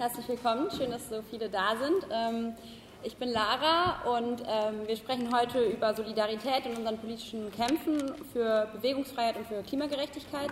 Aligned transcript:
Herzlich 0.00 0.28
willkommen, 0.28 0.70
schön, 0.70 0.90
dass 0.90 1.10
so 1.10 1.20
viele 1.28 1.50
da 1.50 1.76
sind. 1.76 2.06
Ähm, 2.10 2.54
ich 3.02 3.18
bin 3.18 3.28
Lara 3.28 4.16
und 4.16 4.40
ähm, 4.48 4.86
wir 4.86 4.96
sprechen 4.96 5.28
heute 5.30 5.62
über 5.62 5.92
Solidarität 5.92 6.64
in 6.64 6.74
unseren 6.74 6.96
politischen 6.96 7.52
Kämpfen 7.52 8.14
für 8.32 8.66
Bewegungsfreiheit 8.72 9.36
und 9.36 9.46
für 9.46 9.62
Klimagerechtigkeit. 9.62 10.48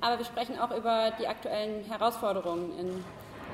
Aber 0.00 0.18
wir 0.18 0.24
sprechen 0.24 0.60
auch 0.60 0.70
über 0.70 1.10
die 1.18 1.26
aktuellen 1.26 1.82
Herausforderungen 1.86 2.70
in 2.78 3.04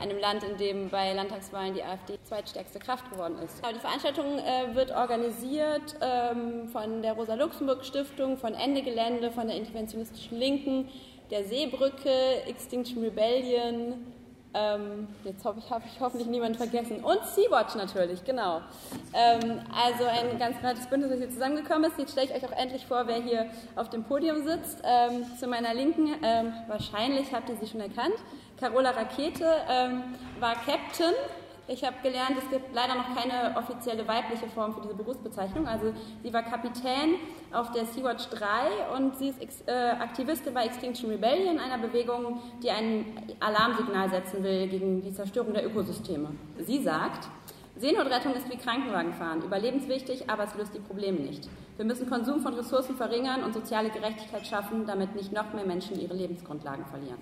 einem 0.02 0.18
Land, 0.18 0.44
in 0.44 0.58
dem 0.58 0.90
bei 0.90 1.14
Landtagswahlen 1.14 1.72
die 1.72 1.84
AfD 1.84 2.18
zweitstärkste 2.22 2.78
Kraft 2.78 3.10
geworden 3.10 3.38
ist. 3.42 3.62
Die 3.64 3.80
Veranstaltung 3.80 4.40
äh, 4.40 4.74
wird 4.74 4.90
organisiert 4.90 5.96
ähm, 6.02 6.68
von 6.68 7.00
der 7.00 7.14
Rosa-Luxemburg-Stiftung, 7.14 8.36
von 8.36 8.52
Ende 8.52 8.82
Gelände, 8.82 9.30
von 9.30 9.46
der 9.46 9.56
interventionistischen 9.56 10.38
Linken, 10.38 10.90
der 11.30 11.44
Seebrücke, 11.44 12.42
Extinction 12.46 13.02
Rebellion, 13.02 13.94
ähm, 14.54 15.08
jetzt 15.24 15.44
habe 15.44 15.58
ich, 15.58 15.70
hab 15.70 15.84
ich 15.86 16.00
hoffentlich 16.00 16.28
niemand 16.28 16.56
vergessen. 16.56 17.04
Und 17.04 17.24
Sea-Watch 17.24 17.74
natürlich, 17.76 18.24
genau. 18.24 18.60
Ähm, 19.14 19.60
also 19.74 20.04
ein 20.04 20.38
ganz 20.38 20.58
breites 20.58 20.86
Bündnis, 20.86 21.10
das 21.10 21.18
hier 21.20 21.30
zusammengekommen 21.30 21.90
ist. 21.90 21.98
Jetzt 21.98 22.12
stelle 22.12 22.26
ich 22.26 22.34
euch 22.34 22.44
auch 22.44 22.56
endlich 22.56 22.86
vor, 22.86 23.06
wer 23.06 23.16
hier 23.16 23.46
auf 23.76 23.90
dem 23.90 24.04
Podium 24.04 24.44
sitzt. 24.44 24.82
Ähm, 24.84 25.24
zu 25.38 25.46
meiner 25.46 25.74
Linken, 25.74 26.08
ähm, 26.22 26.52
wahrscheinlich 26.68 27.32
habt 27.32 27.48
ihr 27.48 27.56
sie 27.56 27.68
schon 27.68 27.80
erkannt, 27.80 28.14
Carola 28.58 28.90
Rakete 28.90 29.46
ähm, 29.70 30.02
war 30.38 30.54
Captain 30.54 31.14
ich 31.72 31.84
habe 31.84 31.96
gelernt, 32.02 32.32
es 32.36 32.50
gibt 32.50 32.74
leider 32.74 32.96
noch 32.96 33.14
keine 33.14 33.56
offizielle 33.56 34.06
weibliche 34.06 34.48
Form 34.48 34.74
für 34.74 34.80
diese 34.80 34.94
Berufsbezeichnung. 34.94 35.68
Also 35.68 35.92
sie 36.22 36.32
war 36.32 36.42
Kapitän 36.42 37.14
auf 37.52 37.70
der 37.70 37.86
Sea-Watch 37.86 38.28
3 38.30 38.96
und 38.96 39.16
sie 39.16 39.28
ist 39.28 39.68
äh, 39.68 39.72
Aktivistin 39.72 40.52
bei 40.52 40.64
Extinction 40.64 41.10
Rebellion, 41.10 41.58
einer 41.58 41.78
Bewegung, 41.78 42.40
die 42.62 42.70
ein 42.70 43.06
Alarmsignal 43.38 44.10
setzen 44.10 44.42
will 44.42 44.66
gegen 44.68 45.00
die 45.02 45.12
Zerstörung 45.12 45.54
der 45.54 45.64
Ökosysteme. 45.64 46.30
Sie 46.58 46.82
sagt, 46.82 47.28
Seenotrettung 47.76 48.34
ist 48.34 48.50
wie 48.50 48.56
Krankenwagenfahren, 48.56 49.42
überlebenswichtig, 49.42 50.28
aber 50.28 50.44
es 50.44 50.54
löst 50.56 50.74
die 50.74 50.80
Probleme 50.80 51.20
nicht. 51.20 51.48
Wir 51.76 51.84
müssen 51.84 52.10
Konsum 52.10 52.40
von 52.40 52.54
Ressourcen 52.54 52.96
verringern 52.96 53.44
und 53.44 53.54
soziale 53.54 53.90
Gerechtigkeit 53.90 54.46
schaffen, 54.46 54.86
damit 54.86 55.14
nicht 55.14 55.32
noch 55.32 55.52
mehr 55.54 55.64
Menschen 55.64 55.98
ihre 56.00 56.14
Lebensgrundlagen 56.14 56.84
verlieren. 56.86 57.18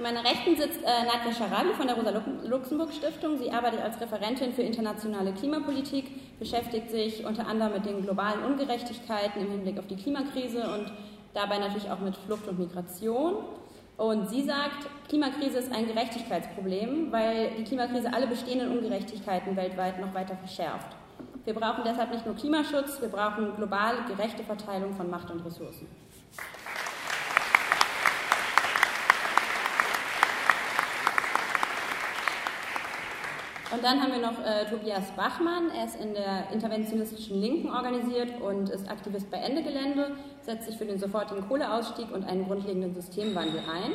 Zu 0.00 0.04
meiner 0.04 0.24
Rechten 0.24 0.56
sitzt 0.56 0.82
äh, 0.82 1.04
Nadja 1.04 1.30
Scharabi 1.30 1.74
von 1.74 1.86
der 1.86 1.94
Rosa-Luxemburg-Stiftung. 1.94 3.36
Sie 3.36 3.52
arbeitet 3.52 3.82
als 3.82 4.00
Referentin 4.00 4.54
für 4.54 4.62
internationale 4.62 5.30
Klimapolitik, 5.34 6.38
beschäftigt 6.38 6.90
sich 6.90 7.26
unter 7.26 7.46
anderem 7.46 7.74
mit 7.74 7.84
den 7.84 8.00
globalen 8.00 8.42
Ungerechtigkeiten 8.44 9.42
im 9.42 9.50
Hinblick 9.50 9.78
auf 9.78 9.86
die 9.88 9.96
Klimakrise 9.96 10.62
und 10.62 10.90
dabei 11.34 11.58
natürlich 11.58 11.90
auch 11.90 11.98
mit 11.98 12.16
Flucht 12.16 12.48
und 12.48 12.58
Migration. 12.58 13.44
Und 13.98 14.30
sie 14.30 14.42
sagt, 14.42 14.88
Klimakrise 15.10 15.58
ist 15.58 15.70
ein 15.70 15.86
Gerechtigkeitsproblem, 15.86 17.12
weil 17.12 17.50
die 17.58 17.64
Klimakrise 17.64 18.10
alle 18.10 18.26
bestehenden 18.26 18.70
Ungerechtigkeiten 18.70 19.54
weltweit 19.54 20.00
noch 20.00 20.14
weiter 20.14 20.34
verschärft. 20.34 20.96
Wir 21.44 21.52
brauchen 21.52 21.84
deshalb 21.84 22.10
nicht 22.10 22.24
nur 22.24 22.36
Klimaschutz, 22.36 23.02
wir 23.02 23.10
brauchen 23.10 23.54
globale, 23.54 23.98
gerechte 24.08 24.44
Verteilung 24.44 24.94
von 24.94 25.10
Macht 25.10 25.30
und 25.30 25.44
Ressourcen. 25.44 25.88
Und 33.72 33.84
dann 33.84 34.02
haben 34.02 34.12
wir 34.12 34.20
noch 34.20 34.44
äh, 34.44 34.68
Tobias 34.68 35.12
Bachmann. 35.12 35.70
Er 35.70 35.84
ist 35.84 35.94
in 35.94 36.12
der 36.12 36.50
interventionistischen 36.52 37.40
Linken 37.40 37.70
organisiert 37.70 38.40
und 38.40 38.68
ist 38.68 38.90
Aktivist 38.90 39.30
bei 39.30 39.36
Ende 39.36 39.62
Gelände, 39.62 40.16
setzt 40.42 40.66
sich 40.66 40.76
für 40.76 40.84
den 40.84 40.98
sofortigen 40.98 41.46
Kohleausstieg 41.46 42.10
und 42.12 42.24
einen 42.24 42.46
grundlegenden 42.46 42.94
Systemwandel 42.94 43.60
ein. 43.60 43.92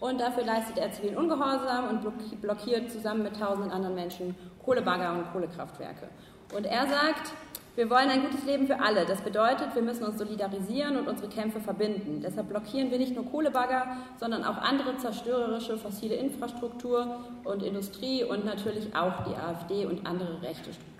Und 0.00 0.20
dafür 0.20 0.44
leistet 0.44 0.76
er 0.76 0.92
zivilen 0.92 1.16
Ungehorsam 1.16 1.88
und 1.88 2.42
blockiert 2.42 2.90
zusammen 2.90 3.22
mit 3.22 3.40
tausenden 3.40 3.72
anderen 3.72 3.94
Menschen 3.94 4.36
Kohlebagger 4.62 5.12
und 5.12 5.32
Kohlekraftwerke. 5.32 6.08
Und 6.54 6.66
er 6.66 6.86
sagt, 6.86 7.32
wir 7.76 7.90
wollen 7.90 8.08
ein 8.08 8.22
gutes 8.22 8.44
Leben 8.44 8.66
für 8.66 8.78
alle. 8.80 9.04
Das 9.04 9.20
bedeutet, 9.20 9.74
wir 9.74 9.82
müssen 9.82 10.04
uns 10.04 10.18
solidarisieren 10.18 10.96
und 10.96 11.08
unsere 11.08 11.28
Kämpfe 11.28 11.60
verbinden. 11.60 12.20
Deshalb 12.22 12.48
blockieren 12.48 12.90
wir 12.90 12.98
nicht 12.98 13.14
nur 13.16 13.24
Kohlebagger, 13.26 13.96
sondern 14.20 14.44
auch 14.44 14.58
andere 14.58 14.96
zerstörerische 14.98 15.76
fossile 15.76 16.14
Infrastruktur 16.14 17.20
und 17.42 17.62
Industrie 17.62 18.22
und 18.22 18.44
natürlich 18.44 18.94
auch 18.94 19.24
die 19.24 19.34
AfD 19.34 19.86
und 19.86 20.06
andere 20.06 20.40
rechte 20.42 20.72
Strukturen. 20.72 20.93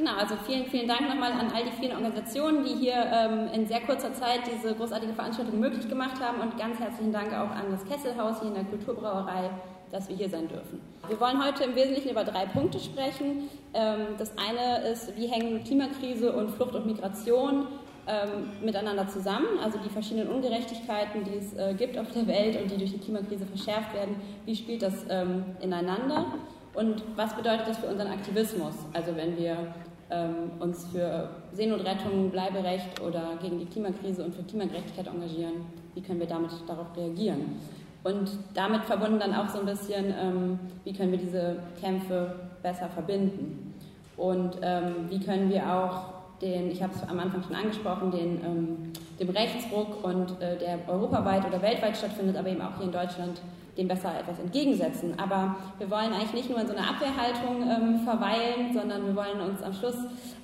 Genau, 0.00 0.14
also 0.14 0.34
vielen, 0.46 0.64
vielen 0.64 0.88
Dank 0.88 1.10
nochmal 1.10 1.30
an 1.32 1.52
all 1.54 1.62
die 1.62 1.72
vielen 1.72 1.92
Organisationen, 1.92 2.64
die 2.64 2.74
hier 2.74 2.94
ähm, 2.94 3.48
in 3.52 3.66
sehr 3.66 3.80
kurzer 3.80 4.14
Zeit 4.14 4.40
diese 4.50 4.74
großartige 4.74 5.12
Veranstaltung 5.12 5.60
möglich 5.60 5.90
gemacht 5.90 6.18
haben 6.18 6.40
und 6.40 6.56
ganz 6.56 6.80
herzlichen 6.80 7.12
Dank 7.12 7.34
auch 7.34 7.50
an 7.50 7.66
das 7.70 7.84
Kesselhaus 7.84 8.40
hier 8.40 8.48
in 8.48 8.54
der 8.54 8.64
Kulturbrauerei, 8.64 9.50
dass 9.92 10.08
wir 10.08 10.16
hier 10.16 10.30
sein 10.30 10.48
dürfen. 10.48 10.80
Wir 11.06 11.20
wollen 11.20 11.44
heute 11.44 11.64
im 11.64 11.74
Wesentlichen 11.74 12.12
über 12.12 12.24
drei 12.24 12.46
Punkte 12.46 12.80
sprechen. 12.80 13.50
Ähm, 13.74 14.16
das 14.16 14.32
eine 14.38 14.88
ist, 14.88 15.14
wie 15.18 15.26
hängen 15.26 15.64
Klimakrise 15.64 16.32
und 16.32 16.52
Flucht 16.52 16.74
und 16.74 16.86
Migration 16.86 17.66
ähm, 18.06 18.64
miteinander 18.64 19.06
zusammen, 19.06 19.58
also 19.62 19.76
die 19.84 19.90
verschiedenen 19.90 20.28
Ungerechtigkeiten, 20.28 21.24
die 21.24 21.34
es 21.34 21.52
äh, 21.52 21.74
gibt 21.74 21.98
auf 21.98 22.10
der 22.12 22.26
Welt 22.26 22.58
und 22.58 22.70
die 22.70 22.78
durch 22.78 22.92
die 22.92 23.00
Klimakrise 23.00 23.44
verschärft 23.44 23.92
werden, 23.92 24.16
wie 24.46 24.56
spielt 24.56 24.80
das 24.80 24.94
ähm, 25.10 25.44
ineinander? 25.60 26.24
Und 26.72 27.02
was 27.16 27.34
bedeutet 27.34 27.68
das 27.68 27.78
für 27.78 27.88
unseren 27.88 28.08
Aktivismus? 28.08 28.74
Also 28.94 29.16
wenn 29.16 29.36
wir 29.36 29.74
ähm, 30.10 30.50
uns 30.58 30.86
für 30.86 31.28
Seenotrettung, 31.52 32.30
Bleiberecht 32.30 33.00
oder 33.00 33.38
gegen 33.40 33.58
die 33.58 33.66
Klimakrise 33.66 34.24
und 34.24 34.34
für 34.34 34.42
Klimagerechtigkeit 34.42 35.06
engagieren, 35.06 35.66
wie 35.94 36.00
können 36.00 36.20
wir 36.20 36.26
damit 36.26 36.50
darauf 36.66 36.96
reagieren? 36.96 37.58
Und 38.02 38.30
damit 38.54 38.84
verbunden 38.84 39.18
dann 39.18 39.34
auch 39.34 39.48
so 39.48 39.60
ein 39.60 39.66
bisschen, 39.66 40.06
ähm, 40.18 40.58
wie 40.84 40.92
können 40.92 41.12
wir 41.12 41.18
diese 41.18 41.56
Kämpfe 41.80 42.34
besser 42.62 42.88
verbinden? 42.88 43.74
Und 44.16 44.56
ähm, 44.62 45.06
wie 45.08 45.20
können 45.20 45.50
wir 45.50 45.70
auch 45.70 46.20
den, 46.40 46.70
ich 46.70 46.82
habe 46.82 46.94
es 46.94 47.08
am 47.08 47.18
Anfang 47.18 47.42
schon 47.42 47.54
angesprochen, 47.54 48.10
den, 48.10 48.40
ähm, 48.44 48.92
dem 49.18 49.30
Rechtsruck 49.30 50.02
und 50.02 50.40
äh, 50.40 50.58
der 50.58 50.78
europaweit 50.88 51.46
oder 51.46 51.60
weltweit 51.60 51.96
stattfindet, 51.96 52.36
aber 52.36 52.48
eben 52.48 52.62
auch 52.62 52.76
hier 52.76 52.86
in 52.86 52.92
Deutschland 52.92 53.40
dem 53.80 53.88
besser 53.88 54.12
etwas 54.20 54.38
entgegensetzen. 54.38 55.18
Aber 55.18 55.56
wir 55.78 55.90
wollen 55.90 56.12
eigentlich 56.12 56.34
nicht 56.34 56.50
nur 56.50 56.60
in 56.60 56.66
so 56.66 56.74
einer 56.74 56.88
Abwehrhaltung 56.90 57.62
ähm, 57.62 58.00
verweilen, 58.00 58.72
sondern 58.74 59.06
wir 59.06 59.16
wollen 59.16 59.40
uns 59.40 59.62
am 59.62 59.72
Schluss 59.72 59.96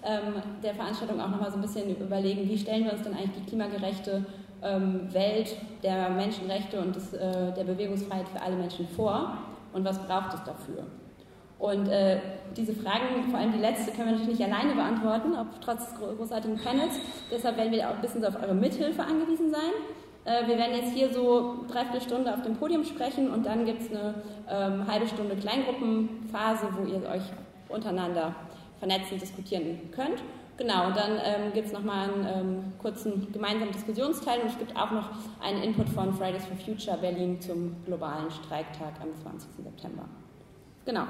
ähm, 0.02 0.42
der 0.62 0.74
Veranstaltung 0.74 1.20
auch 1.20 1.28
nochmal 1.28 1.50
so 1.50 1.56
ein 1.56 1.62
bisschen 1.62 1.94
überlegen, 1.96 2.48
wie 2.48 2.58
stellen 2.58 2.84
wir 2.84 2.92
uns 2.92 3.02
denn 3.02 3.12
eigentlich 3.12 3.42
die 3.42 3.48
klimagerechte 3.48 4.24
ähm, 4.62 5.12
Welt 5.12 5.54
der 5.82 6.08
Menschenrechte 6.10 6.80
und 6.80 6.96
des, 6.96 7.12
äh, 7.12 7.52
der 7.52 7.64
Bewegungsfreiheit 7.64 8.28
für 8.28 8.40
alle 8.40 8.56
Menschen 8.56 8.88
vor 8.88 9.36
und 9.72 9.84
was 9.84 9.98
braucht 10.06 10.34
es 10.34 10.42
dafür? 10.44 10.84
Und 11.58 11.88
äh, 11.88 12.18
diese 12.54 12.74
Fragen, 12.74 13.30
vor 13.30 13.40
allem 13.40 13.52
die 13.52 13.58
letzte, 13.58 13.90
können 13.90 14.08
wir 14.08 14.12
natürlich 14.18 14.38
nicht 14.38 14.52
alleine 14.52 14.74
beantworten, 14.74 15.34
ob 15.34 15.58
trotz 15.62 15.88
des 15.88 15.98
großartigen 15.98 16.58
Panels. 16.58 16.94
Deshalb 17.30 17.56
werden 17.56 17.72
wir 17.72 17.88
auch 17.88 17.94
ein 17.94 18.00
bisschen 18.02 18.20
so 18.20 18.28
auf 18.28 18.42
eure 18.42 18.54
Mithilfe 18.54 19.02
angewiesen 19.02 19.50
sein. 19.50 19.72
Äh, 20.26 20.46
wir 20.48 20.58
werden 20.58 20.74
jetzt 20.74 20.92
hier 20.92 21.12
so 21.12 21.64
dreiviertel 21.68 22.00
Stunde 22.00 22.34
auf 22.34 22.42
dem 22.42 22.56
Podium 22.56 22.84
sprechen 22.84 23.30
und 23.30 23.46
dann 23.46 23.64
gibt 23.64 23.82
es 23.82 23.90
eine 23.90 24.14
ähm, 24.50 24.86
halbe 24.86 25.06
Stunde 25.06 25.36
Kleingruppenphase, 25.36 26.68
wo 26.76 26.84
ihr 26.84 27.08
euch 27.08 27.22
untereinander 27.68 28.34
vernetzen, 28.78 29.18
diskutieren 29.18 29.78
könnt. 29.92 30.22
Genau, 30.58 30.86
und 30.86 30.96
dann 30.96 31.12
ähm, 31.22 31.52
gibt 31.52 31.66
es 31.66 31.72
nochmal 31.72 32.08
einen 32.08 32.26
ähm, 32.26 32.72
kurzen 32.78 33.30
gemeinsamen 33.30 33.72
Diskussionsteil 33.72 34.40
und 34.40 34.48
es 34.48 34.58
gibt 34.58 34.74
auch 34.74 34.90
noch 34.90 35.10
einen 35.40 35.62
Input 35.62 35.88
von 35.90 36.12
Fridays 36.14 36.44
for 36.46 36.56
Future 36.56 36.96
Berlin 36.96 37.40
zum 37.40 37.76
globalen 37.84 38.30
Streiktag 38.30 38.94
am 39.00 39.14
20. 39.22 39.48
September. 39.62 40.06
Genau. 40.86 41.04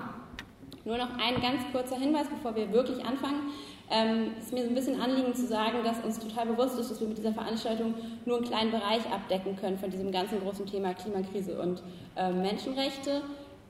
Nur 0.84 0.98
noch 0.98 1.10
ein 1.18 1.40
ganz 1.40 1.62
kurzer 1.72 1.96
Hinweis, 1.96 2.28
bevor 2.28 2.54
wir 2.54 2.72
wirklich 2.72 3.04
anfangen. 3.04 3.50
Ähm, 3.90 4.32
es 4.38 4.46
ist 4.46 4.52
mir 4.52 4.64
so 4.64 4.68
ein 4.68 4.74
bisschen 4.74 5.00
Anliegen 5.00 5.34
zu 5.34 5.46
sagen, 5.46 5.78
dass 5.84 6.04
uns 6.04 6.18
total 6.18 6.46
bewusst 6.46 6.78
ist, 6.78 6.90
dass 6.90 7.00
wir 7.00 7.06
mit 7.06 7.18
dieser 7.18 7.32
Veranstaltung 7.32 7.94
nur 8.24 8.38
einen 8.38 8.46
kleinen 8.46 8.70
Bereich 8.72 9.06
abdecken 9.12 9.56
können 9.56 9.78
von 9.78 9.90
diesem 9.90 10.10
ganzen 10.10 10.40
großen 10.40 10.66
Thema 10.66 10.94
Klimakrise 10.94 11.60
und 11.60 11.82
äh, 12.16 12.32
Menschenrechte. 12.32 13.22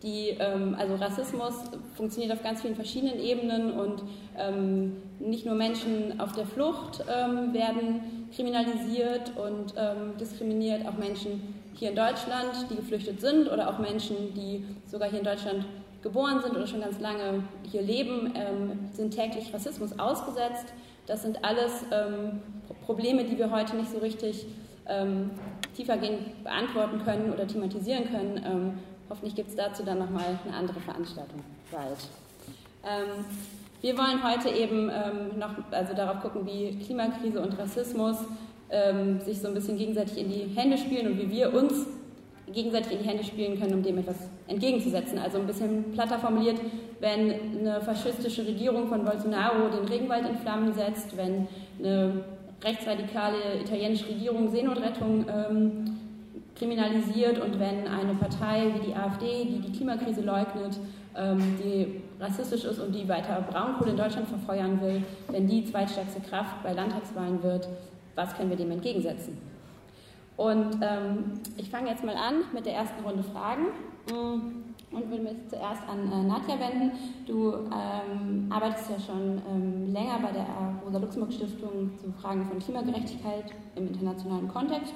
Die, 0.02 0.36
ähm, 0.38 0.76
also 0.78 0.94
Rassismus 0.96 1.54
funktioniert 1.94 2.32
auf 2.32 2.42
ganz 2.42 2.62
vielen 2.62 2.74
verschiedenen 2.74 3.18
Ebenen 3.18 3.72
und 3.72 4.02
ähm, 4.38 4.96
nicht 5.18 5.46
nur 5.46 5.54
Menschen 5.54 6.20
auf 6.20 6.32
der 6.32 6.46
Flucht 6.46 7.02
ähm, 7.08 7.54
werden 7.54 8.28
kriminalisiert 8.34 9.32
und 9.36 9.74
ähm, 9.76 10.16
diskriminiert, 10.18 10.86
auch 10.86 10.98
Menschen 10.98 11.54
hier 11.74 11.90
in 11.90 11.96
Deutschland, 11.96 12.66
die 12.70 12.76
geflüchtet 12.76 13.20
sind 13.20 13.50
oder 13.50 13.70
auch 13.70 13.78
Menschen, 13.78 14.34
die 14.34 14.64
sogar 14.86 15.08
hier 15.08 15.20
in 15.20 15.24
Deutschland 15.24 15.64
geboren 16.06 16.40
sind 16.40 16.54
oder 16.54 16.68
schon 16.68 16.80
ganz 16.80 17.00
lange 17.00 17.42
hier 17.68 17.82
leben, 17.82 18.32
ähm, 18.36 18.88
sind 18.92 19.10
täglich 19.10 19.52
Rassismus 19.52 19.98
ausgesetzt. 19.98 20.66
Das 21.06 21.22
sind 21.22 21.44
alles 21.44 21.84
ähm, 21.90 22.40
Probleme, 22.84 23.24
die 23.24 23.36
wir 23.36 23.50
heute 23.50 23.74
nicht 23.74 23.90
so 23.90 23.98
richtig 23.98 24.46
ähm, 24.88 25.30
tiefergehend 25.74 26.44
beantworten 26.44 27.02
können 27.04 27.32
oder 27.32 27.44
thematisieren 27.48 28.04
können. 28.04 28.40
Ähm, 28.46 28.78
hoffentlich 29.10 29.34
gibt 29.34 29.48
es 29.50 29.56
dazu 29.56 29.82
dann 29.82 29.98
nochmal 29.98 30.38
eine 30.46 30.56
andere 30.56 30.78
Veranstaltung 30.78 31.40
bald. 31.72 31.98
Ähm, 32.84 33.24
wir 33.80 33.98
wollen 33.98 34.22
heute 34.22 34.48
eben 34.48 34.88
ähm, 34.88 35.38
noch 35.40 35.54
also 35.72 35.92
darauf 35.92 36.22
gucken, 36.22 36.46
wie 36.46 36.78
Klimakrise 36.84 37.40
und 37.40 37.58
Rassismus 37.58 38.16
sich 39.24 39.40
so 39.40 39.46
ein 39.46 39.54
bisschen 39.54 39.78
gegenseitig 39.78 40.18
in 40.18 40.28
die 40.28 40.42
Hände 40.56 40.76
spielen 40.76 41.12
und 41.12 41.18
wie 41.20 41.30
wir 41.30 41.54
uns 41.54 41.86
gegenseitig 42.52 42.94
in 42.94 42.98
die 42.98 43.08
Hände 43.08 43.22
spielen 43.22 43.60
können, 43.60 43.74
um 43.74 43.82
dem 43.84 43.98
etwas 43.98 44.16
entgegenzusetzen. 44.48 45.18
Also 45.18 45.38
ein 45.38 45.46
bisschen 45.46 45.92
platter 45.92 46.18
formuliert, 46.18 46.60
wenn 47.00 47.34
eine 47.58 47.80
faschistische 47.80 48.46
Regierung 48.46 48.88
von 48.88 49.04
Bolsonaro 49.04 49.68
den 49.68 49.86
Regenwald 49.86 50.28
in 50.28 50.36
Flammen 50.36 50.72
setzt, 50.72 51.16
wenn 51.16 51.48
eine 51.78 52.24
rechtsradikale 52.62 53.60
italienische 53.60 54.08
Regierung 54.08 54.50
Seenotrettung 54.50 55.26
ähm, 55.28 55.96
kriminalisiert 56.54 57.38
und 57.38 57.60
wenn 57.60 57.86
eine 57.86 58.14
Partei 58.14 58.72
wie 58.74 58.86
die 58.86 58.94
AfD, 58.94 59.44
die 59.44 59.60
die 59.60 59.72
Klimakrise 59.72 60.22
leugnet, 60.22 60.78
ähm, 61.14 61.38
die 61.62 62.02
rassistisch 62.18 62.64
ist 62.64 62.78
und 62.78 62.94
die 62.94 63.08
weiter 63.08 63.44
Braunkohle 63.50 63.90
in 63.90 63.96
Deutschland 63.96 64.28
verfeuern 64.28 64.80
will, 64.80 65.02
wenn 65.28 65.46
die 65.46 65.64
zweitstärkste 65.64 66.20
Kraft 66.20 66.62
bei 66.62 66.72
Landtagswahlen 66.72 67.42
wird, 67.42 67.68
was 68.14 68.34
können 68.34 68.48
wir 68.48 68.56
dem 68.56 68.70
entgegensetzen? 68.70 69.36
Und 70.36 70.76
ähm, 70.82 71.40
ich 71.56 71.70
fange 71.70 71.90
jetzt 71.90 72.04
mal 72.04 72.16
an 72.16 72.36
mit 72.52 72.66
der 72.66 72.74
ersten 72.74 73.04
Runde 73.04 73.22
Fragen 73.22 73.66
und 74.12 75.10
würde 75.10 75.22
mich 75.22 75.48
zuerst 75.48 75.82
an 75.88 76.10
äh, 76.10 76.22
Nadja 76.26 76.58
wenden. 76.58 76.92
Du 77.26 77.52
ähm, 77.52 78.46
arbeitest 78.50 78.90
ja 78.90 79.00
schon 79.00 79.42
ähm, 79.50 79.92
länger 79.92 80.18
bei 80.22 80.32
der 80.32 80.46
Rosa-Luxemburg-Stiftung 80.84 81.90
zu 81.98 82.12
Fragen 82.20 82.46
von 82.46 82.58
Klimagerechtigkeit 82.58 83.52
im 83.74 83.88
internationalen 83.88 84.48
Kontext 84.48 84.94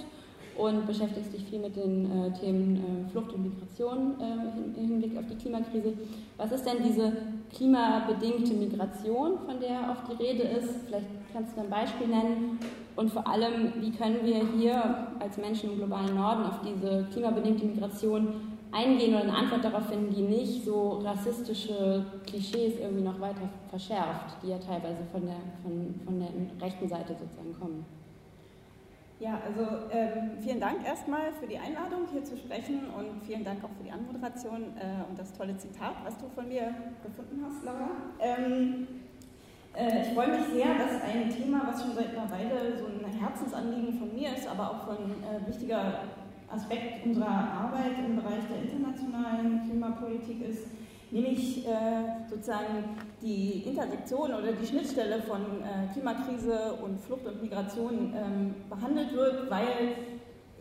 und 0.56 0.86
beschäftigst 0.86 1.32
dich 1.32 1.44
viel 1.44 1.58
mit 1.58 1.76
den 1.76 2.06
äh, 2.06 2.32
Themen 2.38 2.76
äh, 2.76 3.10
Flucht 3.10 3.32
und 3.32 3.42
Migration 3.42 4.14
äh, 4.20 4.78
im 4.78 4.88
Hinblick 4.88 5.16
auf 5.18 5.24
die 5.26 5.36
Klimakrise. 5.36 5.94
Was 6.36 6.52
ist 6.52 6.66
denn 6.66 6.82
diese 6.82 7.12
klimabedingte 7.54 8.54
Migration, 8.54 9.38
von 9.46 9.60
der 9.60 9.90
oft 9.90 10.10
die 10.10 10.22
Rede 10.22 10.42
ist? 10.42 10.86
Vielleicht 10.86 11.06
kannst 11.32 11.56
du 11.56 11.62
ein 11.62 11.70
Beispiel 11.70 12.08
nennen. 12.08 12.58
Und 12.96 13.10
vor 13.10 13.26
allem, 13.26 13.72
wie 13.80 13.90
können 13.92 14.18
wir 14.22 14.42
hier 14.58 15.08
als 15.18 15.38
Menschen 15.38 15.72
im 15.72 15.78
globalen 15.78 16.14
Norden 16.14 16.44
auf 16.44 16.60
diese 16.62 17.06
klimabedingte 17.12 17.64
Migration 17.64 18.58
eingehen 18.72 19.14
oder 19.14 19.24
eine 19.24 19.34
Antwort 19.34 19.64
darauf 19.64 19.88
finden, 19.88 20.14
die 20.14 20.22
nicht 20.22 20.64
so 20.64 20.98
rassistische 21.04 22.04
Klischees 22.26 22.78
irgendwie 22.78 23.02
noch 23.02 23.20
weiter 23.20 23.48
verschärft, 23.68 24.36
die 24.42 24.48
ja 24.48 24.58
teilweise 24.58 25.04
von 25.10 25.26
der, 25.26 25.36
von, 25.62 26.00
von 26.04 26.20
der 26.20 26.28
rechten 26.64 26.88
Seite 26.88 27.14
sozusagen 27.14 27.54
kommen. 27.58 27.84
Ja, 29.18 29.38
also 29.46 29.60
ähm, 29.90 30.38
vielen 30.40 30.60
Dank 30.60 30.86
erstmal 30.86 31.30
für 31.38 31.46
die 31.46 31.58
Einladung, 31.58 32.08
hier 32.10 32.24
zu 32.24 32.38
sprechen 32.38 32.84
und 32.96 33.22
vielen 33.22 33.44
Dank 33.44 33.62
auch 33.62 33.68
für 33.76 33.84
die 33.84 33.90
Anmoderation 33.90 34.62
äh, 34.78 35.04
und 35.06 35.18
das 35.18 35.34
tolle 35.34 35.54
Zitat, 35.58 35.96
was 36.04 36.16
du 36.16 36.26
von 36.34 36.48
mir 36.48 36.74
gefunden 37.02 37.44
hast, 37.44 37.62
Laura. 37.62 37.90
Ähm, 38.18 38.88
äh, 39.74 40.02
ich 40.02 40.14
freue 40.14 40.28
mich 40.28 40.46
sehr, 40.54 40.74
dass 40.74 41.02
ein 41.02 41.28
Thema, 41.28 41.62
was 41.66 41.82
schon 41.82 41.94
seit 41.94 42.16
einer 42.16 42.30
Weile 42.30 42.78
so 42.78 42.86
ein 42.86 43.12
Herzensanliegen 43.12 43.98
von 43.98 44.14
mir 44.14 44.34
ist, 44.34 44.48
aber 44.48 44.70
auch 44.70 44.88
ein 44.88 45.12
äh, 45.22 45.46
wichtiger 45.46 46.04
Aspekt 46.50 47.06
unserer 47.06 47.28
Arbeit 47.28 47.98
im 48.04 48.16
Bereich 48.16 48.44
der 48.50 48.62
internationalen 48.62 49.62
Klimapolitik 49.64 50.48
ist, 50.48 50.66
nämlich 51.10 51.66
äh, 51.66 52.28
sozusagen 52.28 52.96
die 53.22 53.62
Intersektion 53.66 54.34
oder 54.34 54.52
die 54.52 54.66
Schnittstelle 54.66 55.22
von 55.22 55.40
äh, 55.40 55.92
Klimakrise 55.92 56.74
und 56.82 57.00
Flucht 57.00 57.26
und 57.26 57.42
Migration 57.42 58.14
ähm, 58.14 58.54
behandelt 58.68 59.14
wird, 59.14 59.50
weil 59.50 59.94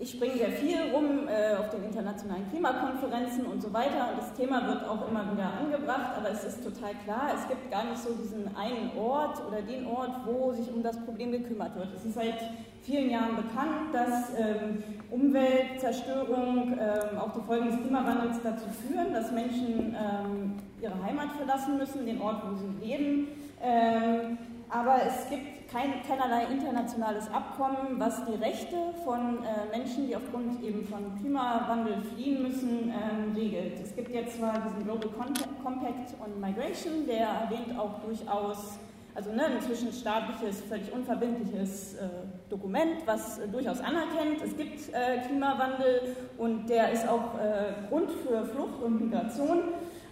ich 0.02 0.12
springe 0.12 0.38
sehr 0.38 0.52
viel 0.52 0.78
rum 0.94 1.28
äh, 1.28 1.58
auf 1.58 1.70
den 1.72 1.84
internationalen 1.84 2.50
Klimakonferenzen 2.50 3.46
und 3.46 3.62
so 3.62 3.74
weiter 3.74 4.10
und 4.12 4.20
das 4.20 4.34
Thema 4.34 4.66
wird 4.66 4.88
auch 4.88 5.10
immer 5.10 5.30
wieder 5.32 5.52
angebracht, 5.60 6.18
aber 6.18 6.32
es 6.32 6.46
ist 6.46 6.64
total 6.64 6.94
klar, 7.04 7.32
es 7.36 7.48
gibt 7.48 7.70
gar 7.70 7.84
nicht 7.84 8.02
so 8.02 8.14
diesen 8.14 8.56
einen 8.56 8.98
Ort 8.98 9.46
oder 9.46 9.62
den 9.62 9.86
Ort, 9.88 10.22
wo 10.26 10.54
sich 10.54 10.72
um 10.74 10.82
das 10.82 10.98
Problem 11.04 11.32
gekümmert 11.32 11.76
wird. 11.76 11.94
Es 11.94 12.06
ist 12.06 12.14
seit 12.14 12.40
vielen 12.84 13.10
Jahren 13.10 13.36
bekannt, 13.36 13.94
dass 13.94 14.32
ähm, 14.38 14.84
Umweltzerstörung, 15.12 16.74
ähm, 16.80 17.18
auch 17.18 17.34
die 17.34 17.42
Folgen 17.46 17.68
des 17.68 17.80
Klimawandels 17.82 18.38
dazu 18.44 18.66
führen, 18.70 19.14
dass 19.14 19.32
Menschen 19.32 19.96
ähm, 19.96 20.54
ihre 20.82 21.04
Heimat 21.04 21.32
verlassen 21.38 21.78
müssen, 21.78 22.06
den 22.06 22.22
Ort, 22.22 22.44
wo 22.50 22.56
sie 22.56 22.86
leben. 22.86 23.28
Ähm, 23.62 24.38
aber 24.70 24.98
es 25.06 25.28
gibt 25.30 25.72
kein, 25.72 26.02
keinerlei 26.08 26.46
internationales 26.52 27.32
Abkommen, 27.32 28.00
was 28.00 28.24
die 28.26 28.36
Rechte 28.36 28.76
von 29.04 29.40
äh, 29.44 29.78
Menschen, 29.78 30.08
die 30.08 30.16
aufgrund 30.16 30.64
eben 30.64 30.86
von 30.86 31.16
Klimawandel 31.20 32.02
fliehen 32.02 32.44
müssen, 32.44 32.92
ähm, 32.92 33.34
regelt. 33.36 33.80
Es 33.84 33.96
gibt 33.96 34.10
jetzt 34.14 34.38
zwar 34.38 34.60
diesen 34.60 34.84
Global 34.84 35.10
Compact 35.64 36.16
on 36.24 36.40
Migration, 36.40 37.06
der 37.08 37.28
erwähnt 37.28 37.78
auch 37.78 38.00
durchaus 38.00 38.80
also 39.16 39.32
ne, 39.32 39.46
ein 39.46 39.62
zwischenstaatliches, 39.62 40.62
völlig 40.62 40.92
unverbindliches 40.94 41.96
äh, 41.96 42.08
Dokument, 42.50 43.06
was 43.06 43.40
äh, 43.40 43.48
durchaus 43.48 43.80
anerkennt, 43.80 44.42
es 44.44 44.56
gibt 44.56 44.94
äh, 44.94 45.20
Klimawandel 45.28 46.16
und 46.38 46.70
der 46.70 46.92
ist 46.92 47.08
auch 47.08 47.36
äh, 47.40 47.88
Grund 47.90 48.12
für 48.12 48.46
Flucht 48.46 48.82
und 48.82 49.02
Migration. 49.02 49.60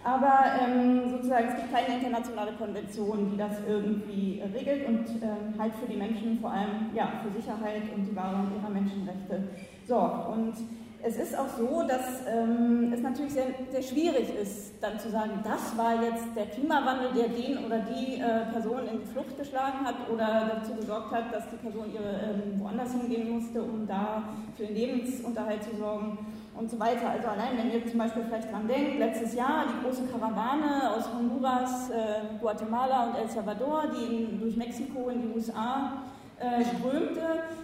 Aber 0.04 0.44
ähm, 0.60 1.10
sozusagen 1.10 1.48
es 1.48 1.56
gibt 1.56 1.72
keine 1.72 1.96
internationale 1.96 2.52
Konvention, 2.52 3.30
die 3.32 3.36
das 3.36 3.56
irgendwie 3.68 4.40
regelt 4.54 4.86
und 4.86 5.04
ähm, 5.20 5.58
halt 5.58 5.74
für 5.74 5.86
die 5.90 5.96
Menschen 5.96 6.38
vor 6.40 6.52
allem 6.52 6.90
ja, 6.94 7.12
für 7.22 7.30
Sicherheit 7.38 7.82
und 7.94 8.06
die 8.06 8.14
Wahrung 8.14 8.46
ihrer 8.56 8.70
Menschenrechte 8.70 9.42
sorgt. 9.86 10.28
Und 10.28 10.54
es 11.02 11.16
ist 11.16 11.38
auch 11.38 11.48
so, 11.56 11.84
dass 11.86 12.22
ähm, 12.26 12.92
es 12.92 13.00
natürlich 13.00 13.32
sehr, 13.32 13.46
sehr, 13.70 13.82
schwierig 13.82 14.34
ist, 14.34 14.72
dann 14.80 14.98
zu 14.98 15.10
sagen, 15.10 15.30
das 15.44 15.76
war 15.76 16.02
jetzt 16.02 16.24
der 16.34 16.46
Klimawandel, 16.46 17.12
der 17.14 17.28
den 17.28 17.64
oder 17.64 17.78
die 17.78 18.20
äh, 18.20 18.52
Person 18.52 18.80
in 18.92 19.00
die 19.00 19.06
Flucht 19.06 19.38
geschlagen 19.38 19.84
hat 19.84 19.94
oder 20.12 20.50
dazu 20.56 20.74
gesorgt 20.74 21.12
hat, 21.12 21.32
dass 21.32 21.48
die 21.50 21.56
Person 21.56 21.92
ihre, 21.92 22.32
ähm, 22.32 22.60
woanders 22.60 22.92
hingehen 22.92 23.30
musste, 23.30 23.62
um 23.62 23.86
da 23.86 24.24
für 24.56 24.66
den 24.66 24.74
Lebensunterhalt 24.74 25.62
zu 25.62 25.76
sorgen 25.76 26.18
und 26.56 26.68
so 26.68 26.80
weiter. 26.80 27.10
Also 27.10 27.28
allein, 27.28 27.56
wenn 27.56 27.70
ihr 27.70 27.86
zum 27.86 27.98
Beispiel 27.98 28.24
vielleicht 28.24 28.50
dran 28.50 28.66
denkt, 28.66 28.98
letztes 28.98 29.34
Jahr 29.34 29.66
die 29.68 29.86
große 29.86 30.02
Karawane 30.06 30.96
aus 30.96 31.04
Honduras, 31.14 31.90
äh, 31.90 32.40
Guatemala 32.40 33.06
und 33.06 33.14
El 33.18 33.28
Salvador, 33.28 33.84
die 33.94 34.16
in, 34.16 34.40
durch 34.40 34.56
Mexiko 34.56 35.10
in 35.10 35.22
die 35.22 35.28
USA 35.36 36.02
äh, 36.40 36.64
strömte, 36.64 37.20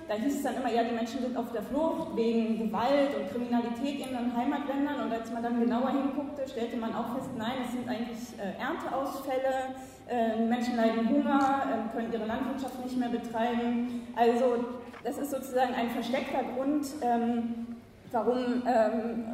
da 0.09 0.15
hieß 0.15 0.37
es 0.37 0.43
dann 0.43 0.57
immer, 0.57 0.71
ja, 0.71 0.83
die 0.85 0.95
Menschen 0.95 1.21
sind 1.21 1.37
auf 1.37 1.53
der 1.53 1.63
Flucht 1.63 2.17
wegen 2.17 2.59
Gewalt 2.59 3.17
und 3.17 3.31
Kriminalität 3.31 4.07
in 4.07 4.13
ihren 4.13 4.37
Heimatländern. 4.37 5.07
Und 5.07 5.13
als 5.13 5.33
man 5.33 5.43
dann 5.43 5.61
genauer 5.61 5.91
hinguckte, 5.91 6.49
stellte 6.49 6.77
man 6.77 6.95
auch 6.95 7.15
fest, 7.17 7.31
nein, 7.39 7.65
es 7.65 7.73
sind 7.73 7.89
eigentlich 7.89 8.35
äh, 8.39 8.61
Ernteausfälle, 8.61 9.75
äh, 10.09 10.45
Menschen 10.47 10.77
leiden 10.77 11.09
Hunger, 11.09 11.63
äh, 11.65 11.97
können 11.97 12.13
ihre 12.13 12.27
Landwirtschaft 12.27 12.83
nicht 12.85 12.99
mehr 12.99 13.09
betreiben. 13.09 14.03
Also 14.17 14.65
das 15.03 15.19
ist 15.19 15.31
sozusagen 15.31 15.75
ein 15.75 15.91
versteckter 15.91 16.43
Grund. 16.55 16.87
Ähm, 17.01 17.75
Warum 18.15 18.63
ähm, 18.65 19.25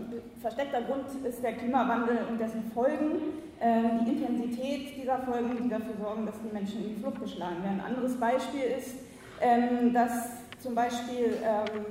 versteckter 0.40 0.80
Grund 0.80 1.04
ist 1.22 1.42
der 1.42 1.52
Klimawandel 1.52 2.20
und 2.30 2.40
dessen 2.40 2.72
Folgen, 2.72 3.34
ähm, 3.60 4.06
die 4.06 4.12
Intensität 4.12 4.96
dieser 4.96 5.18
Folgen, 5.18 5.50
die 5.62 5.68
dafür 5.68 5.92
sorgen, 6.00 6.24
dass 6.24 6.36
die 6.40 6.50
Menschen 6.50 6.82
in 6.82 6.94
die 6.94 7.02
Flucht 7.02 7.20
geschlagen 7.20 7.62
werden. 7.62 7.80
Ein 7.80 7.92
anderes 7.92 8.18
Beispiel 8.18 8.62
ist, 8.78 8.96
ähm, 9.40 9.92
dass 9.92 10.30
zum 10.58 10.74
Beispiel 10.74 11.38
ähm, 11.42 11.84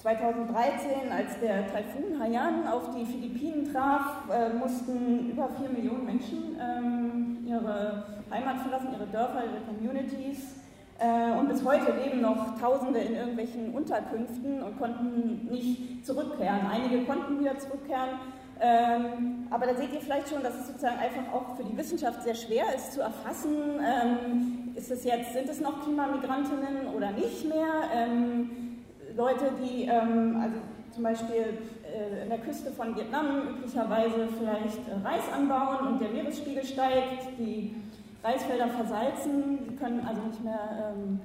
2013, 0.00 0.90
ähm, 0.90 1.12
als 1.12 1.38
der 1.40 1.70
Taifun 1.70 2.20
Haiyan 2.20 2.66
auf 2.68 2.94
die 2.96 3.04
Philippinen 3.04 3.72
traf, 3.72 4.28
äh, 4.32 4.54
mussten 4.54 5.30
über 5.30 5.48
4 5.58 5.68
Millionen 5.70 6.06
Menschen 6.06 6.56
ähm, 6.60 7.38
ihre 7.46 8.04
Heimat 8.30 8.60
verlassen, 8.60 8.88
ihre 8.92 9.06
Dörfer, 9.06 9.42
ihre 9.44 9.60
Communities. 9.66 10.54
Äh, 10.98 11.38
und 11.38 11.48
bis 11.48 11.64
heute 11.64 11.92
leben 11.92 12.22
noch 12.22 12.58
Tausende 12.58 13.00
in 13.00 13.14
irgendwelchen 13.14 13.72
Unterkünften 13.72 14.62
und 14.62 14.78
konnten 14.78 15.48
nicht 15.50 16.06
zurückkehren. 16.06 16.60
Einige 16.70 17.04
konnten 17.04 17.40
wieder 17.40 17.58
zurückkehren, 17.58 18.18
ähm, 18.60 19.46
aber 19.50 19.66
da 19.66 19.74
seht 19.74 19.92
ihr 19.92 20.00
vielleicht 20.00 20.28
schon, 20.28 20.42
dass 20.42 20.54
es 20.54 20.66
sozusagen 20.66 20.98
einfach 20.98 21.32
auch 21.32 21.56
für 21.56 21.64
die 21.64 21.76
Wissenschaft 21.76 22.22
sehr 22.22 22.34
schwer 22.34 22.64
ist 22.74 22.92
zu 22.92 23.00
erfassen, 23.00 23.54
ähm, 23.78 24.72
ist 24.74 24.90
es 24.90 25.04
jetzt, 25.04 25.32
sind 25.32 25.48
es 25.48 25.60
noch 25.60 25.82
Klimamigrantinnen 25.82 26.88
oder 26.94 27.12
nicht 27.12 27.48
mehr? 27.48 27.90
Ähm, 27.94 28.50
Leute, 29.16 29.52
die 29.62 29.84
ähm, 29.84 30.40
also 30.40 30.56
zum 30.92 31.02
Beispiel 31.02 31.58
äh, 31.84 32.22
in 32.22 32.28
der 32.28 32.38
Küste 32.38 32.70
von 32.72 32.96
Vietnam 32.96 33.56
üblicherweise 33.56 34.28
vielleicht 34.38 34.88
äh, 34.88 35.06
Reis 35.06 35.24
anbauen 35.32 35.86
und 35.86 36.00
der 36.00 36.10
Meeresspiegel 36.10 36.64
steigt, 36.64 37.38
die 37.38 37.76
Reisfelder 38.22 38.68
versalzen, 38.68 39.68
die 39.68 39.76
können 39.76 40.06
also 40.06 40.20
nicht 40.22 40.42
mehr 40.42 40.92
ähm, 40.96 41.20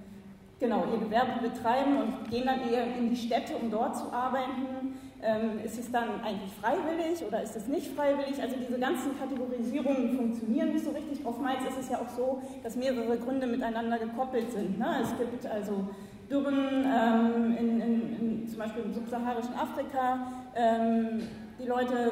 genau 0.60 0.86
ihr 0.94 1.00
Gewerbe 1.00 1.42
betreiben 1.42 1.98
und 1.98 2.30
gehen 2.30 2.46
dann 2.46 2.70
eher 2.70 2.86
in 2.98 3.10
die 3.10 3.16
Städte, 3.16 3.56
um 3.56 3.72
dort 3.72 3.98
zu 3.98 4.12
arbeiten. 4.12 4.93
Ähm, 5.26 5.60
ist 5.64 5.80
es 5.80 5.92
dann 5.92 6.22
eigentlich 6.22 6.52
freiwillig 6.62 7.24
oder 7.26 7.42
ist 7.42 7.56
es 7.56 7.68
nicht 7.68 7.96
freiwillig? 7.96 8.42
Also 8.42 8.56
diese 8.58 8.78
ganzen 8.78 9.18
Kategorisierungen 9.18 10.18
funktionieren 10.18 10.74
nicht 10.74 10.84
so 10.84 10.92
richtig. 10.92 11.26
Oftmals 11.26 11.60
ist 11.70 11.80
es 11.80 11.90
ja 11.90 11.98
auch 11.98 12.10
so, 12.10 12.42
dass 12.62 12.76
mehrere 12.76 13.18
Gründe 13.18 13.48
miteinander 13.48 13.98
gekoppelt 14.00 14.52
sind. 14.52 14.78
Ne? 14.78 14.98
Es 15.02 15.18
gibt 15.18 15.46
also 15.46 15.88
Dürren 16.30 16.86
ähm, 16.86 17.58
in, 17.58 17.82
in, 17.82 18.20
in, 18.20 18.48
zum 18.48 18.60
Beispiel 18.60 18.84
im 18.84 18.94
subsaharischen 18.94 19.54
Afrika. 19.54 20.28
Ähm, 20.56 21.22
die 21.60 21.68
Leute 21.68 22.12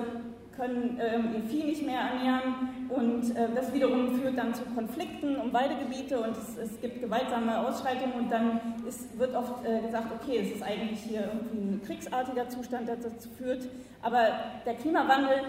können 0.62 1.00
ähm, 1.01 1.30
ihr 1.36 1.44
Vieh 1.44 1.63
nicht 1.63 1.84
mehr 1.86 2.01
ernähren. 2.01 2.88
Und 2.89 3.36
äh, 3.36 3.48
das 3.56 3.74
wiederum 3.74 4.20
führt 4.20 4.38
dann 4.38 4.53
zu 4.53 4.63
Konflikten 4.75 5.38
um 5.38 5.51
Weidegebiete 5.51 6.20
und 6.20 6.38
es, 6.38 6.58
es 6.58 6.80
gibt 6.80 7.01
gewaltsame 7.01 7.68
Ausschreitungen. 7.68 8.13
Und 8.13 8.32
dann 8.32 8.60
ist, 8.88 9.18
wird 9.18 9.34
oft 9.36 9.65
äh, 9.65 9.82
gesagt, 9.82 10.08
okay, 10.22 10.39
es 10.44 10.51
ist 10.56 10.62
eigentlich 10.62 11.00
hier 11.00 11.22
irgendwie 11.22 11.58
ein 11.58 11.82
kriegsartiger 11.84 12.48
Zustand, 12.50 12.88
der 12.88 12.98
dazu 12.98 13.30
führt, 13.30 13.68
aber 14.03 14.27
der 14.65 14.75
Klimawandel 14.75 15.41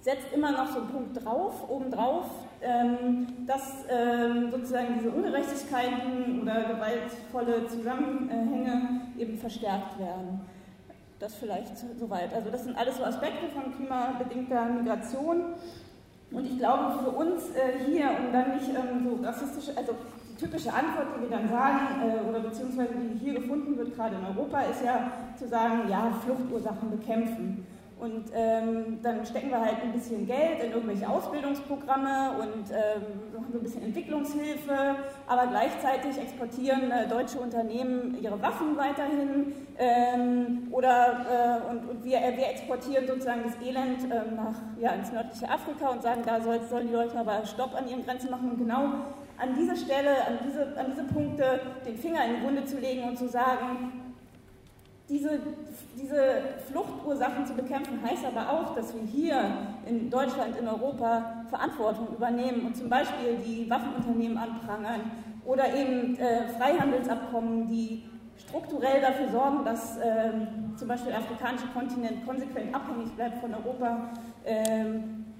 setzt 0.00 0.32
immer 0.32 0.52
noch 0.52 0.68
so 0.68 0.78
einen 0.80 0.88
Punkt 0.88 1.24
drauf, 1.24 1.68
obendrauf, 1.68 2.26
ähm, 2.62 3.26
dass 3.46 3.84
ähm, 3.90 4.50
sozusagen 4.50 4.94
diese 4.98 5.10
Ungerechtigkeiten 5.10 6.40
oder 6.42 6.62
gewaltvolle 6.62 7.66
Zusammenhänge 7.66 9.02
eben 9.18 9.36
verstärkt 9.36 9.98
werden. 9.98 10.40
Das 11.18 11.34
vielleicht 11.34 11.72
soweit. 11.98 12.32
Also 12.32 12.50
das 12.50 12.64
sind 12.64 12.78
alles 12.78 12.96
so 12.96 13.04
Aspekte 13.04 13.48
von 13.48 13.74
klimabedingter 13.74 14.66
Migration. 14.66 15.54
Und 16.30 16.46
ich 16.46 16.58
glaube, 16.58 17.02
für 17.02 17.10
uns 17.10 17.48
äh, 17.50 17.84
hier, 17.86 18.10
um 18.10 18.32
dann 18.32 18.54
nicht 18.54 18.68
ähm, 18.68 19.04
so 19.04 19.26
rassistische, 19.26 19.76
also 19.76 19.94
die 20.30 20.36
typische 20.36 20.72
Antwort, 20.72 21.06
die 21.16 21.22
wir 21.22 21.30
dann 21.30 21.48
sagen, 21.48 21.78
äh, 22.02 22.28
oder 22.28 22.40
beziehungsweise 22.40 22.94
die 22.94 23.18
hier 23.18 23.34
gefunden 23.40 23.76
wird, 23.76 23.96
gerade 23.96 24.16
in 24.16 24.36
Europa, 24.36 24.60
ist 24.62 24.84
ja 24.84 25.10
zu 25.36 25.48
sagen, 25.48 25.88
ja, 25.88 26.12
Fluchtursachen 26.24 26.90
bekämpfen. 26.90 27.66
Und 28.00 28.30
ähm, 28.32 28.98
dann 29.02 29.26
stecken 29.26 29.50
wir 29.50 29.60
halt 29.60 29.82
ein 29.82 29.92
bisschen 29.92 30.24
Geld 30.26 30.62
in 30.62 30.72
irgendwelche 30.72 31.08
Ausbildungsprogramme 31.08 32.38
und 32.38 32.70
ähm, 32.70 33.34
machen 33.34 33.52
so 33.52 33.58
ein 33.58 33.62
bisschen 33.62 33.82
Entwicklungshilfe, 33.82 34.96
aber 35.26 35.46
gleichzeitig 35.48 36.16
exportieren 36.16 36.92
äh, 36.92 37.08
deutsche 37.08 37.38
Unternehmen 37.38 38.16
ihre 38.22 38.40
Waffen 38.40 38.76
weiterhin 38.76 39.52
ähm, 39.78 40.68
oder 40.70 41.62
äh, 41.66 41.70
und, 41.70 41.88
und 41.88 42.04
wir, 42.04 42.18
äh, 42.18 42.36
wir, 42.36 42.48
exportieren 42.48 43.06
sozusagen 43.06 43.42
das 43.44 43.54
Elend 43.66 44.04
ähm, 44.04 44.36
nach, 44.36 44.54
ja, 44.80 44.92
ins 44.92 45.12
nördliche 45.12 45.50
Afrika 45.50 45.88
und 45.88 46.02
sagen, 46.02 46.22
da 46.24 46.40
soll, 46.40 46.60
sollen 46.70 46.86
die 46.86 46.94
Leute 46.94 47.18
aber 47.18 47.44
Stopp 47.46 47.74
an 47.74 47.88
ihren 47.88 48.04
Grenzen 48.04 48.30
machen. 48.30 48.50
Und 48.50 48.58
genau 48.58 48.84
an 49.38 49.54
dieser 49.56 49.76
Stelle, 49.76 50.24
an 50.24 50.38
diese, 50.46 50.76
an 50.78 50.86
diese 50.90 51.04
Punkte 51.04 51.60
den 51.84 51.96
Finger 51.96 52.24
in 52.24 52.36
die 52.36 52.42
Wunde 52.42 52.64
zu 52.64 52.78
legen 52.78 53.04
und 53.04 53.18
zu 53.18 53.28
sagen, 53.28 54.07
diese, 55.08 55.40
diese 55.96 56.42
Fluchtursachen 56.70 57.46
zu 57.46 57.54
bekämpfen 57.54 58.00
heißt 58.02 58.24
aber 58.26 58.50
auch, 58.50 58.74
dass 58.74 58.94
wir 58.94 59.02
hier 59.02 59.42
in 59.86 60.10
Deutschland, 60.10 60.56
in 60.56 60.68
Europa 60.68 61.44
Verantwortung 61.48 62.08
übernehmen 62.14 62.66
und 62.66 62.76
zum 62.76 62.88
Beispiel 62.90 63.36
die 63.36 63.68
Waffenunternehmen 63.70 64.36
anprangern 64.36 65.00
oder 65.44 65.74
eben 65.74 66.18
äh, 66.18 66.48
Freihandelsabkommen, 66.48 67.68
die 67.68 68.04
strukturell 68.36 69.00
dafür 69.00 69.28
sorgen, 69.30 69.64
dass 69.64 69.96
äh, 69.96 70.30
zum 70.76 70.88
Beispiel 70.88 71.10
der 71.10 71.20
afrikanische 71.20 71.66
Kontinent 71.68 72.26
konsequent 72.26 72.74
abhängig 72.74 73.10
bleibt 73.16 73.38
von 73.38 73.54
Europa. 73.54 74.10
Äh, 74.44 74.84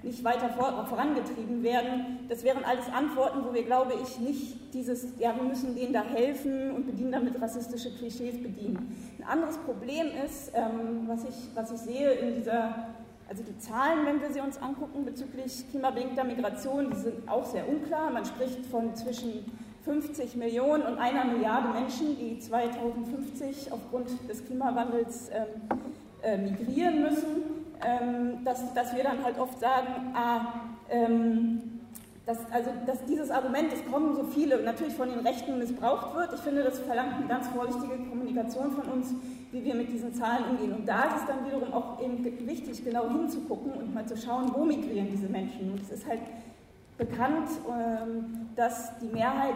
nicht 0.02 0.22
weiter 0.22 0.48
vor, 0.50 0.86
vorangetrieben 0.86 1.62
werden. 1.62 2.20
Das 2.28 2.44
wären 2.44 2.64
alles 2.64 2.86
Antworten, 2.92 3.40
wo 3.44 3.52
wir, 3.52 3.64
glaube 3.64 3.94
ich, 4.02 4.18
nicht 4.20 4.74
dieses, 4.74 5.18
ja, 5.18 5.34
wir 5.34 5.42
müssen 5.42 5.74
denen 5.74 5.92
da 5.92 6.02
helfen 6.02 6.70
und 6.72 6.86
bedienen 6.86 7.12
damit 7.12 7.40
rassistische 7.40 7.90
Klischees 7.96 8.40
bedienen. 8.40 8.96
Ein 9.18 9.24
anderes 9.24 9.58
Problem 9.58 10.06
ist, 10.24 10.52
ähm, 10.54 11.08
was, 11.08 11.24
ich, 11.24 11.48
was 11.54 11.72
ich 11.72 11.78
sehe 11.78 12.12
in 12.12 12.36
dieser, 12.36 12.88
also 13.28 13.42
die 13.42 13.58
Zahlen, 13.58 14.06
wenn 14.06 14.20
wir 14.20 14.30
sie 14.32 14.40
uns 14.40 14.58
angucken 14.58 15.04
bezüglich 15.04 15.68
klimabedingter 15.70 16.24
Migration, 16.24 16.90
die 16.90 16.96
sind 16.96 17.28
auch 17.28 17.44
sehr 17.44 17.68
unklar. 17.68 18.10
Man 18.10 18.24
spricht 18.24 18.64
von 18.66 18.94
zwischen 18.94 19.44
50 19.84 20.36
Millionen 20.36 20.84
und 20.84 20.98
einer 20.98 21.24
Milliarde 21.24 21.68
Menschen, 21.70 22.16
die 22.18 22.38
2050 22.38 23.72
aufgrund 23.72 24.10
des 24.28 24.44
Klimawandels 24.44 25.30
ähm, 25.30 25.78
äh, 26.22 26.36
migrieren 26.36 27.02
müssen 27.02 27.57
ähm, 27.84 28.44
dass, 28.44 28.72
dass 28.74 28.94
wir 28.94 29.02
dann 29.02 29.24
halt 29.24 29.38
oft 29.38 29.58
sagen, 29.60 30.14
ah, 30.14 30.52
ähm, 30.90 31.78
dass, 32.28 32.38
also, 32.52 32.70
dass 32.84 33.02
dieses 33.06 33.30
Argument, 33.30 33.72
es 33.72 33.90
kommen 33.90 34.14
so 34.14 34.22
viele, 34.24 34.62
natürlich 34.62 34.94
von 34.94 35.08
den 35.08 35.20
Rechten 35.20 35.58
missbraucht 35.58 36.14
wird. 36.14 36.34
Ich 36.34 36.40
finde, 36.40 36.62
das 36.62 36.78
verlangt 36.78 37.14
eine 37.14 37.26
ganz 37.26 37.48
vorsichtige 37.48 37.96
Kommunikation 38.10 38.70
von 38.72 38.84
uns, 38.92 39.14
wie 39.50 39.64
wir 39.64 39.74
mit 39.74 39.90
diesen 39.90 40.12
Zahlen 40.12 40.44
umgehen. 40.50 40.74
Und 40.74 40.86
da 40.86 41.04
ist 41.04 41.22
es 41.22 41.26
dann 41.26 41.46
wiederum 41.46 41.72
auch 41.72 42.02
eben 42.02 42.22
wichtig, 42.46 42.84
genau 42.84 43.08
hinzugucken 43.08 43.72
und 43.72 43.94
mal 43.94 44.04
zu 44.04 44.14
schauen, 44.14 44.52
wo 44.54 44.64
migrieren 44.64 45.08
diese 45.10 45.26
Menschen. 45.26 45.72
Und 45.72 45.80
es 45.80 45.90
ist 45.90 46.06
halt 46.06 46.20
bekannt, 46.98 47.48
ähm, 47.66 48.48
dass 48.56 48.98
die 48.98 49.06
Mehrheit 49.06 49.54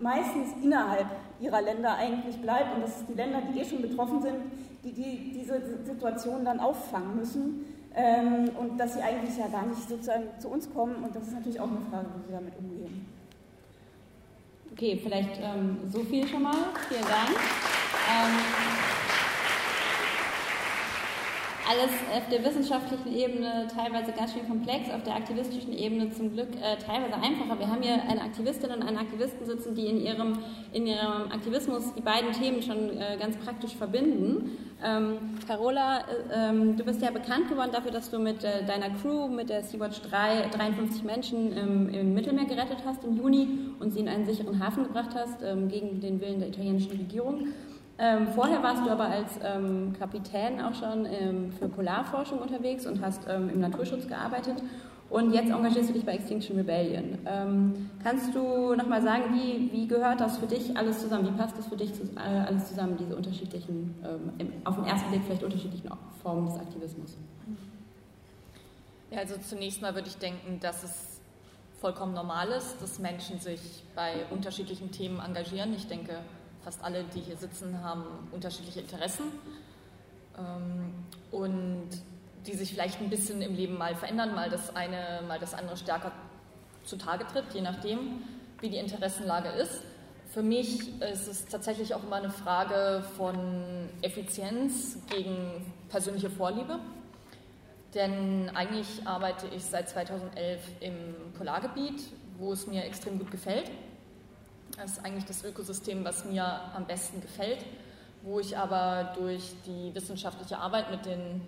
meistens 0.00 0.54
innerhalb 0.62 1.06
ihrer 1.44 1.62
Länder 1.62 1.96
eigentlich 1.96 2.36
bleibt 2.40 2.74
und 2.74 2.82
dass 2.82 3.00
es 3.00 3.06
die 3.06 3.14
Länder, 3.14 3.42
die 3.42 3.60
eh 3.60 3.64
schon 3.64 3.82
betroffen 3.82 4.22
sind, 4.22 4.36
die, 4.82 4.92
die 4.92 5.32
diese 5.32 5.60
Situation 5.84 6.44
dann 6.44 6.60
auffangen 6.60 7.16
müssen 7.16 7.64
ähm, 7.94 8.50
und 8.58 8.78
dass 8.78 8.94
sie 8.94 9.02
eigentlich 9.02 9.36
ja 9.36 9.48
gar 9.48 9.66
nicht 9.66 9.88
sozusagen 9.88 10.24
zu 10.38 10.48
uns 10.48 10.72
kommen 10.72 10.96
und 11.04 11.14
das 11.14 11.28
ist 11.28 11.34
natürlich 11.34 11.60
auch 11.60 11.68
eine 11.68 11.80
Frage, 11.90 12.06
wie 12.16 12.32
wir 12.32 12.38
damit 12.38 12.58
umgehen. 12.58 13.06
Okay, 14.72 14.98
vielleicht 15.00 15.40
ähm, 15.40 15.78
so 15.88 16.00
viel 16.00 16.26
schon 16.26 16.42
mal. 16.42 16.56
Vielen 16.88 17.02
Dank. 17.02 17.30
Ähm, 18.10 19.03
alles 21.68 21.90
auf 22.14 22.28
der 22.28 22.44
wissenschaftlichen 22.44 23.14
Ebene 23.14 23.66
teilweise 23.74 24.12
ganz 24.12 24.32
schön 24.32 24.46
komplex, 24.46 24.90
auf 24.90 25.02
der 25.02 25.16
aktivistischen 25.16 25.72
Ebene 25.72 26.10
zum 26.10 26.32
Glück 26.32 26.48
äh, 26.56 26.76
teilweise 26.76 27.14
einfacher. 27.14 27.58
Wir 27.58 27.68
haben 27.68 27.82
hier 27.82 28.02
eine 28.02 28.22
Aktivistin 28.22 28.70
und 28.70 28.82
einen 28.82 28.98
Aktivisten 28.98 29.46
sitzen, 29.46 29.74
die 29.74 29.86
in 29.86 30.00
ihrem, 30.00 30.38
in 30.72 30.86
ihrem 30.86 31.30
Aktivismus 31.32 31.94
die 31.94 32.02
beiden 32.02 32.32
Themen 32.32 32.62
schon 32.62 32.98
äh, 32.98 33.16
ganz 33.18 33.36
praktisch 33.38 33.74
verbinden. 33.74 34.58
Ähm, 34.84 35.38
Carola, 35.46 36.00
äh, 36.00 36.02
ähm, 36.34 36.76
du 36.76 36.84
bist 36.84 37.00
ja 37.00 37.10
bekannt 37.10 37.48
geworden 37.48 37.70
dafür, 37.72 37.90
dass 37.90 38.10
du 38.10 38.18
mit 38.18 38.44
äh, 38.44 38.64
deiner 38.66 38.90
Crew, 38.90 39.28
mit 39.28 39.48
der 39.48 39.62
Sea-Watch 39.62 40.02
3, 40.02 40.48
53 40.50 41.04
Menschen 41.04 41.52
im, 41.56 41.88
im, 41.88 42.14
Mittelmeer 42.14 42.44
gerettet 42.44 42.78
hast 42.84 43.04
im 43.04 43.16
Juni 43.16 43.48
und 43.78 43.92
sie 43.92 44.00
in 44.00 44.08
einen 44.08 44.26
sicheren 44.26 44.62
Hafen 44.64 44.84
gebracht 44.84 45.14
hast, 45.14 45.42
ähm, 45.42 45.68
gegen 45.68 46.00
den 46.00 46.20
Willen 46.20 46.40
der 46.40 46.48
italienischen 46.48 46.90
Regierung. 46.90 47.48
Ähm, 47.96 48.28
vorher 48.34 48.62
warst 48.62 48.84
du 48.84 48.90
aber 48.90 49.04
als 49.04 49.38
ähm, 49.42 49.94
Kapitän 49.98 50.60
auch 50.60 50.74
schon 50.74 51.06
ähm, 51.06 51.52
für 51.52 51.68
Polarforschung 51.68 52.40
unterwegs 52.40 52.86
und 52.86 53.00
hast 53.00 53.26
ähm, 53.28 53.48
im 53.50 53.60
Naturschutz 53.60 54.08
gearbeitet. 54.08 54.56
Und 55.10 55.32
jetzt 55.32 55.50
engagierst 55.50 55.90
du 55.90 55.92
dich 55.92 56.04
bei 56.04 56.14
Extinction 56.14 56.56
Rebellion. 56.56 57.18
Ähm, 57.24 57.90
kannst 58.02 58.34
du 58.34 58.74
nochmal 58.74 59.00
sagen, 59.00 59.34
wie, 59.34 59.70
wie 59.70 59.86
gehört 59.86 60.20
das 60.20 60.38
für 60.38 60.46
dich 60.46 60.76
alles 60.76 61.00
zusammen? 61.00 61.32
Wie 61.32 61.38
passt 61.38 61.56
das 61.56 61.68
für 61.68 61.76
dich 61.76 61.92
äh, 62.16 62.18
alles 62.18 62.66
zusammen, 62.68 62.96
diese 62.96 63.14
unterschiedlichen, 63.14 63.94
ähm, 64.04 64.52
auf 64.64 64.74
den 64.74 64.86
ersten 64.86 65.10
Blick 65.10 65.22
vielleicht 65.24 65.44
unterschiedlichen 65.44 65.88
Formen 66.20 66.46
des 66.46 66.58
Aktivismus? 66.58 67.16
Ja, 69.12 69.20
also 69.20 69.36
zunächst 69.36 69.82
mal 69.82 69.94
würde 69.94 70.08
ich 70.08 70.16
denken, 70.16 70.58
dass 70.60 70.82
es 70.82 71.20
vollkommen 71.80 72.14
normal 72.14 72.48
ist, 72.48 72.82
dass 72.82 72.98
Menschen 72.98 73.38
sich 73.38 73.84
bei 73.94 74.24
unterschiedlichen 74.30 74.90
Themen 74.90 75.20
engagieren. 75.20 75.74
Ich 75.74 75.86
denke, 75.86 76.14
fast 76.64 76.82
alle, 76.82 77.04
die 77.04 77.20
hier 77.20 77.36
sitzen, 77.36 77.82
haben 77.82 78.04
unterschiedliche 78.32 78.80
Interessen 78.80 79.24
ähm, 80.38 80.92
und 81.30 81.88
die 82.46 82.54
sich 82.54 82.72
vielleicht 82.72 83.00
ein 83.00 83.10
bisschen 83.10 83.40
im 83.42 83.54
Leben 83.54 83.78
mal 83.78 83.94
verändern, 83.94 84.34
mal 84.34 84.50
das 84.50 84.74
eine, 84.74 85.22
mal 85.26 85.38
das 85.38 85.54
andere 85.54 85.76
stärker 85.76 86.12
zutage 86.84 87.26
tritt, 87.26 87.54
je 87.54 87.62
nachdem, 87.62 88.22
wie 88.60 88.68
die 88.68 88.76
Interessenlage 88.76 89.48
ist. 89.50 89.80
Für 90.30 90.42
mich 90.42 91.00
ist 91.00 91.28
es 91.28 91.46
tatsächlich 91.46 91.94
auch 91.94 92.02
immer 92.02 92.16
eine 92.16 92.30
Frage 92.30 93.04
von 93.16 93.88
Effizienz 94.02 94.98
gegen 95.08 95.72
persönliche 95.88 96.28
Vorliebe. 96.28 96.80
Denn 97.94 98.50
eigentlich 98.54 99.06
arbeite 99.06 99.46
ich 99.54 99.64
seit 99.64 99.88
2011 99.88 100.60
im 100.80 100.94
Polargebiet, 101.38 102.02
wo 102.38 102.52
es 102.52 102.66
mir 102.66 102.84
extrem 102.84 103.18
gut 103.20 103.30
gefällt. 103.30 103.70
Das 104.76 104.92
ist 104.92 105.04
eigentlich 105.04 105.24
das 105.24 105.44
Ökosystem, 105.44 106.04
was 106.04 106.24
mir 106.24 106.44
am 106.74 106.84
besten 106.84 107.20
gefällt, 107.20 107.64
wo 108.22 108.40
ich 108.40 108.58
aber 108.58 109.12
durch 109.16 109.52
die 109.66 109.94
wissenschaftliche 109.94 110.58
Arbeit 110.58 110.90
mit 110.90 111.06
den 111.06 111.42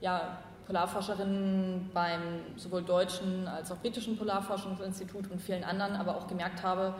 ja, 0.00 0.38
Polarforscherinnen 0.66 1.90
beim 1.92 2.20
sowohl 2.56 2.82
deutschen 2.82 3.48
als 3.48 3.72
auch 3.72 3.78
britischen 3.78 4.16
Polarforschungsinstitut 4.16 5.30
und 5.30 5.40
vielen 5.40 5.64
anderen 5.64 5.96
aber 5.96 6.16
auch 6.16 6.28
gemerkt 6.28 6.62
habe, 6.62 6.94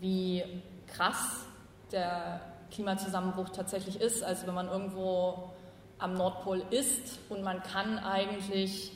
wie 0.00 0.44
krass 0.86 1.44
der 1.90 2.40
Klimazusammenbruch 2.70 3.50
tatsächlich 3.50 4.00
ist. 4.00 4.24
Also 4.24 4.46
wenn 4.46 4.54
man 4.54 4.68
irgendwo 4.68 5.50
am 5.98 6.14
Nordpol 6.14 6.62
ist 6.70 7.18
und 7.28 7.42
man 7.42 7.62
kann 7.62 7.98
eigentlich 7.98 8.92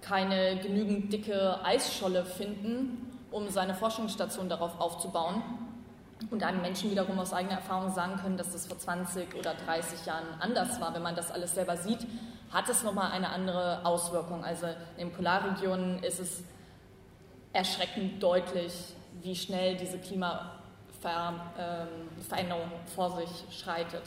keine 0.00 0.56
genügend 0.56 1.12
dicke 1.12 1.62
Eisscholle 1.62 2.24
finden, 2.24 3.11
um 3.32 3.48
seine 3.48 3.74
Forschungsstation 3.74 4.48
darauf 4.48 4.78
aufzubauen 4.80 5.42
und 6.30 6.42
einem 6.42 6.62
Menschen 6.62 6.90
wiederum 6.90 7.18
aus 7.18 7.32
eigener 7.32 7.56
Erfahrung 7.56 7.92
sagen 7.92 8.16
können, 8.16 8.36
dass 8.36 8.52
das 8.52 8.66
vor 8.66 8.78
20 8.78 9.34
oder 9.34 9.54
30 9.54 10.06
Jahren 10.06 10.26
anders 10.40 10.80
war. 10.80 10.94
Wenn 10.94 11.02
man 11.02 11.16
das 11.16 11.30
alles 11.30 11.54
selber 11.54 11.76
sieht, 11.76 12.06
hat 12.52 12.68
es 12.68 12.82
nochmal 12.82 13.10
eine 13.10 13.30
andere 13.30 13.84
Auswirkung. 13.84 14.44
Also 14.44 14.66
in 14.96 15.08
den 15.08 15.12
Polarregionen 15.12 16.02
ist 16.02 16.20
es 16.20 16.42
erschreckend 17.52 18.22
deutlich, 18.22 18.72
wie 19.22 19.34
schnell 19.34 19.76
diese 19.76 19.98
Klima 19.98 20.52
Ver, 21.00 21.34
ähm, 21.58 22.68
vor 22.94 23.10
sich 23.16 23.58
schreitet. 23.58 24.02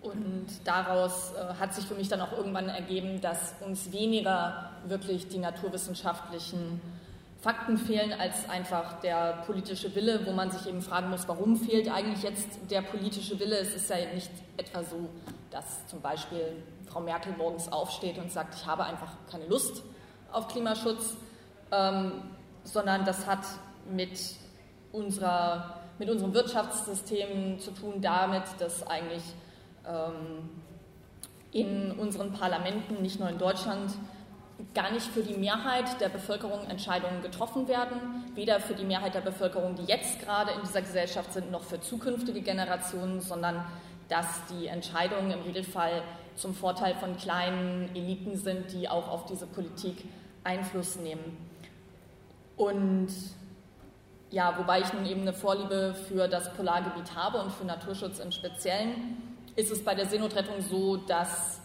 Und 0.00 0.46
daraus 0.64 1.32
äh, 1.32 1.54
hat 1.58 1.74
sich 1.74 1.86
für 1.86 1.94
mich 1.94 2.08
dann 2.08 2.20
auch 2.20 2.30
irgendwann 2.30 2.68
ergeben, 2.68 3.20
dass 3.20 3.54
uns 3.66 3.90
weniger 3.90 4.70
wirklich 4.86 5.28
die 5.28 5.38
naturwissenschaftlichen 5.38 6.80
Fakten 7.44 7.76
fehlen 7.76 8.14
als 8.18 8.48
einfach 8.48 9.00
der 9.00 9.42
politische 9.44 9.94
Wille, 9.94 10.24
wo 10.24 10.32
man 10.32 10.50
sich 10.50 10.66
eben 10.66 10.80
fragen 10.80 11.10
muss, 11.10 11.28
warum 11.28 11.56
fehlt 11.56 11.92
eigentlich 11.92 12.22
jetzt 12.22 12.48
der 12.70 12.80
politische 12.80 13.38
Wille? 13.38 13.58
Es 13.58 13.74
ist 13.74 13.90
ja 13.90 13.96
nicht 14.14 14.30
etwa 14.56 14.82
so, 14.82 15.10
dass 15.50 15.86
zum 15.86 16.00
Beispiel 16.00 16.56
Frau 16.86 17.00
Merkel 17.00 17.34
morgens 17.36 17.70
aufsteht 17.70 18.16
und 18.16 18.32
sagt, 18.32 18.54
ich 18.54 18.64
habe 18.64 18.84
einfach 18.84 19.12
keine 19.30 19.46
Lust 19.46 19.82
auf 20.32 20.48
Klimaschutz, 20.48 21.18
ähm, 21.70 22.22
sondern 22.62 23.04
das 23.04 23.26
hat 23.26 23.44
mit, 23.90 24.18
unserer, 24.90 25.80
mit 25.98 26.08
unserem 26.08 26.32
Wirtschaftssystem 26.32 27.58
zu 27.58 27.72
tun, 27.72 28.00
damit, 28.00 28.44
dass 28.58 28.86
eigentlich 28.86 29.22
ähm, 29.86 30.48
in 31.52 31.92
unseren 31.92 32.32
Parlamenten, 32.32 33.02
nicht 33.02 33.20
nur 33.20 33.28
in 33.28 33.36
Deutschland, 33.36 33.90
gar 34.72 34.90
nicht 34.92 35.06
für 35.06 35.22
die 35.22 35.34
Mehrheit 35.34 36.00
der 36.00 36.08
Bevölkerung 36.08 36.68
Entscheidungen 36.68 37.22
getroffen 37.22 37.68
werden, 37.68 38.24
weder 38.34 38.60
für 38.60 38.74
die 38.74 38.84
Mehrheit 38.84 39.14
der 39.14 39.20
Bevölkerung, 39.20 39.74
die 39.74 39.84
jetzt 39.84 40.20
gerade 40.20 40.52
in 40.52 40.60
dieser 40.62 40.82
Gesellschaft 40.82 41.32
sind, 41.32 41.50
noch 41.50 41.62
für 41.62 41.80
zukünftige 41.80 42.40
Generationen, 42.40 43.20
sondern 43.20 43.64
dass 44.08 44.26
die 44.50 44.66
Entscheidungen 44.66 45.30
im 45.30 45.42
Regelfall 45.42 46.02
zum 46.36 46.54
Vorteil 46.54 46.94
von 46.94 47.16
kleinen 47.16 47.94
Eliten 47.94 48.36
sind, 48.36 48.72
die 48.72 48.88
auch 48.88 49.08
auf 49.08 49.26
diese 49.26 49.46
Politik 49.46 50.04
Einfluss 50.42 50.96
nehmen. 50.96 51.36
Und 52.56 53.08
ja, 54.30 54.56
wobei 54.58 54.80
ich 54.80 54.92
nun 54.92 55.06
eben 55.06 55.22
eine 55.22 55.32
Vorliebe 55.32 55.94
für 56.08 56.28
das 56.28 56.52
Polargebiet 56.54 57.14
habe 57.14 57.40
und 57.40 57.52
für 57.52 57.64
Naturschutz 57.64 58.18
im 58.18 58.32
Speziellen, 58.32 59.22
ist 59.56 59.70
es 59.70 59.84
bei 59.84 59.94
der 59.94 60.06
Seenotrettung 60.06 60.60
so, 60.60 60.96
dass 60.96 61.60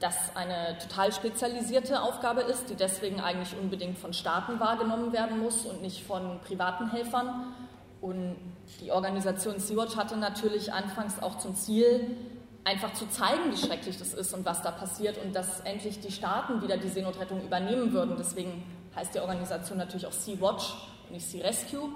das 0.00 0.34
eine 0.34 0.78
total 0.78 1.12
spezialisierte 1.12 2.02
Aufgabe 2.02 2.40
ist, 2.40 2.70
die 2.70 2.74
deswegen 2.74 3.20
eigentlich 3.20 3.54
unbedingt 3.60 3.98
von 3.98 4.12
Staaten 4.12 4.58
wahrgenommen 4.58 5.12
werden 5.12 5.38
muss 5.38 5.66
und 5.66 5.82
nicht 5.82 6.02
von 6.04 6.40
privaten 6.40 6.90
Helfern. 6.90 7.54
Und 8.00 8.36
die 8.80 8.90
Organisation 8.90 9.58
Sea-Watch 9.58 9.96
hatte 9.96 10.16
natürlich 10.16 10.72
anfangs 10.72 11.22
auch 11.22 11.38
zum 11.38 11.54
Ziel, 11.54 12.16
einfach 12.64 12.94
zu 12.94 13.08
zeigen, 13.08 13.52
wie 13.52 13.56
schrecklich 13.56 13.98
das 13.98 14.14
ist 14.14 14.32
und 14.32 14.44
was 14.44 14.62
da 14.62 14.70
passiert 14.70 15.18
und 15.22 15.34
dass 15.34 15.60
endlich 15.60 16.00
die 16.00 16.12
Staaten 16.12 16.62
wieder 16.62 16.78
die 16.78 16.88
Seenotrettung 16.88 17.42
übernehmen 17.42 17.92
würden. 17.92 18.16
Deswegen 18.18 18.62
heißt 18.96 19.14
die 19.14 19.20
Organisation 19.20 19.78
natürlich 19.78 20.06
auch 20.06 20.12
Sea-Watch 20.12 20.74
und 21.04 21.12
nicht 21.12 21.26
Sea 21.28 21.42
Rescue. 21.44 21.90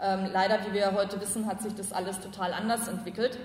Ähm, 0.00 0.30
leider, 0.32 0.58
wie 0.66 0.72
wir 0.72 0.92
heute 0.94 1.20
wissen, 1.20 1.46
hat 1.46 1.62
sich 1.62 1.74
das 1.74 1.92
alles 1.92 2.20
total 2.20 2.52
anders 2.52 2.86
entwickelt. 2.86 3.38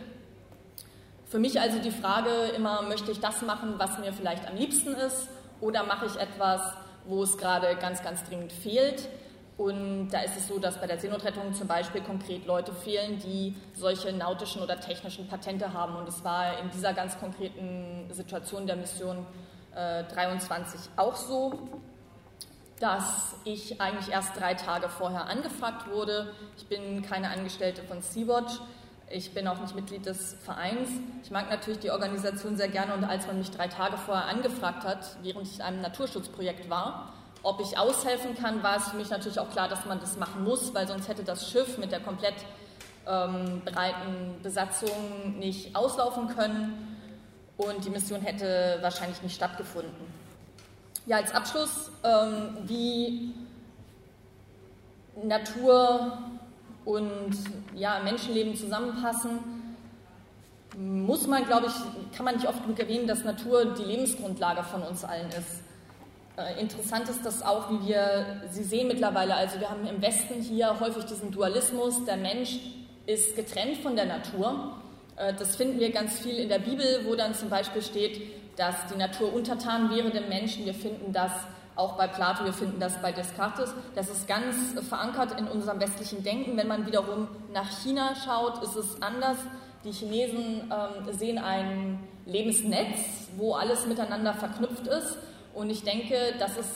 Für 1.27 1.39
mich 1.39 1.59
also 1.59 1.79
die 1.79 1.91
Frage 1.91 2.29
immer, 2.55 2.83
möchte 2.83 3.11
ich 3.11 3.19
das 3.19 3.41
machen, 3.41 3.75
was 3.77 3.97
mir 3.97 4.13
vielleicht 4.13 4.47
am 4.47 4.55
liebsten 4.55 4.93
ist, 4.93 5.27
oder 5.59 5.83
mache 5.83 6.05
ich 6.05 6.15
etwas, 6.17 6.61
wo 7.05 7.23
es 7.23 7.37
gerade 7.37 7.75
ganz, 7.77 8.03
ganz 8.03 8.23
dringend 8.23 8.51
fehlt? 8.51 9.09
Und 9.57 10.09
da 10.09 10.19
ist 10.19 10.35
es 10.35 10.47
so, 10.47 10.59
dass 10.59 10.79
bei 10.79 10.85
der 10.85 10.99
Seenotrettung 10.99 11.53
zum 11.53 11.67
Beispiel 11.67 12.01
konkret 12.01 12.45
Leute 12.45 12.73
fehlen, 12.73 13.19
die 13.19 13.55
solche 13.73 14.11
nautischen 14.11 14.61
oder 14.61 14.79
technischen 14.79 15.27
Patente 15.27 15.71
haben. 15.71 15.95
Und 15.95 16.09
es 16.09 16.23
war 16.25 16.59
in 16.59 16.69
dieser 16.71 16.93
ganz 16.93 17.17
konkreten 17.17 18.09
Situation 18.11 18.67
der 18.67 18.75
Mission 18.75 19.25
äh, 19.73 20.03
23 20.03 20.79
auch 20.97 21.15
so, 21.15 21.69
dass 22.81 23.35
ich 23.45 23.79
eigentlich 23.79 24.11
erst 24.11 24.37
drei 24.37 24.55
Tage 24.55 24.89
vorher 24.89 25.27
angefragt 25.27 25.89
wurde. 25.89 26.33
Ich 26.57 26.67
bin 26.67 27.01
keine 27.01 27.29
Angestellte 27.29 27.81
von 27.83 28.01
Sea-Watch. 28.01 28.59
Ich 29.09 29.33
bin 29.33 29.47
auch 29.47 29.59
nicht 29.59 29.75
Mitglied 29.75 30.05
des 30.05 30.35
Vereins. 30.43 30.89
Ich 31.23 31.29
mag 31.29 31.49
natürlich 31.49 31.79
die 31.79 31.91
Organisation 31.91 32.57
sehr 32.57 32.69
gerne 32.69 32.95
und 32.95 33.03
als 33.03 33.27
man 33.27 33.37
mich 33.37 33.51
drei 33.51 33.67
Tage 33.67 33.97
vorher 33.97 34.25
angefragt 34.25 34.83
hat, 34.83 35.17
während 35.21 35.47
ich 35.47 35.57
in 35.57 35.61
einem 35.61 35.81
Naturschutzprojekt 35.81 36.69
war, 36.69 37.13
ob 37.43 37.61
ich 37.61 37.77
aushelfen 37.77 38.35
kann, 38.35 38.63
war 38.63 38.77
es 38.77 38.89
für 38.89 38.97
mich 38.97 39.11
natürlich 39.11 39.37
auch 39.37 39.51
klar, 39.51 39.69
dass 39.69 39.85
man 39.85 39.99
das 39.99 40.17
machen 40.17 40.43
muss, 40.43 40.73
weil 40.73 40.87
sonst 40.87 41.07
hätte 41.07 41.23
das 41.23 41.49
Schiff 41.51 41.77
mit 41.77 41.91
der 41.91 41.99
komplett 41.99 42.33
ähm, 43.07 43.61
breiten 43.63 44.41
Besatzung 44.41 45.37
nicht 45.37 45.75
auslaufen 45.75 46.27
können 46.29 46.97
und 47.57 47.85
die 47.85 47.91
Mission 47.91 48.21
hätte 48.21 48.79
wahrscheinlich 48.81 49.21
nicht 49.21 49.35
stattgefunden. 49.35 49.93
Ja, 51.05 51.17
als 51.17 51.31
Abschluss, 51.31 51.91
ähm, 52.03 52.57
wie 52.63 53.35
Natur 55.23 56.17
und 56.85 57.35
ja, 57.75 57.99
Menschenleben 58.03 58.55
zusammenpassen, 58.55 59.39
muss 60.77 61.27
man, 61.27 61.45
glaube 61.45 61.67
ich, 61.67 62.15
kann 62.15 62.25
man 62.25 62.35
nicht 62.35 62.47
oft 62.47 62.61
genug 62.63 62.79
erwähnen, 62.79 63.07
dass 63.07 63.23
Natur 63.23 63.73
die 63.75 63.83
Lebensgrundlage 63.83 64.63
von 64.63 64.81
uns 64.83 65.03
allen 65.03 65.29
ist. 65.29 65.63
Äh, 66.37 66.59
interessant 66.59 67.07
ist 67.09 67.25
das 67.25 67.41
auch, 67.41 67.69
wie 67.71 67.87
wir 67.87 68.41
sie 68.51 68.63
sehen 68.63 68.87
mittlerweile. 68.87 69.35
Also 69.35 69.59
wir 69.59 69.69
haben 69.69 69.87
im 69.87 70.01
Westen 70.01 70.41
hier 70.41 70.79
häufig 70.79 71.05
diesen 71.05 71.31
Dualismus, 71.31 72.03
der 72.05 72.17
Mensch 72.17 72.59
ist 73.05 73.35
getrennt 73.35 73.77
von 73.77 73.95
der 73.95 74.05
Natur. 74.05 74.73
Äh, 75.15 75.33
das 75.33 75.55
finden 75.55 75.79
wir 75.79 75.91
ganz 75.91 76.19
viel 76.19 76.37
in 76.37 76.49
der 76.49 76.59
Bibel, 76.59 77.05
wo 77.05 77.15
dann 77.15 77.33
zum 77.33 77.49
Beispiel 77.49 77.81
steht, 77.81 78.21
dass 78.57 78.75
die 78.91 78.97
Natur 78.97 79.33
untertan 79.33 79.89
wäre 79.89 80.09
dem 80.11 80.27
Menschen. 80.27 80.65
Wir 80.65 80.73
finden 80.73 81.13
das 81.13 81.31
auch 81.75 81.97
bei 81.97 82.07
Plato, 82.07 82.45
wir 82.45 82.53
finden 82.53 82.79
das 82.79 83.01
bei 83.01 83.11
Descartes. 83.11 83.73
Das 83.95 84.09
ist 84.09 84.27
ganz 84.27 84.55
verankert 84.87 85.39
in 85.39 85.47
unserem 85.47 85.79
westlichen 85.79 86.23
Denken. 86.23 86.57
Wenn 86.57 86.67
man 86.67 86.85
wiederum 86.85 87.27
nach 87.53 87.69
China 87.81 88.13
schaut, 88.15 88.63
ist 88.63 88.75
es 88.75 89.01
anders. 89.01 89.37
Die 89.83 89.91
Chinesen 89.91 90.71
ähm, 90.71 91.13
sehen 91.13 91.37
ein 91.37 91.99
Lebensnetz, 92.25 93.29
wo 93.37 93.53
alles 93.53 93.85
miteinander 93.85 94.33
verknüpft 94.33 94.87
ist. 94.87 95.17
Und 95.53 95.69
ich 95.69 95.83
denke, 95.83 96.33
das 96.39 96.57
ist 96.57 96.71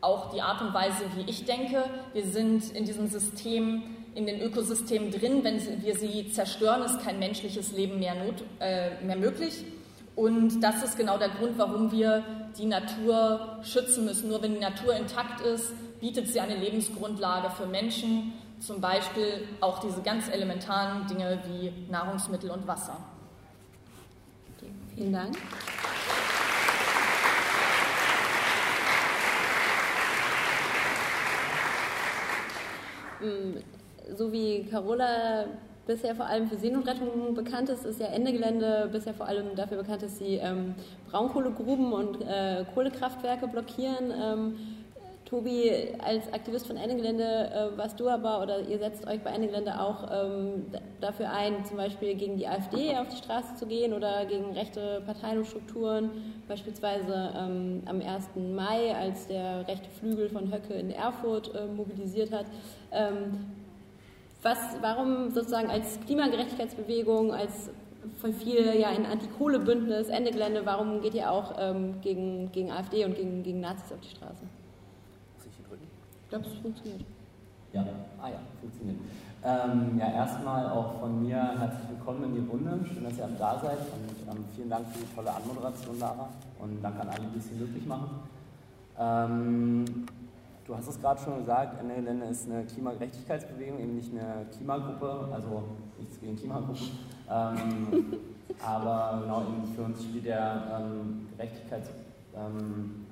auch 0.00 0.32
die 0.32 0.42
Art 0.42 0.60
und 0.60 0.74
Weise, 0.74 1.04
wie 1.14 1.30
ich 1.30 1.44
denke. 1.44 1.84
Wir 2.12 2.24
sind 2.24 2.72
in 2.72 2.84
diesem 2.84 3.08
System, 3.08 3.82
in 4.14 4.26
den 4.26 4.40
Ökosystemen 4.40 5.10
drin. 5.10 5.44
Wenn 5.44 5.60
wir 5.82 5.96
sie 5.96 6.30
zerstören, 6.32 6.82
ist 6.82 7.00
kein 7.02 7.18
menschliches 7.18 7.72
Leben 7.72 8.00
mehr, 8.00 8.14
not, 8.14 8.42
äh, 8.60 9.02
mehr 9.04 9.16
möglich. 9.16 9.64
Und 10.14 10.60
das 10.60 10.82
ist 10.82 10.96
genau 10.96 11.18
der 11.18 11.30
Grund, 11.30 11.56
warum 11.56 11.90
wir 11.90 12.22
die 12.58 12.66
Natur 12.66 13.58
schützen 13.62 14.04
müssen. 14.04 14.28
Nur 14.28 14.42
wenn 14.42 14.54
die 14.54 14.60
Natur 14.60 14.94
intakt 14.94 15.40
ist, 15.40 15.72
bietet 16.00 16.28
sie 16.28 16.40
eine 16.40 16.56
Lebensgrundlage 16.56 17.50
für 17.50 17.66
Menschen, 17.66 18.32
zum 18.60 18.80
Beispiel 18.80 19.48
auch 19.60 19.80
diese 19.80 20.02
ganz 20.02 20.28
elementaren 20.28 21.06
Dinge 21.06 21.38
wie 21.46 21.72
Nahrungsmittel 21.90 22.50
und 22.50 22.66
Wasser. 22.66 22.96
Okay, 24.56 24.70
vielen 24.94 25.12
Dank. 25.12 25.36
Mm, 33.20 33.58
so 34.16 34.32
wie 34.32 34.64
Carola 34.64 35.46
bisher 35.86 36.14
vor 36.14 36.26
allem 36.26 36.48
für 36.48 36.56
Seenotrettung 36.56 37.34
bekannt 37.34 37.68
ist, 37.68 37.84
ist 37.84 38.00
ja 38.00 38.06
Ende 38.06 38.32
Gelände 38.32 38.88
bisher 38.92 39.14
vor 39.14 39.26
allem 39.26 39.54
dafür 39.56 39.78
bekannt, 39.78 40.02
dass 40.02 40.18
sie 40.18 40.36
ähm, 40.36 40.74
Braunkohlegruben 41.10 41.92
und 41.92 42.20
äh, 42.22 42.64
Kohlekraftwerke 42.74 43.48
blockieren. 43.48 44.12
Ähm, 44.12 44.54
Tobi, 45.32 45.72
als 46.04 46.30
Aktivist 46.34 46.66
von 46.66 46.76
Ende 46.76 46.94
Gelände 46.94 47.24
äh, 47.24 47.78
warst 47.78 47.98
du 47.98 48.06
aber 48.06 48.42
oder 48.42 48.68
ihr 48.68 48.78
setzt 48.78 49.06
euch 49.06 49.18
bei 49.20 49.30
Ende 49.30 49.46
Gelände 49.48 49.80
auch 49.80 50.06
ähm, 50.12 50.66
dafür 51.00 51.30
ein, 51.30 51.64
zum 51.64 51.78
Beispiel 51.78 52.14
gegen 52.16 52.36
die 52.36 52.46
AfD 52.46 52.94
auf 52.98 53.08
die 53.08 53.16
Straße 53.16 53.54
zu 53.54 53.64
gehen 53.64 53.94
oder 53.94 54.26
gegen 54.26 54.52
rechte 54.52 55.02
Parteien 55.06 55.38
und 55.38 55.46
Strukturen, 55.46 56.10
beispielsweise 56.48 57.32
ähm, 57.34 57.82
am 57.86 58.02
1. 58.02 58.28
Mai, 58.54 58.94
als 58.94 59.26
der 59.26 59.66
rechte 59.66 59.88
Flügel 59.98 60.28
von 60.28 60.52
Höcke 60.52 60.74
in 60.74 60.90
Erfurt 60.90 61.54
äh, 61.54 61.66
mobilisiert 61.66 62.30
hat. 62.30 62.44
Ähm, 62.90 63.61
was, 64.42 64.58
warum 64.80 65.30
sozusagen 65.30 65.70
als 65.70 65.98
Klimagerechtigkeitsbewegung, 66.06 67.32
als 67.32 67.70
von 68.20 68.32
viel 68.32 68.74
ja 68.78 68.88
ein 68.88 69.06
Antikohlebündnis, 69.06 70.08
Ende 70.08 70.32
Gelände, 70.32 70.62
warum 70.64 71.00
geht 71.00 71.14
ihr 71.14 71.30
auch 71.30 71.54
ähm, 71.58 72.00
gegen, 72.00 72.50
gegen 72.50 72.70
AfD 72.70 73.04
und 73.04 73.14
gegen, 73.14 73.42
gegen 73.42 73.60
Nazis 73.60 73.92
auf 73.92 74.00
die 74.00 74.10
Straße? 74.10 74.42
Muss 75.36 75.46
ich 75.46 75.56
hier 75.56 75.66
drücken? 75.66 75.86
Ich 76.24 76.28
glaube, 76.28 76.46
es 76.46 76.54
funktioniert. 76.54 77.04
Ja, 77.72 77.86
ah 78.20 78.28
ja, 78.28 78.40
funktioniert. 78.60 78.98
Ähm, 79.44 79.98
ja, 79.98 80.12
erstmal 80.12 80.68
auch 80.70 81.00
von 81.00 81.22
mir 81.22 81.36
herzlich 81.36 81.88
willkommen 81.90 82.24
in 82.24 82.34
die 82.34 82.48
Runde. 82.48 82.84
Schön, 82.92 83.04
dass 83.04 83.18
ihr 83.18 83.24
alle 83.24 83.34
da 83.38 83.58
seid 83.60 83.78
und 83.78 84.30
ähm, 84.30 84.44
vielen 84.54 84.70
Dank 84.70 84.86
für 84.88 84.98
die 84.98 85.14
tolle 85.14 85.32
Anmoderation, 85.34 85.98
Lara. 85.98 86.28
Und 86.60 86.82
danke 86.82 87.00
an 87.00 87.08
alle, 87.08 87.26
die 87.34 87.38
es 87.38 87.48
hier 87.48 87.58
möglich 87.58 87.86
machen. 87.86 88.10
Du 90.72 90.78
hast 90.78 90.88
es 90.88 90.98
gerade 91.02 91.20
schon 91.20 91.36
gesagt, 91.40 91.78
Ende 91.78 91.96
Gelände 91.96 92.24
ist 92.24 92.50
eine 92.50 92.64
Klimagerechtigkeitsbewegung, 92.64 93.78
eben 93.78 93.94
nicht 93.94 94.10
eine 94.10 94.46
Klimagruppe, 94.56 95.28
also 95.30 95.64
nichts 95.98 96.18
gegen 96.18 96.34
Klimagruppen. 96.34 96.88
Ähm, 97.30 98.06
aber 98.66 99.20
genau, 99.20 99.42
für 99.76 99.82
uns 99.82 100.02
spielt 100.02 100.24
der 100.24 100.80
ähm, 100.80 101.28
Gerechtigkeits 101.36 101.90
ähm, 102.34 103.04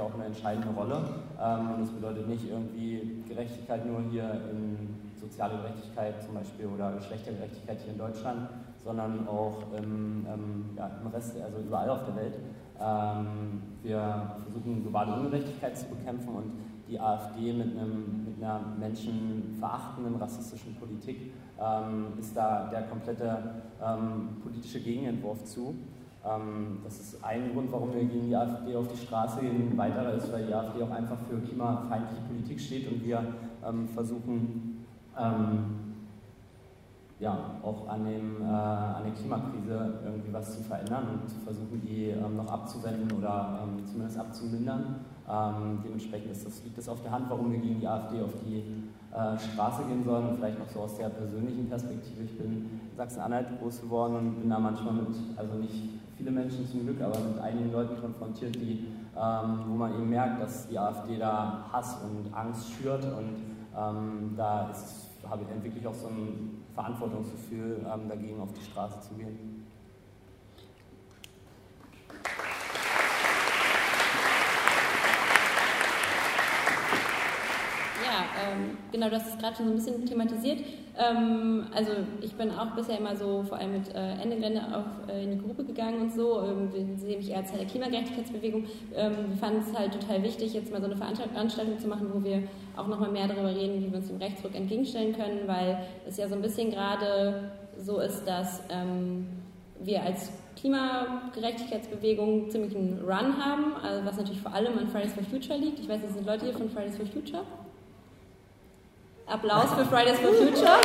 auch 0.00 0.14
eine 0.14 0.26
entscheidende 0.26 0.68
Rolle. 0.68 1.02
Ähm, 1.42 1.70
und 1.72 1.80
das 1.80 1.90
bedeutet 1.90 2.28
nicht 2.28 2.48
irgendwie 2.48 3.24
Gerechtigkeit 3.26 3.84
nur 3.84 4.00
hier 4.12 4.40
in 4.52 5.10
soziale 5.20 5.56
Gerechtigkeit 5.56 6.22
zum 6.22 6.34
Beispiel 6.34 6.66
oder 6.66 6.92
Geschlechtergerechtigkeit 6.92 7.80
hier 7.80 7.94
in 7.94 7.98
Deutschland, 7.98 8.48
sondern 8.84 9.26
auch 9.26 9.64
im, 9.76 10.24
ähm, 10.32 10.70
ja, 10.76 10.88
im 11.02 11.08
Rest, 11.08 11.34
also 11.42 11.58
überall 11.66 11.90
auf 11.90 12.04
der 12.04 12.14
Welt. 12.14 12.34
Ähm, 12.80 13.60
wir 13.82 14.36
versuchen 14.44 14.82
globale 14.82 15.14
Ungerechtigkeit 15.14 15.76
zu 15.76 15.86
bekämpfen 15.86 16.28
und 16.28 16.67
die 16.88 16.98
AfD 16.98 17.52
mit, 17.52 17.76
einem, 17.76 18.24
mit 18.24 18.42
einer 18.42 18.60
menschenverachtenden 18.78 20.16
rassistischen 20.16 20.74
Politik 20.76 21.32
ähm, 21.60 22.06
ist 22.18 22.36
da 22.36 22.68
der 22.70 22.82
komplette 22.82 23.62
ähm, 23.82 24.40
politische 24.42 24.80
Gegenentwurf 24.80 25.44
zu. 25.44 25.74
Ähm, 26.24 26.78
das 26.84 27.00
ist 27.00 27.24
ein 27.24 27.52
Grund, 27.52 27.70
warum 27.72 27.92
wir 27.92 28.04
gegen 28.04 28.28
die 28.28 28.36
AfD 28.36 28.74
auf 28.74 28.88
die 28.88 28.96
Straße 28.96 29.40
gehen. 29.40 29.72
Ein 29.72 29.78
weiterer 29.78 30.14
ist, 30.14 30.32
weil 30.32 30.46
die 30.46 30.54
AfD 30.54 30.82
auch 30.82 30.90
einfach 30.90 31.18
für 31.28 31.38
klimafeindliche 31.38 32.22
Politik 32.22 32.60
steht 32.60 32.90
und 32.90 33.04
wir 33.04 33.22
ähm, 33.66 33.88
versuchen, 33.88 34.86
ähm, 35.18 35.88
ja, 37.20 37.36
auch 37.62 37.88
an, 37.88 38.04
dem, 38.04 38.42
äh, 38.42 38.44
an 38.44 39.02
der 39.04 39.12
Klimakrise 39.12 40.00
irgendwie 40.04 40.32
was 40.32 40.56
zu 40.56 40.62
verändern 40.62 41.20
und 41.20 41.28
zu 41.28 41.40
versuchen, 41.40 41.82
die 41.82 42.10
ähm, 42.10 42.36
noch 42.36 42.48
abzuwenden 42.48 43.10
oder 43.18 43.66
zumindest 43.84 44.18
abzumindern. 44.18 45.00
Ähm, 45.30 45.80
dementsprechend 45.84 46.30
das, 46.30 46.64
liegt 46.64 46.78
es 46.78 46.88
auf 46.88 47.02
der 47.02 47.10
Hand, 47.10 47.28
warum 47.28 47.52
wir 47.52 47.58
gegen 47.58 47.80
die 47.80 47.86
AfD 47.86 48.22
auf 48.22 48.32
die 48.46 48.64
äh, 49.12 49.38
Straße 49.38 49.82
gehen 49.84 50.02
sollen. 50.02 50.28
Und 50.28 50.36
vielleicht 50.36 50.58
noch 50.58 50.68
so 50.68 50.80
aus 50.80 50.96
der 50.96 51.10
persönlichen 51.10 51.68
Perspektive. 51.68 52.22
Ich 52.24 52.38
bin 52.38 52.46
in 52.90 52.96
Sachsen-Anhalt 52.96 53.60
groß 53.60 53.82
geworden 53.82 54.16
und 54.16 54.40
bin 54.40 54.50
da 54.50 54.58
manchmal 54.58 54.94
mit, 54.94 55.08
also 55.36 55.54
nicht 55.56 55.82
viele 56.16 56.30
Menschen 56.30 56.66
zum 56.66 56.84
Glück, 56.84 57.00
aber 57.02 57.18
mit 57.20 57.38
einigen 57.38 57.70
Leuten 57.72 58.00
konfrontiert, 58.00 58.56
die, 58.56 58.86
ähm, 59.16 59.64
wo 59.68 59.74
man 59.74 59.94
eben 59.94 60.08
merkt, 60.08 60.40
dass 60.40 60.66
die 60.66 60.78
AfD 60.78 61.18
da 61.18 61.66
Hass 61.72 61.98
und 62.02 62.34
Angst 62.34 62.70
schürt 62.72 63.04
und 63.04 63.36
ähm, 63.76 64.34
da 64.36 64.70
ist, 64.70 65.10
habe 65.28 65.42
ich 65.44 65.50
entwickle 65.50 65.80
ich 65.80 65.86
auch 65.86 65.94
so 65.94 66.08
ein 66.08 66.64
Verantwortungsgefühl, 66.74 67.84
ähm, 67.84 68.08
dagegen 68.08 68.40
auf 68.40 68.52
die 68.52 68.64
Straße 68.64 69.00
zu 69.00 69.14
gehen. 69.14 69.57
Ähm, 78.50 78.78
genau, 78.92 79.08
du 79.08 79.16
hast 79.16 79.28
es 79.28 79.38
gerade 79.38 79.56
schon 79.56 79.66
so 79.66 79.72
ein 79.72 79.76
bisschen 79.76 80.06
thematisiert. 80.06 80.58
Ähm, 80.98 81.66
also 81.74 81.92
ich 82.20 82.34
bin 82.34 82.50
auch 82.50 82.74
bisher 82.74 82.98
immer 82.98 83.14
so 83.14 83.44
vor 83.44 83.58
allem 83.58 83.72
mit 83.72 83.94
äh, 83.94 84.20
Ende 84.20 84.36
Gelände 84.36 84.62
auf, 84.74 85.08
äh, 85.08 85.22
in 85.22 85.30
die 85.30 85.38
Gruppe 85.38 85.64
gegangen 85.64 86.00
und 86.00 86.12
so. 86.12 86.42
Ähm, 86.42 86.72
wir 86.72 86.98
sehen 86.98 87.18
mich 87.18 87.30
eher 87.30 87.38
als 87.38 87.50
Teil 87.50 87.60
der 87.60 87.68
Klimagerechtigkeitsbewegung. 87.68 88.64
Ähm, 88.96 89.12
wir 89.28 89.36
fanden 89.36 89.60
es 89.60 89.78
halt 89.78 89.92
total 89.92 90.22
wichtig, 90.22 90.54
jetzt 90.54 90.72
mal 90.72 90.80
so 90.80 90.86
eine 90.86 90.96
Veranstaltung 90.96 91.78
zu 91.78 91.86
machen, 91.86 92.08
wo 92.12 92.24
wir 92.24 92.42
auch 92.76 92.88
nochmal 92.88 93.10
mehr 93.10 93.28
darüber 93.28 93.54
reden, 93.54 93.80
wie 93.80 93.90
wir 93.90 93.98
uns 93.98 94.08
dem 94.08 94.18
Rechtsruck 94.18 94.54
entgegenstellen 94.54 95.14
können, 95.14 95.46
weil 95.46 95.78
es 96.06 96.16
ja 96.16 96.28
so 96.28 96.34
ein 96.34 96.42
bisschen 96.42 96.70
gerade 96.70 97.52
so 97.78 98.00
ist, 98.00 98.24
dass 98.24 98.62
ähm, 98.70 99.26
wir 99.80 100.02
als 100.02 100.32
Klimagerechtigkeitsbewegung 100.56 102.50
ziemlich 102.50 102.74
einen 102.74 102.98
Run 103.04 103.36
haben, 103.38 103.76
also 103.80 104.04
was 104.04 104.16
natürlich 104.16 104.40
vor 104.40 104.52
allem 104.52 104.76
an 104.76 104.88
Fridays 104.88 105.12
for 105.12 105.22
Future 105.22 105.58
liegt. 105.58 105.78
Ich 105.78 105.88
weiß, 105.88 106.00
es 106.04 106.14
sind 106.14 106.26
Leute 106.26 106.46
hier 106.46 106.54
von 106.54 106.68
Fridays 106.68 106.96
for 106.96 107.06
Future. 107.06 107.44
Applaus 109.28 109.72
für 109.74 109.84
Fridays 109.84 110.18
for 110.18 110.32
Future. 110.32 110.80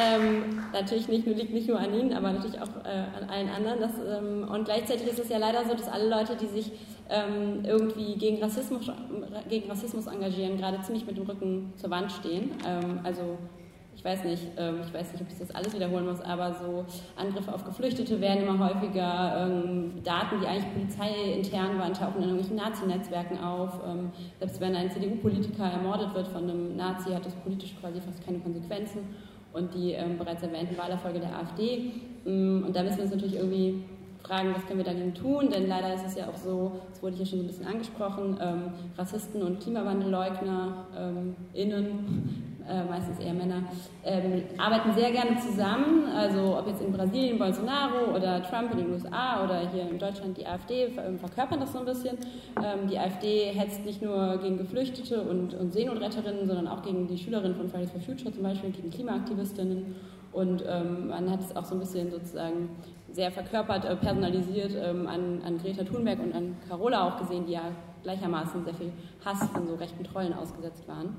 Ähm, 0.00 0.64
natürlich 0.72 1.08
nicht 1.08 1.26
liegt 1.26 1.52
nicht 1.52 1.68
nur 1.68 1.78
an 1.78 1.92
Ihnen, 1.92 2.12
aber 2.14 2.32
natürlich 2.32 2.60
auch 2.60 2.68
äh, 2.84 3.22
an 3.22 3.28
allen 3.28 3.48
anderen. 3.50 3.80
Das, 3.80 3.92
ähm, 3.98 4.48
und 4.48 4.64
gleichzeitig 4.64 5.06
ist 5.06 5.18
es 5.18 5.28
ja 5.28 5.38
leider 5.38 5.64
so, 5.64 5.74
dass 5.74 5.88
alle 5.88 6.08
Leute, 6.08 6.36
die 6.36 6.46
sich 6.46 6.72
ähm, 7.10 7.64
irgendwie 7.64 8.16
gegen 8.16 8.42
Rassismus, 8.42 8.90
gegen 9.48 9.68
Rassismus 9.68 10.06
engagieren, 10.06 10.56
gerade 10.56 10.80
ziemlich 10.82 11.06
mit 11.06 11.18
dem 11.18 11.24
Rücken 11.24 11.72
zur 11.76 11.90
Wand 11.90 12.10
stehen. 12.12 12.52
Ähm, 12.66 13.00
also 13.04 13.38
ich 14.00 14.04
weiß 14.06 14.24
nicht, 14.24 14.42
ähm, 14.56 14.76
ich 14.82 14.94
weiß 14.94 15.12
nicht, 15.12 15.20
ob 15.20 15.28
ich 15.30 15.38
das 15.38 15.50
alles 15.50 15.74
wiederholen 15.74 16.06
muss, 16.06 16.22
aber 16.22 16.54
so 16.54 16.86
Angriffe 17.16 17.52
auf 17.52 17.66
Geflüchtete 17.66 18.18
werden 18.18 18.46
immer 18.46 18.58
häufiger. 18.58 19.46
Ähm, 19.46 20.02
Daten, 20.02 20.40
die 20.40 20.46
eigentlich 20.46 20.72
polizeiintern 20.72 21.78
waren, 21.78 21.92
tauchen 21.92 22.22
in 22.22 22.30
irgendwelchen 22.30 22.56
Nazi-Netzwerken 22.56 23.36
auf. 23.36 23.78
Ähm, 23.86 24.10
selbst 24.38 24.58
wenn 24.58 24.74
ein 24.74 24.90
CDU-Politiker 24.90 25.64
ermordet 25.64 26.14
wird 26.14 26.28
von 26.28 26.44
einem 26.44 26.76
Nazi, 26.78 27.10
hat 27.10 27.26
das 27.26 27.34
politisch 27.34 27.74
quasi 27.78 28.00
fast 28.00 28.24
keine 28.24 28.38
Konsequenzen. 28.38 29.00
Und 29.52 29.74
die 29.74 29.96
bereits 30.16 30.44
erwähnten 30.44 30.78
Wahlerfolge 30.78 31.18
der 31.18 31.36
AfD. 31.36 31.90
Und 32.24 32.72
da 32.72 32.84
müssen 32.84 32.98
wir 32.98 33.04
uns 33.04 33.12
natürlich 33.12 33.34
irgendwie 33.34 33.82
fragen, 34.22 34.54
was 34.54 34.64
können 34.64 34.78
wir 34.78 34.84
dagegen 34.84 35.12
tun, 35.12 35.50
denn 35.50 35.66
leider 35.66 35.92
ist 35.92 36.06
es 36.06 36.14
ja 36.14 36.28
auch 36.28 36.36
so, 36.36 36.80
das 36.88 37.02
wurde 37.02 37.16
hier 37.16 37.26
schon 37.26 37.40
so 37.40 37.44
ein 37.44 37.48
bisschen 37.48 37.66
angesprochen, 37.66 38.38
ähm, 38.40 38.62
Rassisten 38.96 39.42
und 39.42 39.60
Klimawandelleugner 39.60 40.86
ähm, 40.96 41.34
innen 41.52 42.49
äh, 42.70 42.84
meistens 42.84 43.18
eher 43.18 43.34
Männer, 43.34 43.62
ähm, 44.04 44.44
arbeiten 44.56 44.92
sehr 44.94 45.10
gerne 45.10 45.36
zusammen. 45.38 46.06
Also 46.14 46.56
ob 46.58 46.66
jetzt 46.68 46.80
in 46.80 46.92
Brasilien 46.92 47.38
Bolsonaro 47.38 48.14
oder 48.14 48.42
Trump 48.42 48.72
in 48.72 48.78
den 48.78 48.92
USA 48.92 49.44
oder 49.44 49.68
hier 49.70 49.90
in 49.90 49.98
Deutschland 49.98 50.36
die 50.36 50.46
AfD 50.46 50.84
ähm, 50.84 51.18
verkörpern 51.18 51.60
das 51.60 51.72
so 51.72 51.80
ein 51.80 51.84
bisschen. 51.84 52.16
Ähm, 52.56 52.88
die 52.88 52.98
AfD 52.98 53.52
hetzt 53.52 53.84
nicht 53.84 54.02
nur 54.02 54.38
gegen 54.38 54.58
Geflüchtete 54.58 55.22
und, 55.22 55.54
und 55.54 55.72
Seenotretterinnen, 55.72 56.46
sondern 56.46 56.68
auch 56.68 56.82
gegen 56.82 57.06
die 57.06 57.18
Schülerinnen 57.18 57.56
von 57.56 57.68
Fridays 57.68 57.90
for 57.90 58.00
Future 58.00 58.32
zum 58.32 58.42
Beispiel, 58.42 58.70
gegen 58.70 58.90
Klimaaktivistinnen. 58.90 59.96
Und 60.32 60.64
ähm, 60.68 61.08
man 61.08 61.28
hat 61.30 61.40
es 61.40 61.56
auch 61.56 61.64
so 61.64 61.74
ein 61.74 61.80
bisschen 61.80 62.10
sozusagen 62.10 62.70
sehr 63.12 63.32
verkörpert, 63.32 63.84
äh, 63.84 63.96
personalisiert 63.96 64.72
ähm, 64.80 65.06
an, 65.08 65.42
an 65.44 65.58
Greta 65.58 65.82
Thunberg 65.82 66.20
und 66.20 66.34
an 66.34 66.56
Carola 66.68 67.08
auch 67.08 67.18
gesehen, 67.18 67.46
die 67.46 67.52
ja 67.52 67.72
gleichermaßen 68.02 68.64
sehr 68.64 68.74
viel 68.74 68.92
Hass 69.24 69.48
von 69.50 69.66
so 69.66 69.74
rechten 69.74 70.04
Trollen 70.04 70.32
ausgesetzt 70.32 70.86
waren. 70.88 71.16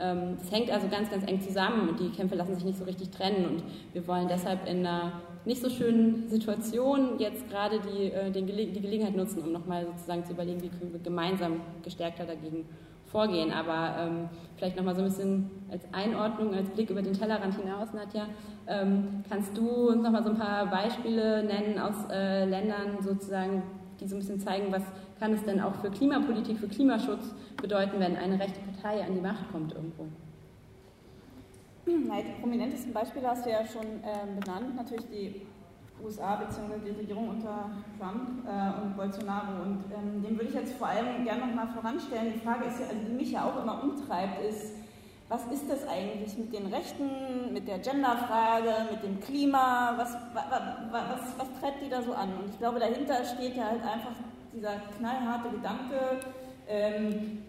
Ähm, 0.00 0.36
das 0.38 0.50
hängt 0.50 0.70
also 0.70 0.88
ganz, 0.88 1.10
ganz 1.10 1.26
eng 1.26 1.40
zusammen 1.40 1.88
und 1.88 2.00
die 2.00 2.10
Kämpfe 2.10 2.34
lassen 2.34 2.54
sich 2.54 2.64
nicht 2.64 2.78
so 2.78 2.84
richtig 2.84 3.10
trennen. 3.10 3.44
Und 3.46 3.62
wir 3.92 4.06
wollen 4.06 4.28
deshalb 4.28 4.68
in 4.68 4.86
einer 4.86 5.12
nicht 5.44 5.62
so 5.62 5.70
schönen 5.70 6.28
Situation 6.28 7.18
jetzt 7.18 7.48
gerade 7.48 7.80
die, 7.80 8.10
äh, 8.12 8.30
die 8.30 8.80
Gelegenheit 8.80 9.16
nutzen, 9.16 9.42
um 9.42 9.52
nochmal 9.52 9.86
sozusagen 9.86 10.24
zu 10.24 10.32
überlegen, 10.32 10.62
wie 10.62 10.68
können 10.68 10.92
wir 10.92 11.00
gemeinsam 11.00 11.60
gestärkter 11.82 12.24
dagegen 12.24 12.66
vorgehen. 13.06 13.52
Aber 13.52 13.96
ähm, 13.98 14.28
vielleicht 14.56 14.76
nochmal 14.76 14.94
so 14.94 15.02
ein 15.02 15.08
bisschen 15.08 15.50
als 15.70 15.82
Einordnung, 15.92 16.54
als 16.54 16.68
Blick 16.70 16.90
über 16.90 17.02
den 17.02 17.12
Tellerrand 17.12 17.56
hinaus, 17.56 17.92
Nadja, 17.92 18.26
ähm, 18.66 19.24
kannst 19.28 19.56
du 19.56 19.90
uns 19.90 20.02
nochmal 20.02 20.22
so 20.22 20.30
ein 20.30 20.38
paar 20.38 20.66
Beispiele 20.66 21.42
nennen 21.44 21.78
aus 21.78 21.94
äh, 22.10 22.44
Ländern 22.44 22.98
sozusagen, 23.00 23.62
die 24.00 24.06
so 24.06 24.16
ein 24.16 24.20
bisschen 24.20 24.40
zeigen, 24.40 24.72
was 24.72 24.82
kann 25.20 25.34
es 25.34 25.44
denn 25.44 25.60
auch 25.60 25.74
für 25.76 25.90
Klimapolitik, 25.90 26.58
für 26.58 26.66
Klimaschutz 26.66 27.34
bedeuten, 27.60 28.00
wenn 28.00 28.16
eine 28.16 28.40
rechte 28.40 28.58
Partei 28.60 29.04
an 29.04 29.14
die 29.14 29.20
Macht 29.20 29.52
kommt 29.52 29.72
irgendwo? 29.72 30.06
Na, 31.86 32.16
die 32.22 32.40
prominentesten 32.40 32.92
Beispiele 32.92 33.28
hast 33.28 33.44
du 33.44 33.50
ja 33.50 33.64
schon 33.64 33.82
äh, 33.82 34.40
benannt, 34.40 34.76
natürlich 34.76 35.04
die 35.10 35.42
USA 36.02 36.36
bzw. 36.36 36.78
die 36.86 36.98
Regierung 36.98 37.28
unter 37.28 37.70
Trump 37.98 38.46
äh, 38.46 38.82
und 38.82 38.96
Bolsonaro. 38.96 39.62
Und 39.62 39.84
ähm, 39.94 40.22
den 40.22 40.36
würde 40.36 40.48
ich 40.48 40.54
jetzt 40.54 40.74
vor 40.74 40.88
allem 40.88 41.24
gerne 41.24 41.46
nochmal 41.46 41.68
voranstellen. 41.68 42.32
Die 42.32 42.40
Frage 42.40 42.64
ist 42.64 42.80
ja, 42.80 42.86
also 42.86 43.00
die 43.06 43.12
mich 43.12 43.32
ja 43.32 43.44
auch 43.44 43.62
immer 43.62 43.82
umtreibt, 43.82 44.42
ist, 44.48 44.72
was 45.28 45.44
ist 45.52 45.70
das 45.70 45.86
eigentlich 45.86 46.36
mit 46.38 46.52
den 46.52 46.66
Rechten, 46.66 47.52
mit 47.52 47.68
der 47.68 47.78
Genderfrage, 47.78 48.88
mit 48.90 49.02
dem 49.04 49.20
Klima, 49.20 49.94
was, 49.96 50.14
was, 50.32 50.44
was, 50.90 51.20
was 51.38 51.60
treibt 51.60 51.82
die 51.84 51.90
da 51.90 52.02
so 52.02 52.14
an? 52.14 52.30
Und 52.40 52.50
ich 52.50 52.58
glaube, 52.58 52.80
dahinter 52.80 53.22
steht 53.24 53.56
ja 53.56 53.66
halt 53.66 53.82
einfach 53.82 54.16
dieser 54.52 54.74
knallharte 54.98 55.50
Gedanke, 55.50 56.20
ähm, 56.68 57.42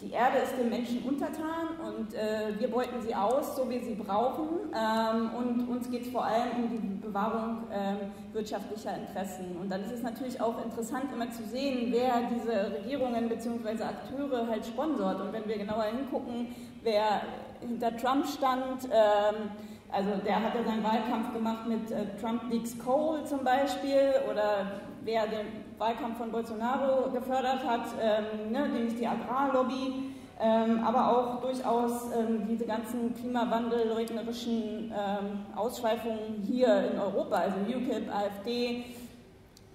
die 0.00 0.10
Erde 0.10 0.38
ist 0.38 0.58
dem 0.58 0.68
Menschen 0.68 1.02
untertan 1.04 1.78
und 1.82 2.12
äh, 2.14 2.58
wir 2.58 2.68
beuten 2.70 3.00
sie 3.00 3.14
aus, 3.14 3.56
so 3.56 3.70
wie 3.70 3.78
sie 3.78 3.94
brauchen. 3.94 4.48
Ähm, 4.74 5.30
und 5.34 5.68
uns 5.68 5.90
geht 5.90 6.02
es 6.02 6.08
vor 6.10 6.24
allem 6.24 6.50
um 6.56 6.68
die 6.70 7.06
Bewahrung 7.06 7.62
äh, 7.70 8.34
wirtschaftlicher 8.34 8.96
Interessen. 8.96 9.56
Und 9.60 9.70
dann 9.70 9.82
ist 9.82 9.92
es 9.92 10.02
natürlich 10.02 10.40
auch 10.40 10.62
interessant, 10.62 11.04
immer 11.12 11.30
zu 11.30 11.44
sehen, 11.44 11.88
wer 11.90 12.22
diese 12.28 12.76
Regierungen 12.76 13.28
bzw. 13.28 13.82
Akteure 13.82 14.46
halt 14.48 14.66
sponsort. 14.66 15.20
Und 15.20 15.32
wenn 15.32 15.48
wir 15.48 15.58
genauer 15.58 15.84
hingucken, 15.84 16.48
wer 16.82 17.22
hinter 17.60 17.96
Trump 17.96 18.26
stand, 18.26 18.84
ähm, 18.84 19.50
also 19.90 20.10
der 20.24 20.42
hat 20.42 20.54
ja 20.54 20.64
seinen 20.64 20.82
Wahlkampf 20.82 21.32
gemacht 21.32 21.66
mit 21.68 21.90
äh, 21.92 22.06
Trump 22.20 22.50
Leaks 22.50 22.76
Coal 22.78 23.24
zum 23.24 23.44
Beispiel 23.44 24.12
oder 24.30 24.80
wer 25.04 25.26
den 25.28 25.63
Wahlkampf 25.78 26.18
von 26.18 26.30
Bolsonaro 26.30 27.10
gefördert 27.10 27.64
hat, 27.64 27.86
ähm, 28.00 28.52
ne, 28.52 28.68
nämlich 28.68 28.96
die 28.96 29.06
Agrarlobby, 29.06 30.14
ähm, 30.40 30.82
aber 30.84 31.16
auch 31.16 31.40
durchaus 31.40 32.12
ähm, 32.16 32.46
diese 32.48 32.64
ganzen 32.64 33.14
klimawandelleugnerischen 33.14 34.92
ähm, 34.92 35.46
Ausschweifungen 35.56 36.42
hier 36.44 36.90
in 36.92 36.98
Europa, 36.98 37.36
also 37.36 37.56
UKIP, 37.60 38.12
AfD. 38.12 38.84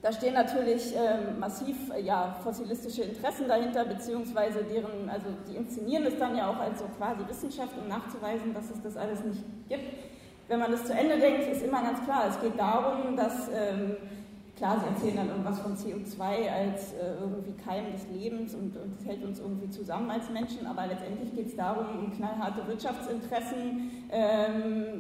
Da 0.01 0.13
stehen 0.13 0.33
natürlich 0.33 0.95
ähm, 0.95 1.39
massiv 1.39 1.75
äh, 1.93 2.01
ja, 2.01 2.35
fossilistische 2.41 3.03
Interessen 3.03 3.47
dahinter, 3.47 3.83
beziehungsweise 3.83 4.63
deren, 4.63 5.09
also 5.09 5.27
die 5.47 5.57
inszenieren 5.57 6.05
es 6.05 6.17
dann 6.17 6.37
ja 6.37 6.49
auch 6.49 6.57
als 6.57 6.79
so 6.79 6.85
quasi 6.97 7.27
Wissenschaft, 7.27 7.77
um 7.77 7.87
nachzuweisen, 7.87 8.53
dass 8.53 8.69
es 8.69 8.81
das 8.81 8.95
alles 8.95 9.23
nicht 9.23 9.43
gibt. 9.67 9.83
wenn 10.47 10.59
man 10.59 10.71
das 10.71 10.85
zu 10.85 10.93
Ende 10.93 11.19
denkt, 11.19 11.47
ist 11.51 11.63
immer 11.63 11.81
ganz 11.83 12.03
klar, 12.03 12.27
es 12.29 12.39
geht 12.41 12.57
darum, 12.57 13.15
dass, 13.15 13.49
ähm, 13.49 13.97
klar, 14.59 14.79
sie 14.79 14.85
erzählen 14.85 15.15
dann 15.15 15.29
irgendwas 15.29 15.59
von 15.59 15.75
CO2 15.75 16.21
als 16.51 16.93
äh, 16.93 17.15
irgendwie 17.19 17.53
Keim 17.53 17.91
des 17.91 18.07
Lebens 18.13 18.53
und, 18.53 18.77
und 18.77 18.97
hält 19.05 19.23
uns 19.23 19.39
irgendwie 19.39 19.69
zusammen 19.69 20.11
als 20.11 20.29
Menschen, 20.29 20.67
aber 20.67 20.85
letztendlich 20.85 21.33
geht 21.33 21.47
es 21.47 21.55
darum, 21.55 21.85
um 21.97 22.11
knallharte 22.11 22.67
Wirtschaftsinteressen, 22.67 23.91
ähm, 24.11 24.99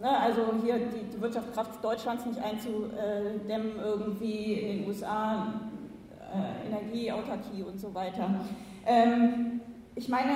Ne, 0.00 0.16
also 0.16 0.42
hier 0.62 0.78
die, 0.78 1.10
die 1.12 1.20
Wirtschaftskraft 1.20 1.82
Deutschlands 1.82 2.24
nicht 2.24 2.40
einzudämmen, 2.40 3.72
irgendwie 3.82 4.52
in 4.52 4.78
den 4.78 4.88
USA 4.88 5.54
äh, 6.32 6.68
Energieautarkie 6.68 7.64
und 7.64 7.80
so 7.80 7.92
weiter. 7.92 8.30
Ähm, 8.86 9.60
ich 9.96 10.08
meine, 10.08 10.34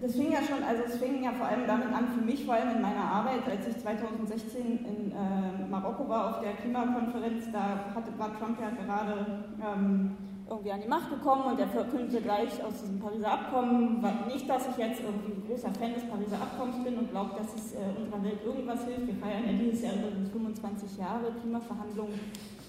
das 0.00 0.12
fing 0.12 0.32
ja 0.32 0.40
schon, 0.42 0.62
also 0.62 0.82
es 0.86 0.96
fing 0.96 1.22
ja 1.22 1.32
vor 1.32 1.46
allem 1.46 1.66
damit 1.66 1.92
an, 1.92 2.08
für 2.08 2.24
mich 2.24 2.44
vor 2.44 2.54
allem 2.54 2.76
in 2.76 2.80
meiner 2.80 3.04
Arbeit, 3.04 3.46
als 3.46 3.68
ich 3.68 3.78
2016 3.82 4.86
in 4.86 5.12
äh, 5.12 5.68
Marokko 5.68 6.08
war 6.08 6.30
auf 6.30 6.40
der 6.40 6.54
Klimakonferenz, 6.54 7.44
da 7.52 7.92
hatte, 7.94 8.10
war 8.18 8.36
Trump 8.38 8.58
ja 8.60 8.70
gerade 8.70 9.44
ähm, 9.60 10.16
irgendwie 10.48 10.72
an 10.72 10.80
die 10.82 10.88
Macht 10.88 11.10
gekommen 11.10 11.42
und 11.42 11.60
er 11.60 11.68
verkündete 11.68 12.22
gleich 12.22 12.48
aus 12.64 12.80
diesem 12.80 12.98
Pariser 12.98 13.30
Abkommen, 13.30 14.04
nicht, 14.26 14.48
dass 14.48 14.68
ich 14.68 14.76
jetzt 14.78 15.00
irgendwie 15.00 15.32
ein 15.32 15.44
großer 15.46 15.70
Fan 15.78 15.94
des 15.94 16.04
Pariser 16.04 16.42
Abkommens 16.42 16.82
bin 16.82 16.98
und 16.98 17.10
glaube, 17.10 17.36
dass 17.38 17.54
es 17.54 17.74
äh, 17.74 17.78
unserer 17.96 18.24
Welt 18.24 18.40
irgendwas 18.44 18.84
hilft. 18.84 19.06
Wir 19.06 19.14
feiern 19.14 19.44
ja 19.46 19.52
dieses 19.52 19.82
Jahr 19.82 19.94
übrigens 19.94 20.30
25 20.30 20.98
Jahre 20.98 21.30
Klimaverhandlungen 21.40 22.18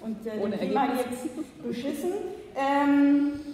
und 0.03 0.27
äh, 0.27 0.57
Klima 0.57 0.93
jetzt 0.93 1.63
beschissen. 1.63 2.11
Ähm, 2.55 3.33
äh, 3.33 3.50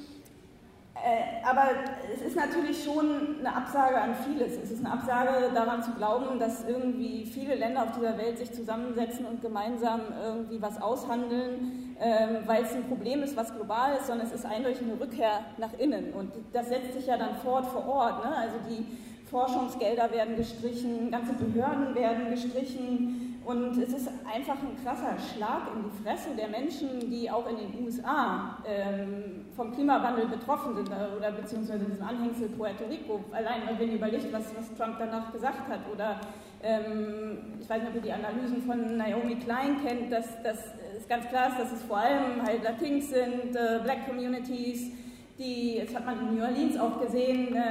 aber 1.43 1.69
es 2.13 2.21
ist 2.21 2.35
natürlich 2.35 2.83
schon 2.83 3.39
eine 3.39 3.55
Absage 3.55 3.99
an 3.99 4.15
vieles. 4.15 4.53
Es 4.57 4.71
ist 4.71 4.85
eine 4.85 4.93
Absage 4.93 5.51
daran 5.53 5.81
zu 5.83 5.91
glauben, 5.91 6.39
dass 6.39 6.65
irgendwie 6.67 7.25
viele 7.25 7.55
Länder 7.55 7.83
auf 7.83 7.91
dieser 7.91 8.17
Welt 8.17 8.37
sich 8.37 8.51
zusammensetzen 8.51 9.25
und 9.25 9.41
gemeinsam 9.41 10.01
irgendwie 10.23 10.61
was 10.61 10.81
aushandeln, 10.81 11.95
ähm, 11.99 12.37
weil 12.45 12.63
es 12.63 12.73
ein 12.73 12.83
Problem 12.83 13.23
ist, 13.23 13.35
was 13.37 13.53
global 13.55 13.95
ist, 13.97 14.07
sondern 14.07 14.27
es 14.27 14.33
ist 14.33 14.45
eindeutig 14.45 14.81
eine 14.81 14.99
Rückkehr 14.99 15.41
nach 15.57 15.73
innen. 15.77 16.13
Und 16.13 16.31
das 16.53 16.69
setzt 16.69 16.93
sich 16.93 17.07
ja 17.07 17.17
dann 17.17 17.35
fort 17.37 17.65
vor 17.67 17.87
Ort. 17.87 18.25
Ne? 18.25 18.35
Also 18.35 18.57
die 18.69 18.85
Forschungsgelder 19.29 20.11
werden 20.11 20.35
gestrichen, 20.35 21.11
ganze 21.11 21.33
Behörden 21.33 21.95
werden 21.95 22.29
gestrichen. 22.29 23.26
Und 23.47 23.77
es 23.77 23.93
ist 23.93 24.09
einfach 24.25 24.57
ein 24.61 24.75
krasser 24.83 25.15
Schlag 25.17 25.69
in 25.73 25.83
die 25.85 26.03
Fresse 26.03 26.35
der 26.35 26.49
Menschen, 26.49 27.09
die 27.09 27.31
auch 27.31 27.49
in 27.49 27.55
den 27.55 27.81
USA 27.81 28.57
ähm, 28.67 29.45
vom 29.55 29.73
Klimawandel 29.73 30.27
betroffen 30.27 30.75
sind 30.75 30.89
äh, 30.89 31.15
oder 31.17 31.31
beziehungsweise 31.31 31.85
diesen 31.85 32.03
Anhängsel 32.03 32.49
Puerto 32.49 32.83
Rico. 32.89 33.23
Allein, 33.31 33.61
wenn 33.77 33.87
ihr 33.87 33.95
überlegt, 33.95 34.33
was, 34.33 34.53
was 34.53 34.75
Trump 34.75 34.97
danach 34.99 35.31
gesagt 35.31 35.65
hat. 35.69 35.79
Oder 35.89 36.19
ähm, 36.61 37.37
ich 37.61 37.69
weiß 37.69 37.83
nicht, 37.83 37.89
ob 37.91 37.95
ihr 37.95 38.01
die 38.01 38.11
Analysen 38.11 38.61
von 38.63 38.97
Naomi 38.97 39.35
Klein 39.35 39.77
kennt, 39.81 40.11
dass, 40.11 40.43
dass 40.43 40.57
es 40.97 41.07
ganz 41.07 41.25
klar 41.29 41.47
ist, 41.47 41.57
dass 41.57 41.71
es 41.71 41.83
vor 41.83 41.99
allem 41.99 42.45
halt 42.45 42.65
Latins 42.65 43.11
sind, 43.11 43.55
äh, 43.55 43.79
Black 43.81 44.09
Communities, 44.09 44.91
die, 45.37 45.79
das 45.85 45.95
hat 45.95 46.05
man 46.05 46.19
in 46.19 46.35
New 46.35 46.43
Orleans 46.43 46.79
auch 46.79 46.99
gesehen, 46.99 47.55
äh, 47.55 47.61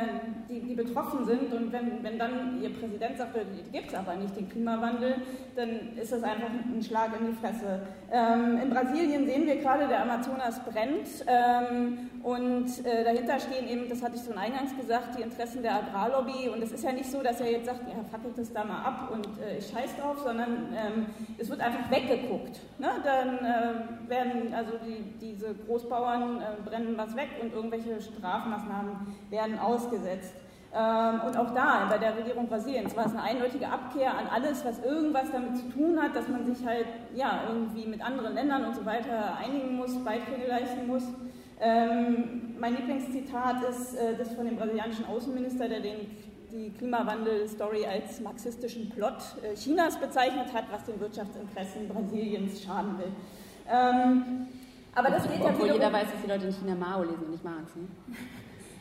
die, 0.49 0.61
die 0.61 0.75
betroffen 0.75 1.25
sind. 1.25 1.53
Und 1.53 1.73
wenn, 1.73 2.03
wenn 2.03 2.19
dann 2.19 2.63
ihr 2.63 2.73
Präsident 2.73 3.19
sagt, 3.19 3.37
die 3.37 3.71
gibt 3.73 3.89
es 3.89 3.95
aber 3.95 4.15
nicht, 4.15 4.37
den 4.37 4.49
Klimawandel, 4.49 5.17
dann 5.57 5.97
ist 5.97 6.13
das 6.13 6.23
einfach 6.23 6.49
ein 6.49 6.83
Schlag 6.83 7.11
in 7.19 7.27
die 7.29 7.33
Fresse. 7.33 7.81
Ähm, 8.13 8.59
in 8.63 8.71
Brasilien 8.71 9.27
sehen 9.27 9.47
wir 9.47 9.57
gerade, 9.57 9.89
der 9.89 10.03
Amazonas 10.03 10.61
brennt. 10.65 11.09
Ähm, 11.27 12.11
und 12.23 12.85
äh, 12.85 13.05
dahinter 13.05 13.39
stehen 13.41 13.69
eben, 13.69 13.89
das 13.89 14.03
hatte 14.03 14.17
ich 14.17 14.23
schon 14.25 14.39
eingangs 14.39 14.77
gesagt, 14.77 15.17
die 15.19 15.23
Interessen 15.23 15.63
der 15.63 15.77
Agrarlobby. 15.77 16.49
Und 16.49 16.63
es 16.63 16.73
ist 16.73 16.85
ja 16.85 16.93
nicht 16.93 17.11
so, 17.11 17.23
dass 17.23 17.41
er 17.41 17.51
jetzt 17.51 17.67
sagt, 17.67 17.81
ja, 17.89 17.97
fackelt 18.11 18.39
das 18.39 18.53
da 18.53 18.65
mal 18.65 18.83
ab 18.83 19.11
und 19.13 19.27
äh, 19.41 19.59
ich 19.59 19.67
scheiß 19.69 19.97
drauf, 19.97 20.19
sondern 20.23 20.69
ähm, 20.77 21.07
es 21.39 21.49
wird 21.49 21.61
einfach 21.61 21.91
weggeguckt. 21.91 22.61
Ne? 22.79 22.89
Dann 23.05 23.39
äh, 23.39 24.09
werden 24.11 24.55
also 24.55 24.73
die, 24.85 25.05
diese 25.21 25.55
Großbauern 25.55 26.41
äh, 26.41 26.69
brennen 26.69 26.95
was 26.97 27.17
weg 27.17 27.29
und 27.41 27.56
irgendwelche 27.57 28.01
Strafmaßnahmen 28.01 29.15
werden 29.31 29.59
ausgesetzt. 29.59 30.35
Ähm, 30.75 31.21
und 31.27 31.37
auch 31.39 31.55
da, 31.55 31.87
bei 31.89 31.97
der 31.97 32.17
Regierung 32.17 32.49
Brasiliens, 32.49 32.95
war 32.97 33.07
es 33.07 33.13
eine 33.13 33.23
eindeutige 33.23 33.67
Abkehr 33.67 34.11
an 34.11 34.27
alles, 34.27 34.65
was 34.65 34.85
irgendwas 34.85 35.31
damit 35.33 35.57
zu 35.57 35.69
tun 35.71 36.01
hat, 36.01 36.15
dass 36.15 36.29
man 36.29 36.45
sich 36.45 36.67
halt 36.67 36.87
ja, 37.15 37.45
irgendwie 37.49 37.87
mit 37.87 38.05
anderen 38.05 38.35
Ländern 38.35 38.67
und 38.67 38.77
so 38.77 38.85
weiter 38.85 39.37
einigen 39.43 39.77
muss, 39.77 39.97
Beiträge 40.05 40.47
leisten 40.49 40.87
muss. 40.87 41.05
Ähm, 41.61 42.55
mein 42.59 42.77
Lieblingszitat 42.77 43.63
ist 43.71 43.95
äh, 43.95 44.17
das 44.19 44.35
von 44.35 44.45
dem 44.45 44.57
brasilianischen 44.57 45.07
Außenminister, 45.07 45.67
der 45.69 45.81
den, 45.81 46.11
die 46.53 46.71
Klimawandel-Story 46.77 47.87
als 47.87 48.21
marxistischen 48.21 48.91
Plot 48.91 49.17
äh, 49.43 49.55
Chinas 49.55 49.97
bezeichnet 49.97 50.53
hat, 50.53 50.65
was 50.71 50.85
den 50.85 51.01
Wirtschaftsinteressen 51.01 51.89
Brasiliens 51.89 52.63
schaden 52.63 52.99
will. 52.99 53.13
Ähm, 53.71 54.49
aber 54.97 55.11
das 55.11 55.23
geht 55.29 55.41
ja 55.41 55.51
Obwohl 55.51 55.71
jeder 55.73 55.93
weiß, 55.93 56.11
dass 56.11 56.23
die 56.23 56.29
Leute 56.29 56.47
in 56.47 56.53
China 56.53 56.75
Mao 56.75 57.03
lesen 57.03 57.25
und 57.25 57.31
nicht 57.31 57.45
Marx. 57.45 57.77
Ne? 57.77 57.87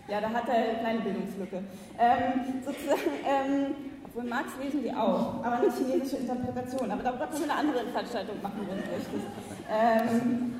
Ja, 0.07 0.21
da 0.21 0.29
hat 0.29 0.47
er 0.47 0.55
eine 0.55 0.79
kleine 0.79 0.99
Bildungslücke. 1.01 1.63
Ähm, 1.99 2.63
sozusagen, 2.63 3.11
ähm, 3.25 3.75
obwohl 4.05 4.23
Marx 4.23 4.51
lesen 4.63 4.81
die 4.81 4.93
auch, 4.93 5.43
aber 5.43 5.57
eine 5.57 5.71
chinesische 5.71 6.17
Interpretation. 6.17 6.89
Aber 6.89 7.03
darüber 7.03 7.27
können 7.27 7.43
wir 7.45 7.51
eine 7.51 7.59
andere 7.59 7.85
Veranstaltung 7.91 8.41
machen, 8.41 8.65
wenn 8.69 8.77
du 8.77 8.89
möchtest. 8.95 9.27
Ähm, 9.69 10.53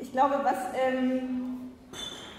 ich 0.00 0.12
glaube, 0.12 0.40
was, 0.42 0.58
ähm, 0.74 1.45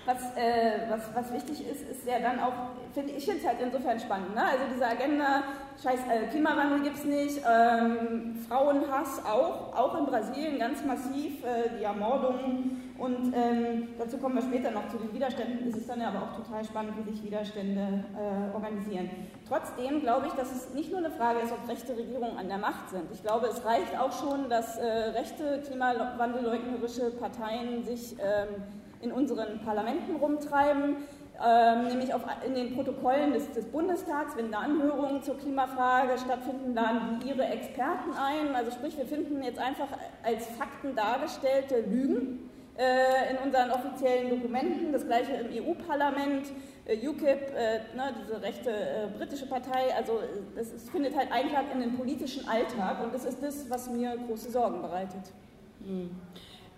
was, 0.08 0.22
äh, 0.38 0.89
was, 0.89 1.02
was 1.13 1.34
wichtig 1.34 1.70
ist, 1.70 1.88
ist 1.89 2.08
ja 2.08 2.20
dann 2.20 2.39
auch, 2.39 2.54
finde 2.93 3.12
ich 3.12 3.28
es 3.28 3.46
halt 3.46 3.58
insofern 3.62 4.00
spannend. 4.00 4.34
Ne? 4.34 4.41
Also 4.41 4.63
diese 4.74 4.88
Agenda, 4.88 5.43
scheiß 5.84 6.00
äh, 6.10 6.28
Klimawandel 6.28 6.82
gibt 6.82 6.96
es 6.96 7.04
nicht, 7.04 7.41
ähm, 7.46 8.39
Frauenhass 8.48 9.22
auch, 9.26 9.76
auch 9.76 10.00
in 10.00 10.06
Brasilien 10.06 10.60
ganz 10.60 10.84
massiv, 10.86 11.43
äh, 11.43 11.78
die 11.78 11.84
Ermordungen 11.84 12.93
und 12.98 13.34
ähm, 13.36 13.89
dazu 14.00 14.17
kommen 14.17 14.36
wir 14.36 14.41
später 14.41 14.72
noch 14.72 14.88
zu 14.89 14.98
den 14.98 15.13
Widerständen. 15.13 15.67
Es 15.67 15.76
ist 15.76 15.89
dann 15.89 16.00
ja 16.00 16.08
aber 16.08 16.24
auch 16.24 16.36
total 16.36 16.63
spannend, 16.63 16.93
wie 16.98 17.12
sich 17.12 17.24
Widerstände 17.24 18.06
äh, 18.15 18.56
organisieren. 18.56 19.10
Trotzdem 19.48 20.00
glaube 20.02 20.28
ich, 20.28 20.34
dass 20.34 20.52
es 20.52 20.74
nicht 20.74 20.89
nur 20.89 21.00
eine 21.00 21.12
Frage 21.12 21.39
ist, 21.39 21.52
ob 21.52 21.67
rechte 21.67 21.96
Regierungen 21.96 22.38
an 22.38 22.48
der 22.48 22.58
Macht 22.58 22.89
sind. 22.89 23.12
Ich 23.12 23.22
glaube, 23.22 23.48
es 23.48 23.63
reicht 23.65 24.00
auch 24.00 24.12
schon, 24.13 24.50
dass 24.50 24.78
äh, 24.78 24.86
rechte 24.86 25.62
klimawandelleugnerische 25.67 27.12
Parteien 27.12 27.84
sich 27.84 28.15
ähm, 28.20 28.63
in 29.02 29.12
unseren 29.12 29.60
Parlamenten 29.64 30.16
rumtreiben. 30.16 30.98
Ähm, 31.46 31.88
nämlich 31.88 32.14
auf, 32.16 32.24
in 32.46 32.56
den 32.56 32.74
Protokollen 32.74 33.32
des, 33.32 33.52
des, 33.52 33.66
Bundestags, 33.66 34.36
wenn 34.36 34.52
da 34.52 34.60
Anhörungen 34.60 35.22
zur 35.22 35.38
Klimafrage 35.38 36.18
stattfinden, 36.18 36.74
laden 36.74 37.20
die 37.22 37.30
ihre 37.30 37.46
Experten 37.46 38.12
ein. 38.20 38.56
Also 38.56 38.72
sprich, 38.72 38.98
wir 38.98 39.06
finden 39.06 39.44
jetzt 39.44 39.60
einfach 39.60 39.88
als 40.24 40.48
Fakten 40.48 40.96
dargestellte 40.96 41.82
Lügen 41.82 42.50
äh, 42.78 43.32
in 43.32 43.38
unseren 43.38 43.70
offiziellen 43.72 44.30
Dokumenten, 44.30 44.92
das 44.92 45.06
gleiche 45.06 45.34
im 45.34 45.64
EU-Parlament, 45.64 46.48
äh, 46.86 47.08
UKIP, 47.08 47.52
äh, 47.56 47.96
ne, 47.96 48.16
diese 48.22 48.42
rechte 48.42 48.72
äh, 48.72 49.08
britische 49.18 49.46
Partei, 49.48 49.94
also 49.96 50.20
es, 50.56 50.72
es, 50.74 50.90
findet 50.90 51.16
halt 51.16 51.32
Eintrag 51.32 51.66
in 51.74 51.82
den 51.82 51.98
politischen 51.98 52.48
Alltag 52.48 53.04
und 53.04 53.14
das 53.14 53.26
ist 53.26 53.44
das, 53.44 53.70
was 53.70 53.90
mir 53.90 54.16
große 54.28 54.52
Sorgen 54.52 54.82
bereitet. 54.82 55.34
Mhm. 55.80 56.12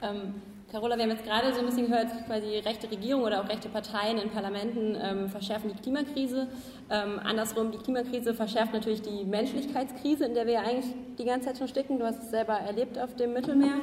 Ähm, 0.01 0.41
Carola, 0.71 0.97
wir 0.97 1.03
haben 1.03 1.11
jetzt 1.11 1.25
gerade 1.25 1.51
so 1.51 1.59
ein 1.59 1.65
bisschen 1.65 1.87
gehört, 1.87 2.09
quasi 2.27 2.57
rechte 2.59 2.91
Regierungen 2.91 3.25
oder 3.25 3.41
auch 3.41 3.49
rechte 3.49 3.69
Parteien 3.69 4.19
in 4.19 4.29
Parlamenten 4.29 4.95
ähm, 5.01 5.27
verschärfen 5.27 5.71
die 5.73 5.81
Klimakrise. 5.81 6.47
Ähm, 6.91 7.19
andersrum, 7.23 7.71
die 7.71 7.79
Klimakrise 7.79 8.35
verschärft 8.35 8.73
natürlich 8.73 9.01
die 9.01 9.25
Menschlichkeitskrise, 9.25 10.25
in 10.25 10.35
der 10.35 10.45
wir 10.45 10.53
ja 10.53 10.61
eigentlich 10.61 10.93
die 11.17 11.25
ganze 11.25 11.47
Zeit 11.47 11.57
schon 11.57 11.67
stecken. 11.67 11.97
Du 11.97 12.05
hast 12.05 12.21
es 12.21 12.29
selber 12.29 12.53
erlebt 12.53 12.99
auf 12.99 13.15
dem 13.15 13.33
Mittelmeer. 13.33 13.79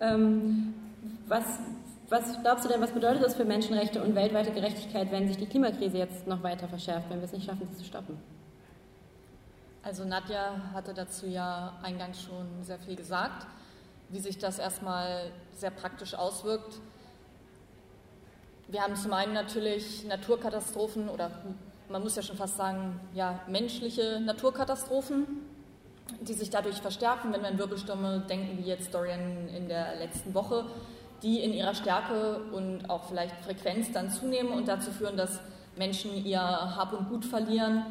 Ähm, 0.00 0.74
was, 1.26 1.44
was 2.08 2.40
glaubst 2.40 2.64
du 2.64 2.68
denn, 2.68 2.80
was 2.80 2.92
bedeutet 2.92 3.24
das 3.24 3.34
für 3.34 3.44
Menschenrechte 3.44 4.00
und 4.00 4.14
weltweite 4.14 4.52
Gerechtigkeit, 4.52 5.10
wenn 5.10 5.26
sich 5.26 5.38
die 5.38 5.46
Klimakrise 5.46 5.98
jetzt 5.98 6.28
noch 6.28 6.44
weiter 6.44 6.68
verschärft, 6.68 7.10
wenn 7.10 7.18
wir 7.18 7.24
es 7.24 7.32
nicht 7.32 7.46
schaffen, 7.46 7.66
sie 7.72 7.78
zu 7.78 7.84
stoppen? 7.84 8.16
Also 9.82 10.04
Nadja 10.04 10.54
hatte 10.72 10.94
dazu 10.94 11.26
ja 11.26 11.72
eingangs 11.82 12.22
schon 12.22 12.62
sehr 12.62 12.78
viel 12.78 12.94
gesagt, 12.94 13.46
wie 14.08 14.20
sich 14.20 14.38
das 14.38 14.58
erstmal 14.58 15.30
sehr 15.54 15.70
praktisch 15.70 16.14
auswirkt. 16.14 16.80
Wir 18.68 18.82
haben 18.82 18.96
zum 18.96 19.12
einen 19.12 19.32
natürlich 19.32 20.04
Naturkatastrophen 20.04 21.08
oder 21.08 21.30
man 21.88 22.02
muss 22.02 22.16
ja 22.16 22.22
schon 22.22 22.36
fast 22.36 22.56
sagen, 22.56 23.00
ja, 23.14 23.40
menschliche 23.46 24.20
Naturkatastrophen, 24.20 25.26
die 26.20 26.34
sich 26.34 26.50
dadurch 26.50 26.76
verstärken, 26.76 27.32
wenn 27.32 27.40
wir 27.42 27.48
an 27.48 27.58
Wirbelstürme 27.58 28.20
denken, 28.28 28.58
wie 28.58 28.68
jetzt 28.68 28.92
Dorian 28.92 29.48
in 29.48 29.68
der 29.68 29.96
letzten 29.96 30.34
Woche 30.34 30.66
die 31.22 31.42
in 31.42 31.52
ihrer 31.52 31.74
Stärke 31.74 32.40
und 32.52 32.88
auch 32.88 33.04
vielleicht 33.08 33.34
Frequenz 33.44 33.92
dann 33.92 34.10
zunehmen 34.10 34.52
und 34.52 34.68
dazu 34.68 34.90
führen, 34.90 35.16
dass 35.16 35.40
Menschen 35.76 36.24
ihr 36.24 36.40
Hab 36.40 36.92
und 36.92 37.08
Gut 37.08 37.24
verlieren, 37.24 37.84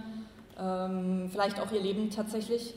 ähm, 0.60 1.30
vielleicht 1.32 1.60
auch 1.60 1.72
ihr 1.72 1.82
Leben 1.82 2.10
tatsächlich. 2.10 2.74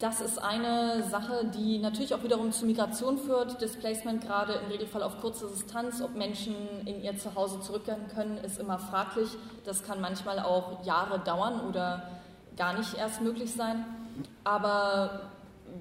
Das 0.00 0.22
ist 0.22 0.38
eine 0.38 1.02
Sache, 1.10 1.44
die 1.54 1.78
natürlich 1.78 2.14
auch 2.14 2.22
wiederum 2.22 2.52
zu 2.52 2.64
Migration 2.64 3.18
führt. 3.18 3.60
Displacement 3.60 4.22
gerade 4.22 4.54
im 4.54 4.70
Regelfall 4.70 5.02
auf 5.02 5.20
kurze 5.20 5.46
Distanz. 5.46 6.00
Ob 6.00 6.16
Menschen 6.16 6.54
in 6.86 7.02
ihr 7.02 7.18
Zuhause 7.18 7.60
zurückkehren 7.60 8.08
können, 8.14 8.38
ist 8.38 8.58
immer 8.58 8.78
fraglich. 8.78 9.28
Das 9.66 9.82
kann 9.84 10.00
manchmal 10.00 10.38
auch 10.38 10.86
Jahre 10.86 11.18
dauern 11.18 11.68
oder 11.68 12.08
gar 12.56 12.78
nicht 12.78 12.94
erst 12.94 13.20
möglich 13.20 13.52
sein. 13.52 13.84
Aber 14.42 15.28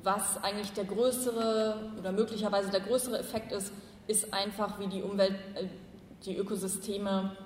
was 0.04 0.44
eigentlich 0.44 0.74
der 0.74 0.84
größere 0.84 1.78
oder 1.98 2.12
möglicherweise 2.12 2.72
der 2.72 2.82
größere 2.82 3.20
Effekt 3.20 3.54
ist, 3.54 3.72
ist 4.08 4.34
einfach, 4.34 4.80
wie 4.80 4.88
die 4.88 5.02
Umwelt, 5.02 5.36
äh, 5.56 5.68
die 6.26 6.36
Ökosysteme 6.36 7.38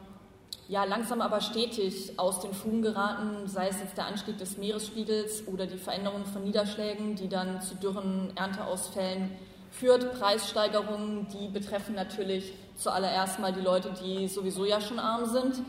ja 0.74 0.86
langsam 0.86 1.22
aber 1.22 1.40
stetig 1.40 2.18
aus 2.18 2.40
den 2.40 2.52
Fugen 2.52 2.82
geraten, 2.82 3.48
sei 3.48 3.68
es 3.68 3.80
jetzt 3.80 3.96
der 3.96 4.08
Anstieg 4.08 4.40
des 4.40 4.58
Meeresspiegels 4.58 5.48
oder 5.48 5.68
die 5.68 5.78
Veränderung 5.78 6.26
von 6.26 6.44
Niederschlägen, 6.44 7.16
die 7.16 7.30
dann 7.30 7.62
zu 7.62 7.76
dürren 7.76 8.32
Ernteausfällen 8.36 9.30
führt. 9.70 10.20
Preissteigerungen, 10.20 11.28
die 11.28 11.48
betreffen 11.48 11.94
natürlich 11.94 12.54
zuallererst 12.76 13.40
mal 13.40 13.54
die 13.54 13.62
Leute, 13.62 13.94
die 14.04 14.28
sowieso 14.28 14.66
ja 14.66 14.82
schon 14.82 14.98
arm 14.98 15.26
sind. 15.26 15.62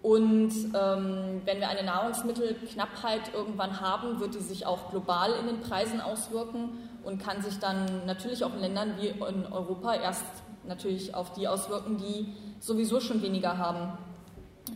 Und 0.00 0.50
ähm, 0.50 1.42
wenn 1.44 1.60
wir 1.60 1.68
eine 1.68 1.82
Nahrungsmittelknappheit 1.82 3.34
irgendwann 3.34 3.82
haben, 3.82 4.18
wird 4.18 4.34
die 4.34 4.40
sich 4.40 4.64
auch 4.64 4.88
global 4.88 5.32
in 5.40 5.46
den 5.46 5.60
Preisen 5.60 6.00
auswirken 6.00 6.70
und 7.04 7.22
kann 7.22 7.42
sich 7.42 7.58
dann 7.58 8.06
natürlich 8.06 8.42
auch 8.44 8.54
in 8.54 8.60
Ländern 8.60 8.94
wie 8.98 9.08
in 9.08 9.44
Europa 9.52 9.94
erst 9.94 10.24
natürlich 10.66 11.14
auf 11.14 11.34
die 11.34 11.46
auswirken, 11.46 11.98
die 11.98 12.34
sowieso 12.60 12.98
schon 12.98 13.20
weniger 13.20 13.58
haben. 13.58 13.98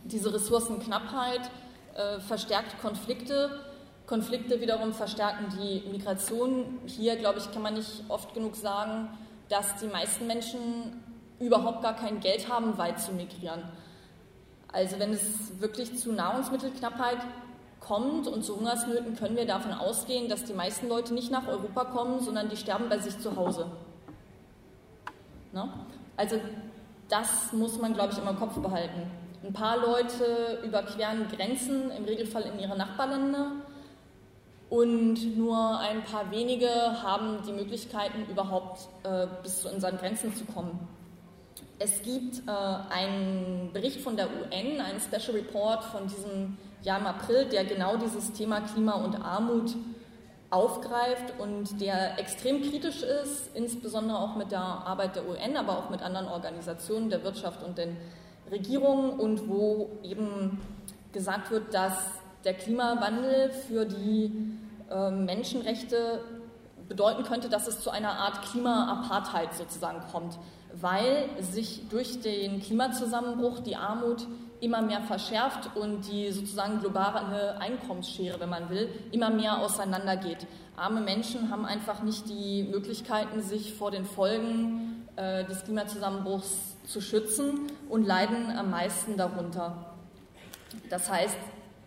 Diese 0.05 0.33
Ressourcenknappheit 0.33 1.41
äh, 1.95 2.19
verstärkt 2.19 2.79
Konflikte. 2.81 3.59
Konflikte 4.05 4.61
wiederum 4.61 4.93
verstärken 4.93 5.47
die 5.59 5.83
Migration. 5.89 6.79
Hier, 6.85 7.15
glaube 7.17 7.39
ich, 7.39 7.51
kann 7.51 7.61
man 7.61 7.73
nicht 7.73 8.03
oft 8.07 8.33
genug 8.33 8.55
sagen, 8.55 9.09
dass 9.49 9.75
die 9.77 9.87
meisten 9.87 10.27
Menschen 10.27 11.03
überhaupt 11.39 11.81
gar 11.81 11.95
kein 11.95 12.19
Geld 12.19 12.49
haben, 12.49 12.77
weit 12.77 12.99
zu 12.99 13.11
migrieren. 13.11 13.63
Also 14.71 14.99
wenn 14.99 15.11
es 15.11 15.59
wirklich 15.59 15.97
zu 15.97 16.11
Nahrungsmittelknappheit 16.11 17.19
kommt 17.79 18.27
und 18.27 18.43
zu 18.43 18.57
Hungersnöten, 18.57 19.15
können 19.15 19.37
wir 19.37 19.45
davon 19.45 19.71
ausgehen, 19.71 20.29
dass 20.29 20.43
die 20.43 20.53
meisten 20.53 20.87
Leute 20.87 21.13
nicht 21.13 21.31
nach 21.31 21.47
Europa 21.47 21.85
kommen, 21.85 22.19
sondern 22.19 22.49
die 22.49 22.57
sterben 22.57 22.89
bei 22.89 22.97
sich 22.99 23.17
zu 23.19 23.35
Hause. 23.35 23.67
Ne? 25.53 25.69
Also 26.17 26.39
das 27.09 27.53
muss 27.53 27.79
man, 27.79 27.93
glaube 27.93 28.13
ich, 28.13 28.19
immer 28.19 28.31
im 28.31 28.39
Kopf 28.39 28.57
behalten. 28.59 29.09
Ein 29.47 29.53
paar 29.53 29.77
Leute 29.77 30.59
überqueren 30.65 31.29
Grenzen, 31.29 31.89
im 31.91 32.03
Regelfall 32.03 32.43
in 32.43 32.59
ihre 32.59 32.77
Nachbarländer. 32.77 33.53
Und 34.69 35.37
nur 35.37 35.79
ein 35.79 36.03
paar 36.03 36.29
wenige 36.31 36.67
haben 37.01 37.41
die 37.47 37.53
Möglichkeiten, 37.53 38.25
überhaupt 38.29 38.89
äh, 39.03 39.25
bis 39.43 39.61
zu 39.61 39.69
unseren 39.69 39.97
Grenzen 39.97 40.35
zu 40.35 40.43
kommen. 40.43 40.85
Es 41.79 42.01
gibt 42.01 42.39
äh, 42.45 42.51
einen 42.51 43.69
Bericht 43.71 44.01
von 44.01 44.17
der 44.17 44.27
UN, 44.27 44.81
einen 44.81 44.99
Special 44.99 45.37
Report 45.37 45.81
von 45.85 46.07
diesem 46.09 46.57
Jahr 46.83 46.99
im 46.99 47.07
April, 47.07 47.45
der 47.45 47.63
genau 47.63 47.95
dieses 47.95 48.33
Thema 48.33 48.59
Klima 48.59 48.95
und 48.95 49.15
Armut 49.15 49.75
aufgreift 50.49 51.39
und 51.39 51.79
der 51.79 52.19
extrem 52.19 52.61
kritisch 52.69 53.01
ist, 53.01 53.55
insbesondere 53.55 54.19
auch 54.19 54.35
mit 54.35 54.51
der 54.51 54.59
Arbeit 54.59 55.15
der 55.15 55.25
UN, 55.25 55.55
aber 55.55 55.77
auch 55.77 55.89
mit 55.89 56.01
anderen 56.01 56.27
Organisationen 56.27 57.09
der 57.09 57.23
Wirtschaft 57.23 57.63
und 57.63 57.77
den 57.77 57.95
Regierungen 58.51 59.11
und 59.19 59.47
wo 59.47 59.89
eben 60.03 60.59
gesagt 61.11 61.51
wird, 61.51 61.73
dass 61.73 61.93
der 62.43 62.53
Klimawandel 62.53 63.51
für 63.51 63.85
die 63.85 64.31
äh, 64.89 65.11
Menschenrechte 65.11 66.21
bedeuten 66.87 67.23
könnte, 67.23 67.49
dass 67.49 67.67
es 67.67 67.81
zu 67.81 67.89
einer 67.89 68.13
Art 68.13 68.41
Klima-Apartheid 68.43 69.53
sozusagen 69.53 70.01
kommt 70.11 70.37
weil 70.81 71.29
sich 71.39 71.87
durch 71.89 72.21
den 72.21 72.61
Klimazusammenbruch 72.61 73.59
die 73.59 73.75
Armut 73.75 74.27
immer 74.59 74.81
mehr 74.81 75.01
verschärft 75.01 75.75
und 75.75 76.07
die 76.11 76.31
sozusagen 76.31 76.79
globale 76.79 77.59
Einkommensschere, 77.59 78.39
wenn 78.39 78.49
man 78.49 78.69
will, 78.69 78.89
immer 79.11 79.29
mehr 79.29 79.59
auseinandergeht. 79.59 80.47
Arme 80.75 81.01
Menschen 81.01 81.51
haben 81.51 81.65
einfach 81.65 82.01
nicht 82.01 82.27
die 82.27 82.63
Möglichkeiten, 82.63 83.41
sich 83.41 83.73
vor 83.73 83.91
den 83.91 84.05
Folgen 84.05 85.07
äh, 85.15 85.45
des 85.45 85.63
Klimazusammenbruchs 85.63 86.75
zu 86.85 87.01
schützen 87.01 87.71
und 87.89 88.05
leiden 88.05 88.55
am 88.57 88.69
meisten 88.69 89.17
darunter. 89.17 89.95
Das 90.89 91.11
heißt, 91.11 91.37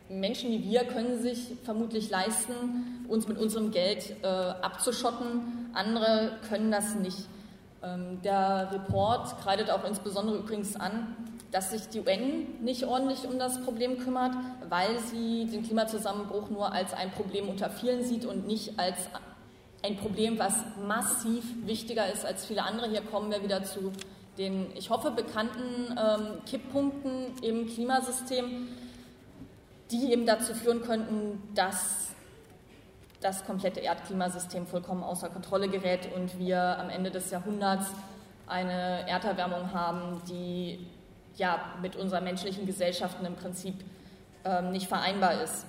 Menschen 0.09 0.51
wie 0.51 0.65
wir 0.65 0.85
können 0.85 1.21
sich 1.21 1.53
vermutlich 1.65 2.11
leisten, 2.11 3.07
uns 3.09 3.29
mit 3.29 3.39
unserem 3.39 3.71
Geld 3.71 4.17
äh, 4.23 4.27
abzuschotten. 4.27 5.71
Andere 5.73 6.39
können 6.49 6.71
das 6.71 6.97
nicht. 6.97 7.29
Ähm, 7.83 8.21
der 8.23 8.71
Report 8.73 9.41
kreidet 9.41 9.71
auch 9.71 9.85
insbesondere 9.85 10.39
übrigens 10.39 10.77
an, 10.77 11.17
dass 11.53 11.71
sich 11.71 11.89
die 11.89 12.01
UN 12.01 12.63
nicht 12.63 12.85
ordentlich 12.85 13.27
um 13.27 13.39
das 13.39 13.61
Problem 13.63 13.99
kümmert, 13.99 14.35
weil 14.69 14.99
sie 14.99 15.47
den 15.47 15.63
Klimazusammenbruch 15.63 16.51
nur 16.51 16.73
als 16.73 16.93
ein 16.93 17.11
Problem 17.13 17.49
unter 17.49 17.71
vielen 17.71 18.05
sieht 18.05 18.25
und 18.25 18.47
nicht 18.47 18.79
als 18.79 18.97
ein 19.83 19.97
Problem, 19.97 20.39
was 20.39 20.55
massiv 20.87 21.45
wichtiger 21.67 22.13
ist 22.13 22.27
als 22.27 22.45
viele 22.45 22.65
andere. 22.65 22.89
Hier 22.91 23.03
kommen 23.03 23.31
wir 23.31 23.43
wieder 23.43 23.63
zu 23.63 23.93
den, 24.39 24.75
ich 24.77 24.91
hoffe, 24.91 25.11
bekannten 25.11 25.97
ähm, 25.99 26.45
Kipppunkten 26.47 27.39
im 27.43 27.69
Klimasystem, 27.69 28.69
die 29.91 30.13
eben 30.13 30.27
dazu 30.27 30.55
führen 30.55 30.83
könnten, 30.83 31.43
dass 31.55 32.09
das 33.21 33.45
komplette 33.45 33.81
Erdklimasystem 33.81 34.67
vollkommen 34.67 35.03
außer 35.03 35.29
Kontrolle 35.29 35.69
gerät 35.69 36.09
und 36.15 36.39
wir 36.39 36.79
am 36.79 36.89
Ende 36.89 37.11
des 37.11 37.31
Jahrhunderts 37.31 37.91
eine 38.47 39.09
Erderwärmung 39.09 39.73
haben, 39.73 40.23
die 40.29 40.87
ja 41.37 41.75
mit 41.83 41.97
unseren 41.97 42.25
menschlichen 42.25 42.67
Gesellschaften 42.67 43.25
im 43.25 43.35
Prinzip 43.35 43.75
ähm, 44.45 44.73
nicht 44.73 44.89
vereinbar 44.89 45.43
ist. 45.43 45.67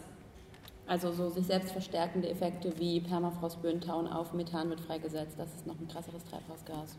Also 0.87 1.11
so 1.11 1.29
sich 1.29 1.45
selbst 1.45 1.71
verstärkende 1.71 2.29
Effekte 2.29 2.77
wie 2.77 2.99
Permafrostböen 2.99 3.81
tauen 3.81 4.07
auf, 4.07 4.33
Methan 4.33 4.69
wird 4.69 4.81
freigesetzt, 4.81 5.35
das 5.37 5.53
ist 5.53 5.67
noch 5.67 5.79
ein 5.79 5.87
krasseres 5.87 6.23
Treibhausgas. 6.25 6.97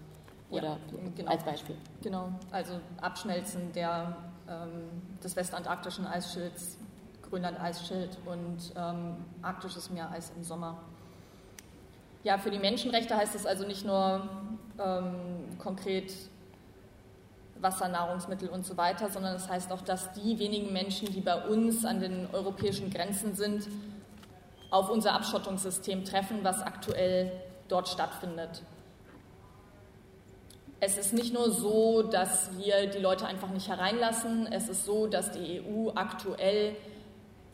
Oder 0.52 0.78
genau. 1.16 1.30
als 1.30 1.44
Beispiel. 1.44 1.76
Genau, 2.02 2.28
also 2.50 2.74
Abschmelzen 3.00 3.72
der, 3.72 4.16
ähm, 4.48 5.02
des 5.22 5.34
westantarktischen 5.34 6.06
Eisschilds 6.06 6.78
Grönland-Eisschild 7.32 8.18
und 8.26 8.58
ähm, 8.76 9.16
arktisches 9.40 9.88
Meereis 9.88 10.30
im 10.36 10.44
Sommer. 10.44 10.76
Ja, 12.24 12.36
für 12.36 12.50
die 12.50 12.58
Menschenrechte 12.58 13.16
heißt 13.16 13.34
es 13.34 13.46
also 13.46 13.66
nicht 13.66 13.86
nur 13.86 14.28
ähm, 14.78 15.58
konkret 15.58 16.12
Wasser, 17.58 17.88
Nahrungsmittel 17.88 18.50
und 18.50 18.66
so 18.66 18.76
weiter, 18.76 19.08
sondern 19.08 19.34
es 19.36 19.44
das 19.44 19.50
heißt 19.50 19.72
auch, 19.72 19.80
dass 19.80 20.12
die 20.12 20.38
wenigen 20.38 20.74
Menschen, 20.74 21.10
die 21.10 21.22
bei 21.22 21.46
uns 21.46 21.86
an 21.86 22.00
den 22.00 22.28
europäischen 22.34 22.90
Grenzen 22.90 23.34
sind, 23.34 23.66
auf 24.70 24.90
unser 24.90 25.14
Abschottungssystem 25.14 26.04
treffen, 26.04 26.40
was 26.42 26.60
aktuell 26.60 27.32
dort 27.68 27.88
stattfindet. 27.88 28.62
Es 30.84 30.98
ist 30.98 31.12
nicht 31.12 31.32
nur 31.32 31.52
so, 31.52 32.02
dass 32.02 32.50
wir 32.58 32.88
die 32.88 32.98
Leute 32.98 33.24
einfach 33.24 33.50
nicht 33.50 33.68
hereinlassen, 33.68 34.48
es 34.50 34.68
ist 34.68 34.84
so, 34.84 35.06
dass 35.06 35.30
die 35.30 35.62
EU 35.64 35.90
aktuell 35.94 36.74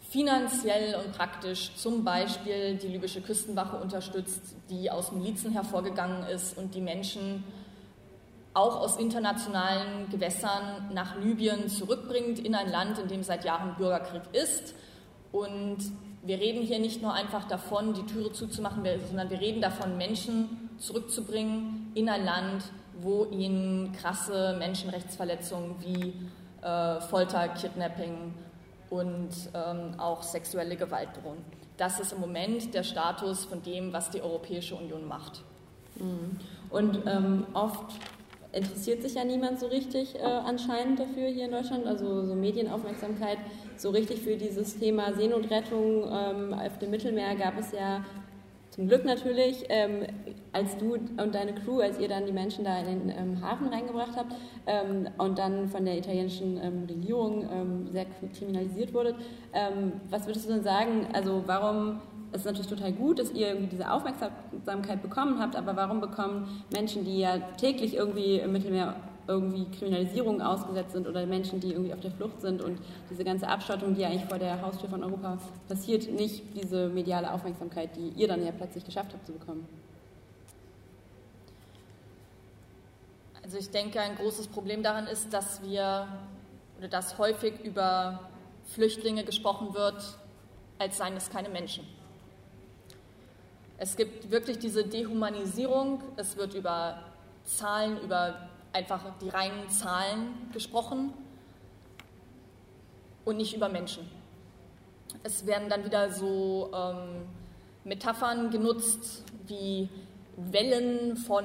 finanziell 0.08 0.94
und 0.94 1.12
praktisch 1.12 1.74
zum 1.74 2.04
Beispiel 2.04 2.76
die 2.76 2.88
libysche 2.88 3.20
Küstenwache 3.20 3.76
unterstützt, 3.76 4.40
die 4.70 4.90
aus 4.90 5.12
Milizen 5.12 5.52
hervorgegangen 5.52 6.26
ist 6.28 6.56
und 6.56 6.74
die 6.74 6.80
Menschen 6.80 7.44
auch 8.54 8.80
aus 8.80 8.96
internationalen 8.96 10.08
Gewässern 10.08 10.88
nach 10.94 11.20
Libyen 11.20 11.68
zurückbringt, 11.68 12.38
in 12.38 12.54
ein 12.54 12.70
Land, 12.70 12.98
in 12.98 13.08
dem 13.08 13.22
seit 13.22 13.44
Jahren 13.44 13.76
Bürgerkrieg 13.76 14.22
ist. 14.32 14.74
Und 15.32 15.80
wir 16.22 16.38
reden 16.38 16.62
hier 16.62 16.78
nicht 16.78 17.02
nur 17.02 17.12
einfach 17.12 17.44
davon, 17.44 17.92
die 17.92 18.06
Türe 18.06 18.32
zuzumachen, 18.32 18.82
sondern 19.06 19.28
wir 19.28 19.38
reden 19.38 19.60
davon, 19.60 19.98
Menschen 19.98 20.70
zurückzubringen 20.78 21.92
in 21.94 22.08
ein 22.08 22.24
Land, 22.24 22.64
wo 23.00 23.24
ihnen 23.26 23.92
krasse 23.92 24.56
Menschenrechtsverletzungen 24.58 25.76
wie 25.80 26.14
äh, 26.62 27.00
Folter, 27.00 27.48
Kidnapping 27.48 28.34
und 28.90 29.30
ähm, 29.54 29.98
auch 29.98 30.22
sexuelle 30.22 30.76
Gewalt 30.76 31.10
drohen. 31.22 31.38
Das 31.76 32.00
ist 32.00 32.12
im 32.12 32.20
Moment 32.20 32.74
der 32.74 32.82
Status 32.82 33.44
von 33.44 33.62
dem, 33.62 33.92
was 33.92 34.10
die 34.10 34.20
Europäische 34.20 34.74
Union 34.74 35.06
macht. 35.06 35.42
Mhm. 35.96 36.38
Und 36.70 37.02
ähm, 37.06 37.46
oft 37.54 37.94
interessiert 38.52 39.02
sich 39.02 39.14
ja 39.14 39.24
niemand 39.24 39.60
so 39.60 39.66
richtig 39.66 40.14
äh, 40.16 40.22
anscheinend 40.22 40.98
dafür 40.98 41.28
hier 41.28 41.44
in 41.44 41.52
Deutschland, 41.52 41.86
also 41.86 42.26
so 42.26 42.34
Medienaufmerksamkeit. 42.34 43.38
So 43.76 43.90
richtig 43.90 44.20
für 44.20 44.36
dieses 44.36 44.78
Thema 44.78 45.12
Seenotrettung 45.14 46.04
ähm, 46.10 46.54
auf 46.54 46.78
dem 46.78 46.90
Mittelmeer 46.90 47.36
gab 47.36 47.58
es 47.58 47.72
ja 47.72 48.04
zum 48.78 48.86
Glück 48.86 49.04
natürlich, 49.04 49.64
ähm, 49.70 50.06
als 50.52 50.76
du 50.76 50.94
und 50.94 51.34
deine 51.34 51.52
Crew, 51.52 51.80
als 51.80 51.98
ihr 51.98 52.06
dann 52.06 52.26
die 52.26 52.32
Menschen 52.32 52.64
da 52.64 52.78
in 52.78 52.86
den 52.86 53.08
ähm, 53.10 53.42
Hafen 53.42 53.66
reingebracht 53.66 54.12
habt 54.14 54.32
ähm, 54.66 55.08
und 55.18 55.36
dann 55.36 55.66
von 55.66 55.84
der 55.84 55.98
italienischen 55.98 56.60
ähm, 56.62 56.84
Regierung 56.88 57.44
ähm, 57.52 57.88
sehr 57.90 58.06
kriminalisiert 58.38 58.94
wurdet, 58.94 59.16
ähm, 59.52 59.94
was 60.10 60.28
würdest 60.28 60.48
du 60.48 60.52
denn 60.52 60.62
sagen, 60.62 61.08
also 61.12 61.42
warum, 61.46 61.98
es 62.30 62.42
ist 62.42 62.46
natürlich 62.46 62.68
total 62.68 62.92
gut, 62.92 63.18
dass 63.18 63.32
ihr 63.32 63.48
irgendwie 63.48 63.66
diese 63.66 63.90
Aufmerksamkeit 63.90 65.02
bekommen 65.02 65.40
habt, 65.40 65.56
aber 65.56 65.74
warum 65.74 66.00
bekommen 66.00 66.62
Menschen, 66.72 67.04
die 67.04 67.18
ja 67.18 67.38
täglich 67.56 67.96
irgendwie 67.96 68.36
im 68.36 68.52
Mittelmeer 68.52 68.94
irgendwie 69.28 69.66
Kriminalisierung 69.76 70.40
ausgesetzt 70.40 70.92
sind 70.92 71.06
oder 71.06 71.24
Menschen, 71.26 71.60
die 71.60 71.72
irgendwie 71.72 71.92
auf 71.92 72.00
der 72.00 72.10
Flucht 72.10 72.40
sind 72.40 72.62
und 72.62 72.78
diese 73.10 73.22
ganze 73.24 73.46
Abschottung, 73.46 73.94
die 73.94 74.04
eigentlich 74.04 74.24
vor 74.24 74.38
der 74.38 74.60
Haustür 74.62 74.88
von 74.88 75.04
Europa 75.04 75.38
passiert, 75.68 76.10
nicht 76.10 76.42
diese 76.56 76.88
mediale 76.88 77.32
Aufmerksamkeit, 77.32 77.90
die 77.94 78.08
ihr 78.20 78.26
dann 78.26 78.44
ja 78.44 78.52
plötzlich 78.52 78.84
geschafft 78.84 79.12
habt 79.12 79.26
zu 79.26 79.32
bekommen. 79.32 79.68
Also 83.42 83.58
ich 83.58 83.70
denke, 83.70 84.00
ein 84.00 84.16
großes 84.16 84.48
Problem 84.48 84.82
daran 84.82 85.06
ist, 85.06 85.32
dass 85.32 85.62
wir 85.62 86.08
oder 86.78 86.88
dass 86.88 87.18
häufig 87.18 87.54
über 87.64 88.28
Flüchtlinge 88.64 89.24
gesprochen 89.24 89.74
wird, 89.74 90.02
als 90.78 90.96
seien 90.96 91.16
es 91.16 91.30
keine 91.30 91.48
Menschen. 91.48 91.84
Es 93.78 93.96
gibt 93.96 94.30
wirklich 94.30 94.58
diese 94.58 94.84
Dehumanisierung, 94.84 96.02
es 96.16 96.36
wird 96.36 96.54
über 96.54 97.02
Zahlen, 97.44 98.00
über 98.00 98.48
einfach 98.78 99.02
die 99.20 99.28
reinen 99.28 99.68
Zahlen 99.68 100.50
gesprochen 100.52 101.12
und 103.24 103.36
nicht 103.36 103.54
über 103.54 103.68
Menschen. 103.68 104.08
Es 105.24 105.46
werden 105.46 105.68
dann 105.68 105.84
wieder 105.84 106.12
so 106.12 106.70
ähm, 106.72 107.26
Metaphern 107.84 108.50
genutzt 108.50 109.24
wie 109.48 109.88
Wellen 110.36 111.16
von 111.16 111.44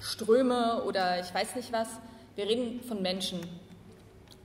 Ströme 0.00 0.82
oder 0.84 1.20
ich 1.20 1.32
weiß 1.34 1.56
nicht 1.56 1.72
was. 1.72 1.88
Wir 2.36 2.46
reden 2.46 2.80
von 2.82 3.02
Menschen. 3.02 3.40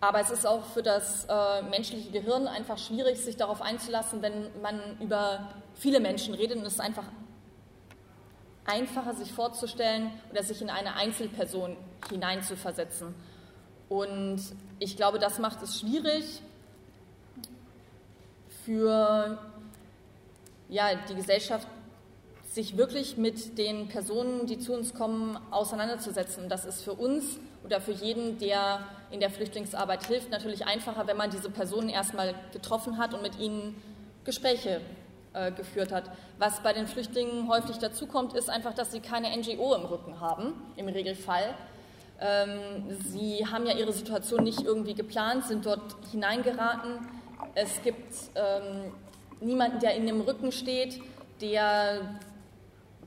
Aber 0.01 0.19
es 0.19 0.31
ist 0.31 0.45
auch 0.45 0.65
für 0.65 0.83
das 0.83 1.25
äh, 1.29 1.61
menschliche 1.69 2.11
Gehirn 2.11 2.47
einfach 2.47 2.77
schwierig, 2.77 3.19
sich 3.19 3.37
darauf 3.37 3.61
einzulassen, 3.61 4.21
wenn 4.21 4.49
man 4.61 4.99
über 4.99 5.53
viele 5.75 6.01
Menschen 6.01 6.33
redet 6.33 6.57
und 6.57 6.65
es 6.65 6.81
einfach 6.81 7.05
einfacher, 8.65 9.13
sich 9.13 9.31
vorzustellen 9.31 10.11
oder 10.31 10.43
sich 10.43 10.61
in 10.61 10.69
eine 10.69 10.95
Einzelperson 10.95 11.77
hineinzuversetzen. 12.09 13.13
Und 13.89 14.41
ich 14.79 14.95
glaube, 14.95 15.19
das 15.19 15.39
macht 15.39 15.61
es 15.61 15.79
schwierig 15.79 16.41
für 18.65 19.37
ja, 20.69 20.95
die 21.09 21.15
Gesellschaft, 21.15 21.67
sich 22.45 22.77
wirklich 22.77 23.17
mit 23.17 23.57
den 23.57 23.87
Personen, 23.87 24.45
die 24.45 24.59
zu 24.59 24.73
uns 24.73 24.93
kommen, 24.93 25.37
auseinanderzusetzen. 25.49 26.49
Das 26.49 26.65
ist 26.65 26.83
für 26.83 26.93
uns 26.93 27.39
oder 27.63 27.81
für 27.81 27.91
jeden, 27.91 28.37
der 28.37 28.79
in 29.09 29.19
der 29.19 29.31
Flüchtlingsarbeit 29.31 30.05
hilft, 30.05 30.29
natürlich 30.29 30.65
einfacher, 30.65 31.07
wenn 31.07 31.17
man 31.17 31.31
diese 31.31 31.49
Personen 31.49 31.89
erstmal 31.89 32.35
getroffen 32.51 32.97
hat 32.97 33.13
und 33.13 33.23
mit 33.23 33.39
ihnen 33.39 33.75
Gespräche 34.23 34.81
äh, 35.33 35.51
geführt 35.51 35.91
hat. 35.91 36.05
Was 36.37 36.61
bei 36.61 36.73
den 36.73 36.87
Flüchtlingen 36.87 37.47
häufig 37.49 37.77
dazukommt, 37.77 38.33
ist 38.33 38.49
einfach, 38.49 38.73
dass 38.73 38.91
sie 38.91 38.99
keine 38.99 39.35
NGO 39.35 39.73
im 39.75 39.85
Rücken 39.85 40.19
haben, 40.19 40.53
im 40.75 40.87
Regelfall. 40.87 41.53
Ähm, 42.19 42.97
sie 43.07 43.45
haben 43.45 43.65
ja 43.65 43.75
ihre 43.75 43.93
Situation 43.93 44.43
nicht 44.43 44.61
irgendwie 44.61 44.93
geplant, 44.93 45.45
sind 45.45 45.65
dort 45.65 45.95
hineingeraten. 46.11 46.99
Es 47.55 47.81
gibt 47.81 48.13
ähm, 48.35 48.91
niemanden, 49.41 49.79
der 49.79 49.97
ihnen 49.97 50.07
im 50.07 50.21
Rücken 50.21 50.51
steht, 50.51 51.01
der 51.41 52.19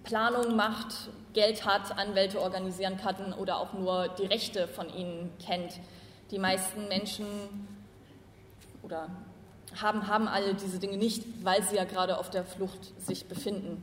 Planung 0.05 0.57
macht, 0.57 1.11
Geld 1.33 1.67
hat, 1.67 1.99
Anwälte 1.99 2.41
organisieren 2.41 2.97
kann 2.97 3.33
oder 3.35 3.59
auch 3.59 3.73
nur 3.73 4.09
die 4.19 4.27
Rechte 4.27 4.69
von 4.69 4.89
ihnen 4.93 5.33
kennt. 5.45 5.81
Die 6.31 6.39
meisten 6.39 6.89
Menschen 6.89 7.27
oder 8.83 9.09
haben, 9.81 10.07
haben 10.07 10.29
alle 10.29 10.55
diese 10.55 10.79
Dinge 10.79 10.97
nicht, 10.97 11.45
weil 11.45 11.63
sie 11.63 11.77
ja 11.77 11.85
gerade 11.85 12.19
auf 12.19 12.31
der 12.31 12.45
Flucht 12.45 13.01
sich 13.01 13.27
befinden. 13.27 13.83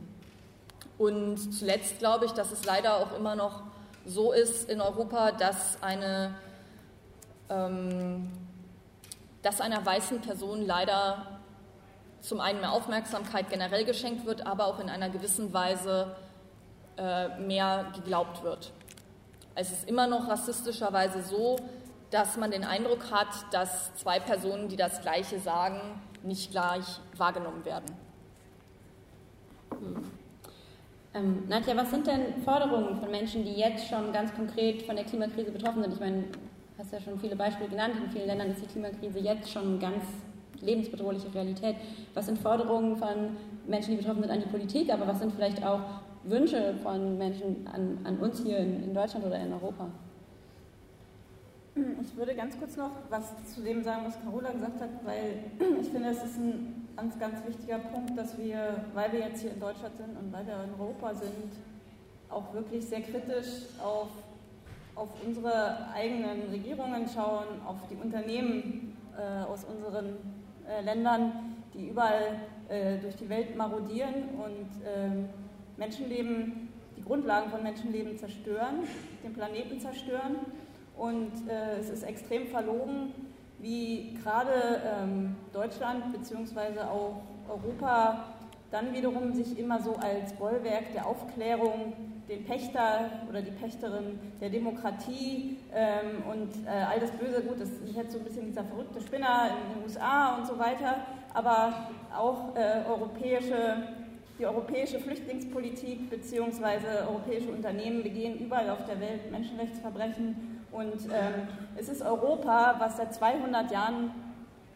Und 0.98 1.38
zuletzt 1.54 1.98
glaube 1.98 2.24
ich, 2.24 2.32
dass 2.32 2.52
es 2.52 2.64
leider 2.64 2.96
auch 2.96 3.16
immer 3.16 3.36
noch 3.36 3.62
so 4.06 4.32
ist 4.32 4.68
in 4.68 4.80
Europa, 4.80 5.32
dass 5.32 5.82
eine 5.82 6.34
ähm, 7.48 8.30
dass 9.44 9.60
einer 9.60 9.84
weißen 9.84 10.22
Person 10.22 10.66
leider 10.66 11.38
zum 12.22 12.40
einen 12.40 12.60
mehr 12.60 12.72
Aufmerksamkeit 12.72 13.50
generell 13.50 13.84
geschenkt 13.84 14.24
wird, 14.24 14.46
aber 14.46 14.66
auch 14.66 14.80
in 14.80 14.88
einer 14.88 15.10
gewissen 15.10 15.52
Weise 15.52 16.16
äh, 16.96 17.28
mehr 17.40 17.92
geglaubt 17.94 18.42
wird. 18.42 18.72
Es 19.54 19.70
ist 19.70 19.86
immer 19.86 20.06
noch 20.06 20.28
rassistischerweise 20.28 21.22
so, 21.22 21.58
dass 22.10 22.36
man 22.36 22.50
den 22.50 22.64
Eindruck 22.64 23.10
hat, 23.10 23.28
dass 23.52 23.94
zwei 23.96 24.20
Personen, 24.20 24.68
die 24.68 24.76
das 24.76 25.00
Gleiche 25.00 25.38
sagen, 25.38 25.80
nicht 26.22 26.50
gleich 26.50 27.00
wahrgenommen 27.16 27.64
werden. 27.64 27.86
Hm. 29.70 30.10
Ähm, 31.14 31.44
Nadja, 31.48 31.76
was 31.76 31.90
sind 31.90 32.06
denn 32.08 32.42
Forderungen 32.44 32.98
von 32.98 33.10
Menschen, 33.10 33.44
die 33.44 33.52
jetzt 33.52 33.86
schon 33.88 34.12
ganz 34.12 34.34
konkret 34.34 34.82
von 34.82 34.96
der 34.96 35.04
Klimakrise 35.04 35.52
betroffen 35.52 35.82
sind? 35.82 35.94
Ich 35.94 36.00
meine, 36.00 36.22
du 36.22 36.38
hast 36.78 36.92
ja 36.92 37.00
schon 37.00 37.18
viele 37.20 37.36
Beispiele 37.36 37.68
genannt. 37.68 37.94
In 38.04 38.10
vielen 38.10 38.26
Ländern 38.26 38.50
ist 38.50 38.62
die 38.62 38.66
Klimakrise 38.66 39.20
jetzt 39.20 39.50
schon 39.50 39.78
ganz 39.78 40.04
lebensbedrohliche 40.60 41.32
Realität. 41.32 41.76
Was 42.14 42.26
sind 42.26 42.38
Forderungen 42.38 42.96
von 42.96 43.36
Menschen, 43.66 43.92
die 43.92 43.98
betroffen 43.98 44.22
sind 44.22 44.30
an 44.30 44.40
die 44.40 44.48
Politik, 44.48 44.92
aber 44.92 45.06
was 45.06 45.20
sind 45.20 45.32
vielleicht 45.32 45.64
auch 45.64 45.80
Wünsche 46.24 46.74
von 46.82 47.16
Menschen 47.16 47.68
an, 47.72 47.98
an 48.04 48.18
uns 48.18 48.42
hier 48.42 48.58
in, 48.58 48.82
in 48.82 48.94
Deutschland 48.94 49.24
oder 49.24 49.38
in 49.38 49.52
Europa? 49.52 49.88
Ich 51.76 52.16
würde 52.16 52.36
ganz 52.36 52.56
kurz 52.56 52.76
noch 52.76 52.92
was 53.10 53.24
zu 53.52 53.60
dem 53.60 53.82
sagen, 53.82 54.02
was 54.06 54.20
Carola 54.22 54.52
gesagt 54.52 54.80
hat, 54.80 54.90
weil 55.04 55.42
ich 55.80 55.88
finde, 55.88 56.10
es 56.10 56.22
ist 56.22 56.36
ein 56.36 56.86
ganz, 56.96 57.18
ganz 57.18 57.44
wichtiger 57.44 57.78
Punkt, 57.78 58.16
dass 58.16 58.38
wir, 58.38 58.84
weil 58.94 59.10
wir 59.12 59.20
jetzt 59.20 59.40
hier 59.40 59.50
in 59.50 59.58
Deutschland 59.58 59.96
sind 59.96 60.16
und 60.16 60.32
weil 60.32 60.46
wir 60.46 60.54
in 60.62 60.80
Europa 60.80 61.14
sind, 61.14 61.52
auch 62.30 62.54
wirklich 62.54 62.86
sehr 62.86 63.00
kritisch 63.00 63.66
auf, 63.82 64.08
auf 64.94 65.08
unsere 65.26 65.88
eigenen 65.92 66.42
Regierungen 66.50 67.08
schauen, 67.08 67.46
auf 67.66 67.78
die 67.90 67.96
Unternehmen 67.96 68.96
äh, 69.18 69.44
aus 69.44 69.64
unseren 69.64 70.16
äh, 70.68 70.80
Ländern, 70.84 71.56
die 71.74 71.88
überall 71.88 72.40
äh, 72.68 72.98
durch 72.98 73.16
die 73.16 73.28
Welt 73.28 73.56
marodieren 73.56 74.28
und 74.38 74.68
ähm, 74.86 75.28
Menschenleben, 75.76 76.68
die 76.96 77.02
Grundlagen 77.02 77.50
von 77.50 77.64
Menschenleben 77.64 78.16
zerstören, 78.16 78.84
den 79.24 79.32
Planeten 79.32 79.80
zerstören. 79.80 80.36
Und 80.96 81.32
äh, 81.48 81.78
es 81.80 81.90
ist 81.90 82.02
extrem 82.02 82.46
verlogen, 82.46 83.12
wie 83.58 84.14
gerade 84.22 84.82
ähm, 85.02 85.36
Deutschland 85.52 86.12
bzw. 86.12 86.80
auch 86.80 87.22
Europa 87.48 88.24
dann 88.70 88.92
wiederum 88.92 89.32
sich 89.32 89.56
immer 89.58 89.80
so 89.80 89.94
als 89.94 90.32
Bollwerk 90.32 90.92
der 90.92 91.06
Aufklärung 91.06 91.92
den 92.28 92.44
Pächter 92.44 93.10
oder 93.28 93.40
die 93.42 93.52
Pächterin 93.52 94.18
der 94.40 94.48
Demokratie 94.48 95.58
ähm, 95.72 96.22
und 96.30 96.66
äh, 96.66 96.70
all 96.70 96.98
das 96.98 97.10
Böse, 97.12 97.42
gut, 97.42 97.60
das 97.60 97.68
ist 97.68 97.94
jetzt 97.94 98.12
so 98.12 98.18
ein 98.18 98.24
bisschen 98.24 98.46
dieser 98.46 98.64
verrückte 98.64 99.00
Spinner 99.00 99.50
in 99.50 99.74
den 99.74 99.84
USA 99.84 100.36
und 100.36 100.46
so 100.46 100.58
weiter, 100.58 100.96
aber 101.34 101.88
auch 102.16 102.56
äh, 102.56 102.88
europäische, 102.88 103.88
die 104.38 104.46
europäische 104.46 104.98
Flüchtlingspolitik 104.98 106.10
bzw. 106.10 107.06
europäische 107.06 107.50
Unternehmen 107.50 108.02
begehen 108.02 108.38
überall 108.38 108.70
auf 108.70 108.84
der 108.86 108.98
Welt 109.00 109.30
Menschenrechtsverbrechen 109.30 110.53
und 110.74 111.04
ähm, 111.12 111.46
es 111.76 111.88
ist 111.88 112.02
Europa, 112.02 112.74
was 112.78 112.96
seit 112.96 113.14
200 113.14 113.70
Jahren 113.70 114.10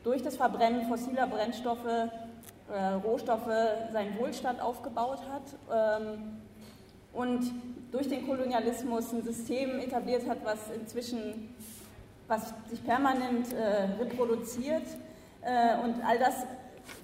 durch 0.04 0.22
das 0.22 0.36
Verbrennen 0.36 0.86
fossiler 0.88 1.26
Brennstoffe, 1.26 1.84
äh, 1.86 2.86
Rohstoffe 3.04 3.50
seinen 3.92 4.16
Wohlstand 4.18 4.60
aufgebaut 4.60 5.18
hat. 5.28 6.00
Ähm, 6.00 6.38
und 7.12 7.50
durch 7.90 8.08
den 8.08 8.26
Kolonialismus 8.28 9.12
ein 9.12 9.24
System 9.24 9.80
etabliert 9.80 10.28
hat, 10.28 10.38
was 10.44 10.70
inzwischen, 10.70 11.54
was 12.28 12.54
sich 12.70 12.84
permanent 12.84 13.52
äh, 13.52 14.00
reproduziert 14.00 14.84
äh, 15.42 15.82
und 15.82 15.96
all 16.06 16.18
das 16.18 16.46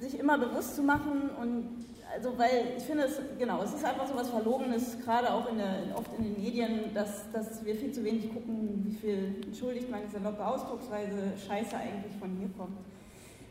sich 0.00 0.18
immer 0.20 0.38
bewusst 0.38 0.76
zu 0.76 0.82
machen 0.82 1.30
und 1.40 1.84
also 2.14 2.38
weil 2.38 2.74
ich 2.76 2.84
finde 2.84 3.04
es, 3.04 3.20
genau, 3.38 3.62
es 3.62 3.74
ist 3.74 3.84
einfach 3.84 4.06
so 4.06 4.14
was 4.14 4.30
Verlogenes, 4.30 4.98
gerade 5.04 5.32
auch 5.32 5.50
in 5.50 5.58
der, 5.58 5.96
oft 5.96 6.10
in 6.16 6.24
den 6.24 6.42
Medien, 6.42 6.94
dass, 6.94 7.30
dass 7.32 7.64
wir 7.64 7.74
viel 7.74 7.92
zu 7.92 8.04
wenig 8.04 8.32
gucken, 8.32 8.84
wie 8.86 8.94
viel, 8.94 9.42
entschuldigt 9.44 9.90
meine 9.90 10.08
saloppe 10.08 10.46
Ausdrucksweise, 10.46 11.32
Scheiße 11.46 11.76
eigentlich 11.76 12.16
von 12.18 12.36
hier 12.36 12.48
kommt. 12.56 12.78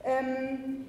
Ähm, 0.03 0.85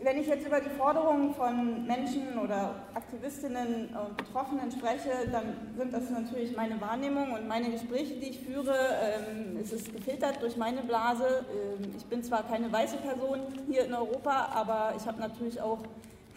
wenn 0.00 0.16
ich 0.16 0.28
jetzt 0.28 0.46
über 0.46 0.60
die 0.60 0.70
Forderungen 0.70 1.34
von 1.34 1.84
Menschen 1.84 2.38
oder 2.38 2.76
Aktivistinnen 2.94 3.88
und 3.96 4.16
Betroffenen 4.16 4.70
spreche, 4.70 5.10
dann 5.32 5.56
sind 5.76 5.92
das 5.92 6.08
natürlich 6.08 6.56
meine 6.56 6.80
Wahrnehmung 6.80 7.32
und 7.32 7.48
meine 7.48 7.68
Gespräche, 7.70 8.14
die 8.14 8.30
ich 8.30 8.40
führe. 8.40 8.74
Ähm, 9.02 9.58
es 9.60 9.72
ist 9.72 9.92
gefiltert 9.92 10.40
durch 10.40 10.56
meine 10.56 10.82
Blase. 10.82 11.44
Ähm, 11.50 11.90
ich 11.96 12.06
bin 12.06 12.22
zwar 12.22 12.44
keine 12.44 12.70
weiße 12.70 12.96
Person 12.98 13.40
hier 13.68 13.86
in 13.86 13.92
Europa, 13.92 14.50
aber 14.54 14.94
ich 14.96 15.04
habe 15.06 15.18
natürlich 15.18 15.60
auch 15.60 15.80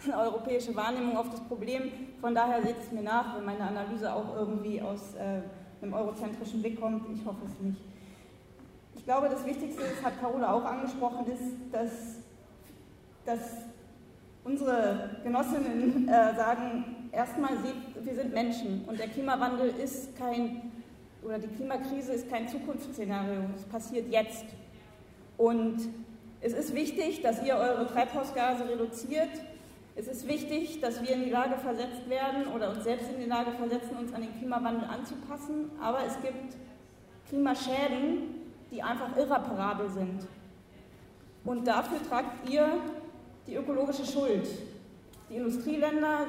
europäische 0.16 0.74
Wahrnehmung 0.74 1.16
auf 1.16 1.30
das 1.30 1.40
Problem. 1.40 1.90
Von 2.20 2.34
daher 2.34 2.62
seht 2.62 2.76
es 2.80 2.92
mir 2.92 3.02
nach, 3.02 3.36
wenn 3.36 3.44
meine 3.44 3.64
Analyse 3.64 4.12
auch 4.12 4.36
irgendwie 4.36 4.80
aus 4.80 5.14
äh, 5.14 5.42
einem 5.82 5.94
eurozentrischen 5.94 6.60
Blick 6.60 6.80
kommt. 6.80 7.04
Ich 7.14 7.24
hoffe 7.24 7.42
es 7.46 7.60
nicht. 7.60 7.80
Ich 8.94 9.04
glaube, 9.04 9.28
das 9.28 9.44
Wichtigste 9.44 9.82
ist, 9.82 10.04
hat 10.04 10.20
Carola 10.20 10.52
auch 10.52 10.64
angesprochen, 10.64 11.26
ist, 11.26 11.72
dass, 11.72 11.90
dass 13.24 13.40
unsere 14.44 15.20
Genossinnen 15.24 16.08
äh, 16.08 16.34
sagen, 16.36 17.08
erstmal, 17.10 17.50
wir 18.00 18.14
sind 18.14 18.32
Menschen 18.32 18.84
und 18.86 18.98
der 18.98 19.08
Klimawandel 19.08 19.68
ist 19.82 20.16
kein 20.16 20.72
oder 21.22 21.38
die 21.38 21.48
Klimakrise 21.48 22.12
ist 22.14 22.28
kein 22.28 22.48
Zukunftsszenario, 22.48 23.42
es 23.54 23.62
passiert 23.64 24.10
jetzt. 24.10 24.44
Und 25.36 25.78
es 26.40 26.52
ist 26.52 26.74
wichtig, 26.74 27.22
dass 27.22 27.44
ihr 27.44 27.54
eure 27.54 27.86
Treibhausgase 27.86 28.68
reduziert. 28.68 29.30
Es 29.94 30.08
ist 30.08 30.26
wichtig, 30.26 30.80
dass 30.80 31.02
wir 31.02 31.10
in 31.10 31.24
die 31.24 31.30
Lage 31.30 31.56
versetzt 31.58 32.08
werden 32.08 32.46
oder 32.54 32.70
uns 32.70 32.84
selbst 32.84 33.10
in 33.10 33.20
die 33.20 33.28
Lage 33.28 33.52
versetzen, 33.52 33.96
uns 33.98 34.12
an 34.14 34.22
den 34.22 34.34
Klimawandel 34.38 34.88
anzupassen. 34.88 35.70
Aber 35.80 35.98
es 36.06 36.20
gibt 36.22 36.56
Klimaschäden, 37.28 38.42
die 38.70 38.82
einfach 38.82 39.14
irreparabel 39.16 39.90
sind. 39.90 40.26
Und 41.44 41.66
dafür 41.66 41.98
tragt 42.08 42.48
ihr 42.48 42.68
die 43.46 43.56
ökologische 43.56 44.06
Schuld. 44.06 44.48
Die 45.28 45.36
Industrieländer 45.36 46.26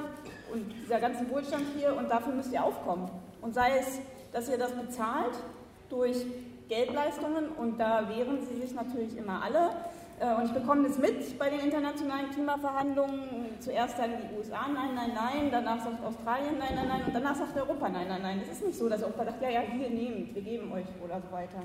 und 0.54 0.66
dieser 0.84 1.00
ganze 1.00 1.30
Wohlstand 1.30 1.64
hier 1.78 1.96
und 1.96 2.10
dafür 2.10 2.34
müsst 2.34 2.52
ihr 2.52 2.64
aufkommen. 2.64 3.10
Und 3.42 3.54
sei 3.54 3.78
es, 3.80 4.00
dass 4.34 4.50
ihr 4.50 4.58
das 4.58 4.74
bezahlt 4.74 5.36
durch 5.90 6.26
Geldleistungen 6.68 7.50
und 7.50 7.80
da 7.80 8.10
wehren 8.10 8.40
sie 8.42 8.60
sich 8.60 8.74
natürlich 8.74 9.16
immer 9.18 9.42
alle. 9.44 9.70
Äh, 10.20 10.36
und 10.36 10.46
ich 10.46 10.52
bekomme 10.52 10.88
das 10.88 10.98
mit 10.98 11.38
bei 11.40 11.50
den 11.50 11.60
internationalen 11.60 12.30
Klimaverhandlungen. 12.32 13.60
Zuerst 13.60 13.98
sagen 13.98 14.14
die 14.22 14.38
USA 14.38 14.68
nein, 14.74 14.96
nein, 14.96 15.12
nein, 15.14 15.50
danach 15.52 15.84
sagt 15.84 16.04
Australien 16.04 16.58
nein, 16.60 16.76
nein, 16.76 16.88
nein 16.88 17.02
und 17.06 17.16
danach 17.16 17.36
sagt 17.36 17.58
Europa 17.58 17.90
nein, 17.90 18.08
nein, 18.08 18.22
nein. 18.22 18.42
Es 18.42 18.52
ist 18.52 18.66
nicht 18.66 18.78
so, 18.78 18.90
dass 18.90 19.02
Europa 19.02 19.26
sagt, 19.26 19.42
ja, 19.42 19.50
ja, 19.50 19.62
hier 19.62 19.90
nehmt, 19.90 20.36
wir 20.36 20.42
geben 20.42 20.72
euch 20.72 20.86
oder 21.04 21.22
so 21.22 21.32
weiter. 21.32 21.64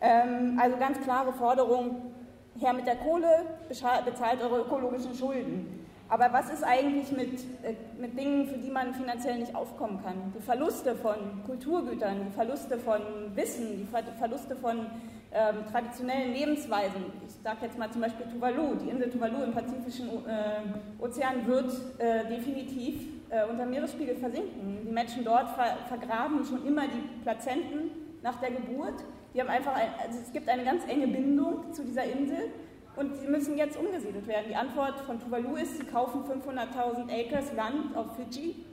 Ähm, 0.00 0.58
also 0.60 0.76
ganz 0.76 1.00
klare 1.00 1.32
Forderung, 1.32 2.12
her 2.58 2.72
mit 2.72 2.86
der 2.86 2.96
Kohle, 2.96 3.28
bezahlt 3.68 4.42
eure 4.42 4.60
ökologischen 4.60 5.14
Schulden. 5.14 5.86
Aber 6.08 6.30
was 6.30 6.52
ist 6.52 6.62
eigentlich 6.62 7.10
mit, 7.12 7.40
äh, 7.62 7.74
mit 7.98 8.18
Dingen, 8.18 8.46
für 8.46 8.58
die 8.58 8.70
man 8.70 8.92
finanziell 8.92 9.38
nicht 9.38 9.54
aufkommen 9.54 10.02
kann? 10.04 10.34
Die 10.36 10.42
Verluste 10.42 10.94
von 10.94 11.14
Kulturgütern, 11.46 12.26
die 12.26 12.32
Verluste 12.32 12.78
von 12.78 13.00
Wissen, 13.34 13.78
die 13.78 13.88
Verluste 14.18 14.54
von 14.56 14.86
ähm, 15.34 15.64
traditionellen 15.70 16.32
Lebensweisen. 16.34 17.04
Ich 17.26 17.34
sage 17.42 17.58
jetzt 17.62 17.78
mal 17.78 17.90
zum 17.90 18.02
Beispiel 18.02 18.26
Tuvalu. 18.26 18.74
Die 18.76 18.90
Insel 18.90 19.10
Tuvalu 19.10 19.44
im 19.44 19.52
Pazifischen 19.52 20.08
äh, 20.08 21.02
Ozean 21.02 21.46
wird 21.46 21.72
äh, 21.98 22.26
definitiv 22.28 23.06
äh, 23.30 23.44
unter 23.50 23.64
Meeresspiegel 23.64 24.16
versinken. 24.16 24.80
Die 24.86 24.92
Menschen 24.92 25.24
dort 25.24 25.48
ver 25.50 25.78
vergraben 25.88 26.44
schon 26.44 26.66
immer 26.66 26.82
die 26.82 27.22
Plazenten 27.22 27.90
nach 28.22 28.40
der 28.40 28.50
Geburt. 28.50 29.04
Die 29.34 29.40
haben 29.40 29.48
einfach 29.48 29.74
ein, 29.74 29.88
also 30.04 30.18
es 30.20 30.32
gibt 30.32 30.48
eine 30.48 30.64
ganz 30.64 30.84
enge 30.86 31.08
Bindung 31.08 31.72
zu 31.72 31.82
dieser 31.82 32.04
Insel 32.04 32.50
und 32.96 33.16
sie 33.16 33.26
müssen 33.26 33.56
jetzt 33.56 33.78
umgesiedelt 33.78 34.26
werden. 34.26 34.46
Die 34.50 34.56
Antwort 34.56 35.00
von 35.00 35.18
Tuvalu 35.18 35.56
ist, 35.56 35.78
sie 35.78 35.84
kaufen 35.84 36.24
500.000 36.24 37.10
Acres 37.10 37.54
Land 37.54 37.96
auf 37.96 38.16
Fidschi, 38.16 38.66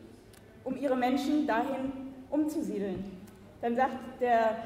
um 0.65 0.75
ihre 0.75 0.97
Menschen 0.97 1.47
dahin 1.47 1.93
umzusiedeln. 2.29 3.05
Dann 3.61 3.75
sagt 3.77 4.19
der 4.19 4.57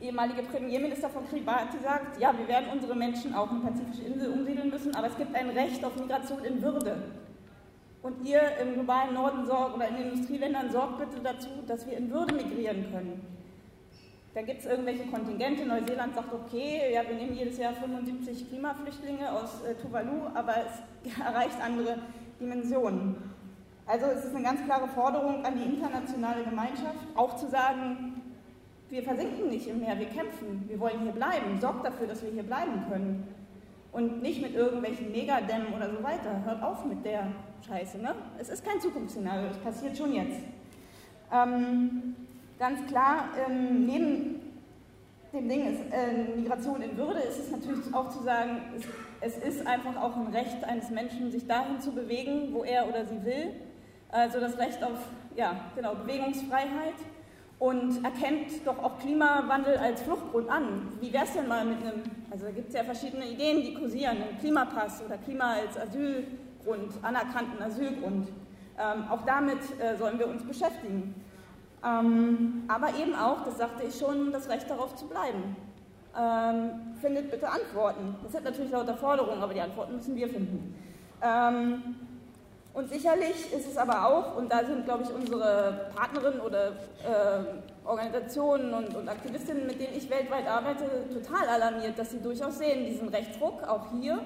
ehemalige 0.00 0.42
Premierminister 0.42 1.08
von 1.08 1.28
Kiribati, 1.28 1.78
sagt, 1.82 2.20
ja, 2.20 2.36
wir 2.36 2.46
werden 2.48 2.68
unsere 2.72 2.94
Menschen 2.94 3.34
auch 3.34 3.50
in 3.50 3.62
pazifische 3.62 4.02
Insel 4.02 4.32
umsiedeln 4.32 4.70
müssen, 4.70 4.94
aber 4.94 5.08
es 5.08 5.16
gibt 5.16 5.34
ein 5.34 5.50
Recht 5.50 5.84
auf 5.84 5.96
Migration 5.96 6.44
in 6.44 6.62
Würde. 6.62 7.02
Und 8.02 8.24
ihr 8.24 8.40
im 8.62 8.74
globalen 8.74 9.14
Norden 9.14 9.46
sorgt 9.46 9.74
oder 9.74 9.88
in 9.88 9.96
den 9.96 10.10
Industrieländern 10.12 10.70
sorgt 10.70 10.98
bitte 10.98 11.20
dazu, 11.22 11.48
dass 11.66 11.86
wir 11.86 11.96
in 11.96 12.10
Würde 12.10 12.34
migrieren 12.34 12.86
können. 12.92 13.20
Da 14.34 14.42
gibt 14.42 14.60
es 14.60 14.66
irgendwelche 14.66 15.06
Kontingente. 15.06 15.64
Neuseeland 15.64 16.14
sagt, 16.14 16.32
okay, 16.32 16.92
ja, 16.92 17.08
wir 17.08 17.16
nehmen 17.16 17.34
jedes 17.34 17.56
Jahr 17.56 17.72
75 17.72 18.50
Klimaflüchtlinge 18.50 19.32
aus 19.32 19.64
äh, 19.64 19.74
Tuvalu, 19.74 20.26
aber 20.34 20.54
es 20.58 21.18
erreicht 21.18 21.56
andere 21.64 21.98
Dimensionen. 22.38 23.16
Also 23.86 24.06
es 24.06 24.26
ist 24.26 24.34
eine 24.34 24.44
ganz 24.44 24.62
klare 24.64 24.88
Forderung 24.88 25.44
an 25.44 25.54
die 25.56 25.64
internationale 25.64 26.44
Gemeinschaft, 26.44 26.98
auch 27.14 27.36
zu 27.36 27.48
sagen, 27.48 28.15
wir 28.96 29.02
versinken 29.02 29.50
nicht 29.50 29.68
im 29.68 29.80
Meer, 29.80 29.98
wir 29.98 30.06
kämpfen, 30.06 30.64
wir 30.66 30.80
wollen 30.80 31.00
hier 31.02 31.12
bleiben, 31.12 31.60
sorgt 31.60 31.84
dafür, 31.84 32.06
dass 32.06 32.22
wir 32.22 32.30
hier 32.30 32.42
bleiben 32.42 32.82
können. 32.88 33.28
Und 33.92 34.22
nicht 34.22 34.40
mit 34.40 34.54
irgendwelchen 34.54 35.12
Megadämmen 35.12 35.74
oder 35.74 35.90
so 35.90 36.02
weiter. 36.02 36.42
Hört 36.44 36.62
auf 36.62 36.84
mit 36.86 37.04
der 37.04 37.26
Scheiße. 37.66 37.98
Ne? 37.98 38.14
Es 38.38 38.48
ist 38.48 38.64
kein 38.64 38.80
Zukunftsszenario, 38.80 39.48
es 39.50 39.58
passiert 39.58 39.98
schon 39.98 40.14
jetzt. 40.14 40.40
Ähm, 41.30 42.14
ganz 42.58 42.86
klar, 42.86 43.28
ähm, 43.46 43.84
neben 43.84 44.40
dem 45.34 45.48
Ding 45.48 45.66
ist 45.66 45.80
äh, 45.92 46.34
Migration 46.34 46.80
in 46.80 46.96
Würde 46.96 47.20
ist 47.20 47.38
es 47.38 47.50
natürlich 47.50 47.92
auch 47.92 48.08
zu 48.08 48.22
sagen, 48.22 48.62
es, 49.20 49.36
es, 49.36 49.56
ist 49.56 49.66
einfach 49.66 49.96
auch 49.96 50.16
ein 50.16 50.28
Recht 50.28 50.64
eines 50.64 50.88
Menschen, 50.88 51.30
sich 51.30 51.46
dahin 51.46 51.80
zu 51.80 51.92
bewegen, 51.92 52.48
wo 52.52 52.64
er 52.64 52.88
oder 52.88 53.04
sie 53.04 53.22
will. 53.24 53.52
Also 54.08 54.40
das 54.40 54.56
Recht 54.56 54.82
auf 54.82 54.98
ja, 55.36 55.60
genau, 55.74 55.96
Bewegungsfreiheit 55.96 56.94
und 57.58 58.04
erkennt 58.04 58.66
doch 58.66 58.78
auch 58.82 58.98
Klimawandel 58.98 59.78
als 59.78 60.02
Fluchtgrund 60.02 60.48
an. 60.48 60.92
Wie 61.00 61.12
wäre 61.12 61.24
es 61.24 61.32
denn 61.32 61.48
mal 61.48 61.64
mit 61.64 61.78
einem, 61.80 62.02
also 62.30 62.46
da 62.46 62.50
gibt 62.50 62.68
es 62.68 62.74
ja 62.74 62.84
verschiedene 62.84 63.26
Ideen, 63.26 63.62
die 63.62 63.74
kursieren, 63.74 64.16
einem 64.16 64.38
Klimapass 64.38 65.02
oder 65.04 65.16
Klima 65.18 65.54
als 65.54 65.78
Asylgrund, 65.78 66.92
anerkannten 67.02 67.62
Asylgrund. 67.62 68.28
Ähm, 68.78 69.04
auch 69.10 69.24
damit 69.24 69.58
äh, 69.80 69.96
sollen 69.96 70.18
wir 70.18 70.28
uns 70.28 70.42
beschäftigen. 70.42 71.14
Ähm, 71.82 72.64
aber 72.68 72.88
eben 73.00 73.14
auch, 73.14 73.42
das 73.44 73.56
sagte 73.56 73.84
ich 73.84 73.98
schon, 73.98 74.32
das 74.32 74.48
Recht 74.50 74.68
darauf 74.68 74.94
zu 74.96 75.06
bleiben. 75.06 75.56
Ähm, 76.18 76.94
findet 77.00 77.30
bitte 77.30 77.48
Antworten. 77.48 78.16
Das 78.22 78.32
sind 78.32 78.44
natürlich 78.44 78.72
lauter 78.72 78.96
Forderungen, 78.96 79.42
aber 79.42 79.54
die 79.54 79.60
Antworten 79.60 79.96
müssen 79.96 80.14
wir 80.14 80.28
finden. 80.28 80.74
Ähm, 81.22 81.96
und 82.76 82.90
sicherlich 82.90 83.50
ist 83.54 83.70
es 83.70 83.78
aber 83.78 84.06
auch, 84.06 84.36
und 84.36 84.52
da 84.52 84.62
sind, 84.62 84.84
glaube 84.84 85.04
ich, 85.04 85.10
unsere 85.10 85.90
Partnerinnen 85.96 86.40
oder 86.40 86.66
äh, 86.68 87.86
Organisationen 87.86 88.74
und, 88.74 88.94
und, 88.94 89.08
Aktivistinnen, 89.08 89.66
mit 89.66 89.80
denen 89.80 89.96
ich 89.96 90.10
weltweit 90.10 90.46
arbeite, 90.46 90.84
total 91.10 91.48
alarmiert, 91.48 91.98
dass 91.98 92.10
sie 92.10 92.20
durchaus 92.20 92.58
sehen, 92.58 92.84
diesen 92.84 93.08
Rechtsruck, 93.08 93.62
auch 93.62 93.86
hier. 93.98 94.20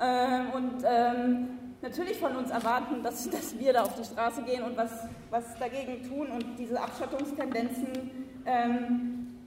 Äh, 0.00 0.56
und 0.56 0.82
ähm, 0.86 1.48
natürlich 1.82 2.16
von 2.16 2.34
uns 2.34 2.50
erwarten, 2.50 3.02
dass, 3.02 3.28
dass 3.30 3.58
wir 3.58 3.74
da 3.74 3.82
auf 3.82 3.94
die 3.94 4.04
Straße 4.04 4.40
gehen 4.44 4.62
und 4.62 4.74
was, 4.74 5.06
was 5.28 5.44
dagegen 5.58 6.02
tun 6.08 6.28
und 6.28 6.58
diese 6.58 6.80
Abschottungstendenzen 6.80 8.32
ähm, 8.46 9.38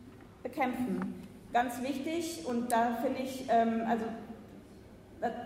bekämpfen. 0.43 1.25
Ganz 1.51 1.81
wichtig 1.81 2.45
und 2.45 2.71
da 2.71 2.99
finde 3.01 3.23
ich, 3.23 3.47
ähm, 3.49 3.81
also 3.89 4.05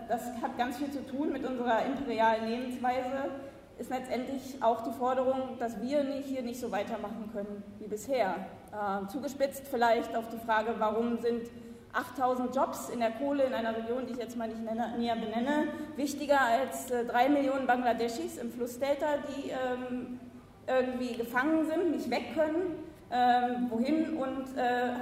das, 0.08 0.22
hat 0.42 0.56
ganz 0.58 0.78
viel 0.78 0.90
zu 0.90 1.06
tun 1.06 1.32
mit 1.32 1.46
unserer 1.46 1.84
imperialen 1.84 2.48
Lebensweise, 2.48 3.30
ist 3.78 3.90
letztendlich 3.90 4.62
auch 4.62 4.82
die 4.82 4.92
Forderung, 4.92 5.58
dass 5.58 5.80
wir 5.80 6.02
hier 6.02 6.42
nicht 6.42 6.60
so 6.60 6.70
weitermachen 6.70 7.30
können 7.32 7.62
wie 7.78 7.88
bisher. 7.88 8.34
Äh, 8.72 9.06
zugespitzt 9.08 9.66
vielleicht 9.68 10.14
auf 10.14 10.28
die 10.28 10.38
Frage, 10.38 10.74
warum 10.78 11.18
sind 11.18 11.48
8000 11.92 12.54
Jobs 12.54 12.88
in 12.90 13.00
der 13.00 13.10
Kohle 13.12 13.44
in 13.44 13.54
einer 13.54 13.76
Region, 13.76 14.06
die 14.06 14.12
ich 14.12 14.18
jetzt 14.18 14.36
mal 14.36 14.48
nicht 14.48 14.60
näher 14.62 15.16
benenne, 15.16 15.68
wichtiger 15.96 16.40
als 16.40 16.90
äh, 16.90 17.04
drei 17.04 17.28
Millionen 17.28 17.66
Bangladeschis 17.66 18.36
im 18.38 18.52
Flussdelta, 18.52 19.16
die 19.28 19.50
ähm, 19.50 20.20
irgendwie 20.66 21.14
gefangen 21.16 21.66
sind, 21.66 21.90
nicht 21.90 22.10
weg 22.10 22.34
können, 22.34 22.76
ähm, 23.10 23.66
wohin 23.70 24.16
und 24.16 24.56
äh, 24.56 24.92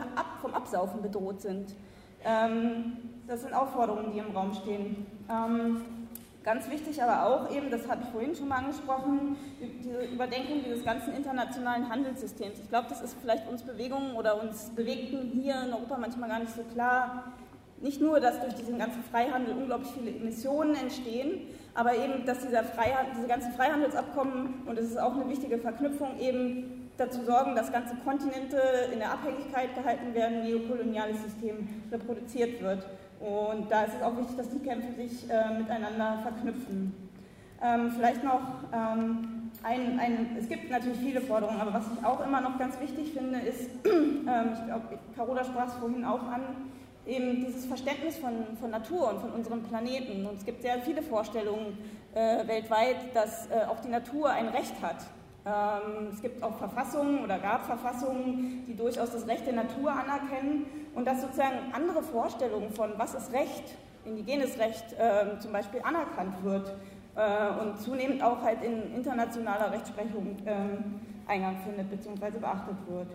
vom 0.40 0.54
Absaufen 0.54 1.02
bedroht 1.02 1.42
sind. 1.42 1.74
Ähm, 2.24 2.96
das 3.28 3.42
sind 3.42 3.54
auch 3.54 3.68
Forderungen, 3.68 4.12
die 4.12 4.18
im 4.18 4.34
Raum 4.34 4.52
stehen. 4.54 5.06
Ähm, 5.30 5.82
Ganz 6.48 6.70
wichtig 6.70 7.02
aber 7.02 7.26
auch 7.26 7.54
eben, 7.54 7.70
das 7.70 7.86
habe 7.88 8.02
ich 8.04 8.08
vorhin 8.08 8.34
schon 8.34 8.48
mal 8.48 8.56
angesprochen, 8.56 9.36
diese 9.60 10.00
Überdenkung 10.06 10.62
dieses 10.64 10.82
ganzen 10.82 11.12
internationalen 11.12 11.90
Handelssystems. 11.90 12.60
Ich 12.60 12.70
glaube, 12.70 12.86
das 12.88 13.02
ist 13.02 13.16
vielleicht 13.20 13.46
uns 13.48 13.62
Bewegungen 13.64 14.14
oder 14.14 14.40
uns 14.40 14.70
Bewegten 14.70 15.30
hier 15.34 15.62
in 15.66 15.74
Europa 15.74 15.98
manchmal 15.98 16.30
gar 16.30 16.38
nicht 16.38 16.54
so 16.54 16.62
klar. 16.72 17.34
Nicht 17.82 18.00
nur, 18.00 18.18
dass 18.18 18.40
durch 18.40 18.54
diesen 18.54 18.78
ganzen 18.78 19.02
Freihandel 19.02 19.58
unglaublich 19.58 19.90
viele 19.90 20.10
Emissionen 20.10 20.74
entstehen, 20.74 21.48
aber 21.74 21.94
eben, 21.94 22.24
dass 22.24 22.38
dieser 22.40 22.64
Freihandel, 22.64 23.12
diese 23.16 23.28
ganzen 23.28 23.52
Freihandelsabkommen, 23.52 24.62
und 24.64 24.78
das 24.78 24.86
ist 24.86 24.98
auch 24.98 25.14
eine 25.16 25.28
wichtige 25.28 25.58
Verknüpfung, 25.58 26.18
eben 26.18 26.90
dazu 26.96 27.24
sorgen, 27.24 27.56
dass 27.56 27.70
ganze 27.70 27.94
Kontinente 27.96 28.56
in 28.90 29.00
der 29.00 29.12
Abhängigkeit 29.12 29.74
gehalten 29.74 30.14
werden, 30.14 30.44
neokoloniales 30.44 31.22
System 31.22 31.68
reproduziert 31.92 32.62
wird. 32.62 32.86
Und 33.20 33.70
da 33.70 33.84
ist 33.84 33.94
es 33.96 34.02
auch 34.02 34.16
wichtig, 34.16 34.36
dass 34.36 34.48
die 34.50 34.60
Kämpfe 34.60 34.92
sich 34.94 35.28
äh, 35.28 35.58
miteinander 35.58 36.18
verknüpfen. 36.22 37.10
Ähm, 37.60 37.90
vielleicht 37.90 38.22
noch 38.22 38.40
ähm, 38.72 39.50
ein, 39.64 39.98
ein, 39.98 40.36
es 40.38 40.48
gibt 40.48 40.70
natürlich 40.70 40.98
viele 40.98 41.20
Forderungen, 41.20 41.60
aber 41.60 41.74
was 41.74 41.84
ich 41.96 42.04
auch 42.04 42.24
immer 42.24 42.40
noch 42.40 42.58
ganz 42.58 42.78
wichtig 42.80 43.12
finde, 43.12 43.40
ist, 43.40 43.70
ähm, 43.84 44.52
ich 44.54 44.64
glaube, 44.66 44.98
Carola 45.16 45.42
sprach 45.42 45.66
es 45.66 45.74
vorhin 45.74 46.04
auch 46.04 46.22
an, 46.22 46.42
eben 47.06 47.44
dieses 47.44 47.66
Verständnis 47.66 48.16
von, 48.16 48.56
von 48.60 48.70
Natur 48.70 49.10
und 49.10 49.20
von 49.20 49.32
unserem 49.32 49.62
Planeten. 49.64 50.26
Und 50.26 50.38
es 50.38 50.44
gibt 50.44 50.62
sehr 50.62 50.78
viele 50.82 51.02
Vorstellungen 51.02 51.78
äh, 52.14 52.46
weltweit, 52.46 53.14
dass 53.14 53.50
äh, 53.50 53.64
auch 53.68 53.80
die 53.80 53.88
Natur 53.88 54.30
ein 54.30 54.48
Recht 54.48 54.74
hat. 54.82 54.96
Ähm, 55.48 56.08
es 56.12 56.20
gibt 56.20 56.42
auch 56.42 56.56
Verfassungen 56.58 57.24
oder 57.24 57.38
gab 57.38 57.64
Verfassungen, 57.64 58.64
die 58.66 58.76
durchaus 58.76 59.10
das 59.10 59.26
Recht 59.26 59.46
der 59.46 59.54
Natur 59.54 59.92
anerkennen 59.92 60.66
und 60.94 61.06
dass 61.06 61.22
sozusagen 61.22 61.72
andere 61.72 62.02
Vorstellungen 62.02 62.70
von, 62.70 62.92
was 62.98 63.14
ist 63.14 63.32
Recht, 63.32 63.64
indigenes 64.04 64.58
Recht 64.58 64.84
äh, 64.98 65.38
zum 65.38 65.52
Beispiel 65.52 65.80
anerkannt 65.82 66.44
wird 66.44 66.74
äh, 67.14 67.60
und 67.62 67.80
zunehmend 67.80 68.22
auch 68.22 68.42
halt 68.42 68.62
in 68.62 68.94
internationaler 68.94 69.72
Rechtsprechung 69.72 70.36
äh, 70.44 71.30
Eingang 71.30 71.56
findet 71.64 71.90
bzw. 71.90 72.38
beachtet 72.38 72.76
wird. 72.86 73.08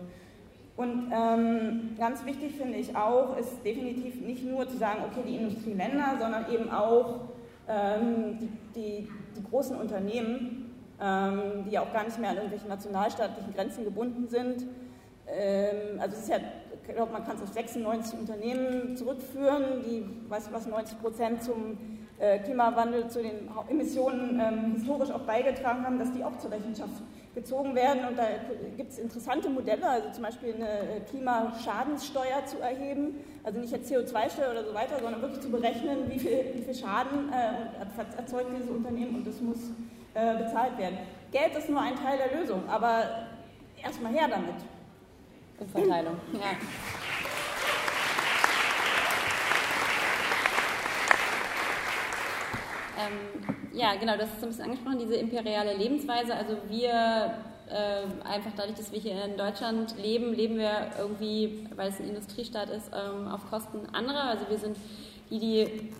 Und 0.76 1.12
ähm, 1.14 1.94
ganz 1.96 2.24
wichtig 2.24 2.56
finde 2.56 2.78
ich 2.78 2.96
auch, 2.96 3.36
ist 3.36 3.64
definitiv 3.64 4.20
nicht 4.20 4.44
nur 4.44 4.68
zu 4.68 4.76
sagen, 4.76 5.02
okay, 5.08 5.22
die 5.24 5.36
Industrieländer, 5.36 6.16
sondern 6.18 6.50
eben 6.50 6.68
auch 6.70 7.20
ähm, 7.68 8.38
die, 8.40 8.48
die, 8.74 9.08
die, 9.36 9.42
großen 9.50 9.76
Unternehmen, 9.76 10.63
ähm, 11.00 11.64
die 11.66 11.70
ja 11.70 11.82
auch 11.82 11.92
gar 11.92 12.04
nicht 12.04 12.18
mehr 12.18 12.30
an 12.30 12.36
irgendwelche 12.36 12.68
nationalstaatlichen 12.68 13.54
Grenzen 13.54 13.84
gebunden 13.84 14.28
sind. 14.28 14.66
Ähm, 15.26 16.00
also 16.00 16.16
es 16.16 16.22
ist 16.22 16.28
ja, 16.28 16.36
ich 16.86 16.94
glaube, 16.94 17.12
man 17.12 17.24
kann 17.24 17.36
es 17.36 17.42
auf 17.42 17.52
96 17.52 18.18
Unternehmen 18.18 18.96
zurückführen, 18.96 19.82
die, 19.84 20.04
weiß 20.28 20.50
was, 20.52 20.66
90 20.66 21.00
Prozent 21.00 21.42
zum 21.42 21.78
äh, 22.18 22.38
Klimawandel, 22.38 23.08
zu 23.08 23.22
den 23.22 23.48
Emissionen 23.68 24.40
ähm, 24.40 24.74
historisch 24.74 25.10
auch 25.10 25.22
beigetragen 25.22 25.84
haben, 25.84 25.98
dass 25.98 26.12
die 26.12 26.22
auch 26.22 26.36
zur 26.38 26.52
Rechenschaft 26.52 27.02
gezogen 27.34 27.74
werden. 27.74 28.04
Und 28.08 28.16
da 28.16 28.24
gibt 28.76 28.92
es 28.92 28.98
interessante 28.98 29.48
Modelle, 29.48 29.88
also 29.88 30.10
zum 30.12 30.22
Beispiel 30.22 30.54
eine 30.54 30.68
äh, 30.68 31.00
Klimaschadenssteuer 31.10 32.46
zu 32.46 32.60
erheben, 32.60 33.16
also 33.42 33.58
nicht 33.58 33.72
jetzt 33.72 33.90
CO2-Steuer 33.90 34.52
oder 34.52 34.64
so 34.64 34.74
weiter, 34.74 35.00
sondern 35.02 35.20
wirklich 35.22 35.40
zu 35.40 35.50
berechnen, 35.50 36.08
wie 36.08 36.18
viel, 36.18 36.44
wie 36.54 36.62
viel 36.62 36.74
Schaden 36.74 37.32
äh, 37.32 38.16
erzeugt 38.16 38.50
dieses 38.56 38.70
Unternehmen 38.70 39.16
und 39.16 39.26
das 39.26 39.40
muss 39.40 39.72
äh, 40.14 40.36
bezahlt 40.36 40.78
werden. 40.78 40.98
Geld 41.32 41.54
ist 41.56 41.68
nur 41.68 41.80
ein 41.80 41.96
Teil 41.96 42.18
der 42.18 42.38
Lösung, 42.38 42.68
aber 42.68 43.26
erstmal 43.82 44.12
her 44.12 44.28
damit. 44.28 44.54
Umverteilung, 45.58 46.16
ja. 46.32 46.56
Ähm, 52.96 53.56
ja, 53.72 53.94
genau, 53.96 54.16
das 54.16 54.28
ist 54.28 54.40
so 54.40 54.46
ein 54.46 54.48
bisschen 54.50 54.64
angesprochen, 54.64 54.98
diese 54.98 55.16
imperiale 55.16 55.74
Lebensweise. 55.74 56.34
Also 56.34 56.56
wir 56.68 57.34
äh, 57.68 58.26
einfach 58.28 58.52
dadurch, 58.56 58.76
dass 58.76 58.92
wir 58.92 59.00
hier 59.00 59.24
in 59.24 59.36
Deutschland 59.36 59.96
leben, 59.98 60.32
leben 60.32 60.56
wir 60.56 60.90
irgendwie, 60.98 61.66
weil 61.74 61.88
es 61.88 61.98
ein 61.98 62.08
Industriestaat 62.08 62.70
ist, 62.70 62.90
ähm, 62.92 63.28
auf 63.28 63.48
Kosten 63.50 63.80
anderer. 63.92 64.24
Also 64.24 64.48
wir 64.48 64.58
sind 64.58 64.76
die, 65.30 65.38
die 65.38 65.92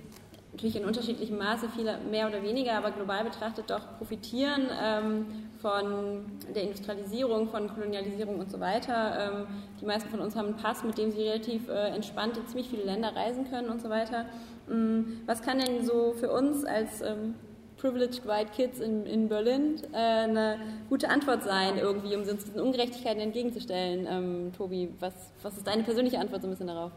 natürlich 0.55 0.77
in 0.77 0.85
unterschiedlichem 0.85 1.37
Maße, 1.37 1.69
viele 1.75 1.99
mehr 2.11 2.29
oder 2.29 2.43
weniger, 2.43 2.75
aber 2.75 2.93
global 2.93 3.25
betrachtet 3.25 3.71
doch 3.71 3.99
profitieren 3.99 4.69
ähm, 4.81 5.27
von 5.61 6.27
der 6.55 6.63
Industrialisierung, 6.63 7.49
von 7.49 7.69
Kolonialisierung 7.69 8.39
und 8.39 8.51
so 8.51 8.61
weiter. 8.61 9.33
Ähm, 9.33 9.47
die 9.81 9.85
meisten 9.85 10.09
von 10.11 10.21
uns 10.21 10.37
haben 10.37 10.49
einen 10.49 10.57
Pass, 10.57 10.85
mit 10.85 10.97
dem 10.97 11.11
sie 11.11 11.23
relativ 11.23 11.69
äh, 11.69 11.89
entspannt 11.89 12.37
in 12.37 12.47
ziemlich 12.47 12.69
viele 12.69 12.85
Länder 12.85 13.15
reisen 13.17 13.51
können 13.51 13.69
und 13.69 13.83
so 13.83 13.91
weiter. 13.91 14.27
Ähm, 14.71 15.23
was 15.27 15.43
kann 15.43 15.59
denn 15.59 15.85
so 15.85 16.13
für 16.13 16.31
uns 16.31 16.65
als 16.65 17.03
ähm, 17.03 17.35
Privileged 17.77 18.25
White 18.25 18.53
Kids 18.55 18.79
in, 18.79 19.07
in 19.07 19.29
Berlin 19.29 19.83
äh, 19.93 19.97
eine 19.97 20.59
gute 20.89 21.09
Antwort 21.09 21.43
sein, 21.43 21.79
irgendwie, 21.79 22.15
um 22.15 22.23
uns 22.23 22.45
diesen 22.45 22.61
Ungerechtigkeiten 22.61 23.21
entgegenzustellen? 23.21 24.07
Ähm, 24.09 24.53
Tobi, 24.57 24.89
was, 25.01 25.15
was 25.43 25.57
ist 25.57 25.67
deine 25.67 25.83
persönliche 25.83 26.21
Antwort 26.21 26.43
so 26.43 26.47
ein 26.47 26.51
bisschen 26.51 26.69
darauf? 26.69 26.93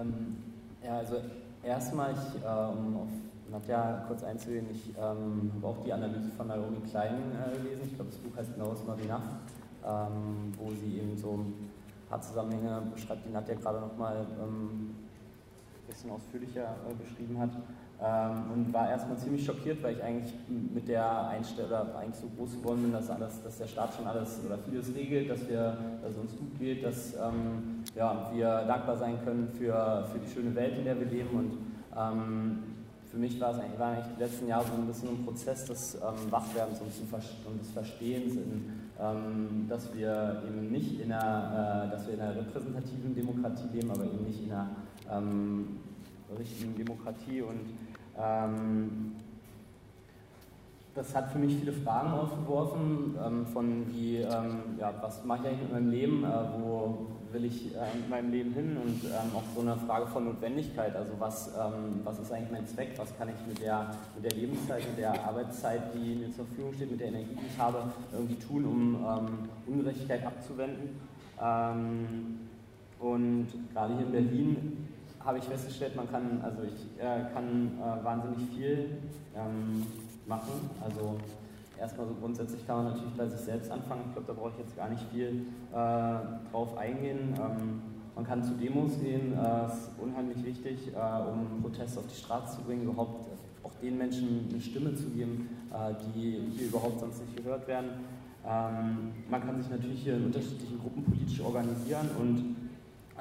Ähm, 0.00 0.38
ja, 0.82 0.96
also 0.96 1.16
erstmal, 1.62 2.12
ich, 2.12 2.42
äh, 2.42 2.46
um 2.46 2.96
auf 2.96 3.08
Nadja 3.50 4.04
kurz 4.06 4.22
einzugehen, 4.22 4.66
ich 4.70 4.90
ähm, 4.96 5.50
habe 5.56 5.66
auch 5.66 5.82
die 5.84 5.92
Analyse 5.92 6.30
von 6.36 6.46
Naomi 6.46 6.80
Klein 6.88 7.32
äh, 7.32 7.56
gelesen. 7.56 7.82
Ich 7.84 7.94
glaube, 7.96 8.10
das 8.10 8.20
Buch 8.20 8.36
heißt 8.36 8.56
Now 8.56 8.72
is 8.72 8.84
not 8.86 9.00
enough, 9.00 9.22
ähm, 9.84 10.52
wo 10.56 10.70
sie 10.70 10.98
eben 10.98 11.16
so 11.16 11.32
ein 11.38 11.70
paar 12.08 12.20
Zusammenhänge 12.20 12.82
beschreibt, 12.94 13.26
die 13.26 13.30
Nadja 13.30 13.54
gerade 13.54 13.80
nochmal 13.80 14.26
ähm, 14.40 14.94
ein 14.94 15.86
bisschen 15.88 16.10
ausführlicher 16.10 16.76
äh, 16.88 16.94
beschrieben 16.94 17.38
hat. 17.38 17.50
Ähm, 18.02 18.50
und 18.50 18.72
war 18.72 18.88
erstmal 18.88 19.18
ziemlich 19.18 19.44
schockiert, 19.44 19.82
weil 19.82 19.94
ich 19.94 20.02
eigentlich 20.02 20.32
mit 20.48 20.88
der 20.88 21.28
Einstellung 21.28 21.94
eigentlich 21.94 22.16
so 22.16 22.28
groß 22.34 22.52
geworden 22.56 22.82
bin, 22.84 22.92
dass, 22.92 23.10
alles, 23.10 23.42
dass 23.42 23.58
der 23.58 23.66
Staat 23.66 23.92
schon 23.94 24.06
alles 24.06 24.40
oder 24.46 24.56
vieles 24.56 24.94
regelt, 24.94 25.28
dass, 25.28 25.46
wir, 25.46 25.76
dass 26.00 26.12
es 26.12 26.16
uns 26.16 26.30
gut 26.38 26.58
geht, 26.58 26.82
dass 26.82 27.12
ähm, 27.14 27.84
ja, 27.94 28.30
wir 28.32 28.64
dankbar 28.66 28.96
sein 28.96 29.18
können 29.22 29.48
für, 29.48 30.08
für 30.10 30.18
die 30.18 30.32
schöne 30.32 30.54
Welt, 30.54 30.78
in 30.78 30.84
der 30.84 30.98
wir 30.98 31.08
leben. 31.08 31.28
Und 31.36 31.58
ähm, 31.94 32.58
für 33.10 33.18
mich 33.18 33.38
war 33.38 33.50
es 33.50 33.58
eigentlich, 33.58 33.78
waren 33.78 33.96
eigentlich 33.96 34.14
die 34.16 34.22
letzten 34.22 34.48
Jahre 34.48 34.64
so 34.64 34.72
ein 34.80 34.86
bisschen 34.86 35.08
ein 35.10 35.24
Prozess 35.24 35.66
des 35.66 35.96
ähm, 35.96 36.30
Wachwerdens 36.32 36.80
und, 36.80 36.88
und, 37.52 37.60
des 37.60 37.70
Verstehens, 37.70 38.32
in, 38.32 38.64
ähm, 38.98 39.66
dass 39.68 39.94
wir 39.94 40.42
eben 40.48 40.70
nicht 40.70 41.00
in 41.00 41.12
einer, 41.12 41.86
äh, 41.86 41.90
dass 41.90 42.06
wir 42.06 42.14
in 42.14 42.20
einer 42.20 42.36
repräsentativen 42.36 43.14
Demokratie 43.14 43.68
leben, 43.74 43.90
aber 43.90 44.04
eben 44.04 44.24
nicht 44.24 44.42
in 44.42 44.52
einer 44.52 44.70
ähm, 45.12 45.80
richtigen 46.38 46.76
Demokratie 46.76 47.42
und 47.42 47.60
ähm, 48.20 49.12
das 50.94 51.14
hat 51.14 51.30
für 51.30 51.38
mich 51.38 51.56
viele 51.56 51.72
Fragen 51.72 52.10
aufgeworfen, 52.10 53.16
ähm, 53.24 53.46
von 53.46 53.86
wie, 53.92 54.16
ähm, 54.16 54.76
ja, 54.78 54.92
was 55.00 55.24
mache 55.24 55.40
ich 55.42 55.46
eigentlich 55.48 55.62
mit 55.62 55.72
meinem 55.72 55.90
Leben, 55.90 56.24
äh, 56.24 56.28
wo 56.58 57.06
will 57.32 57.44
ich 57.44 57.74
äh, 57.74 57.96
mit 57.96 58.10
meinem 58.10 58.32
Leben 58.32 58.52
hin? 58.52 58.76
Und 58.76 59.04
ähm, 59.04 59.30
auch 59.34 59.44
so 59.54 59.60
eine 59.60 59.76
Frage 59.76 60.06
von 60.08 60.24
Notwendigkeit, 60.24 60.96
also 60.96 61.12
was, 61.18 61.48
ähm, 61.48 62.00
was 62.02 62.18
ist 62.18 62.32
eigentlich 62.32 62.50
mein 62.50 62.66
Zweck, 62.66 62.90
was 62.96 63.16
kann 63.16 63.28
ich 63.28 63.46
mit 63.46 63.62
der, 63.62 63.94
mit 64.16 64.30
der 64.30 64.36
Lebenszeit, 64.36 64.86
mit 64.88 64.98
der 64.98 65.24
Arbeitszeit, 65.24 65.80
die 65.94 66.16
mir 66.16 66.34
zur 66.34 66.44
Verfügung 66.46 66.74
steht, 66.74 66.90
mit 66.90 67.00
der 67.00 67.08
Energie, 67.08 67.36
die 67.40 67.46
ich 67.46 67.58
habe, 67.58 67.84
irgendwie 68.12 68.34
tun, 68.36 68.64
um 68.64 69.48
Ungerechtigkeit 69.66 70.26
abzuwenden. 70.26 71.00
Und 72.98 73.46
gerade 73.72 73.94
hier 73.94 74.06
in 74.06 74.12
Berlin 74.12 74.88
habe 75.24 75.38
ich 75.38 75.44
festgestellt, 75.44 75.96
man 75.96 76.10
kann, 76.10 76.40
also 76.42 76.62
ich 76.62 76.98
äh, 76.98 77.32
kann 77.32 77.78
äh, 77.78 78.04
wahnsinnig 78.04 78.48
viel 78.50 78.98
ähm, 79.36 79.86
machen. 80.26 80.70
Also 80.82 81.18
erstmal 81.78 82.06
so 82.06 82.14
grundsätzlich 82.14 82.66
kann 82.66 82.84
man 82.84 82.92
natürlich 82.92 83.14
bei 83.14 83.26
sich 83.26 83.40
selbst 83.40 83.70
anfangen. 83.70 84.02
Ich 84.06 84.12
glaube, 84.12 84.26
da 84.28 84.32
brauche 84.32 84.50
ich 84.50 84.58
jetzt 84.58 84.76
gar 84.76 84.88
nicht 84.88 85.02
viel 85.12 85.46
äh, 85.72 86.50
drauf 86.50 86.76
eingehen. 86.78 87.34
Ähm, 87.36 87.82
man 88.14 88.26
kann 88.26 88.42
zu 88.42 88.54
Demos 88.54 88.98
gehen, 89.00 89.34
das 89.36 89.72
äh, 89.72 89.74
ist 89.74 89.90
unheimlich 89.98 90.44
wichtig, 90.44 90.92
äh, 90.94 91.30
um 91.30 91.62
Proteste 91.62 92.00
auf 92.00 92.06
die 92.06 92.16
Straße 92.16 92.56
zu 92.58 92.62
bringen, 92.64 92.82
überhaupt 92.82 93.30
auch 93.62 93.74
den 93.80 93.98
Menschen 93.98 94.48
eine 94.50 94.60
Stimme 94.60 94.94
zu 94.94 95.10
geben, 95.10 95.48
äh, 95.72 95.94
die 96.14 96.50
hier 96.56 96.68
überhaupt 96.68 97.00
sonst 97.00 97.20
nicht 97.20 97.36
gehört 97.36 97.66
werden. 97.68 97.90
Ähm, 98.46 99.12
man 99.30 99.40
kann 99.42 99.60
sich 99.60 99.70
natürlich 99.70 100.02
hier 100.02 100.16
in 100.16 100.26
unterschiedlichen 100.26 100.80
Gruppen 100.80 101.04
politisch 101.04 101.40
organisieren 101.40 102.08
und 102.18 102.56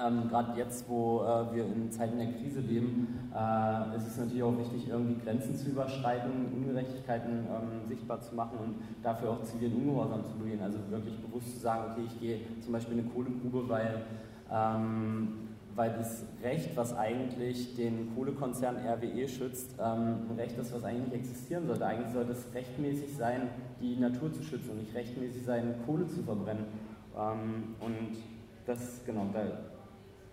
ähm, 0.05 0.29
Gerade 0.29 0.57
jetzt, 0.57 0.87
wo 0.87 1.21
äh, 1.23 1.55
wir 1.55 1.65
in 1.65 1.91
Zeiten 1.91 2.17
der 2.17 2.31
Krise 2.31 2.61
leben, 2.61 3.29
äh, 3.35 3.95
ist 3.97 4.07
es 4.07 4.17
natürlich 4.17 4.43
auch 4.43 4.57
wichtig, 4.57 4.89
irgendwie 4.89 5.21
Grenzen 5.21 5.55
zu 5.55 5.69
überschreiten, 5.69 6.31
Ungerechtigkeiten 6.55 7.45
ähm, 7.47 7.87
sichtbar 7.87 8.21
zu 8.21 8.35
machen 8.35 8.57
und 8.59 8.75
dafür 9.03 9.31
auch 9.31 9.43
zivilen 9.43 9.75
Ungehorsam 9.75 10.25
zu 10.25 10.37
begehen. 10.37 10.61
Also 10.61 10.79
wirklich 10.89 11.17
bewusst 11.17 11.55
zu 11.55 11.59
sagen, 11.59 11.91
okay, 11.91 12.03
ich 12.05 12.19
gehe 12.19 12.39
zum 12.61 12.73
Beispiel 12.73 12.97
in 12.97 13.05
eine 13.05 13.09
Kohlegrube, 13.09 13.67
weil, 13.67 14.03
ähm, 14.51 15.49
weil 15.75 15.93
das 15.93 16.25
Recht, 16.43 16.75
was 16.75 16.95
eigentlich 16.97 17.75
den 17.75 18.15
Kohlekonzern 18.15 18.77
RWE 18.77 19.27
schützt, 19.27 19.75
ähm, 19.79 20.29
ein 20.29 20.35
Recht 20.37 20.57
ist, 20.57 20.73
was 20.73 20.83
eigentlich 20.83 21.05
nicht 21.05 21.15
existieren 21.15 21.67
sollte. 21.67 21.85
Eigentlich 21.85 22.13
sollte 22.13 22.31
es 22.31 22.53
rechtmäßig 22.53 23.15
sein, 23.15 23.49
die 23.81 23.97
Natur 23.97 24.31
zu 24.31 24.43
schützen 24.43 24.71
und 24.71 24.79
nicht 24.79 24.95
rechtmäßig 24.95 25.43
sein, 25.43 25.75
Kohle 25.85 26.07
zu 26.07 26.23
verbrennen. 26.23 26.65
Ähm, 27.17 27.75
und 27.79 28.17
das, 28.65 29.01
genau, 29.05 29.27
da 29.33 29.41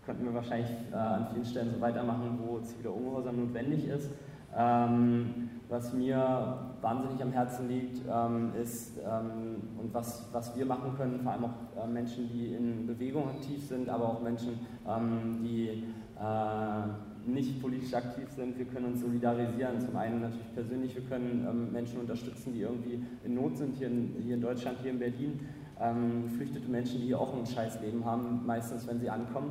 könnten 0.07 0.25
wir 0.25 0.35
wahrscheinlich 0.35 0.71
äh, 0.93 0.95
an 0.95 1.27
vielen 1.33 1.45
Stellen 1.45 1.75
so 1.75 1.81
weitermachen, 1.81 2.39
wo 2.47 2.61
ziviler 2.61 2.95
Ungehorsam 2.95 3.45
notwendig 3.45 3.89
ist. 3.89 4.11
Ähm, 4.57 5.51
was 5.69 5.93
mir 5.93 6.59
wahnsinnig 6.81 7.21
am 7.21 7.33
Herzen 7.33 7.69
liegt, 7.69 8.01
ähm, 8.09 8.53
ist, 8.61 8.99
ähm, 8.99 9.57
und 9.79 9.93
was, 9.93 10.29
was 10.33 10.57
wir 10.57 10.65
machen 10.65 10.95
können, 10.97 11.21
vor 11.21 11.33
allem 11.33 11.45
auch 11.45 11.85
äh, 11.85 11.87
Menschen, 11.87 12.31
die 12.33 12.55
in 12.55 12.87
Bewegung 12.87 13.29
aktiv 13.29 13.67
sind, 13.67 13.91
aber 13.91 14.05
auch 14.09 14.23
Menschen, 14.23 14.61
ähm, 14.89 15.41
die 15.43 15.85
äh, 16.19 17.29
nicht 17.29 17.61
politisch 17.61 17.93
aktiv 17.93 18.31
sind. 18.31 18.57
Wir 18.57 18.67
können 18.67 18.87
uns 18.87 19.01
solidarisieren. 19.01 19.81
Zum 19.81 19.97
einen 19.97 20.21
natürlich 20.21 20.55
persönlich, 20.55 20.95
wir 20.95 21.03
können 21.03 21.47
ähm, 21.49 21.73
Menschen 21.73 22.01
unterstützen, 22.01 22.55
die 22.55 22.61
irgendwie 22.61 23.03
in 23.25 23.35
Not 23.35 23.59
sind, 23.59 23.77
hier 23.77 23.89
in, 23.89 24.15
hier 24.23 24.37
in 24.37 24.41
Deutschland, 24.41 24.79
hier 24.81 24.93
in 24.93 24.99
Berlin. 25.01 25.41
Ähm, 25.79 26.23
geflüchtete 26.23 26.71
Menschen, 26.71 27.01
die 27.01 27.09
hier 27.09 27.21
auch 27.21 27.37
ein 27.37 27.45
scheiß 27.45 27.83
Leben 27.83 28.05
haben, 28.05 28.47
meistens 28.47 28.87
wenn 28.87 28.99
sie 29.01 29.11
ankommen. 29.11 29.51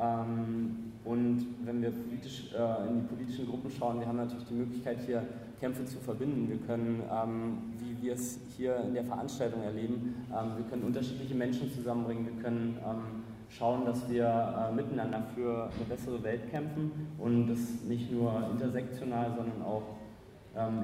Ähm, 0.00 0.92
und 1.04 1.46
wenn 1.64 1.82
wir 1.82 1.90
politisch, 1.90 2.50
äh, 2.52 2.88
in 2.88 3.00
die 3.00 3.06
politischen 3.06 3.46
Gruppen 3.46 3.70
schauen, 3.70 4.00
wir 4.00 4.06
haben 4.06 4.16
natürlich 4.16 4.46
die 4.46 4.54
Möglichkeit, 4.54 4.98
hier 5.06 5.22
Kämpfe 5.60 5.84
zu 5.84 5.98
verbinden. 5.98 6.48
Wir 6.48 6.58
können, 6.66 7.02
ähm, 7.12 7.58
wie 7.78 8.02
wir 8.02 8.14
es 8.14 8.38
hier 8.56 8.76
in 8.80 8.94
der 8.94 9.04
Veranstaltung 9.04 9.62
erleben, 9.62 10.14
ähm, 10.30 10.56
wir 10.56 10.64
können 10.68 10.82
unterschiedliche 10.84 11.34
Menschen 11.34 11.70
zusammenbringen. 11.70 12.26
Wir 12.26 12.42
können 12.42 12.78
schauen, 13.50 13.84
dass 13.84 14.08
wir 14.10 14.26
äh, 14.26 14.74
miteinander 14.74 15.22
für 15.34 15.70
eine 15.76 15.84
bessere 15.88 16.22
Welt 16.24 16.50
kämpfen 16.50 16.90
und 17.18 17.46
das 17.46 17.84
nicht 17.86 18.10
nur 18.10 18.50
intersektional, 18.50 19.32
sondern 19.36 19.62
auch 19.62 19.82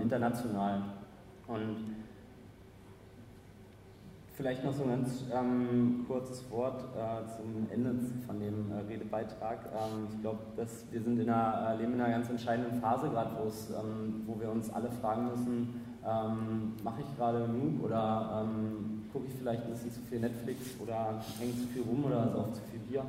international. 0.02 0.82
Und 1.46 1.76
Vielleicht 4.40 4.64
noch 4.64 4.72
so 4.72 4.84
ein 4.84 4.88
ganz 4.88 5.24
ähm, 5.34 6.06
kurzes 6.08 6.50
Wort 6.50 6.82
äh, 6.96 7.28
zum 7.36 7.68
Ende 7.70 7.94
von 8.26 8.40
dem 8.40 8.72
äh, 8.72 8.90
Redebeitrag. 8.90 9.66
Ähm, 9.66 10.08
ich 10.10 10.22
glaube, 10.22 10.38
wir 10.56 11.02
sind 11.02 11.20
in 11.20 11.28
einer, 11.28 11.74
äh, 11.74 11.76
leben 11.76 11.92
in 11.92 12.00
einer 12.00 12.14
ganz 12.14 12.30
entscheidenden 12.30 12.80
Phase 12.80 13.10
gerade, 13.10 13.32
ähm, 13.36 14.22
wo 14.26 14.40
wir 14.40 14.50
uns 14.50 14.72
alle 14.72 14.90
fragen 14.92 15.26
müssen, 15.26 15.82
ähm, 16.08 16.72
mache 16.82 17.02
ich 17.02 17.16
gerade 17.18 17.46
genug 17.48 17.84
oder 17.84 18.46
ähm, 18.46 19.02
gucke 19.12 19.26
ich 19.26 19.34
vielleicht 19.34 19.62
ein 19.66 19.72
bisschen 19.72 19.92
zu 19.92 20.00
viel 20.08 20.20
Netflix 20.20 20.74
oder 20.82 21.20
hänge 21.38 21.52
zu 21.58 21.66
viel 21.66 21.82
rum 21.82 22.06
oder 22.06 22.32
sauf 22.32 22.54
zu 22.54 22.62
viel 22.70 22.80
Bier. 22.80 23.04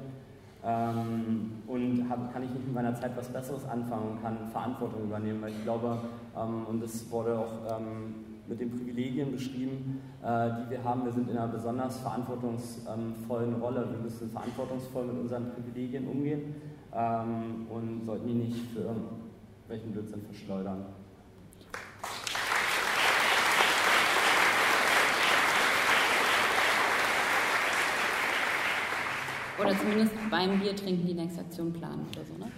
Ähm, 0.66 1.52
und 1.66 2.10
hab, 2.10 2.34
kann 2.34 2.44
ich 2.44 2.50
nicht 2.50 2.66
mit 2.66 2.76
meiner 2.76 2.94
Zeit 2.96 3.16
was 3.16 3.30
Besseres 3.30 3.64
anfangen 3.70 4.12
und 4.12 4.22
kann 4.22 4.50
Verantwortung 4.52 5.04
übernehmen, 5.04 5.42
weil 5.42 5.52
ich 5.52 5.64
glaube, 5.64 5.98
ähm, 6.38 6.66
und 6.68 6.84
das 6.84 7.10
wurde 7.10 7.40
auch 7.40 7.80
ähm, 7.80 8.31
mit 8.48 8.60
den 8.60 8.72
Privilegien 8.72 9.32
beschrieben, 9.32 10.02
äh, 10.24 10.50
die 10.52 10.72
wir 10.72 10.84
haben. 10.84 11.06
Wir 11.06 11.12
sind 11.12 11.30
in 11.30 11.38
einer 11.38 11.52
besonders 11.52 12.00
verantwortungsvollen 12.00 13.56
Rolle. 13.56 13.88
Wir 13.92 14.00
müssen 14.00 14.30
verantwortungsvoll 14.30 15.06
mit 15.08 15.18
unseren 15.18 15.52
Privilegien 15.54 16.08
umgehen 16.08 16.56
ähm, 16.94 17.68
und 17.70 18.06
sollten 18.06 18.28
die 18.28 18.34
nicht 18.34 18.72
für 18.74 18.80
irgendwelchen 18.80 19.92
Blödsinn 19.92 20.22
verschleudern. 20.24 20.86
Oder 29.60 29.78
zumindest 29.78 30.14
beim 30.32 30.60
Bier 30.60 30.76
trinken 30.76 31.06
die 31.06 31.14
nächste 31.14 31.42
Aktion 31.42 31.72
planen 31.72 32.08
oder 32.12 32.26
so, 32.26 32.34
ne? 32.44 32.52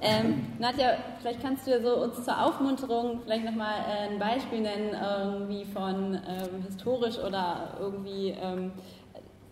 Ja. 0.00 0.08
Ähm, 0.08 0.46
Nadja, 0.58 0.96
vielleicht 1.20 1.42
kannst 1.42 1.66
du 1.66 1.80
so 1.82 2.02
uns 2.02 2.24
zur 2.24 2.42
Aufmunterung 2.42 3.20
vielleicht 3.22 3.44
nochmal 3.44 3.80
äh, 3.80 4.12
ein 4.12 4.18
Beispiel 4.18 4.60
nennen, 4.60 4.94
irgendwie 4.94 5.64
von 5.66 6.14
ähm, 6.14 6.62
historisch 6.66 7.18
oder 7.18 7.76
irgendwie, 7.78 8.30
ähm, 8.40 8.72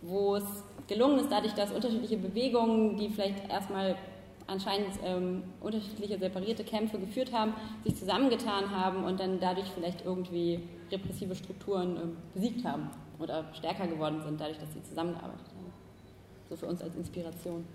wo 0.02 0.36
es 0.36 0.44
gelungen 0.86 1.18
ist, 1.18 1.30
dadurch, 1.30 1.54
dass 1.54 1.70
unterschiedliche 1.70 2.16
Bewegungen, 2.16 2.96
die 2.96 3.10
vielleicht 3.10 3.48
erstmal 3.50 3.96
anscheinend 4.46 4.94
ähm, 5.04 5.42
unterschiedliche 5.60 6.18
separierte 6.18 6.64
Kämpfe 6.64 6.98
geführt 6.98 7.32
haben, 7.32 7.52
sich 7.84 7.96
zusammengetan 7.96 8.70
haben 8.70 9.04
und 9.04 9.20
dann 9.20 9.38
dadurch 9.38 9.68
vielleicht 9.68 10.04
irgendwie 10.04 10.60
repressive 10.90 11.34
Strukturen 11.34 11.96
äh, 11.96 12.00
besiegt 12.34 12.64
haben 12.64 12.90
oder 13.18 13.44
stärker 13.52 13.86
geworden 13.86 14.22
sind, 14.24 14.40
dadurch, 14.40 14.58
dass 14.58 14.72
sie 14.72 14.82
zusammengearbeitet 14.82 15.46
haben. 15.48 15.72
So 16.48 16.56
für 16.56 16.66
uns 16.66 16.82
als 16.82 16.96
Inspiration. 16.96 17.66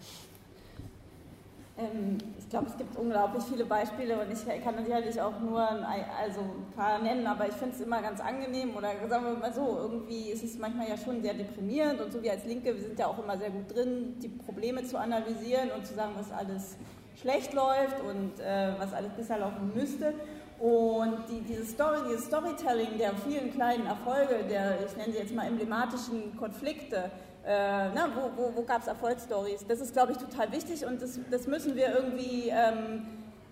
Ähm, 1.75 2.19
ich 2.37 2.47
glaube, 2.49 2.67
es 2.67 2.77
gibt 2.77 2.95
unglaublich 2.97 3.43
viele 3.45 3.65
Beispiele 3.65 4.19
und 4.19 4.31
ich 4.31 4.63
kann 4.63 4.83
sicherlich 4.83 5.19
auch 5.19 5.39
nur 5.39 5.59
also 5.59 6.41
ein 6.41 6.71
paar 6.75 6.99
nennen, 6.99 7.25
aber 7.25 7.47
ich 7.47 7.55
finde 7.55 7.75
es 7.75 7.81
immer 7.81 8.01
ganz 8.01 8.19
angenehm 8.21 8.75
oder 8.75 8.91
sagen 9.09 9.25
wir 9.25 9.33
mal 9.33 9.53
so, 9.53 9.79
irgendwie 9.81 10.29
ist 10.29 10.43
es 10.43 10.59
manchmal 10.59 10.87
ja 10.87 10.97
schon 10.97 11.23
sehr 11.23 11.33
deprimierend 11.33 11.99
und 11.99 12.11
so 12.11 12.21
wie 12.21 12.29
als 12.29 12.45
Linke, 12.45 12.75
wir 12.75 12.83
sind 12.83 12.99
ja 12.99 13.07
auch 13.07 13.17
immer 13.17 13.37
sehr 13.37 13.49
gut 13.49 13.73
drin, 13.73 14.19
die 14.21 14.27
Probleme 14.29 14.83
zu 14.83 14.99
analysieren 14.99 15.71
und 15.71 15.85
zu 15.85 15.95
sagen, 15.95 16.13
was 16.15 16.31
alles 16.31 16.77
schlecht 17.19 17.53
läuft 17.53 17.99
und 18.01 18.39
äh, 18.39 18.73
was 18.77 18.93
alles 18.93 19.13
besser 19.13 19.39
laufen 19.39 19.71
müsste. 19.73 20.13
Und 20.59 21.17
die, 21.29 21.41
diese 21.41 21.65
Story, 21.65 21.97
dieses 22.07 22.25
Storytelling 22.25 22.97
der 22.97 23.13
vielen 23.15 23.51
kleinen 23.51 23.85
Erfolge, 23.87 24.45
der, 24.47 24.85
ich 24.85 24.95
nenne 24.95 25.11
sie 25.11 25.19
jetzt 25.19 25.33
mal 25.33 25.47
emblematischen 25.47 26.37
Konflikte, 26.37 27.11
äh, 27.45 27.89
na, 27.93 28.09
wo, 28.15 28.41
wo, 28.41 28.55
wo 28.55 28.61
gab 28.63 28.81
es 28.81 28.87
Erfolgsstories? 28.87 29.65
Das 29.67 29.81
ist, 29.81 29.93
glaube 29.93 30.13
ich, 30.13 30.17
total 30.17 30.51
wichtig 30.51 30.85
und 30.85 31.01
das, 31.01 31.19
das 31.29 31.45
müssen 31.47 31.75
wir 31.75 31.93
irgendwie 31.93 32.49
ähm, 32.49 33.05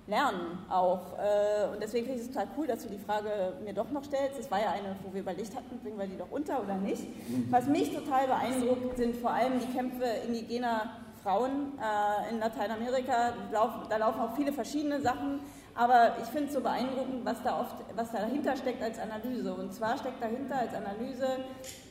lernen 0.07 0.59
auch. 0.69 1.17
Äh, 1.17 1.73
und 1.73 1.81
deswegen 1.81 2.05
finde 2.05 2.21
ich 2.21 2.27
es 2.27 2.33
total 2.33 2.47
cool, 2.57 2.67
dass 2.67 2.83
du 2.83 2.89
die 2.89 2.99
Frage 2.99 3.53
mir 3.63 3.73
doch 3.73 3.89
noch 3.91 4.03
stellst. 4.03 4.39
Das 4.39 4.49
war 4.49 4.61
ja 4.61 4.71
eine, 4.71 4.95
wo 5.03 5.13
wir 5.13 5.21
überlegt 5.21 5.55
hatten, 5.55 5.77
bringen 5.79 5.99
wir 5.99 6.07
die 6.07 6.17
doch 6.17 6.31
unter 6.31 6.61
oder 6.61 6.75
nicht. 6.75 7.05
Was 7.49 7.67
mich 7.67 7.93
total 7.93 8.27
beeindruckt, 8.27 8.97
sind 8.97 9.17
vor 9.17 9.31
allem 9.31 9.59
die 9.59 9.73
Kämpfe 9.73 10.05
indigener 10.25 10.91
Frauen 11.21 11.73
äh, 11.77 12.31
in 12.31 12.39
Lateinamerika. 12.39 13.33
Da 13.51 13.97
laufen 13.97 14.21
auch 14.21 14.35
viele 14.35 14.53
verschiedene 14.53 15.01
Sachen. 15.01 15.41
Aber 15.75 16.17
ich 16.21 16.27
finde 16.27 16.47
es 16.47 16.53
so 16.53 16.59
beeindruckend, 16.61 17.23
was 17.23 17.41
da 17.43 17.59
oft, 17.59 17.75
was 17.95 18.11
da 18.11 18.19
dahinter 18.19 18.57
steckt 18.57 18.83
als 18.83 18.99
Analyse. 18.99 19.53
Und 19.53 19.73
zwar 19.73 19.97
steckt 19.97 20.21
dahinter 20.21 20.57
als 20.57 20.73
Analyse 20.73 21.27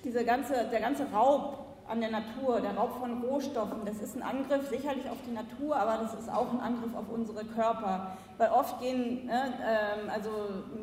diese 0.05 0.24
ganze, 0.24 0.68
der 0.70 0.80
ganze 0.80 1.07
Raub 1.11 1.69
an 1.91 2.01
der 2.01 2.11
Natur, 2.11 2.61
der 2.61 2.76
Raub 2.76 2.99
von 3.01 3.22
Rohstoffen, 3.22 3.84
das 3.84 3.99
ist 3.99 4.16
ein 4.16 4.22
Angriff 4.22 4.68
sicherlich 4.68 5.11
auf 5.11 5.16
die 5.26 5.32
Natur, 5.32 5.74
aber 5.74 5.99
das 6.03 6.14
ist 6.14 6.32
auch 6.32 6.53
ein 6.53 6.61
Angriff 6.61 6.95
auf 6.95 7.07
unsere 7.12 7.45
Körper. 7.45 8.16
Weil 8.38 8.51
oft 8.51 8.80
gehen, 8.80 9.28
ähm, 9.28 10.09
also 10.09 10.30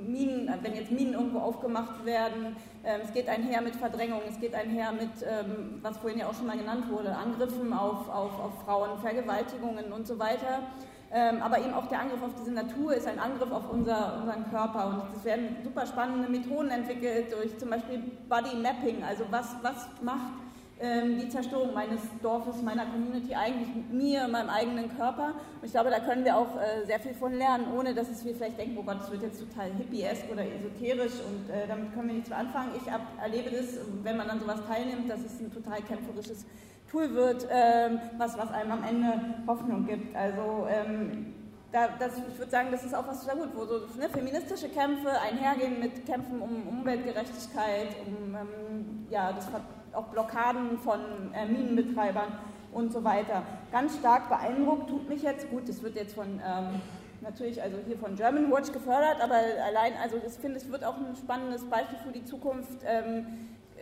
Minen, 0.06 0.54
wenn 0.62 0.76
jetzt 0.76 0.92
Minen 0.92 1.14
irgendwo 1.14 1.40
aufgemacht 1.40 2.06
werden, 2.06 2.58
ähm, 2.84 3.02
es 3.04 3.14
geht 3.14 3.30
einher 3.30 3.62
mit 3.62 3.76
Verdrängung, 3.78 4.22
es 4.28 4.40
geht 4.40 4.54
einher 4.54 4.92
mit, 4.92 5.10
ähm, 5.24 5.80
was 5.82 5.98
vorhin 5.98 6.20
ja 6.20 6.28
auch 6.28 6.34
schon 6.34 6.48
mal 6.48 6.58
genannt 6.58 6.90
wurde, 6.90 7.16
Angriffen 7.16 7.72
auf, 7.72 8.10
auf, 8.10 8.40
auf 8.40 8.64
Frauen, 8.66 9.00
Vergewaltigungen 9.00 9.94
und 9.94 10.06
so 10.06 10.20
weiter. 10.20 10.64
Ähm, 11.10 11.42
aber 11.42 11.60
eben 11.60 11.74
auch 11.74 11.88
der 11.88 12.02
Angriff 12.02 12.22
auf 12.22 12.36
diese 12.38 12.52
Natur 12.52 12.94
ist 12.94 13.08
ein 13.08 13.18
Angriff 13.18 13.50
auf 13.50 13.70
unser, 13.72 14.18
unseren 14.20 14.50
Körper. 14.52 14.88
Und 14.88 15.16
es 15.16 15.24
werden 15.24 15.56
super 15.64 15.86
spannende 15.86 16.30
Methoden 16.30 16.70
entwickelt 16.70 17.32
durch 17.32 17.58
zum 17.58 17.70
Beispiel 17.70 18.00
Body 18.28 18.58
Mapping, 18.58 19.04
also 19.06 19.24
was, 19.32 19.56
was 19.62 19.88
macht 20.02 20.47
die 20.80 21.30
Zerstörung 21.30 21.74
meines 21.74 22.02
Dorfes, 22.22 22.62
meiner 22.62 22.86
Community 22.86 23.34
eigentlich 23.34 23.70
mir, 23.92 24.28
meinem 24.28 24.50
eigenen 24.50 24.96
Körper. 24.96 25.34
Und 25.60 25.66
ich 25.66 25.72
glaube, 25.72 25.90
da 25.90 26.00
können 26.00 26.24
wir 26.24 26.38
auch 26.38 26.56
äh, 26.56 26.86
sehr 26.86 27.00
viel 27.00 27.16
von 27.16 27.34
lernen, 27.34 27.66
ohne 27.76 27.96
dass 27.96 28.10
es 28.10 28.24
wir 28.24 28.36
vielleicht 28.36 28.60
denken, 28.60 28.78
oh 28.78 28.84
Gott, 28.84 29.00
das 29.00 29.10
wird 29.12 29.24
jetzt 29.24 29.40
total 29.40 29.72
hippiesk 29.72 30.26
oder 30.32 30.44
esoterisch 30.46 31.20
und 31.28 31.50
äh, 31.50 31.68
damit 31.68 31.94
können 31.94 32.10
wir 32.10 32.16
nichts 32.16 32.30
mehr 32.30 32.38
anfangen. 32.40 32.72
Ich 32.78 32.88
erlebe 33.22 33.50
das, 33.50 33.80
wenn 34.04 34.18
man 34.18 34.30
an 34.30 34.40
sowas 34.40 34.60
teilnimmt, 34.68 35.10
dass 35.10 35.22
es 35.22 35.40
ein 35.40 35.52
total 35.52 35.82
kämpferisches 35.82 36.46
Tool 36.92 37.14
wird, 37.14 37.48
ähm, 37.50 38.00
was, 38.18 38.38
was 38.38 38.52
einem 38.52 38.72
am 38.72 38.84
Ende 38.84 39.20
Hoffnung 39.48 39.86
gibt. 39.88 40.16
Also 40.16 40.68
ähm, 40.70 41.34
da, 41.72 41.90
das, 42.00 42.18
ich 42.18 42.38
würde 42.38 42.52
sagen, 42.52 42.70
das 42.72 42.84
ist 42.84 42.96
auch 42.96 43.08
was 43.08 43.26
sehr 43.26 43.36
gut, 43.36 43.50
wo 43.56 43.66
so 43.66 43.80
ne, 43.98 44.10
feministische 44.10 44.70
Kämpfe 44.70 45.10
einhergehen 45.22 45.80
mit 45.80 46.06
Kämpfen 46.06 46.42
um 46.42 46.68
Umweltgerechtigkeit, 46.68 47.96
um 48.06 48.36
ähm, 48.36 49.08
ja, 49.10 49.34
das 49.34 49.48
auch 49.94 50.06
Blockaden 50.06 50.78
von 50.80 51.00
äh, 51.34 51.46
Minenbetreibern 51.46 52.32
und 52.72 52.92
so 52.92 53.04
weiter. 53.04 53.44
Ganz 53.72 53.98
stark 53.98 54.30
beeindruckt 54.30 54.90
tut 54.90 55.10
mich 55.10 55.24
jetzt, 55.24 55.50
gut, 55.50 55.68
das 55.68 55.82
wird 55.84 55.96
jetzt 55.96 56.16
von 56.16 56.42
ähm, 56.46 56.82
natürlich 57.22 57.62
also 57.62 57.78
hier 57.86 57.98
von 57.98 58.16
German 58.16 58.52
Watch 58.52 58.72
gefördert, 58.72 59.22
aber 59.22 59.36
allein, 59.66 59.94
also 60.02 60.18
ich 60.26 60.34
finde, 60.34 60.58
es 60.58 60.72
wird 60.72 60.84
auch 60.84 60.96
ein 60.98 61.16
spannendes 61.16 61.64
Beispiel 61.66 61.98
für 62.06 62.12
die 62.12 62.26
Zukunft. 62.26 62.80
Ähm, 62.86 63.26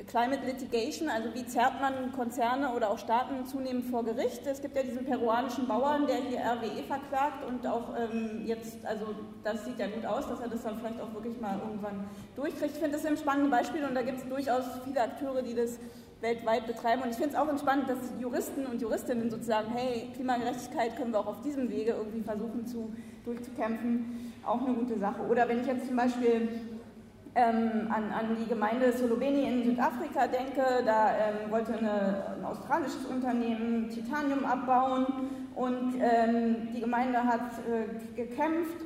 Climate 0.08 0.46
Litigation, 0.46 1.08
also 1.10 1.34
wie 1.34 1.46
zerrt 1.46 1.80
man 1.80 2.12
Konzerne 2.12 2.74
oder 2.74 2.90
auch 2.90 3.00
Staaten 3.00 3.46
zunehmend 3.46 3.86
vor 3.86 4.04
Gericht. 4.04 4.46
Es 4.46 4.62
gibt 4.62 4.76
ja 4.76 4.84
diesen 4.84 5.06
peruanischen 5.06 5.68
Bauern, 5.68 6.06
der 6.06 6.18
hier 6.18 6.40
RWE 6.40 6.84
verklagt 6.84 7.46
und 7.48 7.66
auch 7.66 7.96
ähm, 7.98 8.46
jetzt, 8.46 8.86
also 8.86 9.16
das 9.44 9.64
sieht 9.64 9.80
ja 9.80 9.88
gut 9.88 10.06
aus, 10.06 10.28
dass 10.28 10.42
er 10.42 10.50
das 10.50 10.64
dann 10.64 10.78
vielleicht 10.80 11.00
auch 11.00 11.14
wirklich 11.14 11.40
mal 11.40 11.60
irgendwann 11.60 12.10
durchkriegt. 12.36 12.74
Ich 12.74 12.80
finde 12.80 12.98
das 12.98 13.06
ein 13.06 13.16
spannendes 13.16 13.52
Beispiel 13.52 13.86
und 13.86 13.96
da 13.96 14.02
gibt 14.02 14.18
es 14.18 14.28
durchaus 14.28 14.66
viele 14.84 15.02
Akteure, 15.02 15.42
die 15.42 15.56
das 15.56 15.80
weltweit 16.22 16.68
betreiben. 16.68 17.04
Und 17.04 17.12
ich 17.12 17.16
finde 17.18 17.32
es 17.32 17.36
auch 17.36 17.48
entspannend, 17.48 17.90
dass 17.90 17.98
Juristen 18.20 18.66
und 18.66 18.82
Juristinnen 18.82 19.30
sozusagen, 19.30 19.72
hey, 19.74 20.10
Klimagerechtigkeit 20.14 20.98
können 20.98 21.12
wir 21.12 21.20
auch 21.20 21.28
auf 21.28 21.42
diesem 21.42 21.70
Wege 21.70 21.92
irgendwie 21.92 22.22
versuchen 22.22 22.66
zu, 22.66 22.94
durchzukämpfen. 23.24 24.34
Auch 24.46 24.62
eine 24.62 24.74
gute 24.76 25.00
Sache. 25.00 25.22
Oder 25.22 25.48
wenn 25.48 25.62
ich 25.62 25.68
jetzt 25.68 25.88
zum 25.88 25.96
Beispiel 25.96 26.50
ähm, 27.36 27.92
an, 27.92 28.12
an, 28.12 28.38
die 28.40 28.48
Gemeinde 28.48 28.94
Solobeni 28.94 29.44
in 29.44 29.64
Südafrika 29.64 30.28
denke, 30.28 30.64
da 30.86 31.12
ähm, 31.12 31.52
wollte 31.52 31.78
eine, 31.78 32.38
ein 32.38 32.46
australisches 32.46 33.06
Unternehmen 33.06 33.90
Titanium 33.90 34.46
abbauen 34.46 35.06
und 35.54 35.96
ähm, 36.00 36.70
die 36.74 36.80
Gemeinde 36.80 37.24
hat 37.24 37.52
äh, 37.70 38.16
gekämpft 38.16 38.86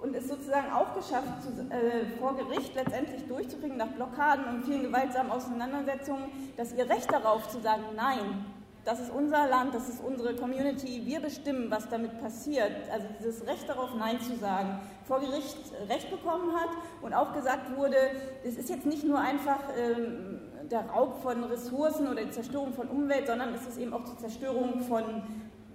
und 0.00 0.14
es 0.16 0.28
sozusagen 0.28 0.72
auch 0.72 0.94
geschafft, 0.94 1.42
zu, 1.42 1.50
äh, 1.70 2.06
vor 2.18 2.36
Gericht 2.36 2.74
letztendlich 2.74 3.26
durchzubringen, 3.26 3.78
nach 3.78 3.88
Blockaden 3.88 4.44
und 4.46 4.64
vielen 4.64 4.82
gewaltsamen 4.82 5.30
Auseinandersetzungen, 5.30 6.24
dass 6.56 6.72
ihr 6.72 6.88
Recht 6.88 7.10
darauf 7.12 7.48
zu 7.48 7.60
sagen, 7.60 7.82
nein, 7.96 8.44
das 8.84 9.00
ist 9.00 9.10
unser 9.10 9.48
Land, 9.48 9.74
das 9.74 9.88
ist 9.88 10.02
unsere 10.02 10.34
Community, 10.34 11.02
wir 11.04 11.20
bestimmen, 11.20 11.70
was 11.70 11.88
damit 11.88 12.20
passiert. 12.20 12.72
Also 12.92 13.06
dieses 13.18 13.46
Recht 13.46 13.68
darauf, 13.68 13.94
Nein 13.96 14.20
zu 14.20 14.36
sagen, 14.36 14.80
vor 15.04 15.20
Gericht 15.20 15.56
Recht 15.88 16.10
bekommen 16.10 16.52
hat 16.54 16.70
und 17.00 17.14
auch 17.14 17.32
gesagt 17.32 17.76
wurde, 17.76 17.96
es 18.44 18.56
ist 18.56 18.70
jetzt 18.70 18.86
nicht 18.86 19.04
nur 19.04 19.20
einfach 19.20 19.60
ähm, 19.76 20.40
der 20.68 20.86
Raub 20.86 21.22
von 21.22 21.44
Ressourcen 21.44 22.08
oder 22.08 22.24
die 22.24 22.30
Zerstörung 22.30 22.72
von 22.72 22.88
Umwelt, 22.88 23.26
sondern 23.26 23.54
es 23.54 23.66
ist 23.66 23.78
eben 23.78 23.92
auch 23.92 24.04
die 24.04 24.16
Zerstörung 24.16 24.80
von 24.80 25.22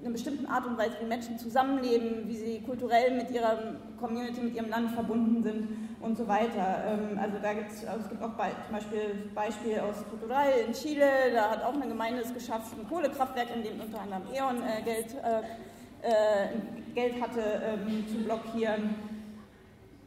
einer 0.02 0.12
bestimmten 0.12 0.46
Art 0.46 0.66
und 0.66 0.78
Weise, 0.78 0.96
wie 1.02 1.06
Menschen 1.06 1.40
zusammenleben, 1.40 2.28
wie 2.28 2.36
sie 2.36 2.62
kulturell 2.62 3.16
mit 3.18 3.32
ihrer 3.32 3.58
Community, 4.00 4.42
mit 4.42 4.56
ihrem 4.56 4.70
Land 4.70 4.92
verbunden 4.92 5.44
sind 5.44 5.68
und 6.02 6.18
so 6.18 6.28
weiter. 6.28 6.84
Ähm, 6.88 7.20
also 7.20 7.38
da 7.42 7.54
gibt 7.54 7.72
es, 7.72 7.86
also 7.86 8.04
es 8.04 8.10
gibt 8.10 8.22
auch 8.22 8.32
zum 8.38 8.76
Beispiel 8.76 9.30
Beispiel 9.34 9.80
aus 9.80 10.04
Portugal 10.10 10.48
in 10.68 10.74
Chile, 10.74 11.08
da 11.34 11.52
hat 11.52 11.64
auch 11.64 11.74
eine 11.74 11.88
Gemeinde 11.88 12.22
es 12.22 12.34
geschafft, 12.34 12.74
ein 12.78 12.88
Kohlekraftwerk, 12.88 13.48
in 13.56 13.64
dem 13.64 13.82
unter 13.82 14.02
anderem 14.02 14.24
E.ON 14.34 14.62
äh, 14.62 14.82
Geld, 14.84 15.16
äh, 15.16 16.08
äh, 16.08 16.94
Geld 16.94 17.22
hatte, 17.22 17.42
ähm, 17.42 18.08
zu 18.08 18.24
blockieren. 18.24 18.96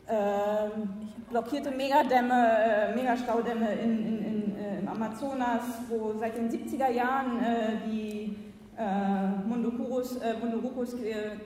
Ähm, 0.08 1.10
blockierte 1.30 1.70
Megadämme, 1.70 2.58
äh, 2.58 2.94
Megastaudämme 2.94 3.72
in, 3.74 4.06
in, 4.06 4.24
in, 4.24 4.56
äh, 4.56 4.78
im 4.80 4.88
Amazonas, 4.88 5.62
wo 5.88 6.14
seit 6.18 6.36
den 6.36 6.50
70er 6.50 6.90
Jahren 6.90 7.40
äh, 7.40 7.76
die 7.86 8.49
äh, 8.76 9.46
Mundukurus, 9.46 10.16
äh, 10.16 10.34
Mundurukus 10.38 10.96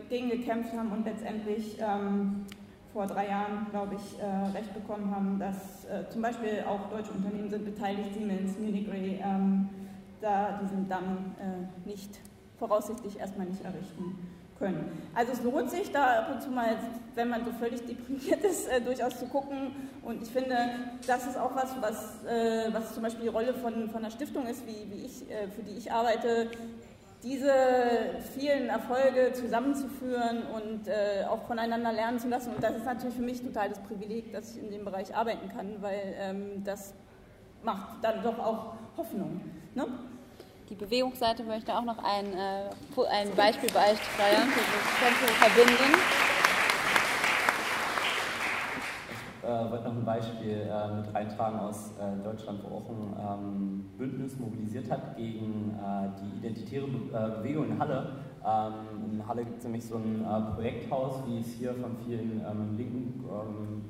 gegen 0.08 0.30
gekämpft 0.30 0.72
haben 0.76 0.92
und 0.92 1.04
letztendlich 1.04 1.78
ähm, 1.80 2.46
vor 2.92 3.06
drei 3.06 3.28
Jahren, 3.28 3.66
glaube 3.70 3.96
ich, 3.96 4.18
äh, 4.20 4.56
recht 4.56 4.72
bekommen 4.72 5.14
haben, 5.14 5.38
dass 5.38 5.84
äh, 5.86 6.08
zum 6.10 6.22
Beispiel 6.22 6.64
auch 6.68 6.88
deutsche 6.90 7.10
Unternehmen 7.10 7.50
sind 7.50 7.64
beteiligt, 7.64 8.14
Siemens, 8.14 8.56
Munich 8.58 8.86
ähm, 9.22 9.68
da 10.20 10.60
diesen 10.62 10.88
Damm 10.88 11.34
äh, 11.38 11.88
nicht 11.88 12.20
voraussichtlich 12.58 13.18
erstmal 13.18 13.46
nicht 13.46 13.64
errichten 13.64 14.16
können. 14.58 14.84
Also 15.14 15.32
es 15.32 15.42
lohnt 15.42 15.70
sich 15.70 15.90
da 15.90 16.20
ab 16.20 16.30
und 16.34 16.42
zu 16.42 16.50
mal, 16.50 16.76
wenn 17.14 17.28
man 17.28 17.44
so 17.44 17.52
völlig 17.52 17.84
deprimiert 17.84 18.44
ist, 18.50 18.68
äh, 18.68 18.80
durchaus 18.80 19.18
zu 19.18 19.26
gucken. 19.26 19.72
Und 20.02 20.22
ich 20.22 20.30
finde, 20.30 20.56
das 21.06 21.26
ist 21.26 21.36
auch 21.36 21.54
was, 21.54 21.74
was, 21.80 22.24
äh, 22.24 22.72
was 22.72 22.94
zum 22.94 23.02
Beispiel 23.02 23.24
die 23.24 23.28
Rolle 23.28 23.54
von, 23.54 23.90
von 23.90 24.00
einer 24.00 24.10
Stiftung 24.10 24.46
ist, 24.46 24.66
wie, 24.66 24.90
wie 24.90 25.04
ich, 25.04 25.30
äh, 25.30 25.48
für 25.48 25.62
die 25.62 25.76
ich 25.76 25.90
arbeite, 25.90 26.48
diese 27.24 27.52
vielen 28.38 28.68
Erfolge 28.68 29.32
zusammenzuführen 29.32 30.42
und 30.54 30.86
äh, 30.86 31.24
auch 31.26 31.42
voneinander 31.46 31.90
lernen 31.90 32.18
zu 32.18 32.28
lassen. 32.28 32.54
Und 32.54 32.62
das 32.62 32.76
ist 32.76 32.84
natürlich 32.84 33.16
für 33.16 33.22
mich 33.22 33.40
total 33.40 33.70
das 33.70 33.78
Privileg, 33.80 34.30
dass 34.32 34.54
ich 34.54 34.62
in 34.62 34.70
dem 34.70 34.84
Bereich 34.84 35.16
arbeiten 35.16 35.48
kann, 35.48 35.80
weil 35.80 36.14
ähm, 36.18 36.62
das 36.64 36.92
macht 37.62 38.04
dann 38.04 38.22
doch 38.22 38.38
auch 38.38 38.74
Hoffnung. 38.98 39.40
Ne? 39.74 39.86
Die 40.68 40.74
Bewegungsseite 40.74 41.44
möchte 41.44 41.74
auch 41.74 41.84
noch 41.84 41.98
ein, 41.98 42.26
äh, 42.34 42.68
ein 43.10 43.34
Beispiel 43.34 43.70
beisteuern 43.70 44.48
das 44.52 45.00
Ganze 45.00 45.26
verbinden. 45.34 45.94
Ich 49.10 49.33
äh, 49.44 49.70
wollte 49.70 49.84
noch 49.84 49.96
ein 49.96 50.04
Beispiel 50.04 50.68
äh, 50.68 50.96
mit 50.96 51.14
reintragen 51.14 51.58
aus 51.60 51.92
äh, 51.98 52.22
Deutschland, 52.24 52.60
wo 52.64 52.76
auch 52.76 52.88
ein 52.88 53.42
ähm, 53.42 53.84
Bündnis 53.98 54.38
mobilisiert 54.38 54.90
hat 54.90 55.16
gegen 55.16 55.78
äh, 55.78 56.08
die 56.20 56.38
identitäre 56.38 56.86
Be 56.86 57.16
äh, 57.16 57.38
Bewegung 57.38 57.66
in 57.66 57.78
Halle. 57.78 58.12
Ähm, 58.44 59.12
in 59.12 59.28
Halle 59.28 59.44
gibt 59.44 59.58
es 59.58 59.64
nämlich 59.64 59.84
so 59.84 59.96
ein 59.96 60.24
äh, 60.24 60.54
Projekthaus, 60.54 61.22
wie 61.26 61.40
es 61.40 61.46
hier 61.46 61.74
von 61.74 61.96
vielen 62.04 62.40
ähm, 62.40 62.76
linken 62.76 63.24
ähm, 63.30 63.84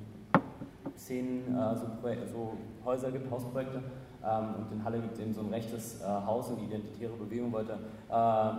Szenen 0.97 1.57
so, 1.75 1.87
so, 2.33 2.53
Häuser 2.85 3.11
gibt, 3.11 3.31
Hausprojekte. 3.31 3.83
Ähm, 4.25 4.45
und 4.59 4.73
in 4.73 4.85
Halle 4.85 5.01
gibt 5.01 5.15
es 5.15 5.21
eben 5.21 5.35
so 5.35 5.41
ein 5.41 5.49
rechtes 5.49 6.01
Haus 6.07 6.51
und 6.51 6.61
die 6.61 6.67
identitäre 6.67 7.13
Bewegung 7.15 7.53
wollte 7.53 7.73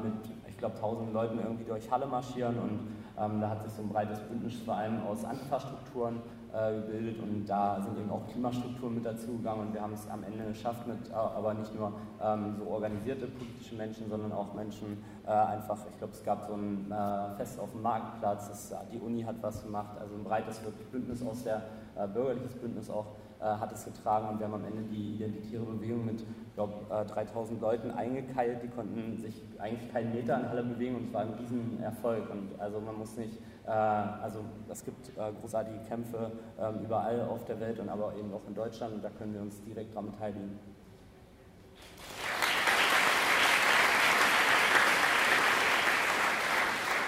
mit, 0.04 0.14
ich 0.50 0.58
glaube, 0.58 0.76
tausend 0.78 1.14
Leuten 1.14 1.39
irgendwie 1.39 1.64
durch 1.64 1.89
Halle 1.89 2.06
marschieren 2.06 2.58
und 2.60 2.80
ähm, 3.18 3.39
da 3.39 3.50
hat 3.50 3.64
sich 3.64 3.72
so 3.72 3.82
ein 3.82 3.89
breites 3.89 4.20
Bündnis 4.20 4.60
vor 4.60 4.76
allem 4.76 5.02
aus 5.08 5.24
Antifa-Strukturen 5.24 6.22
gebildet 6.52 7.22
und 7.22 7.46
da 7.46 7.82
sind 7.82 7.98
eben 7.98 8.10
auch 8.10 8.28
Klimastrukturen 8.28 8.96
mit 8.96 9.06
dazugegangen 9.06 9.68
und 9.68 9.74
wir 9.74 9.82
haben 9.82 9.93
es 9.93 10.10
am 10.10 10.24
Ende 10.24 10.46
geschafft, 10.46 10.88
mit, 10.88 11.10
äh, 11.10 11.14
aber 11.14 11.54
nicht 11.54 11.74
nur 11.76 11.93
ähm, 12.22 12.56
so 12.58 12.68
organisierte 12.68 13.28
politische 13.28 13.76
Menschen, 13.76 14.10
sondern 14.10 14.32
auch 14.32 14.54
Menschen 14.54 15.04
äh, 15.26 15.32
einfach, 15.32 15.78
ich 15.91 15.98
glaube, 15.98 16.14
es 16.14 16.24
gab 16.24 16.46
so 16.48 16.54
ein 16.54 16.91
äh, 16.91 17.36
Fest 17.38 17.60
auf 17.60 17.72
dem 17.72 17.82
Marktplatz, 17.82 18.48
das, 18.48 18.76
die 18.91 19.00
Uni 19.00 19.24
hat 19.24 19.36
was 19.41 19.64
gemacht, 19.64 19.98
also 20.00 20.16
ein 20.16 20.24
breites 20.24 20.60
Bündnis 20.91 21.22
aus 21.26 21.43
der, 21.43 21.64
äh, 21.96 22.08
bürgerliches 22.08 22.56
Bündnis 22.56 22.89
auch. 22.89 23.06
äh, 23.06 23.24
hat 23.40 23.72
es 23.72 23.86
getragen 23.86 24.30
und 24.30 24.40
wir 24.40 24.48
haben 24.48 24.56
am 24.56 24.66
Ende 24.66 24.84
die 24.84 25.16
identitäre 25.16 25.64
Bewegung 25.64 26.06
mit, 26.06 26.26
glaube, 26.56 26.74
3000 26.90 27.62
Leuten 27.62 27.92
eingekeilt, 27.92 28.64
die 28.64 28.68
konnten 28.70 29.18
sich 29.18 29.44
eigentlich 29.60 29.92
keinen 29.92 30.14
Meter 30.14 30.40
in 30.40 30.50
Halle 30.50 30.64
bewegen 30.64 30.96
und 30.96 31.08
es 31.08 31.14
war 31.14 31.22
ein 31.22 31.34
Riesenerfolg. 31.40 32.30
Und 32.32 32.60
also 32.60 32.80
man 32.80 32.98
muss 32.98 33.18
nicht 33.18 33.38
äh, 33.66 33.72
also 33.72 34.46
es 34.70 34.84
gibt 34.84 35.10
äh, 35.18 35.32
großartige 35.42 35.80
Kämpfe 35.88 36.32
ähm, 36.60 36.82
überall 36.84 37.22
auf 37.22 37.46
der 37.46 37.60
Welt 37.60 37.80
und 37.80 37.90
aber 37.90 38.14
eben 38.16 38.34
auch 38.34 38.48
in 38.48 38.54
Deutschland. 38.54 38.96
Und 38.96 39.04
da 39.04 39.10
können 39.10 39.34
wir 39.34 39.42
uns 39.42 39.62
direkt 39.64 39.94
daran 39.94 40.12
beteiligen. 40.12 40.60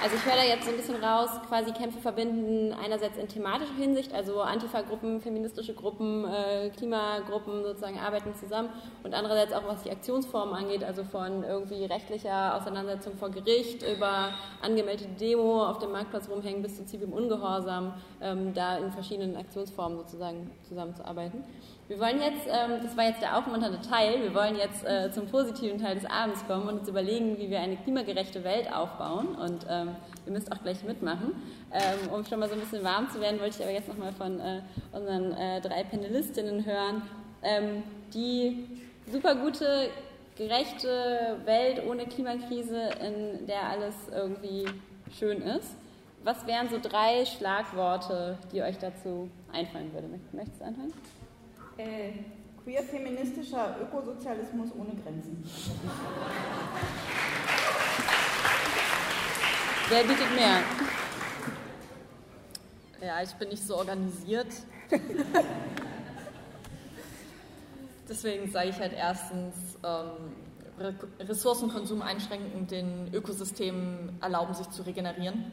Also 0.08 0.20
ich 0.20 0.26
höre 0.26 0.38
da 0.38 0.43
jetzt 0.43 0.64
so 0.64 0.72
ein 0.72 0.78
bisschen 0.78 1.03
raus, 1.03 1.30
quasi 1.49 1.74
Kämpfe 1.74 1.99
verbinden 1.99 2.74
einerseits 2.82 3.18
in 3.18 3.28
thematischer 3.28 3.74
Hinsicht, 3.74 4.14
also 4.14 4.39
Antifa-Gruppen, 4.39 5.20
feministische 5.20 5.74
Gruppen, 5.74 6.24
äh, 6.24 6.70
Klimagruppen 6.70 7.62
sozusagen 7.62 7.99
arbeiten 7.99 8.34
zusammen 8.34 8.70
und 9.03 9.14
andererseits 9.14 9.51
auch 9.51 9.68
was 9.68 9.84
die 9.84 9.91
Aktionsformen 9.91 10.55
angeht, 10.55 10.82
also 10.82 11.03
von 11.03 11.43
irgendwie 11.43 11.84
rechtlicher 11.84 12.55
Auseinandersetzung 12.55 13.18
vor 13.18 13.32
Gericht 13.32 13.84
über 13.84 14.30
angemeldete 14.62 15.10
Demo 15.20 15.66
auf 15.66 15.80
dem 15.80 15.91
Marktplatz 15.91 16.30
rumhängen 16.30 16.62
bis 16.62 16.78
zu 16.78 16.86
zivilem 16.86 17.12
Ungehorsam, 17.12 17.93
ähm, 18.22 18.53
da 18.53 18.78
in 18.78 18.93
verschiedenen 18.93 19.36
Aktionsformen 19.36 19.97
sozusagen 19.97 20.49
zusammenzuarbeiten. 20.70 21.43
Wir 21.88 22.00
wollen 22.00 22.20
jetzt, 22.20 22.46
ähm, 22.48 22.82
das 22.84 22.98
war 22.98 23.06
jetzt 23.06 23.22
der 23.22 23.38
aufmunternde 23.38 23.80
Teil, 23.80 24.22
wir 24.22 24.34
wollen 24.36 24.58
jetzt 24.58 24.86
äh, 24.86 25.10
zum 25.10 25.26
positiven 25.28 25.82
Teil 25.82 25.96
des 25.96 26.04
Abends 26.04 26.46
kommen 26.46 26.68
und 26.68 26.80
uns 26.80 26.90
überlegen, 26.90 27.38
wie 27.38 27.50
wir 27.50 27.62
eine 27.62 27.78
klimagerechte 27.78 28.44
Welt 28.44 28.74
aufbauen. 28.74 29.36
Und 29.36 29.66
ähm, 29.70 29.96
ihr 30.26 30.34
müsst 30.34 30.52
auch 30.52 30.62
gleich 30.62 30.84
mitmachen. 30.84 31.32
Ähm, 31.72 32.12
um 32.14 32.26
schon 32.26 32.40
mal 32.40 32.50
so 32.50 32.56
ein 32.56 32.60
bisschen 32.60 32.84
warm 32.84 33.10
zu 33.10 33.22
werden, 33.22 33.40
wollte 33.40 33.56
ich 33.60 33.64
aber 33.64 33.72
jetzt 33.72 33.88
nochmal 33.88 34.12
von 34.12 34.38
äh, 34.38 34.62
unseren 34.92 35.32
äh, 35.32 35.62
drei 35.62 35.86
Panelistinnen 35.86 36.66
hören, 36.66 37.04
ähm, 37.42 37.84
die 38.14 38.68
super 39.10 39.36
gute, 39.36 39.90
gerechte 40.36 41.38
Welt 41.46 41.84
ohne 41.88 42.06
Klimakrise, 42.06 42.90
in 43.00 43.48
der 43.48 43.64
alles 43.64 43.96
irgendwie 44.14 44.66
schön 45.18 45.42
ist. 45.42 45.78
Was 46.26 46.46
wären 46.48 46.68
so 46.68 46.80
drei 46.82 47.24
Schlagworte, 47.24 48.38
die 48.52 48.62
euch 48.62 48.78
dazu 48.78 49.30
einfallen 49.54 49.94
würde? 49.94 50.10
Möchtest 50.34 50.60
du 50.60 50.66
anfangen? 50.66 50.94
Äh, 51.78 52.12
queer-feministischer 52.64 53.78
Ökosozialismus 53.82 54.70
ohne 54.78 54.96
Grenzen. 54.96 55.44
Wer 59.90 60.04
bietet 60.04 60.36
mehr? 60.36 60.64
Ja, 63.00 63.22
ich 63.22 63.32
bin 63.36 63.50
nicht 63.50 63.64
so 63.64 63.78
organisiert. 63.78 64.48
Deswegen 68.10 68.52
sage 68.52 68.70
ich 68.70 68.80
halt 68.80 68.94
erstens, 68.94 69.56
ähm, 69.84 70.34
Ressourcenkonsum 71.20 72.02
einschränken 72.02 72.68
den 72.68 73.14
Ökosystemen 73.14 74.18
erlauben, 74.22 74.56
sich 74.56 74.70
zu 74.72 74.82
regenerieren. 74.82 75.52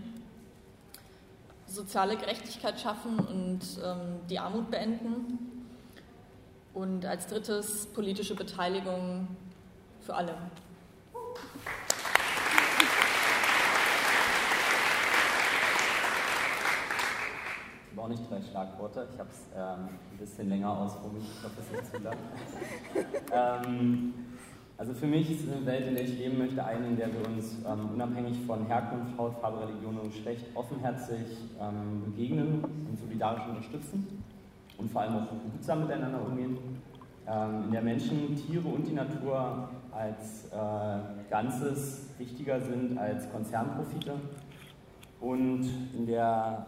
Soziale 1.66 2.16
Gerechtigkeit 2.16 2.80
schaffen 2.80 3.18
und 3.18 3.60
ähm, 3.84 4.20
die 4.28 4.38
Armut 4.38 4.70
beenden. 4.70 5.53
Und 6.74 7.06
als 7.06 7.28
drittes 7.28 7.86
politische 7.86 8.34
Beteiligung 8.34 9.28
für 10.00 10.12
alle. 10.14 10.34
Ich 17.86 17.96
habe 17.96 18.02
auch 18.02 18.08
nicht 18.08 18.28
drei 18.28 18.42
Schlagworte. 18.42 19.06
Ich 19.14 19.20
habe 19.20 19.30
es 19.30 19.46
ähm, 19.56 19.88
ein 20.12 20.18
bisschen 20.18 20.48
länger 20.48 20.76
ausformuliert. 20.76 21.30
Ich 21.38 21.44
hoffe, 21.44 21.54
das 21.56 21.80
ist 21.80 21.92
zu 21.94 22.02
lang. 22.02 22.16
ähm, 23.32 24.14
also 24.76 24.92
für 24.94 25.06
mich 25.06 25.30
ist 25.30 25.48
eine 25.48 25.64
Welt, 25.64 25.86
in 25.86 25.94
der 25.94 26.02
ich 26.02 26.18
leben 26.18 26.38
möchte, 26.38 26.64
eine, 26.64 26.88
in 26.88 26.96
der 26.96 27.06
wir 27.12 27.24
uns 27.24 27.54
ähm, 27.64 27.90
unabhängig 27.94 28.36
von 28.44 28.66
Herkunft, 28.66 29.16
Hautfarbe, 29.16 29.68
Religion 29.68 29.96
und 29.96 30.12
Geschlecht 30.12 30.46
offenherzig 30.56 31.24
ähm, 31.60 32.02
begegnen 32.04 32.64
und 32.64 32.98
solidarisch 32.98 33.46
unterstützen 33.46 34.24
und 34.78 34.90
vor 34.90 35.02
allem 35.02 35.16
auch 35.16 35.26
behutsam 35.26 35.80
miteinander 35.80 36.24
umgehen, 36.24 36.58
ähm, 37.26 37.64
in 37.64 37.72
der 37.72 37.82
Menschen, 37.82 38.36
Tiere 38.36 38.68
und 38.68 38.86
die 38.86 38.92
Natur 38.92 39.68
als 39.92 40.46
äh, 40.46 41.30
Ganzes 41.30 42.08
wichtiger 42.18 42.60
sind 42.60 42.98
als 42.98 43.30
Konzernprofite 43.30 44.14
und 45.20 45.64
in 45.96 46.06
der 46.06 46.66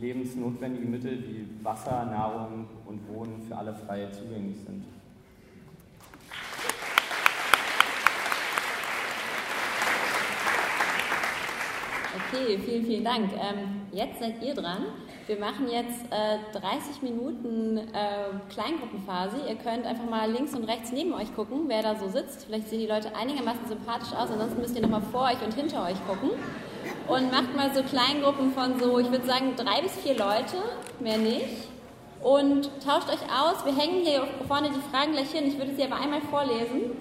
lebensnotwendige 0.00 0.86
Mittel 0.86 1.22
wie 1.22 1.64
Wasser, 1.64 2.06
Nahrung 2.06 2.66
und 2.86 3.06
Wohnen 3.08 3.42
für 3.42 3.56
alle 3.56 3.74
frei 3.74 4.08
zugänglich 4.10 4.56
sind. 4.66 4.84
Okay, 12.14 12.58
vielen, 12.58 12.84
vielen 12.86 13.04
Dank. 13.04 13.30
Ähm, 13.34 13.82
jetzt 13.92 14.18
seid 14.18 14.42
ihr 14.42 14.54
dran. 14.54 14.86
Wir 15.26 15.38
machen 15.38 15.68
jetzt 15.70 16.00
äh, 16.10 16.58
30 16.58 17.00
Minuten 17.02 17.78
äh, 17.78 18.52
Kleingruppenphase. 18.52 19.36
Ihr 19.48 19.54
könnt 19.54 19.86
einfach 19.86 20.08
mal 20.08 20.30
links 20.30 20.52
und 20.52 20.64
rechts 20.64 20.90
neben 20.90 21.14
euch 21.14 21.32
gucken, 21.36 21.64
wer 21.68 21.82
da 21.82 21.94
so 21.94 22.08
sitzt. 22.08 22.46
Vielleicht 22.46 22.68
sehen 22.68 22.80
die 22.80 22.86
Leute 22.86 23.14
einigermaßen 23.14 23.68
sympathisch 23.68 24.12
aus, 24.12 24.30
ansonsten 24.32 24.60
müsst 24.60 24.74
ihr 24.74 24.82
nochmal 24.82 25.02
vor 25.12 25.22
euch 25.22 25.40
und 25.44 25.54
hinter 25.54 25.84
euch 25.84 25.96
gucken. 26.08 26.30
Und 27.06 27.30
macht 27.30 27.54
mal 27.56 27.72
so 27.72 27.84
Kleingruppen 27.84 28.52
von 28.52 28.80
so, 28.80 28.98
ich 28.98 29.10
würde 29.10 29.24
sagen, 29.24 29.54
drei 29.56 29.82
bis 29.82 29.92
vier 29.92 30.18
Leute, 30.18 30.56
mehr 30.98 31.18
nicht. 31.18 31.68
Und 32.20 32.70
tauscht 32.84 33.08
euch 33.08 33.22
aus. 33.30 33.64
Wir 33.64 33.76
hängen 33.76 34.04
hier 34.04 34.26
vorne 34.48 34.70
die 34.70 34.90
Fragen 34.90 35.12
gleich 35.12 35.30
hin. 35.30 35.46
Ich 35.46 35.58
würde 35.58 35.74
sie 35.74 35.84
aber 35.84 36.00
einmal 36.00 36.20
vorlesen. 36.22 36.96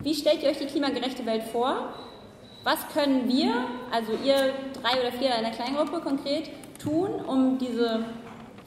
Wie 0.00 0.14
stellt 0.14 0.42
ihr 0.42 0.50
euch 0.50 0.58
die 0.58 0.66
klimagerechte 0.66 1.24
Welt 1.24 1.44
vor? 1.44 1.92
Was 2.64 2.88
können 2.92 3.28
wir, 3.28 3.52
also 3.90 4.12
ihr 4.24 4.52
drei 4.80 5.00
oder 5.00 5.12
vier 5.12 5.34
in 5.36 5.42
der 5.42 5.52
Kleingruppe 5.52 6.00
konkret, 6.00 6.50
tun, 6.82 7.10
um 7.26 7.58
diese 7.58 8.04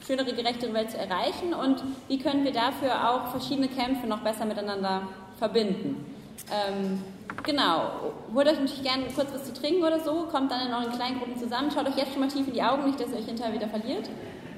schönere, 0.05 0.34
gerechtere 0.34 0.74
Welt 0.74 0.91
zu 0.91 0.97
erreichen 0.97 1.53
und 1.53 1.84
wie 2.07 2.20
können 2.20 2.43
wir 2.43 2.51
dafür 2.51 3.09
auch 3.09 3.28
verschiedene 3.28 3.68
Kämpfe 3.68 4.07
noch 4.07 4.20
besser 4.20 4.45
miteinander 4.45 5.03
verbinden. 5.38 6.05
Ähm, 6.51 7.01
genau, 7.43 8.14
holt 8.34 8.47
euch 8.47 8.59
natürlich 8.59 8.84
gerne 8.84 9.03
kurz 9.16 9.34
was 9.34 9.45
zu 9.45 9.53
trinken 9.53 9.84
oder 9.84 9.99
so, 9.99 10.28
kommt 10.32 10.51
dann 10.51 10.68
in 10.68 10.74
euren 10.74 10.91
kleinen 10.91 11.20
Gruppen 11.20 11.38
zusammen, 11.38 11.72
schaut 11.72 11.88
euch 11.88 11.97
jetzt 11.97 12.11
schon 12.11 12.20
mal 12.20 12.30
tief 12.30 12.47
in 12.47 12.53
die 12.53 12.64
Augen, 12.64 12.86
nicht, 12.86 12.99
dass 12.99 13.09
ihr 13.11 13.18
euch 13.18 13.26
hinterher 13.26 13.53
wieder 13.53 13.68
verliert. 13.68 14.09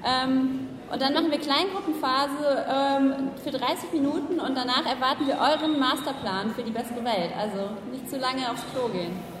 Ähm, 0.04 0.68
und 0.90 1.02
dann 1.02 1.14
machen 1.14 1.30
wir 1.30 1.38
Kleingruppenphase 1.38 2.66
ähm, 2.68 3.30
für 3.42 3.50
30 3.50 3.92
Minuten 3.92 4.38
und 4.38 4.56
danach 4.56 4.86
erwarten 4.86 5.26
wir 5.26 5.34
euren 5.34 5.80
Masterplan 5.80 6.54
für 6.54 6.62
die 6.62 6.70
bessere 6.70 7.04
Welt. 7.04 7.30
Also 7.36 7.70
nicht 7.90 8.08
zu 8.08 8.18
lange 8.18 8.48
aufs 8.50 8.62
Klo 8.72 8.88
gehen. 8.88 9.35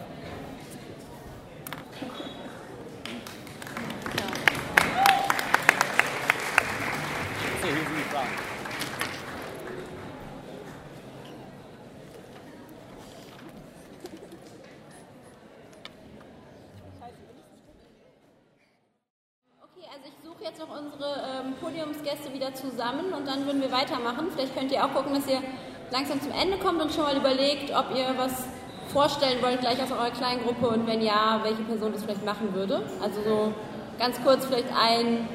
Zusammen 22.56 23.12
und 23.12 23.26
dann 23.26 23.46
würden 23.46 23.60
wir 23.60 23.72
weitermachen. 23.72 24.28
Vielleicht 24.34 24.56
könnt 24.56 24.72
ihr 24.72 24.84
auch 24.84 24.92
gucken, 24.92 25.14
dass 25.14 25.28
ihr 25.28 25.42
langsam 25.90 26.20
zum 26.20 26.32
Ende 26.32 26.58
kommt 26.58 26.80
und 26.82 26.92
schon 26.92 27.04
mal 27.04 27.16
überlegt, 27.16 27.70
ob 27.74 27.96
ihr 27.96 28.14
was 28.16 28.44
vorstellen 28.92 29.42
wollt 29.42 29.60
gleich 29.60 29.82
aus 29.82 29.90
eurer 29.90 30.10
kleinen 30.10 30.42
Gruppe 30.42 30.68
und 30.68 30.86
wenn 30.86 31.02
ja, 31.02 31.40
welche 31.42 31.62
Person 31.62 31.92
das 31.92 32.04
vielleicht 32.04 32.24
machen 32.24 32.54
würde. 32.54 32.82
Also 33.02 33.22
so 33.22 33.52
ganz 33.98 34.22
kurz 34.22 34.46
vielleicht 34.46 34.68
ein, 34.70 35.28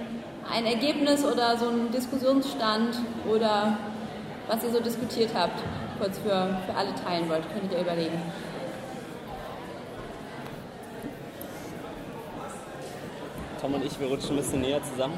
ein 0.52 0.66
Ergebnis 0.66 1.24
oder 1.24 1.58
so 1.58 1.70
ein 1.70 1.92
Diskussionsstand 1.92 2.98
oder 3.30 3.78
was 4.48 4.64
ihr 4.64 4.72
so 4.72 4.82
diskutiert 4.82 5.32
habt, 5.34 5.64
kurz 6.00 6.18
für, 6.18 6.58
für 6.66 6.76
alle 6.76 6.94
teilen 6.96 7.30
wollt, 7.30 7.50
könntet 7.52 7.72
ihr 7.72 7.80
überlegen. 7.80 8.22
Tom 13.62 13.76
und 13.76 13.86
ich, 13.86 14.00
wir 14.00 14.08
rutschen 14.08 14.32
ein 14.32 14.38
bisschen 14.38 14.62
näher 14.62 14.82
zusammen. 14.84 15.14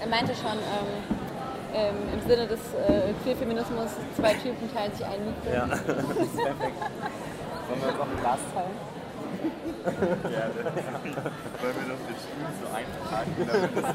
Er 0.00 0.06
meinte 0.06 0.34
schon, 0.34 0.52
ähm, 0.52 1.18
ähm, 1.74 1.94
im 2.12 2.28
Sinne 2.28 2.46
des 2.46 2.60
äh, 2.74 3.12
Queerfeminismus, 3.24 3.90
zwei 4.16 4.34
Typen 4.34 4.72
teilen 4.72 4.92
sich 4.92 5.04
ein 5.04 5.24
Mikro. 5.24 5.52
Ja, 5.52 5.66
das 5.66 5.78
ist 5.88 6.36
perfekt. 6.36 6.80
Wollen 7.68 7.80
wir 7.80 7.88
uns 7.88 8.00
auch 8.00 8.06
ein 8.06 8.20
Glas 8.20 8.38
teilen? 8.54 8.99
Das, 9.84 9.94
weil 11.60 11.74
wir 11.74 11.86
noch 11.88 12.00
den 12.04 12.16
Stuhl 12.20 12.50
so 12.60 12.66
eintragen, 12.74 13.32
das 13.74 13.86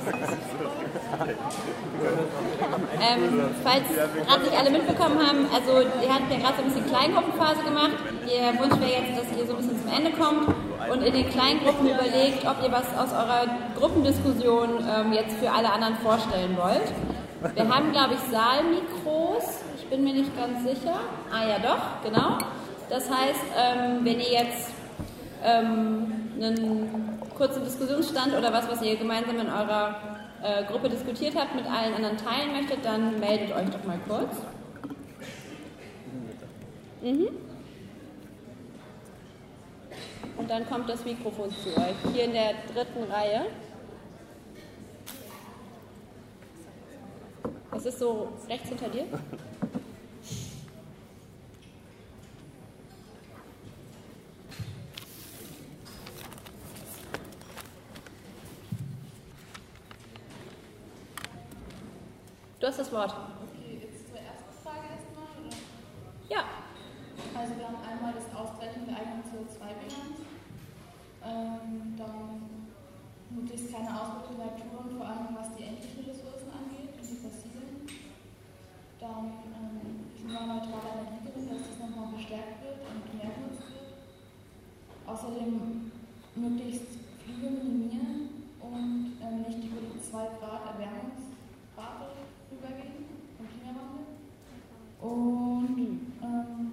Falls 3.63 3.87
gerade 4.27 4.43
nicht 4.43 4.57
alle 4.57 4.69
mitbekommen 4.71 5.19
haben, 5.19 5.47
also 5.53 5.81
ihr 5.81 6.13
habt 6.13 6.31
ja 6.31 6.37
gerade 6.39 6.55
so 6.57 6.63
ein 6.63 6.69
bisschen 6.69 6.87
Kleingruppenphase 6.87 7.63
gemacht. 7.63 7.97
Ihr 8.25 8.59
Wunsch 8.59 8.79
wäre 8.79 9.01
jetzt, 9.01 9.17
dass 9.17 9.37
ihr 9.37 9.45
so 9.45 9.53
ein 9.53 9.57
bisschen 9.57 9.81
zum 9.81 9.91
Ende 9.91 10.11
kommt 10.11 10.47
und 10.91 11.01
in 11.03 11.13
den 11.13 11.29
Kleingruppen 11.29 11.87
überlegt, 11.87 12.45
ob 12.45 12.61
ihr 12.63 12.71
was 12.71 12.87
aus 12.97 13.11
eurer 13.13 13.45
Gruppendiskussion 13.77 14.83
ähm, 14.87 15.13
jetzt 15.13 15.37
für 15.37 15.51
alle 15.51 15.71
anderen 15.71 15.95
vorstellen 15.97 16.57
wollt. 16.57 16.91
Wir 17.55 17.69
haben, 17.69 17.91
glaube 17.91 18.15
ich, 18.15 18.19
Saalmikros. 18.31 19.61
Ich 19.77 19.85
bin 19.87 20.03
mir 20.03 20.13
nicht 20.13 20.35
ganz 20.35 20.63
sicher. 20.63 20.99
Ah 21.31 21.47
ja, 21.47 21.59
doch, 21.59 22.01
genau. 22.03 22.39
Das 22.89 23.09
heißt, 23.09 23.45
ähm, 23.55 23.99
wenn 24.03 24.19
ihr 24.19 24.31
jetzt 24.31 24.74
ähm, 25.43 26.11
einen 26.39 27.19
kurzen 27.37 27.63
Diskussionsstand 27.63 28.33
oder 28.35 28.51
was, 28.53 28.67
was 28.69 28.81
ihr 28.81 28.95
gemeinsam 28.95 29.39
in 29.39 29.47
eurer 29.47 29.95
äh, 30.41 30.63
Gruppe 30.65 30.89
diskutiert 30.89 31.35
habt, 31.35 31.55
mit 31.55 31.65
allen 31.65 31.93
anderen 31.93 32.17
teilen 32.17 32.51
möchtet, 32.53 32.83
dann 32.83 33.19
meldet 33.19 33.55
euch 33.55 33.69
doch 33.69 33.83
mal 33.83 33.99
kurz. 34.07 34.35
Mhm. 37.01 37.27
Und 40.37 40.49
dann 40.49 40.67
kommt 40.67 40.89
das 40.89 41.05
Mikrofon 41.05 41.49
zu 41.51 41.69
euch, 41.77 41.95
hier 42.13 42.25
in 42.25 42.33
der 42.33 42.53
dritten 42.73 43.03
Reihe. 43.11 43.45
Was 47.71 47.85
ist 47.85 47.99
so 47.99 48.29
rechts 48.49 48.69
hinter 48.69 48.89
dir? 48.89 49.05
Du 62.65 62.71
hast 62.71 62.79
das 62.81 62.91
Wort. 62.97 63.13
Okay, 63.45 63.77
jetzt 63.77 64.09
zur 64.09 64.17
ersten 64.17 64.49
Frage 64.65 64.89
erstmal. 64.89 65.29
Oder? 65.37 65.53
Ja. 66.33 66.65
Also 67.37 67.53
wir 67.61 67.69
haben 67.69 67.77
einmal 67.77 68.09
das 68.17 68.25
Ausbrechen 68.33 68.89
der 68.89 69.05
eigenen 69.05 69.21
CO2-Bilanz, 69.21 70.17
ähm, 71.21 71.93
dann 71.93 72.41
möglichst 73.29 73.69
keine 73.69 73.93
Ausbeutung 73.93 74.41
der 74.41 74.57
Natur 74.57 74.81
und 74.81 74.97
vor 74.97 75.05
allem 75.05 75.37
was 75.37 75.53
die 75.53 75.61
endlichen 75.61 76.09
Ressourcen 76.09 76.49
angeht 76.49 76.89
und 76.89 77.05
die 77.05 77.21
fossilen. 77.21 77.85
Dann 78.97 79.45
ähm, 79.45 80.09
klimaneutrale 80.17 81.05
Energiegewinnung, 81.05 81.61
dass 81.61 81.69
das 81.69 81.77
nochmal 81.85 82.17
verstärkt 82.17 82.65
wird 82.65 82.81
und 82.81 83.05
mehr 83.13 83.29
genutzt 83.29 83.61
wird. 83.61 83.93
Außerdem 85.05 85.93
möglichst 86.33 86.97
Flüge 87.21 87.45
minimieren 87.61 88.49
und 88.57 89.21
ähm, 89.21 89.45
nicht 89.45 89.61
die 89.61 90.01
2 90.01 90.17
Grad 90.41 90.65
Erwärmungsrate 90.65 92.25
rübergehen 92.55 93.05
im 93.39 93.47
Klimawandel. 93.47 94.05
Und 95.05 96.01
ähm, 96.23 96.71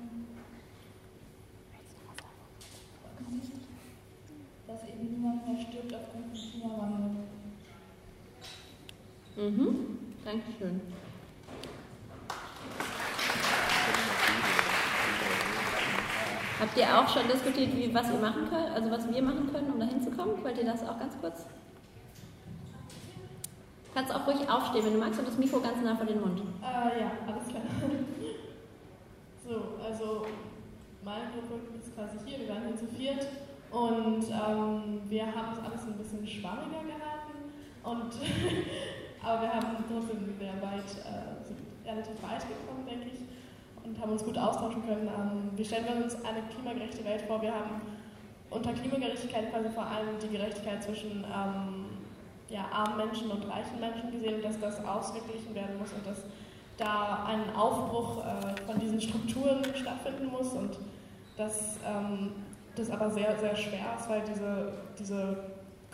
dass 4.67 4.89
eben 4.89 5.13
niemand 5.13 5.47
mehr 5.47 5.61
stirbt 5.61 5.95
aufgrund 5.95 6.33
des 6.33 6.51
Klimawandels. 6.51 7.17
Mhm, 9.37 9.99
Dankeschön. 10.25 10.81
Habt 16.59 16.79
ihr 16.79 16.99
auch 16.99 17.09
schon 17.09 17.29
diskutiert, 17.29 17.77
wie, 17.77 17.93
was 17.93 18.11
ihr 18.11 18.19
machen 18.19 18.49
könnt, 18.49 18.71
also 18.75 18.91
was 18.91 19.13
wir 19.13 19.23
machen 19.23 19.53
können, 19.53 19.73
um 19.73 19.81
da 19.81 19.85
hinzukommen? 19.85 20.43
Wollt 20.43 20.57
ihr 20.57 20.65
das 20.65 20.83
auch 20.89 20.99
ganz 20.99 21.15
kurz? 21.21 21.45
Kannst 23.95 24.15
auch 24.15 24.27
ruhig 24.27 24.49
aufstehen, 24.49 24.87
wenn 24.87 24.95
du 24.95 24.99
magst, 25.01 25.19
und 25.19 25.29
das 25.29 25.37
Mikro 25.37 25.61
ganz 25.61 25.83
nah 25.85 25.95
vor 25.95 26.07
den 26.07 26.21
Mund. 26.21 26.41
Äh, 26.63 27.01
ja, 27.01 27.13
alles 27.27 27.49
klar. 27.49 27.63
so, 29.45 29.79
also 29.83 30.27
meine 31.05 31.31
Gruppe 31.35 31.79
ist 31.79 31.95
quasi 31.95 32.19
hier, 32.25 32.41
wir 32.41 32.49
waren 32.49 32.67
hier 32.67 32.77
zu 32.77 32.87
viert 32.87 33.27
und 33.71 34.25
ähm, 34.31 35.01
wir 35.09 35.27
haben 35.27 35.53
es 35.53 35.65
alles 35.65 35.83
ein 35.87 35.99
bisschen 35.99 36.27
schwammiger 36.27 36.83
gehalten 36.87 37.51
und 37.83 38.13
aber 39.23 39.43
wir 39.43 39.53
haben 39.53 39.85
trotzdem 39.91 40.35
sehr 40.39 40.55
weit, 40.63 40.91
äh, 41.03 41.89
relativ 41.89 42.23
weit 42.23 42.43
gekommen, 42.47 42.87
denke 42.87 43.09
ich, 43.13 43.21
und 43.85 44.01
haben 44.01 44.13
uns 44.13 44.25
gut 44.25 44.39
austauschen 44.39 44.85
können. 44.87 45.09
Ähm, 45.09 45.51
wir 45.57 45.65
stellen 45.65 46.03
uns 46.03 46.15
eine 46.25 46.43
klimagerechte 46.55 47.05
Welt 47.05 47.23
vor. 47.23 47.43
Wir 47.43 47.53
haben 47.53 47.83
unter 48.51 48.73
Klimagerechtigkeit 48.73 49.51
quasi 49.51 49.71
vor 49.71 49.87
allem 49.87 50.19
die 50.23 50.29
Gerechtigkeit 50.29 50.83
zwischen 50.83 51.25
ähm, 51.25 51.87
ja, 52.49 52.69
armen 52.71 52.97
Menschen 52.99 53.31
und 53.31 53.49
reichen 53.49 53.81
Menschen 53.81 54.13
gesehen, 54.13 54.43
dass 54.43 54.61
das 54.61 54.85
ausgeglichen 54.85 55.55
werden 55.55 55.79
muss 55.79 55.93
und 55.93 56.07
dass 56.07 56.19
da 56.77 57.25
ein 57.27 57.55
Aufbruch 57.55 58.25
äh, 58.25 58.61
von 58.67 58.79
diesen 58.81 59.01
Strukturen 59.01 59.65
stattfinden 59.75 60.27
muss 60.27 60.53
und 60.53 60.79
dass 61.37 61.79
ähm, 61.87 62.33
das 62.75 62.91
aber 62.91 63.11
sehr, 63.11 63.37
sehr 63.39 63.57
schwer 63.57 63.97
ist, 63.99 64.09
weil 64.09 64.23
diese, 64.23 64.73
diese 64.99 65.37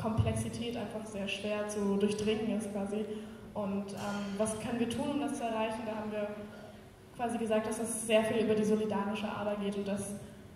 Komplexität 0.00 0.76
einfach 0.76 1.04
sehr 1.04 1.26
schwer 1.26 1.68
zu 1.68 1.96
durchdringen 1.96 2.56
ist 2.56 2.72
quasi. 2.72 3.04
Und 3.54 3.92
ähm, 3.92 4.36
was 4.36 4.58
können 4.60 4.78
wir 4.78 4.88
tun, 4.88 5.10
um 5.10 5.20
das 5.20 5.38
zu 5.38 5.44
erreichen? 5.44 5.80
Da 5.84 5.96
haben 5.96 6.12
wir 6.12 6.28
quasi 7.16 7.38
gesagt, 7.38 7.66
dass 7.66 7.80
es 7.80 8.06
sehr 8.06 8.22
viel 8.24 8.44
über 8.44 8.54
die 8.54 8.64
solidarische 8.64 9.28
Ader 9.28 9.56
geht 9.56 9.76
und 9.76 9.88
dass 9.88 10.14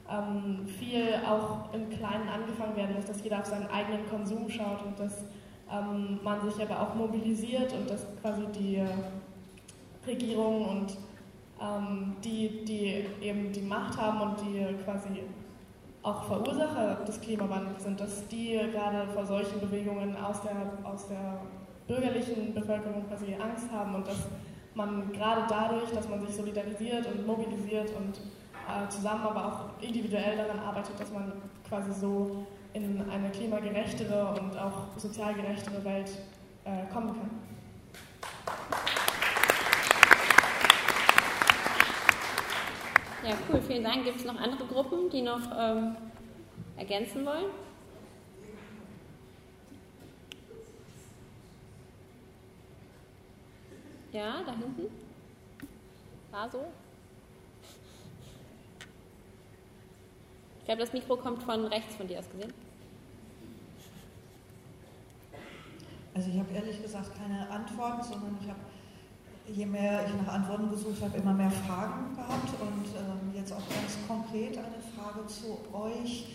ähm, 0.09 0.67
viel 0.67 1.15
auch 1.29 1.73
im 1.75 1.91
Kleinen 1.91 2.29
angefangen 2.29 2.77
werden 2.77 2.95
muss, 2.95 3.07
dass 3.07 3.23
jeder 3.25 3.41
auf 3.41 3.47
seinen 3.47 3.69
eigenen 3.69 4.09
Konsum 4.09 4.49
schaut 4.49 4.85
und 4.85 4.99
dass 4.99 5.25
ähm, 5.73 6.21
man 6.23 6.49
sich 6.49 6.63
aber 6.63 6.81
auch 6.81 6.95
mobilisiert 6.95 7.73
und 7.73 7.91
dass 7.91 8.07
quasi 8.21 8.43
die 8.55 8.81
Regierungen 10.07 10.67
und 10.67 10.99
ähm, 11.61 12.17
die, 12.25 12.65
die 12.65 13.07
eben 13.21 13.53
die 13.53 13.63
Macht 13.63 13.97
haben 13.97 14.21
und 14.21 14.41
die 14.41 14.65
quasi 14.85 15.23
auch 16.03 16.25
Verursacher 16.25 17.05
des 17.07 17.21
Klimawandels 17.21 17.85
sind, 17.85 18.01
dass 18.01 18.27
die 18.29 18.59
gerade 18.73 19.07
vor 19.13 19.25
solchen 19.25 19.61
Bewegungen 19.61 20.17
aus 20.17 20.43
der, 20.43 20.73
aus 20.83 21.07
der 21.09 21.39
bürgerlichen 21.87 22.53
Bevölkerung 22.53 23.07
quasi 23.09 23.35
Angst 23.35 23.71
haben 23.71 23.95
und 23.95 24.07
dass 24.07 24.27
man 24.75 25.13
gerade 25.13 25.43
dadurch, 25.49 25.91
dass 25.91 26.09
man 26.09 26.27
sich 26.27 26.35
solidarisiert 26.35 27.07
und 27.07 27.27
mobilisiert 27.27 27.91
und 27.97 28.19
äh, 28.69 28.89
zusammen, 28.89 29.23
aber 29.23 29.47
auch 29.47 29.83
individuell 29.83 30.37
daran 30.37 30.59
arbeitet, 30.59 30.99
dass 30.99 31.13
man 31.13 31.33
quasi 31.69 31.93
so 31.93 32.47
in 32.73 33.03
eine 33.11 33.31
klimagerechtere 33.31 34.35
und 34.41 34.57
auch 34.57 34.97
sozial 34.97 35.35
gerechtere 35.35 35.85
Welt 35.85 36.11
äh, 36.65 36.91
kommen 36.93 37.09
kann. 37.09 37.31
Ja, 43.25 43.37
cool, 43.49 43.61
vielen 43.63 43.85
Dank. 43.85 44.05
Gibt 44.05 44.19
es 44.19 44.25
noch 44.25 44.41
andere 44.41 44.65
Gruppen, 44.65 45.09
die 45.09 45.23
noch 45.23 45.41
ähm, 45.57 45.97
ergänzen 46.77 47.25
wollen? 47.25 47.51
Ja, 54.13 54.43
da 54.45 54.53
hinten. 54.53 54.93
War 56.33 56.51
so. 56.51 56.65
Ich 60.59 60.65
glaube, 60.65 60.81
das 60.81 60.93
Mikro 60.93 61.17
kommt 61.17 61.43
von 61.45 61.65
rechts 61.67 61.95
von 61.95 62.09
dir 62.09 62.19
aus 62.19 62.29
gesehen. 62.31 62.53
Also 66.15 66.29
ich 66.29 66.39
habe 66.39 66.53
ehrlich 66.53 66.83
gesagt 66.83 67.17
keine 67.17 67.49
Antworten, 67.49 68.03
sondern 68.03 68.37
ich 68.43 68.49
habe, 68.49 68.61
je 69.49 69.67
mehr 69.67 70.01
ich 70.07 70.27
nach 70.27 70.35
Antworten 70.35 70.71
gesucht 70.71 71.03
habe, 71.03 71.17
immer 71.19 71.33
mehr 71.33 71.51
Fragen 71.51 72.15
gehabt 72.15 72.49
und 72.61 72.87
ähm, 72.97 73.35
jetzt 73.35 73.53
auch 73.53 73.63
ganz 73.69 73.99
konkret 74.07 74.59
eine 74.59 74.81
Frage 74.97 75.27
zu 75.27 75.59
euch 75.75 76.29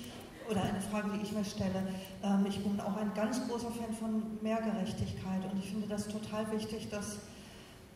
oder 0.49 0.63
eine 0.63 0.81
Frage, 0.81 1.09
die 1.15 1.23
ich 1.23 1.31
mir 1.31 1.45
stelle. 1.45 1.87
Ähm, 2.23 2.45
ich 2.47 2.61
bin 2.63 2.79
auch 2.79 2.97
ein 2.97 3.13
ganz 3.13 3.47
großer 3.47 3.71
Fan 3.71 3.93
von 3.93 4.23
mehr 4.41 4.61
Gerechtigkeit 4.61 5.43
und 5.51 5.59
ich 5.59 5.69
finde 5.69 5.87
das 5.87 6.07
total 6.07 6.51
wichtig, 6.51 6.89
dass 6.89 7.19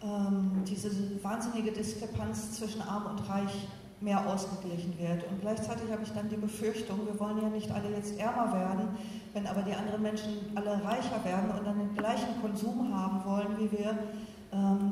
ähm, 0.03 0.64
diese 0.68 0.89
wahnsinnige 1.24 1.72
Diskrepanz 1.72 2.53
zwischen 2.53 2.82
Arm 2.82 3.05
und 3.05 3.30
Reich 3.30 3.68
mehr 4.01 4.26
ausgeglichen 4.28 4.97
wird. 4.97 5.24
Und 5.30 5.41
gleichzeitig 5.41 5.91
habe 5.91 6.01
ich 6.03 6.12
dann 6.12 6.28
die 6.28 6.36
Befürchtung, 6.36 7.05
wir 7.05 7.20
wollen 7.20 7.39
ja 7.39 7.49
nicht 7.49 7.70
alle 7.70 7.91
jetzt 7.91 8.20
ärmer 8.20 8.51
werden, 8.51 8.88
wenn 9.34 9.45
aber 9.45 9.62
die 9.62 9.74
anderen 9.74 10.01
Menschen 10.01 10.51
alle 10.55 10.84
reicher 10.84 11.24
werden 11.24 11.51
und 11.51 11.66
dann 11.66 11.78
den 11.78 11.95
gleichen 11.95 12.41
Konsum 12.41 12.97
haben 12.97 13.24
wollen 13.24 13.59
wie 13.59 13.72
wir, 13.72 13.95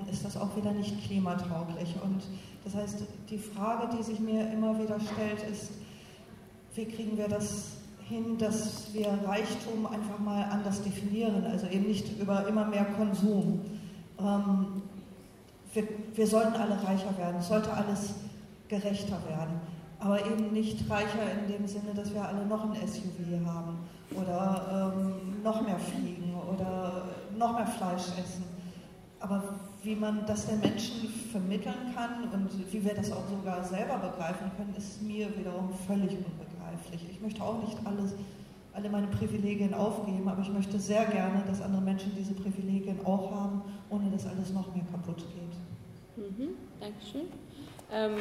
ist 0.09 0.23
das 0.23 0.37
auch 0.37 0.55
wieder 0.55 0.71
nicht 0.71 1.03
klimatauglich. 1.05 1.95
Und 2.03 2.23
das 2.63 2.75
heißt, 2.75 3.03
die 3.29 3.37
Frage, 3.37 3.95
die 3.97 4.03
sich 4.03 4.19
mir 4.19 4.49
immer 4.51 4.77
wieder 4.79 4.97
stellt, 4.99 5.43
ist, 5.51 5.71
wie 6.75 6.85
kriegen 6.85 7.17
wir 7.17 7.27
das 7.27 7.79
hin, 8.07 8.37
dass 8.37 8.93
wir 8.93 9.07
Reichtum 9.25 9.85
einfach 9.85 10.17
mal 10.19 10.43
anders 10.43 10.81
definieren, 10.81 11.45
also 11.45 11.67
eben 11.67 11.87
nicht 11.87 12.19
über 12.19 12.47
immer 12.47 12.65
mehr 12.65 12.85
Konsum. 12.85 13.61
Ähm, 14.19 14.81
wir, 15.73 15.83
wir 16.15 16.27
sollten 16.27 16.55
alle 16.55 16.81
reicher 16.83 17.15
werden, 17.17 17.37
es 17.39 17.47
sollte 17.47 17.71
alles 17.71 18.15
gerechter 18.67 19.17
werden. 19.27 19.61
Aber 19.99 20.25
eben 20.25 20.53
nicht 20.53 20.89
reicher 20.89 21.19
in 21.39 21.51
dem 21.51 21.67
Sinne, 21.67 21.93
dass 21.93 22.13
wir 22.13 22.25
alle 22.25 22.45
noch 22.45 22.63
ein 22.63 22.87
SUV 22.87 23.45
haben 23.45 23.77
oder 24.15 24.93
ähm, 24.95 25.43
noch 25.43 25.61
mehr 25.61 25.77
fliegen 25.77 26.33
oder 26.35 27.03
noch 27.37 27.53
mehr 27.53 27.67
Fleisch 27.67 28.07
essen. 28.17 28.58
Aber 29.19 29.43
wie 29.83 29.95
man 29.95 30.25
das 30.25 30.45
den 30.47 30.59
Menschen 30.61 31.09
vermitteln 31.31 31.93
kann 31.93 32.29
und 32.31 32.49
wie 32.71 32.83
wir 32.83 32.93
das 32.93 33.11
auch 33.11 33.27
sogar 33.29 33.63
selber 33.63 33.97
begreifen 33.97 34.49
können, 34.55 34.73
ist 34.77 35.01
mir 35.01 35.35
wiederum 35.37 35.71
völlig 35.87 36.11
unbegreiflich. 36.11 37.05
Ich 37.11 37.19
möchte 37.21 37.43
auch 37.43 37.61
nicht 37.61 37.77
alles, 37.85 38.15
alle 38.73 38.89
meine 38.89 39.07
Privilegien 39.07 39.73
aufgeben, 39.73 40.27
aber 40.27 40.41
ich 40.41 40.51
möchte 40.51 40.79
sehr 40.79 41.05
gerne, 41.05 41.43
dass 41.47 41.61
andere 41.61 41.81
Menschen 41.81 42.13
diese 42.17 42.33
Privilegien 42.33 43.05
auch 43.05 43.31
haben, 43.31 43.61
ohne 43.89 44.09
dass 44.09 44.25
alles 44.25 44.53
noch 44.53 44.73
mehr 44.73 44.85
kaputt 44.91 45.17
geht. 45.17 46.25
Mhm, 46.25 46.49
Dankeschön. 46.79 47.27
Ähm, 47.91 48.13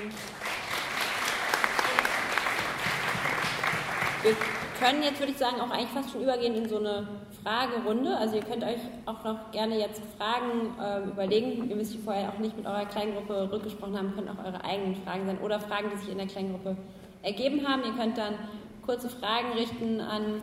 können 4.79 5.03
jetzt, 5.03 5.19
würde 5.19 5.33
ich 5.33 5.39
sagen, 5.39 5.61
auch 5.61 5.71
eigentlich 5.71 5.91
fast 5.91 6.11
schon 6.11 6.23
übergehen 6.23 6.55
in 6.55 6.69
so 6.69 6.79
eine 6.79 7.07
Fragerunde. 7.43 8.17
Also 8.17 8.37
ihr 8.37 8.43
könnt 8.43 8.63
euch 8.63 8.81
auch 9.07 9.25
noch 9.25 9.51
gerne 9.51 9.79
jetzt 9.79 10.01
Fragen 10.17 10.75
äh, 10.81 11.09
überlegen. 11.09 11.69
Ihr 11.69 11.77
müsst 11.77 11.97
vorher 11.97 12.29
auch 12.29 12.39
nicht 12.39 12.57
mit 12.57 12.67
eurer 12.67 12.87
Kleingruppe 12.87 13.51
rückgesprochen 13.51 13.97
haben, 13.99 14.15
können 14.15 14.29
auch 14.29 14.45
eure 14.45 14.65
eigenen 14.65 14.97
Fragen 14.97 15.27
sein 15.27 15.39
oder 15.39 15.61
Fragen, 15.61 15.91
die 15.93 15.99
sich 15.99 16.11
in 16.11 16.19
der 16.19 16.27
Kleingruppe 16.27 16.77
ergeben 17.23 17.67
haben. 17.67 17.83
Ihr 17.85 17.93
könnt 17.93 18.17
dann 18.17 18.35
kurze 18.85 19.09
Fragen 19.09 19.53
richten 19.53 20.01
an 20.01 20.43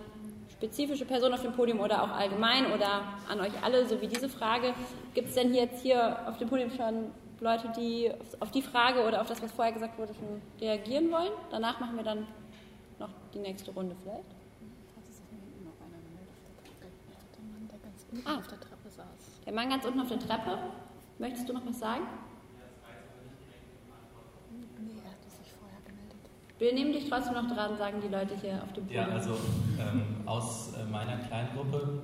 spezifische 0.52 1.06
Personen 1.06 1.34
auf 1.34 1.42
dem 1.42 1.54
Podium 1.54 1.80
oder 1.80 2.04
auch 2.04 2.12
allgemein 2.12 2.72
oder 2.74 3.04
an 3.30 3.40
euch 3.42 3.54
alle, 3.64 3.86
so 3.86 4.02
wie 4.02 4.08
diese 4.08 4.30
Frage. 4.30 4.74
Gibt 5.14 5.30
es 5.30 5.36
denn 5.36 5.54
jetzt 5.54 5.82
hier 5.82 6.18
auf 6.28 6.38
dem 6.38 6.48
Podium 6.48 6.70
schon 6.72 7.12
Leute, 7.42 7.72
die 7.78 8.12
auf 8.40 8.52
die 8.52 8.62
Frage 8.62 9.06
oder 9.06 9.22
auf 9.22 9.28
das, 9.28 9.42
was 9.42 9.52
vorher 9.52 9.74
gesagt 9.74 9.98
wurde, 9.98 10.14
schon 10.14 10.42
reagieren 10.62 11.12
wollen? 11.12 11.32
Danach 11.52 11.80
machen 11.80 11.98
wir 11.98 12.04
dann 12.04 12.28
noch 13.00 13.10
die 13.34 13.40
nächste 13.40 13.72
Runde 13.72 13.96
vielleicht. 14.02 14.26
Ah, 18.24 18.38
auf 18.38 18.48
der 18.48 18.60
Treppe 18.60 18.90
saß. 18.90 19.42
Der 19.46 19.54
Mann 19.54 19.70
ganz 19.70 19.84
unten 19.86 20.00
auf 20.00 20.08
der 20.08 20.20
Treppe. 20.20 20.58
Möchtest 21.20 21.50
du 21.50 21.54
noch 21.54 21.66
was 21.66 21.80
sagen? 21.80 22.04
Nee, 24.80 25.02
er 25.04 25.12
hatte 25.12 25.30
sich 25.30 25.52
vorher 25.60 25.80
gemeldet. 25.86 26.30
Wir 26.58 26.74
nehmen 26.74 26.94
dich 26.94 27.10
trotzdem 27.10 27.34
noch 27.34 27.54
dran, 27.54 27.78
sagen 27.78 28.02
die 28.02 28.08
Leute 28.08 28.36
hier 28.36 28.62
auf 28.64 28.72
dem 28.74 28.86
Podium. 28.86 29.08
Ja, 29.08 29.14
also 29.14 29.32
ähm, 29.80 30.04
aus 30.26 30.74
äh, 30.74 30.86
meiner 30.90 31.18
kleinen 31.18 31.50
Gruppe, 31.56 32.02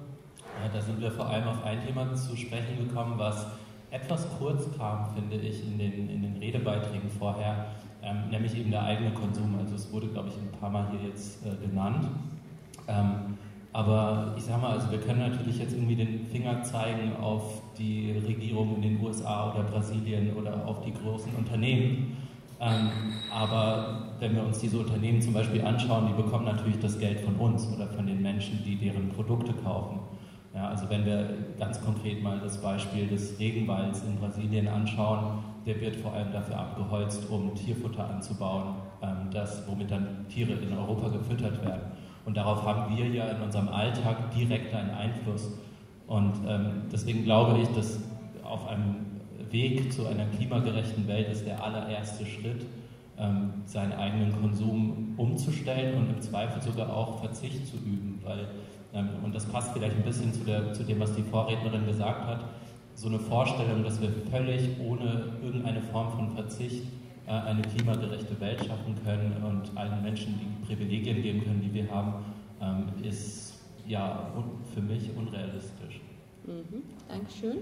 äh, 0.63 0.69
da 0.71 0.81
sind 0.81 0.99
wir 0.99 1.11
vor 1.11 1.27
allem 1.27 1.47
auf 1.47 1.63
ein 1.63 1.85
Thema 1.85 2.13
zu 2.13 2.35
sprechen 2.35 2.87
gekommen, 2.87 3.17
was 3.17 3.47
etwas 3.91 4.27
kurz 4.37 4.65
kam, 4.77 5.13
finde 5.15 5.37
ich, 5.37 5.63
in 5.63 5.77
den, 5.77 6.09
in 6.09 6.21
den 6.21 6.37
Redebeiträgen 6.37 7.09
vorher, 7.09 7.67
ähm, 8.03 8.29
nämlich 8.29 8.57
eben 8.57 8.71
der 8.71 8.83
eigene 8.83 9.11
Konsum. 9.11 9.55
Also 9.59 9.75
es 9.75 9.91
wurde, 9.91 10.07
glaube 10.07 10.29
ich, 10.29 10.35
ein 10.35 10.51
paar 10.59 10.69
Mal 10.69 10.87
hier 10.91 11.09
jetzt 11.09 11.45
äh, 11.45 11.55
genannt. 11.65 12.07
Ähm, 12.87 13.37
aber 13.73 14.33
ich 14.37 14.43
sage 14.43 14.61
mal, 14.61 14.71
also 14.71 14.91
wir 14.91 14.99
können 14.99 15.19
natürlich 15.19 15.57
jetzt 15.59 15.73
irgendwie 15.73 15.95
den 15.95 16.25
Finger 16.25 16.61
zeigen 16.63 17.15
auf 17.21 17.61
die 17.77 18.11
Regierung 18.25 18.75
in 18.75 18.81
den 18.81 19.01
USA 19.01 19.51
oder 19.51 19.63
Brasilien 19.63 20.33
oder 20.35 20.65
auf 20.65 20.81
die 20.83 20.93
großen 20.93 21.33
Unternehmen. 21.35 22.17
Ähm, 22.59 22.89
aber 23.33 24.09
wenn 24.19 24.35
wir 24.35 24.43
uns 24.43 24.59
diese 24.59 24.77
Unternehmen 24.77 25.21
zum 25.21 25.33
Beispiel 25.33 25.63
anschauen, 25.63 26.07
die 26.07 26.21
bekommen 26.21 26.45
natürlich 26.45 26.79
das 26.79 26.99
Geld 26.99 27.21
von 27.21 27.35
uns 27.35 27.67
oder 27.73 27.87
von 27.87 28.05
den 28.05 28.21
Menschen, 28.21 28.61
die 28.65 28.75
deren 28.75 29.09
Produkte 29.09 29.53
kaufen. 29.53 29.99
Ja, 30.53 30.67
also 30.67 30.89
wenn 30.89 31.05
wir 31.05 31.29
ganz 31.57 31.81
konkret 31.81 32.21
mal 32.21 32.39
das 32.39 32.61
Beispiel 32.61 33.07
des 33.07 33.39
Regenwalds 33.39 34.03
in 34.03 34.17
Brasilien 34.17 34.67
anschauen, 34.67 35.39
der 35.65 35.79
wird 35.79 35.95
vor 35.95 36.13
allem 36.13 36.31
dafür 36.31 36.57
abgeholzt, 36.59 37.29
um 37.29 37.53
Tierfutter 37.55 38.09
anzubauen, 38.09 38.75
ähm, 39.01 39.29
das, 39.31 39.67
womit 39.67 39.91
dann 39.91 40.25
Tiere 40.29 40.53
in 40.53 40.77
Europa 40.77 41.09
gefüttert 41.09 41.63
werden. 41.65 41.83
Und 42.25 42.37
darauf 42.37 42.65
haben 42.65 42.95
wir 42.95 43.07
ja 43.07 43.25
in 43.25 43.41
unserem 43.41 43.69
Alltag 43.69 44.31
direkt 44.31 44.73
einen 44.73 44.91
Einfluss. 44.91 45.51
Und 46.07 46.33
ähm, 46.47 46.83
deswegen 46.91 47.23
glaube 47.23 47.59
ich, 47.59 47.67
dass 47.69 47.99
auf 48.43 48.67
einem 48.67 49.05
Weg 49.49 49.91
zu 49.91 50.07
einer 50.07 50.25
klimagerechten 50.25 51.07
Welt 51.07 51.29
ist 51.29 51.45
der 51.45 51.63
allererste 51.63 52.25
Schritt, 52.25 52.65
ähm, 53.17 53.53
seinen 53.65 53.93
eigenen 53.93 54.39
Konsum 54.39 55.13
umzustellen 55.17 55.97
und 55.97 56.09
im 56.09 56.21
Zweifel 56.21 56.61
sogar 56.61 56.95
auch 56.95 57.19
Verzicht 57.19 57.67
zu 57.67 57.77
üben, 57.77 58.19
weil 58.23 58.47
und 59.23 59.33
das 59.33 59.45
passt 59.45 59.71
vielleicht 59.71 59.95
ein 59.95 60.03
bisschen 60.03 60.33
zu, 60.33 60.41
der, 60.41 60.73
zu 60.73 60.83
dem, 60.83 60.99
was 60.99 61.15
die 61.15 61.23
Vorrednerin 61.23 61.85
gesagt 61.85 62.25
hat, 62.25 62.43
so 62.95 63.07
eine 63.07 63.19
Vorstellung, 63.19 63.83
dass 63.83 64.01
wir 64.01 64.09
völlig 64.29 64.79
ohne 64.79 65.33
irgendeine 65.41 65.81
Form 65.81 66.11
von 66.11 66.31
Verzicht 66.31 66.85
äh, 67.27 67.31
eine 67.31 67.61
klimagerechte 67.61 68.39
Welt 68.39 68.59
schaffen 68.59 68.95
können 69.03 69.43
und 69.43 69.77
allen 69.77 70.01
Menschen 70.01 70.39
die 70.39 70.65
Privilegien 70.65 71.21
geben 71.21 71.43
können, 71.43 71.61
die 71.61 71.73
wir 71.73 71.89
haben, 71.89 72.25
ähm, 72.61 73.03
ist 73.03 73.59
ja 73.87 74.31
für 74.73 74.81
mich 74.81 75.09
unrealistisch. 75.15 76.01
Mhm, 76.45 76.83
Dankeschön. 77.07 77.59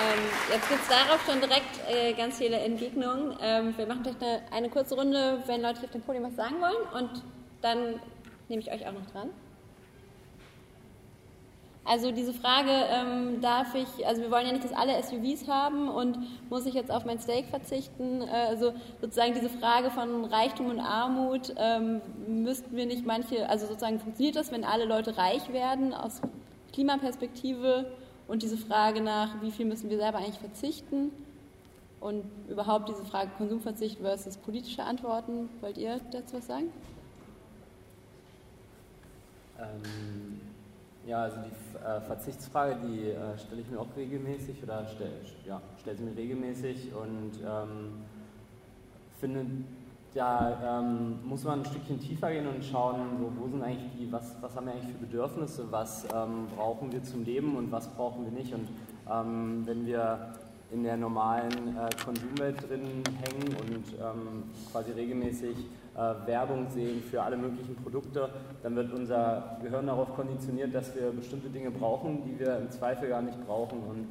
Ähm, 0.00 0.20
jetzt 0.50 0.68
gibt 0.68 0.80
es 0.80 0.88
darauf 0.88 1.20
schon 1.26 1.40
direkt 1.40 1.80
äh, 1.88 2.12
ganz 2.14 2.38
viele 2.38 2.58
Entgegnungen. 2.58 3.36
Ähm, 3.42 3.74
wir 3.76 3.86
machen 3.86 4.02
vielleicht 4.02 4.22
eine, 4.22 4.40
eine, 4.50 4.68
kurze 4.70 4.94
Runde, 4.94 5.42
wenn 5.46 5.60
Leute 5.60 5.84
auf 5.84 5.90
dem 5.90 6.02
Podium 6.02 6.24
was 6.24 6.36
sagen 6.36 6.56
wollen 6.60 6.88
und 6.94 7.22
dann 7.60 8.00
nehme 8.48 8.62
ich 8.62 8.72
euch 8.72 8.86
auch 8.86 8.92
noch 8.92 9.06
dran. 9.10 9.30
Also 11.90 12.12
diese 12.12 12.32
Frage, 12.32 12.70
ähm, 12.70 13.40
darf 13.40 13.74
ich, 13.74 14.06
also 14.06 14.22
wir 14.22 14.30
wollen 14.30 14.46
ja 14.46 14.52
nicht, 14.52 14.62
dass 14.62 14.72
alle 14.72 15.02
SUVs 15.02 15.48
haben 15.48 15.88
und 15.88 16.18
muss 16.48 16.64
ich 16.64 16.74
jetzt 16.74 16.88
auf 16.88 17.04
mein 17.04 17.18
Steak 17.18 17.46
verzichten? 17.46 18.22
Äh, 18.22 18.46
also 18.48 18.72
sozusagen 19.00 19.34
diese 19.34 19.48
Frage 19.48 19.90
von 19.90 20.24
Reichtum 20.24 20.66
und 20.66 20.78
Armut, 20.78 21.52
ähm, 21.56 22.00
müssten 22.28 22.76
wir 22.76 22.86
nicht 22.86 23.04
manche, 23.04 23.48
also 23.48 23.66
sozusagen 23.66 23.98
funktioniert 23.98 24.36
das, 24.36 24.52
wenn 24.52 24.62
alle 24.62 24.84
Leute 24.84 25.16
reich 25.16 25.52
werden 25.52 25.92
aus 25.92 26.22
Klimaperspektive? 26.72 27.90
Und 28.28 28.44
diese 28.44 28.56
Frage 28.56 29.00
nach, 29.00 29.42
wie 29.42 29.50
viel 29.50 29.66
müssen 29.66 29.90
wir 29.90 29.98
selber 29.98 30.18
eigentlich 30.18 30.38
verzichten? 30.38 31.10
Und 31.98 32.22
überhaupt 32.48 32.88
diese 32.88 33.04
Frage 33.04 33.32
Konsumverzicht 33.36 33.98
versus 33.98 34.36
politische 34.36 34.84
Antworten. 34.84 35.48
Wollt 35.60 35.76
ihr 35.76 36.00
dazu 36.12 36.36
was 36.36 36.46
sagen? 36.46 36.72
Ähm, 39.58 40.49
ja, 41.06 41.22
also 41.22 41.36
die 41.38 41.84
äh, 41.84 42.00
Verzichtsfrage, 42.00 42.76
die 42.86 43.08
äh, 43.08 43.38
stelle 43.38 43.62
ich 43.62 43.70
mir 43.70 43.80
auch 43.80 43.96
regelmäßig 43.96 44.62
oder 44.62 44.86
stelle 44.86 45.12
ja, 45.46 45.60
stell 45.80 45.96
sie 45.96 46.04
mir 46.04 46.16
regelmäßig 46.16 46.92
und 46.94 47.32
ähm, 47.42 48.04
finde 49.18 49.46
da 50.14 50.80
ähm, 50.80 51.20
muss 51.24 51.44
man 51.44 51.60
ein 51.60 51.64
Stückchen 51.64 52.00
tiefer 52.00 52.32
gehen 52.32 52.46
und 52.46 52.64
schauen, 52.64 52.96
so, 53.18 53.32
wo 53.38 53.48
sind 53.48 53.62
eigentlich 53.62 53.92
die, 53.96 54.10
was, 54.10 54.34
was 54.40 54.56
haben 54.56 54.66
wir 54.66 54.72
eigentlich 54.72 54.90
für 54.90 55.06
Bedürfnisse, 55.06 55.66
was 55.70 56.04
ähm, 56.12 56.48
brauchen 56.56 56.90
wir 56.90 57.02
zum 57.04 57.24
Leben 57.24 57.56
und 57.56 57.70
was 57.70 57.86
brauchen 57.88 58.24
wir 58.24 58.32
nicht. 58.32 58.52
Und 58.52 58.68
ähm, 59.08 59.62
wenn 59.66 59.86
wir 59.86 60.34
in 60.72 60.82
der 60.82 60.96
normalen 60.96 61.76
äh, 61.76 61.88
Konsumwelt 62.04 62.68
drin 62.68 63.04
hängen 63.22 63.54
und 63.60 63.84
ähm, 64.00 64.44
quasi 64.72 64.92
regelmäßig 64.92 65.56
äh, 65.94 66.26
Werbung 66.26 66.68
sehen 66.70 67.02
für 67.02 67.22
alle 67.22 67.36
möglichen 67.36 67.76
Produkte, 67.76 68.30
dann 68.62 68.76
wird 68.76 68.92
unser 68.92 69.58
Gehirn 69.62 69.86
darauf 69.86 70.14
konditioniert, 70.14 70.74
dass 70.74 70.94
wir 70.94 71.10
bestimmte 71.10 71.48
Dinge 71.48 71.70
brauchen, 71.70 72.22
die 72.24 72.38
wir 72.38 72.58
im 72.58 72.70
Zweifel 72.70 73.08
gar 73.08 73.22
nicht 73.22 73.44
brauchen. 73.46 73.78
Und 73.80 74.08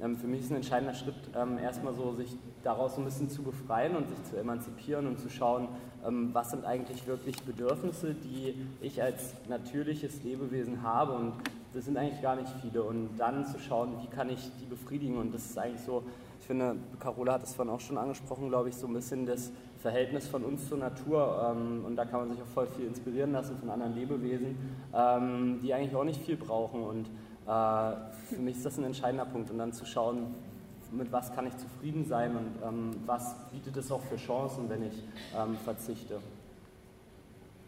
ähm, 0.00 0.16
für 0.16 0.26
mich 0.26 0.40
ist 0.40 0.50
ein 0.50 0.56
entscheidender 0.56 0.94
Schritt, 0.94 1.14
ähm, 1.34 1.58
erstmal 1.58 1.94
so 1.94 2.12
sich 2.14 2.36
daraus 2.62 2.98
ein 2.98 3.04
bisschen 3.04 3.30
zu 3.30 3.42
befreien 3.42 3.96
und 3.96 4.08
sich 4.08 4.22
zu 4.24 4.36
emanzipieren 4.36 5.06
und 5.06 5.18
zu 5.18 5.30
schauen, 5.30 5.68
ähm, 6.06 6.30
was 6.32 6.50
sind 6.50 6.64
eigentlich 6.64 7.06
wirklich 7.06 7.42
Bedürfnisse, 7.42 8.14
die 8.14 8.54
ich 8.80 9.02
als 9.02 9.34
natürliches 9.48 10.22
Lebewesen 10.22 10.82
habe 10.82 11.12
und 11.12 11.32
das 11.76 11.84
sind 11.84 11.98
eigentlich 11.98 12.22
gar 12.22 12.36
nicht 12.36 12.48
viele. 12.62 12.82
Und 12.82 13.10
dann 13.18 13.44
zu 13.44 13.58
schauen, 13.58 13.92
wie 14.02 14.06
kann 14.06 14.30
ich 14.30 14.50
die 14.58 14.64
befriedigen 14.64 15.18
und 15.18 15.34
das 15.34 15.44
ist 15.44 15.58
eigentlich 15.58 15.82
so, 15.82 16.02
ich 16.40 16.46
finde, 16.46 16.76
Carola 16.98 17.34
hat 17.34 17.42
es 17.42 17.54
vorhin 17.54 17.72
auch 17.74 17.80
schon 17.80 17.98
angesprochen, 17.98 18.48
glaube 18.48 18.70
ich, 18.70 18.76
so 18.76 18.86
ein 18.86 18.94
bisschen 18.94 19.26
das 19.26 19.52
Verhältnis 19.82 20.26
von 20.26 20.42
uns 20.42 20.68
zur 20.68 20.78
Natur 20.78 21.54
und 21.84 21.96
da 21.96 22.04
kann 22.06 22.20
man 22.20 22.30
sich 22.30 22.40
auch 22.40 22.46
voll 22.46 22.66
viel 22.66 22.86
inspirieren 22.86 23.32
lassen 23.32 23.58
von 23.58 23.68
anderen 23.68 23.94
Lebewesen, 23.94 24.56
die 25.62 25.74
eigentlich 25.74 25.94
auch 25.94 26.04
nicht 26.04 26.20
viel 26.22 26.36
brauchen 26.36 26.82
und 26.82 27.06
äh, 27.46 27.96
für 28.28 28.40
mich 28.40 28.56
ist 28.56 28.66
das 28.66 28.78
ein 28.78 28.84
entscheidender 28.84 29.26
Punkt 29.26 29.50
und 29.50 29.58
dann 29.58 29.72
zu 29.72 29.84
schauen, 29.84 30.34
mit 30.92 31.12
was 31.12 31.34
kann 31.34 31.46
ich 31.46 31.56
zufrieden 31.56 32.06
sein 32.06 32.36
und 32.36 32.52
ähm, 32.66 32.90
was 33.06 33.34
bietet 33.50 33.76
es 33.76 33.90
auch 33.92 34.02
für 34.02 34.16
Chancen, 34.16 34.68
wenn 34.68 34.82
ich 34.84 35.02
ähm, 35.36 35.56
verzichte. 35.64 36.20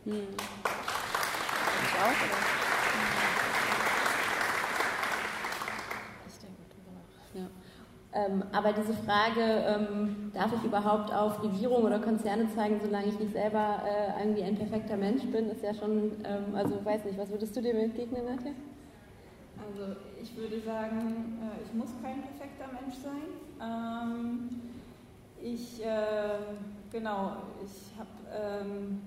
Hm. 0.04 0.14
Ich 1.84 1.94
auch, 2.00 2.08
oder? 2.08 2.68
Ja. 7.34 7.46
Ähm, 8.18 8.42
aber 8.52 8.72
diese 8.72 8.94
Frage, 8.94 9.40
ähm, 9.40 10.32
darf 10.34 10.50
ich 10.52 10.64
überhaupt 10.64 11.12
auf 11.12 11.42
Regierung 11.42 11.84
oder 11.84 12.00
Konzerne 12.00 12.48
zeigen, 12.54 12.80
solange 12.82 13.06
ich 13.06 13.18
nicht 13.18 13.32
selber 13.32 13.82
äh, 13.86 14.20
irgendwie 14.20 14.42
ein 14.42 14.56
perfekter 14.56 14.96
Mensch 14.96 15.22
bin, 15.24 15.48
ist 15.50 15.62
ja 15.62 15.72
schon, 15.72 16.12
ähm, 16.24 16.54
also 16.54 16.84
weiß 16.84 17.04
nicht, 17.04 17.18
was 17.18 17.30
würdest 17.30 17.56
du 17.56 17.60
dem 17.60 17.76
entgegnen, 17.76 18.24
Nadja? 18.24 18.52
Also 19.66 19.94
ich 20.20 20.36
würde 20.36 20.60
sagen, 20.60 21.38
äh, 21.42 21.64
ich 21.64 21.72
muss 21.74 21.90
kein 22.02 22.22
perfekter 22.22 22.68
Mensch 22.72 22.96
sein. 22.96 23.28
Ähm, 23.60 24.48
ich, 25.40 25.84
äh, 25.84 26.38
genau, 26.90 27.36
ich 27.64 27.98
habe, 27.98 28.64
ähm, 28.64 29.00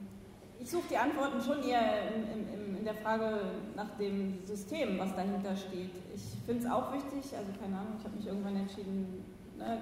ich 0.61 0.69
suche 0.69 0.87
die 0.91 0.97
Antworten 0.97 1.41
schon 1.41 1.63
eher 1.63 2.13
in, 2.13 2.23
in, 2.53 2.77
in, 2.77 2.85
der 2.85 2.93
Frage 2.95 3.41
nach 3.75 3.89
dem 3.97 4.45
System, 4.45 4.99
was 4.99 5.15
dahinter 5.15 5.55
steht. 5.55 5.91
Ich 6.13 6.21
finde 6.45 6.65
es 6.65 6.71
auch 6.71 6.93
wichtig, 6.93 7.35
also 7.37 7.51
keine 7.59 7.77
Ahnung, 7.77 7.93
ich 7.97 8.05
habe 8.05 8.15
mich 8.15 8.27
irgendwann 8.27 8.55
entschieden, 8.55 9.23
ne, 9.57 9.81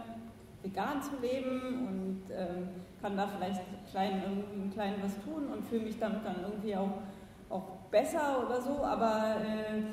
vegan 0.61 1.01
zu 1.01 1.11
leben 1.21 1.87
und 1.87 2.21
ähm, 2.31 2.69
kann 3.01 3.15
da 3.15 3.27
vielleicht 3.27 3.61
klein, 3.89 4.21
irgendwie 4.23 4.61
ein 4.61 4.71
klein 4.73 4.95
was 5.01 5.13
tun 5.23 5.47
und 5.53 5.65
fühle 5.65 5.83
mich 5.83 5.99
damit 5.99 6.25
dann 6.25 6.41
irgendwie 6.41 6.75
auch, 6.75 7.01
auch 7.49 7.63
besser 7.91 8.45
oder 8.45 8.61
so, 8.61 8.83
aber 8.83 9.37
äh, 9.41 9.83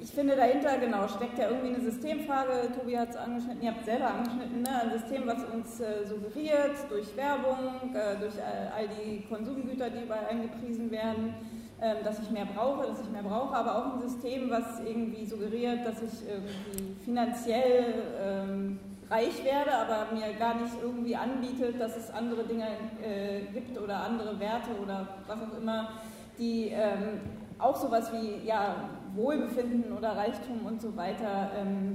ich 0.00 0.10
finde 0.10 0.36
dahinter, 0.36 0.78
genau, 0.78 1.08
steckt 1.08 1.38
ja 1.38 1.48
irgendwie 1.48 1.74
eine 1.74 1.80
Systemfrage. 1.80 2.72
Tobi 2.78 2.98
hat 2.98 3.10
es 3.10 3.16
angeschnitten, 3.16 3.62
ihr 3.62 3.70
habt 3.70 3.80
es 3.80 3.86
selber 3.86 4.08
angeschnitten, 4.08 4.62
ne? 4.62 4.82
ein 4.82 4.90
System, 4.98 5.26
was 5.26 5.44
uns 5.44 5.80
äh, 5.80 6.04
suggeriert 6.04 6.76
durch 6.90 7.16
Werbung, 7.16 7.94
äh, 7.94 8.16
durch 8.18 8.34
all, 8.42 8.72
all, 8.76 8.88
die 8.88 9.24
Konsumgüter, 9.28 9.90
die 9.90 10.04
überall 10.04 10.26
eingepriesen 10.26 10.90
werden, 10.90 11.34
äh, 11.80 12.02
dass 12.04 12.20
ich 12.20 12.30
mehr 12.30 12.46
brauche, 12.46 12.86
dass 12.86 13.00
ich 13.00 13.10
mehr 13.10 13.22
brauche, 13.22 13.54
aber 13.54 13.78
auch 13.78 13.94
ein 13.94 14.08
System, 14.08 14.50
was 14.50 14.80
irgendwie 14.80 15.24
suggeriert, 15.24 15.86
dass 15.86 16.02
ich 16.02 16.28
irgendwie 16.28 16.94
finanziell 17.04 17.94
ähm, 18.22 18.78
reich 19.10 19.44
werde, 19.44 19.72
aber 19.72 20.14
mir 20.14 20.32
gar 20.38 20.54
nicht 20.54 20.74
irgendwie 20.82 21.16
anbietet, 21.16 21.80
dass 21.80 21.96
es 21.96 22.10
andere 22.10 22.44
Dinge 22.44 22.66
äh, 23.02 23.40
gibt 23.52 23.78
oder 23.80 24.00
andere 24.00 24.38
Werte 24.40 24.70
oder 24.82 25.08
was 25.26 25.38
auch 25.40 25.58
immer, 25.60 25.90
die 26.38 26.68
ähm, 26.68 27.20
auch 27.58 27.76
sowas 27.76 28.12
wie 28.12 28.46
ja, 28.46 28.74
Wohlbefinden 29.14 29.92
oder 29.92 30.16
Reichtum 30.16 30.66
und 30.66 30.80
so 30.80 30.96
weiter 30.96 31.50
ähm, 31.56 31.94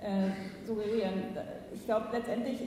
äh, 0.00 0.66
suggerieren. 0.66 1.14
Ich 1.74 1.84
glaube 1.84 2.06
letztendlich, 2.12 2.60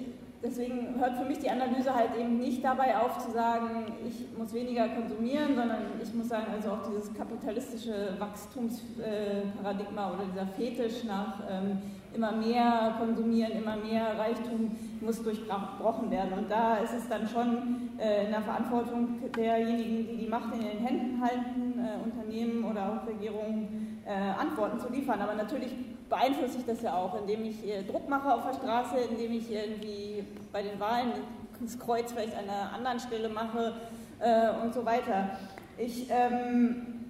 deswegen 0.43 0.99
hört 0.99 1.17
für 1.17 1.25
mich 1.25 1.39
die 1.39 1.49
Analyse 1.49 1.93
halt 1.93 2.15
eben 2.19 2.39
nicht 2.39 2.63
dabei 2.63 2.97
auf 2.97 3.17
zu 3.19 3.31
sagen, 3.31 3.85
ich 4.05 4.37
muss 4.37 4.53
weniger 4.53 4.89
konsumieren, 4.89 5.55
sondern 5.55 5.79
ich 6.01 6.13
muss 6.13 6.29
sagen, 6.29 6.47
also 6.53 6.71
auch 6.71 6.87
dieses 6.87 7.13
kapitalistische 7.13 8.15
Wachstumsparadigma 8.19 10.09
äh, 10.09 10.13
oder 10.13 10.25
dieser 10.31 10.47
Fetisch 10.47 11.03
nach 11.05 11.39
ähm, 11.49 11.81
immer 12.13 12.33
mehr 12.33 12.95
konsumieren, 12.99 13.53
immer 13.53 13.77
mehr 13.77 14.17
Reichtum 14.17 14.75
muss 14.99 15.23
durchbrochen 15.23 16.11
werden. 16.11 16.33
Und 16.37 16.51
da 16.51 16.77
ist 16.77 16.93
es 16.93 17.07
dann 17.07 17.27
schon 17.27 17.89
äh, 17.97 18.25
in 18.25 18.31
der 18.31 18.41
Verantwortung 18.41 19.19
derjenigen, 19.35 20.07
die 20.07 20.17
die 20.17 20.27
Macht 20.27 20.53
in 20.53 20.61
den 20.61 20.85
Händen 20.85 21.21
halten, 21.21 21.79
äh, 21.79 22.03
Unternehmen 22.03 22.65
oder 22.65 22.91
auch 22.91 23.07
Regierungen, 23.07 23.90
äh, 24.05 24.11
Antworten 24.11 24.79
zu 24.79 24.89
liefern. 24.89 25.21
Aber 25.21 25.35
natürlich 25.35 25.73
beeinflusse 26.09 26.59
ich 26.59 26.65
das 26.65 26.81
ja 26.81 26.95
auch, 26.95 27.19
indem 27.19 27.45
ich 27.45 27.67
äh, 27.67 27.83
Druck 27.83 28.09
mache 28.09 28.33
auf 28.33 28.43
der 28.45 28.53
Straße, 28.53 28.97
indem 29.09 29.33
ich 29.33 29.51
irgendwie 29.51 30.25
bei 30.51 30.61
den 30.61 30.79
Wahlen 30.79 31.11
das 31.59 31.77
Kreuz 31.79 32.11
vielleicht 32.11 32.35
an 32.35 32.49
einer 32.49 32.73
anderen 32.73 32.99
Stelle 32.99 33.29
mache 33.29 33.73
äh, 34.19 34.49
und 34.63 34.73
so 34.73 34.85
weiter. 34.85 35.37
Ich 35.77 36.07
ähm, 36.09 37.00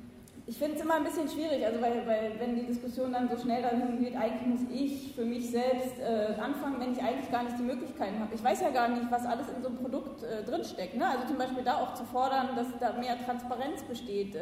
ich 0.47 0.57
finde 0.57 0.75
es 0.75 0.81
immer 0.81 0.95
ein 0.95 1.03
bisschen 1.03 1.29
schwierig, 1.29 1.65
also 1.65 1.81
weil, 1.81 2.05
weil 2.07 2.33
wenn 2.39 2.55
die 2.55 2.65
Diskussion 2.65 3.13
dann 3.13 3.29
so 3.29 3.37
schnell 3.37 3.61
dahin 3.61 3.99
geht, 4.03 4.15
eigentlich 4.15 4.47
muss 4.47 4.61
ich 4.73 5.13
für 5.13 5.23
mich 5.23 5.51
selbst 5.51 5.99
äh, 5.99 6.39
anfangen, 6.41 6.79
wenn 6.79 6.93
ich 6.93 7.01
eigentlich 7.01 7.31
gar 7.31 7.43
nicht 7.43 7.57
die 7.59 7.63
Möglichkeiten 7.63 8.19
habe. 8.19 8.33
Ich 8.33 8.43
weiß 8.43 8.61
ja 8.61 8.69
gar 8.69 8.87
nicht, 8.87 9.09
was 9.11 9.25
alles 9.25 9.47
in 9.55 9.61
so 9.61 9.69
einem 9.69 9.77
Produkt 9.77 10.23
äh, 10.23 10.43
drinsteckt. 10.43 10.95
Ne? 10.97 11.07
Also 11.07 11.27
zum 11.27 11.37
Beispiel 11.37 11.63
da 11.63 11.77
auch 11.77 11.93
zu 11.93 12.03
fordern, 12.05 12.49
dass 12.55 12.67
da 12.79 12.93
mehr 12.93 13.17
Transparenz 13.23 13.83
besteht. 13.83 14.35
Äh, 14.35 14.41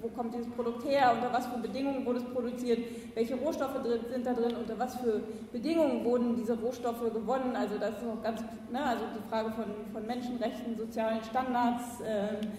wo 0.00 0.08
kommt 0.08 0.34
dieses 0.34 0.50
Produkt 0.50 0.84
her, 0.86 1.12
unter 1.14 1.32
was 1.32 1.46
für 1.46 1.58
Bedingungen 1.58 2.06
wurde 2.06 2.20
es 2.20 2.24
produziert, 2.24 2.80
welche 3.14 3.34
Rohstoffe 3.36 3.82
drin, 3.82 4.00
sind 4.10 4.26
da 4.26 4.32
drin, 4.32 4.56
unter 4.56 4.78
was 4.78 4.96
für 4.96 5.20
Bedingungen 5.52 6.04
wurden 6.04 6.36
diese 6.36 6.58
Rohstoffe 6.58 7.12
gewonnen. 7.12 7.54
Also 7.54 7.76
das 7.78 7.90
ist 7.90 8.08
auch 8.08 8.22
ganz, 8.22 8.40
ne? 8.72 8.82
also 8.82 9.04
die 9.14 9.28
Frage 9.28 9.50
von, 9.52 9.64
von 9.92 10.06
Menschenrechten, 10.06 10.76
sozialen 10.76 11.22
Standards. 11.22 12.00
Ähm, 12.06 12.50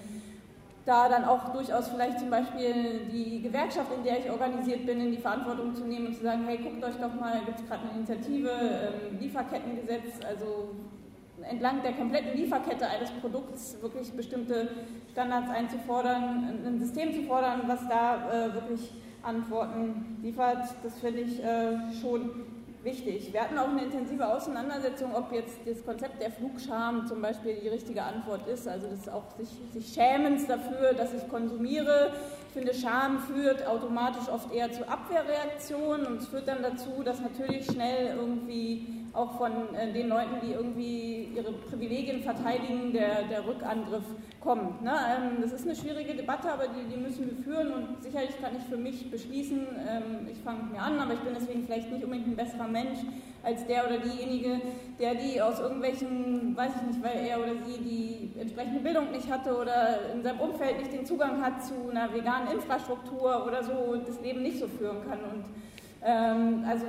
da 0.85 1.09
dann 1.09 1.25
auch 1.25 1.49
durchaus 1.49 1.89
vielleicht 1.89 2.19
zum 2.19 2.29
Beispiel 2.29 3.07
die 3.11 3.41
Gewerkschaft, 3.41 3.91
in 3.97 4.03
der 4.03 4.19
ich 4.19 4.29
organisiert 4.29 4.85
bin, 4.85 5.01
in 5.01 5.11
die 5.11 5.17
Verantwortung 5.17 5.73
zu 5.73 5.83
nehmen 5.85 6.07
und 6.07 6.15
zu 6.15 6.23
sagen, 6.23 6.43
hey, 6.45 6.57
guckt 6.57 6.83
euch 6.83 6.95
doch 6.95 7.13
mal, 7.19 7.41
gibt 7.45 7.59
es 7.59 7.67
gerade 7.67 7.81
eine 7.89 7.97
Initiative, 7.97 8.49
ähm, 8.51 9.19
Lieferkettengesetz, 9.19 10.23
also 10.27 10.75
entlang 11.41 11.81
der 11.81 11.93
kompletten 11.93 12.37
Lieferkette 12.37 12.87
eines 12.87 13.09
Produkts 13.11 13.77
wirklich 13.81 14.11
bestimmte 14.13 14.69
Standards 15.11 15.49
einzufordern, 15.49 16.63
ein 16.65 16.79
System 16.79 17.13
zu 17.13 17.23
fordern, 17.23 17.63
was 17.65 17.87
da 17.89 18.29
äh, 18.29 18.53
wirklich 18.53 18.91
Antworten 19.23 20.17
liefert. 20.21 20.65
Das 20.83 20.99
finde 20.99 21.21
ich 21.21 21.43
äh, 21.43 21.77
schon 21.99 22.29
wichtig. 22.85 23.33
Wir 23.33 23.41
hatten 23.41 23.57
auch 23.57 23.67
eine 23.67 23.83
intensive 23.83 24.25
Auseinandersetzung, 24.25 25.13
ob 25.13 25.33
jetzt 25.33 25.57
das 25.65 25.83
Konzept 25.83 26.21
der 26.21 26.31
Flugscham 26.31 27.07
zum 27.07 27.21
Beispiel 27.21 27.55
die 27.61 27.67
richtige 27.67 28.01
Antwort 28.01 28.47
ist. 28.47 28.67
Also 28.67 28.87
das 28.87 29.09
auch 29.09 29.23
sich, 29.37 29.49
sich 29.73 29.93
Schämens 29.93 30.47
dafür, 30.47 30.93
dass 30.93 31.13
ich 31.13 31.27
konsumiere. 31.27 32.13
Ich 32.47 32.53
finde, 32.53 32.73
Scham 32.73 33.19
führt 33.19 33.67
automatisch 33.67 34.29
oft 34.29 34.53
eher 34.53 34.71
zu 34.71 34.87
Abwehrreaktionen 34.87 36.05
und 36.05 36.17
es 36.21 36.27
führt 36.27 36.47
dann 36.47 36.61
dazu, 36.61 37.03
dass 37.03 37.19
natürlich 37.19 37.65
schnell 37.65 38.15
irgendwie 38.15 38.87
auch 39.11 39.37
von 39.37 39.73
äh, 39.75 39.91
den 39.91 40.09
Leuten, 40.09 40.35
die 40.41 40.51
irgendwie 40.51 41.29
ihre 41.35 41.51
Privilegien 41.51 42.21
verteidigen, 42.21 42.93
der, 42.93 43.23
der 43.23 43.45
Rückangriff 43.45 44.03
kommt. 44.45 44.84
Ne? 44.84 44.91
Ähm, 44.91 45.41
das 45.41 45.51
ist 45.51 45.65
eine 45.65 45.76
schwierige 45.76 46.13
Debatte, 46.13 46.51
aber 46.51 46.67
die, 46.67 46.88
die 46.88 47.01
müssen 47.01 47.26
wir 47.26 47.43
führen 47.43 47.73
und 47.73 48.03
sicherlich 48.03 48.39
kann 48.39 48.55
ich 48.55 48.63
für 48.63 48.77
mich 48.77 49.09
beschließen, 49.09 49.59
ähm, 49.59 50.27
ich 50.31 50.38
fange 50.39 50.72
mir 50.72 50.80
an, 50.80 50.99
aber 50.99 51.13
ich 51.13 51.19
bin 51.19 51.34
deswegen 51.34 51.65
vielleicht 51.65 51.91
nicht 51.91 52.03
unbedingt 52.03 52.27
ein 52.27 52.35
besserer 52.35 52.67
Mensch 52.67 52.99
als 53.43 53.65
der 53.65 53.85
oder 53.88 53.97
diejenige, 53.97 54.61
der 54.99 55.15
die 55.15 55.41
aus 55.41 55.59
irgendwelchen, 55.59 56.55
weiß 56.55 56.72
ich 56.76 56.95
nicht, 56.95 57.03
weil 57.03 57.26
er 57.26 57.39
oder 57.39 57.53
sie 57.65 57.77
die 57.81 58.39
entsprechende 58.39 58.80
Bildung 58.80 59.11
nicht 59.11 59.31
hatte 59.31 59.55
oder 59.55 60.11
in 60.13 60.22
seinem 60.22 60.39
Umfeld 60.39 60.80
nicht 60.80 60.93
den 60.93 61.05
Zugang 61.05 61.43
hat 61.43 61.63
zu 61.63 61.89
einer 61.89 62.13
veganen 62.13 62.51
Infrastruktur 62.53 63.45
oder 63.45 63.63
so 63.63 63.95
das 64.05 64.22
Leben 64.22 64.43
nicht 64.43 64.59
so 64.59 64.67
führen 64.67 64.97
kann. 65.09 65.19
Und 65.19 65.45
ähm, 66.03 66.63
also 66.67 66.85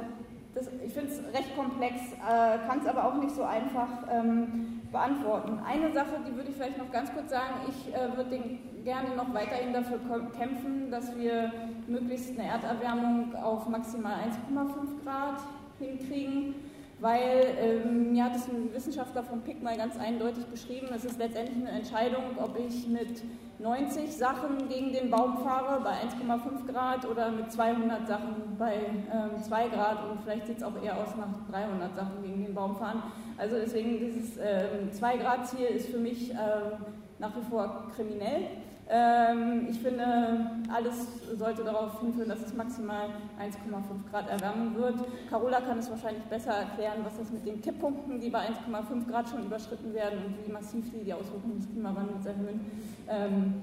das, 0.55 0.69
ich 0.87 0.93
finde 0.93 1.11
es 1.11 1.19
recht 1.35 1.55
komplex, 1.57 1.95
äh, 2.12 2.66
kann 2.66 2.81
es 2.81 2.87
aber 2.87 3.05
auch 3.05 3.15
nicht 3.15 3.35
so 3.35 3.43
einfach 3.43 3.89
ähm, 4.11 4.81
beantworten. 4.97 5.59
Eine 5.66 5.93
Sache, 5.93 6.16
die 6.27 6.35
würde 6.35 6.48
ich 6.51 6.56
vielleicht 6.56 6.78
noch 6.78 6.90
ganz 6.90 7.12
kurz 7.12 7.31
sagen, 7.31 7.55
ich 7.68 7.94
äh, 7.94 8.16
würde 8.16 8.40
gerne 8.82 9.14
noch 9.14 9.32
weiterhin 9.35 9.73
dafür 9.74 9.98
kämpfen, 10.39 10.90
dass 10.90 11.14
wir 11.16 11.52
möglichst 11.86 12.39
eine 12.39 12.48
Erderwärmung 12.48 13.35
auf 13.35 13.68
maximal 13.68 14.14
1,5 14.14 15.05
Grad 15.05 15.40
hinkriegen. 15.78 16.55
Weil, 16.98 17.56
ähm, 17.60 18.12
mir 18.12 18.24
hat 18.24 18.36
es 18.36 18.48
ein 18.48 18.73
Wissenschaftler 18.73 19.23
vom 19.23 19.43
PIC 19.43 19.62
mal 19.62 19.77
ganz 19.77 19.98
eindeutig 19.98 20.47
beschrieben, 20.47 20.89
es 20.94 21.05
ist 21.05 21.18
letztendlich 21.18 21.56
eine 21.56 21.78
Entscheidung, 21.78 22.23
ob 22.39 22.59
ich 22.59 22.89
mit 22.89 23.23
90 23.59 24.14
Sachen 24.16 24.68
gegen 24.68 24.93
den 24.93 25.10
Baum 25.10 25.39
fahre 25.39 25.81
bei 25.82 25.90
1,5 25.90 26.70
Grad 26.70 27.06
oder 27.06 27.31
mit 27.31 27.52
200 27.52 28.06
Sachen 28.06 28.56
bei 28.59 28.74
ähm, 28.74 29.43
2 29.43 29.68
Grad 29.68 30.10
und 30.10 30.23
vielleicht 30.23 30.47
sieht 30.47 30.59
es 30.59 30.62
auch 30.62 30.82
eher 30.82 30.97
aus 30.97 31.14
nach 31.16 31.28
300 31.51 31.94
Sachen 31.94 32.23
gegen 32.23 32.44
den 32.44 32.55
Baum 32.55 32.77
fahren. 32.77 33.02
Also 33.39 33.56
deswegen 33.56 33.98
dieses 33.98 34.36
ähm, 34.39 34.90
2 34.90 35.16
Grad 35.18 35.47
Ziel 35.48 35.66
ist 35.66 35.89
für 35.89 35.98
mich 35.98 36.31
ähm, 36.31 36.85
nach 37.18 37.36
wie 37.36 37.51
vor 37.51 37.89
kriminell. 37.94 38.48
Ähm, 38.89 39.67
ich 39.69 39.81
finde, 39.81 40.51
alles 40.73 40.95
sollte 41.37 41.65
darauf 41.65 42.01
hinführen, 42.01 42.29
dass 42.29 42.41
es 42.41 42.55
maximal 42.55 43.09
1,5 43.41 44.11
Grad 44.11 44.31
erwärmen 44.31 44.77
wird. 44.77 44.95
Carola 45.29 45.61
kann 45.61 45.79
es 45.79 45.91
wahrscheinlich 45.91 46.23
besser 46.25 46.53
erklären, 46.53 46.99
was 47.03 47.19
das 47.19 47.31
mit 47.33 47.45
den 47.45 47.61
Kipppunkten, 47.61 48.21
die 48.21 48.31
bei 48.31 48.49
1,5 48.49 49.11
Grad 49.11 49.29
schon 49.29 49.45
überschritten 49.45 49.93
werden 49.93 50.21
und 50.27 50.47
wie 50.47 50.53
massiv 50.53 50.85
die 50.93 51.05
die 51.05 51.13
Auswirkungen 51.13 51.59
des 51.59 51.69
Klimawandels 51.69 52.27
erhöhen, 52.27 52.61
ähm, 53.09 53.63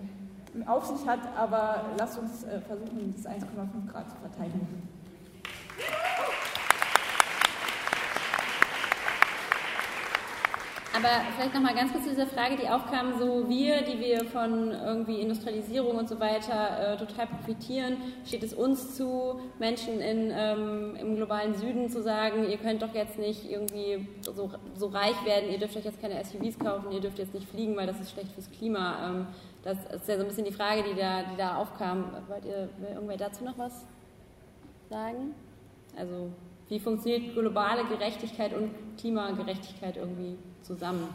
auf 0.68 0.86
sich 0.86 1.08
hat. 1.08 1.22
Aber 1.38 1.86
lasst 1.98 2.20
uns 2.20 2.44
äh, 2.44 2.60
versuchen, 2.60 3.14
das 3.16 3.26
1,5 3.26 3.92
Grad 3.92 4.10
zu 4.10 4.18
verteidigen. 4.18 4.90
Aber 10.96 11.10
vielleicht 11.36 11.56
nochmal 11.56 11.74
ganz 11.74 11.92
kurz 11.92 12.04
zu 12.04 12.12
dieser 12.12 12.28
Frage, 12.28 12.56
die 12.56 12.70
aufkam, 12.70 13.18
so 13.18 13.50
wir, 13.50 13.82
die 13.82 14.00
wir 14.00 14.26
von 14.26 14.70
irgendwie 14.70 15.22
Industrialisierung 15.22 15.98
und 15.98 16.08
so 16.08 16.20
weiter 16.20 16.94
äh, 16.94 16.98
total 16.98 17.26
profitieren, 17.26 17.98
steht 18.24 18.44
es 18.44 18.54
uns 18.54 18.96
zu, 18.96 19.40
Menschen 19.58 20.00
in, 20.00 20.32
ähm, 20.32 20.96
im 21.02 21.16
globalen 21.16 21.56
Süden 21.56 21.90
zu 21.90 22.04
sagen, 22.04 22.48
ihr 22.48 22.58
könnt 22.58 22.84
doch 22.84 22.94
jetzt 22.94 23.18
nicht 23.18 23.50
irgendwie 23.50 24.08
so, 24.22 24.52
so, 24.76 24.88
reich 24.88 25.16
werden, 25.26 25.50
ihr 25.50 25.58
dürft 25.58 25.76
euch 25.76 25.86
jetzt 25.86 26.00
keine 26.00 26.24
SUVs 26.24 26.60
kaufen, 26.60 26.92
ihr 26.92 27.02
dürft 27.02 27.18
jetzt 27.18 27.34
nicht 27.34 27.50
fliegen, 27.50 27.76
weil 27.76 27.88
das 27.88 28.00
ist 28.00 28.12
schlecht 28.12 28.32
fürs 28.32 28.52
Klima. 28.52 29.10
Ähm, 29.10 29.28
das 29.64 29.80
ist 29.96 30.08
ja 30.08 30.18
so 30.18 30.22
ein 30.22 30.28
bisschen 30.28 30.46
die 30.46 30.52
Frage, 30.52 30.84
die 30.84 30.96
da, 30.96 31.24
die 31.24 31.38
da 31.38 31.56
aufkam. 31.56 32.12
Wollt 32.28 32.46
ihr 32.46 32.70
irgendwer 32.94 33.18
dazu 33.18 33.44
noch 33.44 33.58
was 33.58 33.84
sagen? 34.92 35.34
Also 35.98 36.30
wie 36.70 36.80
funktioniert 36.80 37.34
globale 37.34 37.84
Gerechtigkeit 37.86 38.54
und 38.54 38.70
Klimagerechtigkeit 39.00 39.98
irgendwie? 39.98 40.38
Zusammen. 40.64 41.08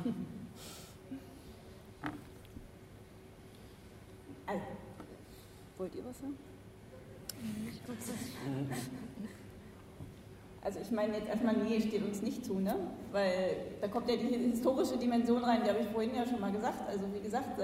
Also, 4.46 4.62
wollt 5.76 5.94
ihr 5.94 6.04
was 6.04 6.18
sagen? 6.20 6.36
Also 10.62 10.80
ich 10.80 10.90
meine 10.90 11.16
jetzt 11.16 11.28
erstmal, 11.28 11.56
nee, 11.56 11.80
steht 11.80 12.04
uns 12.04 12.20
nicht 12.20 12.44
zu, 12.44 12.58
ne? 12.58 12.74
Weil 13.12 13.56
da 13.80 13.88
kommt 13.88 14.08
ja 14.10 14.16
die 14.16 14.26
historische 14.26 14.98
Dimension 14.98 15.42
rein, 15.42 15.62
die 15.64 15.70
habe 15.70 15.80
ich 15.80 15.88
vorhin 15.88 16.14
ja 16.14 16.26
schon 16.26 16.40
mal 16.40 16.52
gesagt. 16.52 16.86
Also 16.88 17.04
wie 17.14 17.20
gesagt, 17.20 17.58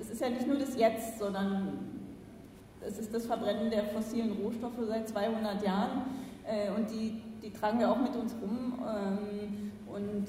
es 0.00 0.10
ist 0.10 0.20
ja 0.20 0.28
nicht 0.28 0.46
nur 0.46 0.58
das 0.58 0.76
Jetzt, 0.76 1.18
sondern 1.18 1.78
es 2.86 2.98
ist 2.98 3.14
das 3.14 3.26
Verbrennen 3.26 3.70
der 3.70 3.84
fossilen 3.84 4.32
Rohstoffe 4.32 4.80
seit 4.86 5.08
200 5.08 5.64
Jahren 5.64 6.02
äh, 6.46 6.70
und 6.70 6.90
die, 6.90 7.20
die 7.42 7.50
tragen 7.50 7.78
wir 7.78 7.90
auch 7.90 8.00
mit 8.00 8.14
uns 8.14 8.34
rum. 8.42 8.78
Ähm, 8.86 9.72
und 9.86 10.26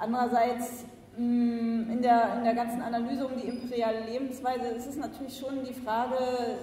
Andererseits 0.00 0.86
mm, 1.18 1.90
in 1.90 2.00
der, 2.00 2.38
in 2.38 2.44
der 2.44 2.54
ganzen 2.54 2.80
Analyse 2.80 3.26
um 3.26 3.36
die 3.36 3.46
imperiale 3.46 4.00
Lebensweise 4.06 4.68
ist 4.68 4.86
es 4.86 4.96
natürlich 4.96 5.38
schon 5.38 5.62
die 5.62 5.74
Frage, 5.74 6.16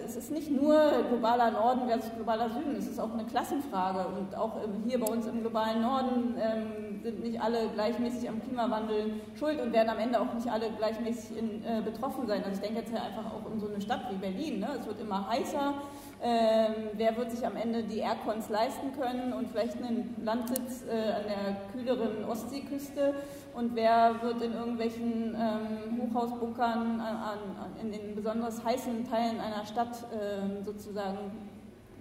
es 0.04 0.16
ist 0.16 0.32
nicht 0.32 0.50
nur 0.50 1.06
globaler 1.08 1.52
Norden 1.52 1.88
versus 1.88 2.12
globaler 2.16 2.50
Süden, 2.50 2.76
es 2.76 2.88
ist 2.88 3.00
auch 3.00 3.14
eine 3.14 3.26
Klassenfrage. 3.26 4.08
Und 4.08 4.36
auch 4.36 4.58
hier 4.88 5.00
bei 5.00 5.06
uns 5.06 5.28
im 5.28 5.42
globalen 5.42 5.84
Norden 5.84 6.36
ähm, 6.40 7.00
sind 7.04 7.22
nicht 7.22 7.40
alle 7.40 7.70
gleichmäßig 7.76 8.28
am 8.28 8.42
Klimawandel 8.42 9.22
schuld 9.38 9.62
und 9.62 9.72
werden 9.72 9.90
am 9.90 10.00
Ende 10.00 10.20
auch 10.20 10.34
nicht 10.34 10.52
alle 10.52 10.72
gleichmäßig 10.72 11.38
in, 11.38 11.64
äh, 11.64 11.82
betroffen 11.86 12.26
sein. 12.26 12.44
Also 12.44 12.56
ich 12.56 12.62
denke 12.62 12.80
jetzt 12.80 12.92
ja 12.92 13.04
einfach 13.04 13.32
auch 13.32 13.46
um 13.46 13.60
so 13.60 13.68
eine 13.68 13.80
Stadt 13.80 14.02
wie 14.10 14.16
Berlin. 14.16 14.62
Ne? 14.62 14.70
Es 14.80 14.88
wird 14.88 15.00
immer 15.00 15.30
heißer, 15.30 15.76
ähm, 16.24 16.90
wer 16.94 17.16
wird 17.16 17.32
sich 17.32 17.46
am 17.46 17.56
Ende 17.56 17.84
die 17.84 18.00
Aircons 18.00 18.50
leisten 18.50 18.92
können 19.00 19.34
und 19.34 19.50
vielleicht 19.52 19.78
einen 19.78 20.16
Landsitz 20.24 20.84
äh, 20.90 21.12
an 21.12 21.24
der 21.28 21.58
kühleren 21.72 22.26
Ostseeküste 22.26 23.14
und 23.54 23.76
wer 23.76 24.22
wird 24.22 24.42
in 24.42 24.54
irgendwelchen 24.54 25.36
ähm, 25.36 26.02
Hochhausbunkern 26.02 27.00
an, 27.00 27.16
an, 27.18 27.40
in 27.82 27.92
den 27.92 28.16
besonders 28.16 28.64
heißen 28.64 29.08
Teilen 29.10 29.40
einer 29.40 29.66
Stadt 29.66 30.06
äh, 30.12 30.64
sozusagen 30.64 31.18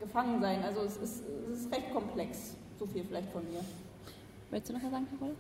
gefangen 0.00 0.40
sein. 0.40 0.62
Also 0.64 0.80
es 0.80 0.96
ist, 0.96 1.22
es 1.50 1.60
ist 1.60 1.72
recht 1.72 1.92
komplex. 1.92 2.56
So 2.78 2.86
viel 2.86 3.04
vielleicht 3.04 3.30
von 3.30 3.42
mir. 3.50 3.60
Möchtest 4.50 4.70
du 4.70 4.74
noch 4.74 4.84
was 4.84 4.90
sagen, 4.90 5.06
Carol? 5.18 5.34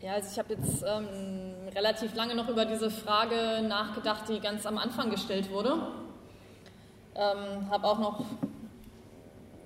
Ja, 0.00 0.14
also 0.14 0.28
ich 0.32 0.38
habe 0.38 0.54
jetzt 0.54 0.82
ähm, 0.82 1.68
relativ 1.74 2.14
lange 2.14 2.34
noch 2.34 2.48
über 2.48 2.64
diese 2.64 2.90
Frage 2.90 3.62
nachgedacht, 3.66 4.28
die 4.28 4.40
ganz 4.40 4.66
am 4.66 4.78
Anfang 4.78 5.10
gestellt 5.10 5.50
wurde. 5.50 5.76
Ähm, 7.14 7.70
habe 7.70 7.86
auch 7.86 7.98
noch 7.98 8.24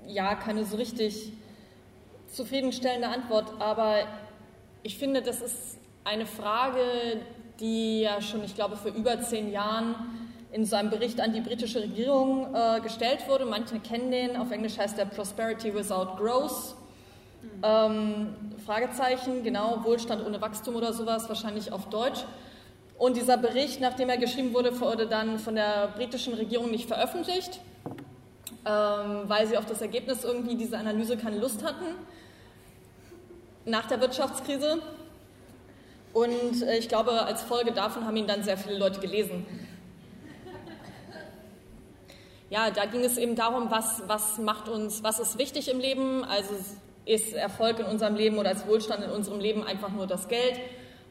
ja 0.07 0.35
keine 0.35 0.65
so 0.65 0.77
richtig 0.77 1.33
zufriedenstellende 2.29 3.09
Antwort, 3.09 3.53
aber 3.61 3.99
ich 4.83 4.99
finde, 4.99 5.23
das 5.23 5.41
ist 5.41 5.79
eine 6.05 6.27
Frage, 6.27 6.81
die 7.61 8.03
ja 8.03 8.21
schon, 8.21 8.45
ich 8.45 8.55
glaube, 8.55 8.77
vor 8.77 8.93
über 8.93 9.21
zehn 9.21 9.51
Jahren 9.51 9.95
in 10.53 10.65
so 10.65 10.77
einem 10.77 10.91
Bericht 10.91 11.21
an 11.21 11.33
die 11.33 11.41
britische 11.41 11.81
Regierung 11.83 12.55
äh, 12.55 12.81
gestellt 12.81 13.29
wurde. 13.29 13.45
Manche 13.45 13.79
kennen 13.81 14.11
den, 14.11 14.37
auf 14.37 14.51
Englisch 14.51 14.79
heißt 14.79 14.97
der 14.97 15.07
Prosperity 15.07 15.75
Without 15.75 16.17
Growth. 16.17 16.75
Ähm, 17.63 18.35
Fragezeichen, 18.65 19.43
genau, 19.43 19.81
Wohlstand 19.85 20.25
ohne 20.25 20.41
Wachstum 20.41 20.77
oder 20.77 20.93
sowas, 20.93 21.29
wahrscheinlich 21.29 21.73
auf 21.73 21.89
Deutsch. 21.89 22.25
Und 22.99 23.17
dieser 23.17 23.37
Bericht, 23.37 23.81
nachdem 23.81 24.09
er 24.09 24.17
geschrieben 24.17 24.55
wurde, 24.55 24.79
wurde 24.81 25.07
dann 25.07 25.39
von 25.39 25.55
der 25.55 25.89
britischen 25.97 26.35
Regierung 26.35 26.71
nicht 26.71 26.89
veröffentlicht, 26.89 27.61
ähm, 28.65 29.23
weil 29.25 29.47
sie 29.47 29.59
auf 29.59 29.67
das 29.67 29.83
Ergebnis 29.83 30.25
irgendwie 30.25 30.57
dieser 30.57 30.79
Analyse 30.79 31.17
keine 31.17 31.39
Lust 31.39 31.63
hatten 31.63 31.85
nach 33.67 33.87
der 33.87 34.01
Wirtschaftskrise. 34.01 34.81
Und 36.15 36.63
äh, 36.63 36.79
ich 36.79 36.89
glaube, 36.89 37.13
als 37.13 37.43
Folge 37.43 37.73
davon 37.73 38.07
haben 38.07 38.17
ihn 38.17 38.27
dann 38.27 38.43
sehr 38.43 38.57
viele 38.57 38.79
Leute 38.79 39.01
gelesen. 39.01 39.45
Ja, 42.49 42.71
da 42.71 42.87
ging 42.87 43.05
es 43.05 43.19
eben 43.19 43.35
darum, 43.35 43.71
was, 43.71 44.03
was 44.07 44.39
macht 44.39 44.69
uns, 44.69 45.03
was 45.03 45.19
ist 45.19 45.37
wichtig 45.37 45.69
im 45.69 45.81
Leben. 45.81 46.25
Also 46.25 46.55
ist 47.05 47.35
Erfolg 47.35 47.81
in 47.81 47.87
unserem 47.87 48.15
Leben 48.15 48.39
oder 48.39 48.53
ist 48.53 48.67
Wohlstand 48.67 49.05
in 49.05 49.11
unserem 49.11 49.41
Leben 49.41 49.65
einfach 49.65 49.91
nur 49.91 50.07
das 50.07 50.29
Geld? 50.29 50.59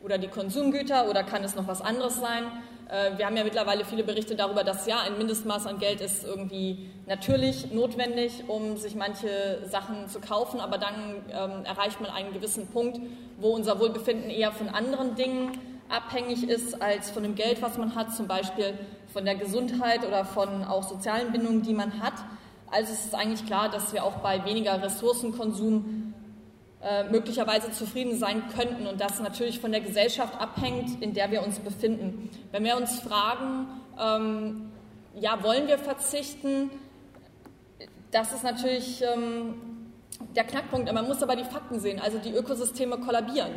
Oder 0.05 0.19
die 0.19 0.27
Konsumgüter 0.27 1.09
oder 1.09 1.23
kann 1.23 1.43
es 1.43 1.55
noch 1.55 1.67
was 1.67 1.81
anderes 1.81 2.19
sein? 2.19 2.43
Äh, 2.89 3.17
wir 3.17 3.25
haben 3.25 3.35
ja 3.35 3.43
mittlerweile 3.43 3.83
viele 3.83 4.03
Berichte 4.03 4.35
darüber, 4.35 4.63
dass 4.63 4.85
ja, 4.85 4.99
ein 4.99 5.17
Mindestmaß 5.17 5.65
an 5.65 5.79
Geld 5.79 5.99
ist 5.99 6.23
irgendwie 6.23 6.91
natürlich 7.07 7.71
notwendig, 7.71 8.43
um 8.47 8.77
sich 8.77 8.93
manche 8.93 9.65
Sachen 9.67 10.07
zu 10.07 10.19
kaufen, 10.19 10.59
aber 10.59 10.77
dann 10.77 10.93
ähm, 11.31 11.65
erreicht 11.65 11.99
man 12.01 12.11
einen 12.11 12.33
gewissen 12.33 12.67
Punkt, 12.67 12.99
wo 13.39 13.49
unser 13.49 13.79
Wohlbefinden 13.79 14.29
eher 14.29 14.51
von 14.51 14.69
anderen 14.69 15.15
Dingen 15.15 15.57
abhängig 15.89 16.47
ist 16.47 16.81
als 16.81 17.09
von 17.09 17.23
dem 17.23 17.33
Geld, 17.33 17.63
was 17.63 17.77
man 17.77 17.95
hat, 17.95 18.15
zum 18.15 18.27
Beispiel 18.27 18.77
von 19.11 19.25
der 19.25 19.35
Gesundheit 19.35 20.05
oder 20.05 20.23
von 20.23 20.63
auch 20.63 20.83
sozialen 20.83 21.31
Bindungen, 21.31 21.63
die 21.63 21.73
man 21.73 21.99
hat. 22.01 22.13
Also 22.71 22.93
es 22.93 23.05
ist 23.05 23.15
eigentlich 23.15 23.45
klar, 23.45 23.69
dass 23.69 23.93
wir 23.93 24.03
auch 24.03 24.17
bei 24.17 24.45
weniger 24.45 24.81
Ressourcenkonsum 24.81 26.14
äh, 26.85 27.03
möglicherweise 27.05 27.71
zufrieden 27.71 28.15
sein 28.15 28.43
könnten 28.55 28.85
und 28.85 29.01
das 29.01 29.19
natürlich 29.19 29.59
von 29.59 29.71
der 29.71 29.81
Gesellschaft 29.81 30.39
abhängt, 30.39 31.01
in 31.01 31.15
der 31.15 31.31
wir 31.31 31.41
uns 31.43 31.57
befinden. 31.57 32.29
Wenn 32.51 32.63
wir 32.63 32.77
uns 32.77 32.99
fragen, 32.99 33.65
ähm, 33.99 34.71
ja, 35.15 35.41
wollen 35.41 35.67
wir 35.67 35.79
verzichten, 35.79 36.69
das 38.11 38.33
ist 38.33 38.43
natürlich 38.43 39.01
ähm, 39.01 39.55
der 40.35 40.43
Knackpunkt. 40.43 40.93
Man 40.93 41.07
muss 41.07 41.23
aber 41.23 41.35
die 41.35 41.43
Fakten 41.43 41.79
sehen, 41.79 41.99
also 41.99 42.19
die 42.19 42.35
Ökosysteme 42.35 42.99
kollabieren. 42.99 43.53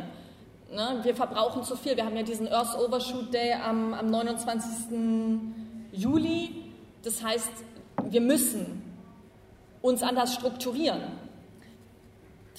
Ne? 0.73 0.99
Wir 1.03 1.15
verbrauchen 1.15 1.63
zu 1.63 1.75
viel. 1.75 1.95
Wir 1.95 2.05
haben 2.05 2.17
ja 2.17 2.23
diesen 2.23 2.47
Earth 2.47 2.75
Overshoot 2.79 3.31
Day 3.31 3.53
am, 3.53 3.93
am 3.93 4.07
29. 4.07 5.39
Juli. 5.91 6.71
Das 7.03 7.23
heißt, 7.23 7.51
wir 8.09 8.21
müssen 8.21 8.81
uns 9.83 10.01
anders 10.01 10.33
strukturieren. 10.33 11.28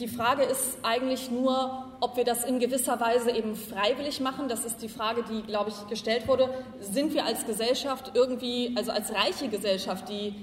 Die 0.01 0.09
Frage 0.09 0.45
ist 0.45 0.79
eigentlich 0.83 1.31
nur, 1.31 1.85
ob 2.01 2.17
wir 2.17 2.25
das 2.25 2.45
in 2.45 2.59
gewisser 2.59 2.99
Weise 3.01 3.33
eben 3.33 3.55
freiwillig 3.55 4.21
machen. 4.21 4.49
Das 4.49 4.65
ist 4.65 4.81
die 4.81 4.89
Frage, 4.89 5.23
die, 5.31 5.43
glaube 5.43 5.69
ich, 5.69 5.89
gestellt 5.89 6.27
wurde. 6.27 6.49
Sind 6.81 7.13
wir 7.13 7.27
als 7.27 7.45
Gesellschaft 7.45 8.13
irgendwie, 8.15 8.73
also 8.79 8.93
als 8.93 9.13
reiche 9.15 9.49
Gesellschaft, 9.49 10.09
die 10.09 10.35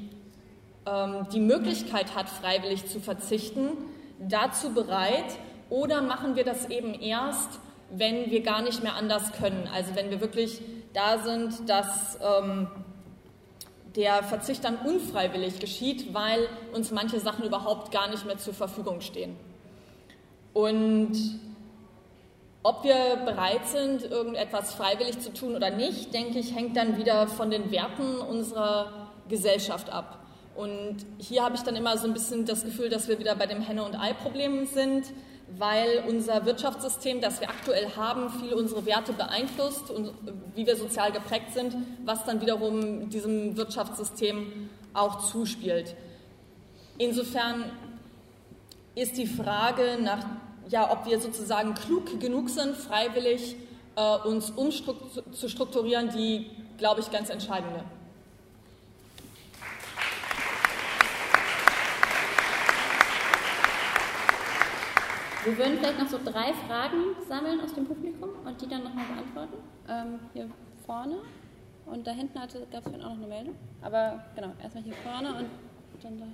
ähm, 0.85 1.25
die 1.33 1.39
Möglichkeit 1.39 2.15
hat, 2.15 2.29
freiwillig 2.29 2.85
zu 2.85 2.99
verzichten, 2.99 3.69
dazu 4.19 4.75
bereit? 4.75 5.25
Oder 5.71 6.03
machen 6.03 6.35
wir 6.35 6.43
das 6.43 6.69
eben 6.69 6.93
erst, 6.93 7.59
wenn 7.89 8.29
wir 8.29 8.43
gar 8.43 8.61
nicht 8.61 8.83
mehr 8.83 8.93
anders 8.93 9.31
können? 9.31 9.67
Also 9.73 9.95
wenn 9.95 10.11
wir 10.11 10.21
wirklich 10.21 10.61
da 10.93 11.17
sind, 11.17 11.67
dass 11.67 12.19
ähm, 12.21 12.67
der 13.95 14.21
Verzicht 14.21 14.63
dann 14.63 14.75
unfreiwillig 14.75 15.59
geschieht, 15.59 16.13
weil 16.13 16.47
uns 16.75 16.91
manche 16.91 17.19
Sachen 17.19 17.43
überhaupt 17.43 17.91
gar 17.91 18.07
nicht 18.07 18.23
mehr 18.27 18.37
zur 18.37 18.53
Verfügung 18.53 19.01
stehen. 19.01 19.46
Und 20.53 21.13
ob 22.63 22.83
wir 22.83 23.17
bereit 23.25 23.65
sind, 23.65 24.03
irgendetwas 24.03 24.73
freiwillig 24.73 25.19
zu 25.19 25.33
tun 25.33 25.55
oder 25.55 25.69
nicht, 25.69 26.13
denke 26.13 26.39
ich, 26.39 26.53
hängt 26.53 26.75
dann 26.75 26.97
wieder 26.97 27.27
von 27.27 27.49
den 27.49 27.71
Werten 27.71 28.17
unserer 28.17 29.11
Gesellschaft 29.29 29.89
ab. 29.89 30.19
Und 30.55 31.05
hier 31.19 31.43
habe 31.43 31.55
ich 31.55 31.61
dann 31.61 31.75
immer 31.75 31.97
so 31.97 32.07
ein 32.07 32.13
bisschen 32.13 32.45
das 32.45 32.65
Gefühl, 32.65 32.89
dass 32.89 33.07
wir 33.07 33.19
wieder 33.19 33.35
bei 33.35 33.45
dem 33.45 33.61
Henne- 33.61 33.83
und 33.83 33.95
Ei-Problem 33.95 34.65
sind, 34.65 35.05
weil 35.55 36.03
unser 36.07 36.45
Wirtschaftssystem, 36.45 37.21
das 37.21 37.39
wir 37.39 37.49
aktuell 37.49 37.95
haben, 37.95 38.29
viele 38.41 38.55
unsere 38.55 38.85
Werte 38.85 39.13
beeinflusst 39.13 39.89
und 39.89 40.11
wie 40.55 40.65
wir 40.65 40.75
sozial 40.75 41.11
geprägt 41.11 41.53
sind, 41.53 41.75
was 42.03 42.25
dann 42.25 42.41
wiederum 42.41 43.09
diesem 43.09 43.55
Wirtschaftssystem 43.55 44.69
auch 44.93 45.29
zuspielt. 45.29 45.95
Insofern 46.97 47.65
ist 48.97 49.15
die 49.17 49.27
Frage 49.27 49.99
nach, 50.01 50.25
ja, 50.69 50.91
ob 50.91 51.05
wir 51.05 51.19
sozusagen 51.19 51.75
klug 51.75 52.19
genug 52.19 52.49
sind, 52.49 52.75
freiwillig 52.75 53.55
äh, 53.95 54.17
uns 54.27 54.49
umzustrukturieren, 54.49 56.09
die, 56.09 56.49
glaube 56.77 57.01
ich, 57.01 57.11
ganz 57.11 57.29
entscheidende. 57.29 57.83
Wir 65.43 65.57
würden 65.57 65.77
vielleicht 65.77 65.99
noch 65.99 66.07
so 66.07 66.19
drei 66.21 66.53
Fragen 66.67 67.15
sammeln 67.29 67.61
aus 67.61 67.73
dem 67.73 67.85
Publikum 67.85 68.31
und 68.43 68.61
die 68.61 68.67
dann 68.67 68.83
nochmal 68.83 69.05
beantworten. 69.05 69.57
Ähm, 69.87 70.19
hier 70.33 70.49
vorne 70.85 71.19
und 71.85 72.05
da 72.05 72.11
hinten 72.11 72.33
gab 72.33 72.49
es 72.49 72.93
auch 72.93 72.97
noch 72.97 73.11
eine 73.11 73.27
Meldung. 73.27 73.55
Aber 73.81 74.25
genau, 74.35 74.51
erstmal 74.61 74.83
hier 74.83 74.95
vorne 74.95 75.35
und 75.35 76.03
dann 76.03 76.19
da. 76.19 76.25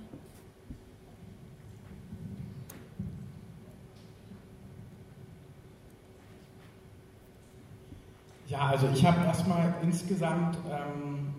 Ja, 8.46 8.66
also 8.66 8.88
ich 8.92 9.04
habe 9.04 9.24
erstmal 9.24 9.74
insgesamt, 9.82 10.58
ähm, 10.70 11.34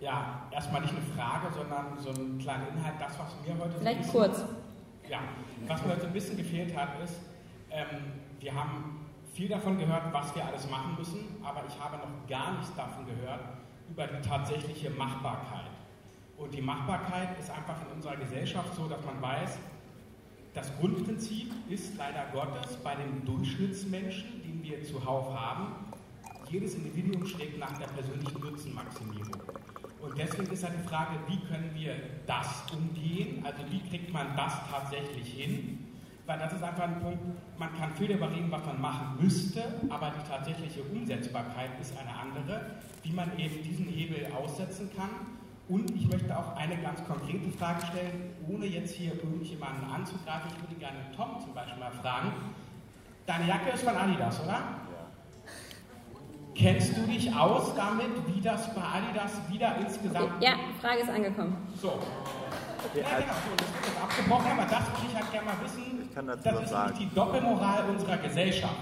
ja, 0.00 0.42
erstmal 0.50 0.80
nicht 0.80 0.94
eine 0.94 1.02
Frage, 1.14 1.52
sondern 1.54 1.98
so 1.98 2.10
einen 2.10 2.38
kleinen 2.38 2.68
Inhalt, 2.68 2.94
das, 2.98 3.18
was 3.18 3.34
mir 3.46 3.62
heute. 3.62 3.78
Vielleicht 3.78 4.04
so 4.04 4.12
kurz. 4.12 4.44
Ja, 5.08 5.18
was 5.66 5.84
mir 5.84 5.92
heute 5.92 6.06
ein 6.06 6.12
bisschen 6.12 6.36
gefehlt 6.36 6.76
hat, 6.76 6.88
ist, 7.02 7.14
ähm, 7.70 7.86
wir 8.40 8.54
haben 8.54 9.06
viel 9.34 9.48
davon 9.48 9.78
gehört, 9.78 10.12
was 10.12 10.34
wir 10.34 10.44
alles 10.44 10.68
machen 10.70 10.96
müssen, 10.98 11.20
aber 11.44 11.62
ich 11.68 11.78
habe 11.82 11.96
noch 11.98 12.28
gar 12.28 12.52
nichts 12.52 12.74
davon 12.74 13.04
gehört 13.06 13.40
über 13.90 14.06
die 14.06 14.26
tatsächliche 14.26 14.90
Machbarkeit. 14.90 15.70
Und 16.36 16.54
die 16.54 16.62
Machbarkeit 16.62 17.38
ist 17.38 17.50
einfach 17.50 17.76
in 17.86 17.96
unserer 17.96 18.16
Gesellschaft 18.16 18.74
so, 18.74 18.86
dass 18.86 19.04
man 19.04 19.20
weiß, 19.20 19.58
das 20.54 20.76
Grundprinzip 20.78 21.52
ist 21.68 21.96
leider 21.96 22.24
Gottes 22.32 22.76
bei 22.76 22.94
den 22.94 23.24
Durchschnittsmenschen, 23.24 24.42
den 24.42 24.62
wir 24.62 24.82
zuhauf 24.84 25.34
haben, 25.34 25.87
jedes 26.50 26.74
Individuum 26.74 27.26
schlägt 27.26 27.58
nach 27.58 27.76
der 27.78 27.86
persönlichen 27.86 28.40
Nutzenmaximierung. 28.40 29.42
Und 30.00 30.16
deswegen 30.16 30.50
ist 30.52 30.64
halt 30.64 30.74
die 30.82 30.88
Frage, 30.88 31.18
wie 31.26 31.38
können 31.46 31.70
wir 31.74 31.94
das 32.26 32.64
umgehen? 32.72 33.44
Also 33.44 33.62
wie 33.70 33.80
kriegt 33.88 34.12
man 34.12 34.36
das 34.36 34.54
tatsächlich 34.70 35.28
hin? 35.32 35.86
Weil 36.26 36.38
das 36.38 36.52
ist 36.52 36.62
einfach 36.62 36.84
ein 36.84 37.00
Punkt, 37.00 37.20
man 37.58 37.74
kann 37.78 37.90
viel 37.94 38.08
darüber 38.08 38.30
reden, 38.30 38.50
was 38.50 38.64
man 38.64 38.80
machen 38.80 39.16
müsste, 39.18 39.62
aber 39.88 40.12
die 40.12 40.28
tatsächliche 40.28 40.82
Umsetzbarkeit 40.82 41.70
ist 41.80 41.94
eine 41.98 42.14
andere, 42.14 42.60
wie 43.02 43.12
man 43.12 43.36
eben 43.38 43.62
diesen 43.62 43.86
Hebel 43.86 44.26
aussetzen 44.36 44.90
kann. 44.94 45.08
Und 45.68 45.90
ich 45.90 46.08
möchte 46.08 46.36
auch 46.36 46.56
eine 46.56 46.76
ganz 46.78 47.04
konkrete 47.06 47.50
Frage 47.58 47.84
stellen, 47.86 48.34
ohne 48.46 48.66
jetzt 48.66 48.94
hier 48.94 49.14
irgendjemanden 49.14 49.84
anzugreifen. 49.90 50.50
Ich 50.54 50.62
würde 50.62 50.80
gerne 50.80 50.98
Tom 51.16 51.40
zum 51.42 51.54
Beispiel 51.54 51.78
mal 51.78 51.92
fragen. 51.92 52.32
Deine 53.26 53.48
Jacke 53.48 53.70
ist 53.70 53.82
von 53.82 53.96
Adidas, 53.96 54.40
oder? 54.42 54.87
Kennst 56.58 56.96
du 56.96 57.02
dich 57.02 57.32
aus 57.32 57.72
damit, 57.76 58.08
wie 58.26 58.40
das 58.40 58.74
bei 58.74 58.82
Adidas 58.82 59.30
wieder 59.48 59.76
insgesamt. 59.80 60.42
Ja, 60.42 60.54
Frage 60.80 61.02
ist 61.02 61.08
angekommen. 61.08 61.56
So. 61.80 61.88
Okay, 61.88 63.00
ja, 63.00 63.20
genau, 63.20 63.32
so, 63.32 63.54
das 63.56 63.72
wird 63.74 63.86
jetzt 63.86 64.02
abgebrochen, 64.02 64.50
aber 64.50 64.62
das 64.62 64.80
würde 64.90 65.06
ich 65.08 65.14
halt 65.14 65.30
gerne 65.30 65.46
mal 65.46 65.54
wissen. 65.62 66.02
Ich 66.02 66.12
kann 66.14 66.26
dazu 66.26 66.42
das 66.42 66.62
ist 66.62 66.70
sagen. 66.70 66.94
die 66.98 67.08
Doppelmoral 67.14 67.84
unserer 67.90 68.16
Gesellschaft. 68.16 68.74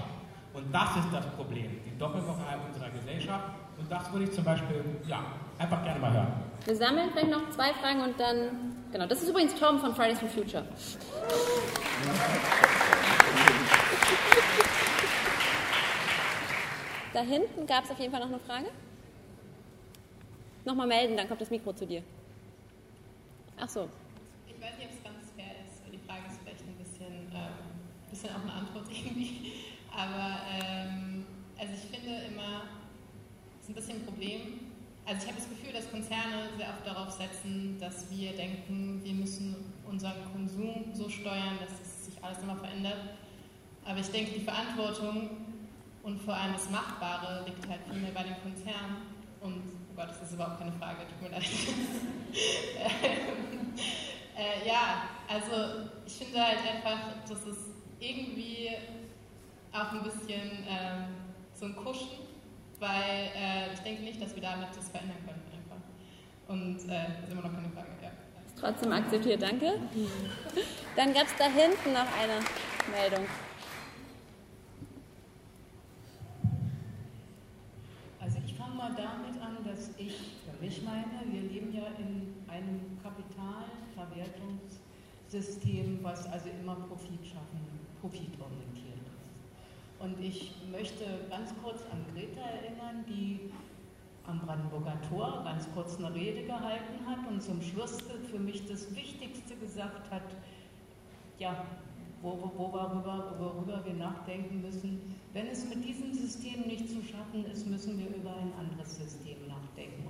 Und 0.55 0.73
das 0.73 0.95
ist 0.95 1.13
das 1.13 1.27
Problem, 1.35 1.69
die 1.85 1.95
Doppelmoral 1.99 2.59
unserer 2.67 2.89
Gesellschaft. 2.89 3.45
Und 3.77 3.91
das 3.91 4.11
würde 4.11 4.25
ich 4.25 4.31
zum 4.31 4.43
Beispiel, 4.43 4.83
ja, 5.07 5.19
einfach 5.59 5.83
gerne 5.83 5.99
mal 5.99 6.11
hören. 6.11 6.33
Wir 6.65 6.75
sammeln 6.75 7.09
vielleicht 7.11 7.29
noch 7.29 7.47
zwei 7.51 7.73
Fragen 7.73 8.01
und 8.01 8.19
dann, 8.19 8.73
genau, 8.91 9.05
das 9.05 9.21
ist 9.21 9.29
übrigens 9.29 9.53
Tom 9.53 9.77
von 9.77 9.93
Fridays 9.93 10.19
for 10.19 10.29
Future. 10.29 10.65
Da 17.13 17.21
hinten 17.21 17.65
gab 17.65 17.85
es 17.85 17.91
auf 17.91 17.99
jeden 17.99 18.11
Fall 18.11 18.19
noch 18.19 18.27
eine 18.27 18.39
Frage. 18.39 18.67
Nochmal 20.65 20.87
melden, 20.87 21.15
dann 21.15 21.27
kommt 21.27 21.39
das 21.39 21.49
Mikro 21.49 21.73
zu 21.73 21.85
dir. 21.85 22.03
Ach 23.57 23.69
so. 23.69 23.87
Ich 24.47 24.61
weiß 24.61 24.77
nicht, 24.77 24.89
ob 24.89 24.97
es 24.97 25.03
ganz 25.03 25.31
fair 25.35 25.55
ist, 25.63 25.81
die 25.91 25.99
Frage 26.05 26.27
ist 26.27 26.39
vielleicht 26.43 26.61
ein 26.61 26.75
bisschen, 26.75 27.31
ähm, 27.33 28.09
bisschen 28.09 28.29
auch 28.31 28.41
eine 28.43 28.53
Antwort 28.53 28.85
irgendwie. 28.91 29.53
Aber 29.95 30.41
ähm, 30.51 31.25
also 31.57 31.73
ich 31.73 31.97
finde 31.97 32.21
immer, 32.25 32.63
es 33.59 33.63
ist 33.63 33.69
ein 33.69 33.75
bisschen 33.75 33.95
ein 34.01 34.05
Problem. 34.05 34.41
Also 35.05 35.21
ich 35.23 35.27
habe 35.27 35.37
das 35.39 35.49
Gefühl, 35.49 35.71
dass 35.71 35.89
Konzerne 35.89 36.49
sehr 36.57 36.67
oft 36.67 36.85
darauf 36.85 37.11
setzen, 37.11 37.77
dass 37.79 38.11
wir 38.11 38.33
denken, 38.33 38.99
wir 39.03 39.13
müssen 39.13 39.55
unseren 39.89 40.21
Konsum 40.33 40.91
so 40.93 41.07
steuern, 41.07 41.57
dass 41.61 41.79
es 41.79 42.05
sich 42.07 42.23
alles 42.23 42.39
immer 42.39 42.57
verändert. 42.57 43.15
Aber 43.85 43.99
ich 43.99 44.07
denke, 44.07 44.31
die 44.31 44.43
Verantwortung 44.43 45.46
und 46.07 46.21
vor 46.21 46.33
allem 46.33 46.53
das 46.53 46.69
Machbare 46.69 47.43
liegt 47.45 47.67
halt 47.67 47.81
viel 47.83 47.99
mehr 47.99 48.11
bei 48.11 48.23
den 48.23 48.41
Konzernen. 48.41 49.01
Und, 49.41 49.61
oh 49.91 49.95
Gott, 49.95 50.09
das 50.09 50.21
ist 50.21 50.33
überhaupt 50.33 50.57
keine 50.57 50.71
Frage, 50.71 50.99
tut 51.05 51.21
mir 51.21 51.29
leid. 51.35 51.43
äh, 54.37 54.65
ja, 54.65 55.03
also 55.27 55.89
ich 56.05 56.13
finde 56.13 56.41
halt 56.41 56.59
einfach, 56.59 56.99
dass 57.27 57.45
es 57.45 57.57
irgendwie 57.99 58.69
auch 59.73 59.91
ein 59.91 60.03
bisschen 60.03 60.65
äh, 60.65 61.09
so 61.53 61.65
ein 61.65 61.75
Kuschen, 61.75 62.19
weil 62.79 63.31
äh, 63.35 63.73
ich 63.73 63.79
denke 63.81 64.03
nicht, 64.03 64.21
dass 64.21 64.33
wir 64.33 64.41
damit 64.41 64.69
das 64.75 64.87
verändern 64.87 65.17
können 65.25 65.43
einfach. 65.51 65.81
Und 66.47 66.89
äh, 66.89 67.03
das 67.19 67.27
ist 67.27 67.33
immer 67.33 67.41
noch 67.41 67.53
keine 67.53 67.69
Frage, 67.69 67.89
ja. 68.01 68.11
Trotzdem 68.57 68.93
akzeptiert, 68.93 69.41
danke. 69.41 69.73
Dann 70.95 71.13
gab 71.13 71.25
es 71.25 71.35
da 71.37 71.45
hinten 71.45 71.91
noch 71.91 72.07
eine 72.17 72.39
Meldung. 72.91 73.27
mal 78.77 78.93
damit 78.95 79.41
an, 79.41 79.57
dass 79.65 79.89
ich 79.97 80.37
für 80.45 80.63
mich 80.63 80.83
meine, 80.83 81.25
wir 81.25 81.41
leben 81.41 81.73
ja 81.73 81.87
in 81.97 82.35
einem 82.47 82.97
Kapitalverwertungssystem, 84.27 85.99
was 86.01 86.25
also 86.27 86.49
immer 86.61 86.75
Profit 86.75 87.25
schaffen, 87.25 87.59
profitorientiert 88.01 89.01
ist. 89.21 89.41
Und 89.99 90.19
ich 90.19 90.53
möchte 90.71 91.03
ganz 91.29 91.53
kurz 91.63 91.81
an 91.91 92.05
Greta 92.13 92.41
erinnern, 92.41 93.05
die 93.07 93.51
am 94.25 94.39
Brandenburger 94.41 94.99
Tor 95.09 95.41
ganz 95.43 95.67
kurz 95.73 95.97
eine 95.97 96.13
Rede 96.13 96.43
gehalten 96.43 97.05
hat 97.05 97.27
und 97.29 97.41
zum 97.41 97.61
Schluss 97.61 97.97
für 98.29 98.39
mich 98.39 98.67
das 98.67 98.93
Wichtigste 98.93 99.55
gesagt 99.55 100.11
hat, 100.11 100.35
ja, 101.39 101.65
worüber, 102.21 103.33
worüber 103.39 103.85
wir 103.85 103.93
nachdenken 103.93 104.61
müssen, 104.61 105.15
wenn 105.33 105.47
es 105.47 105.69
mit 105.69 105.85
diesem 105.85 106.13
System 106.13 106.67
nicht 106.67 106.89
zu 106.89 107.01
schaffen 107.03 107.45
ist, 107.51 107.67
müssen 107.67 107.97
wir 107.99 108.07
über 108.07 108.35
ein 108.35 108.51
anderes 108.59 108.97
System 108.97 109.37
nachdenken. 109.47 109.56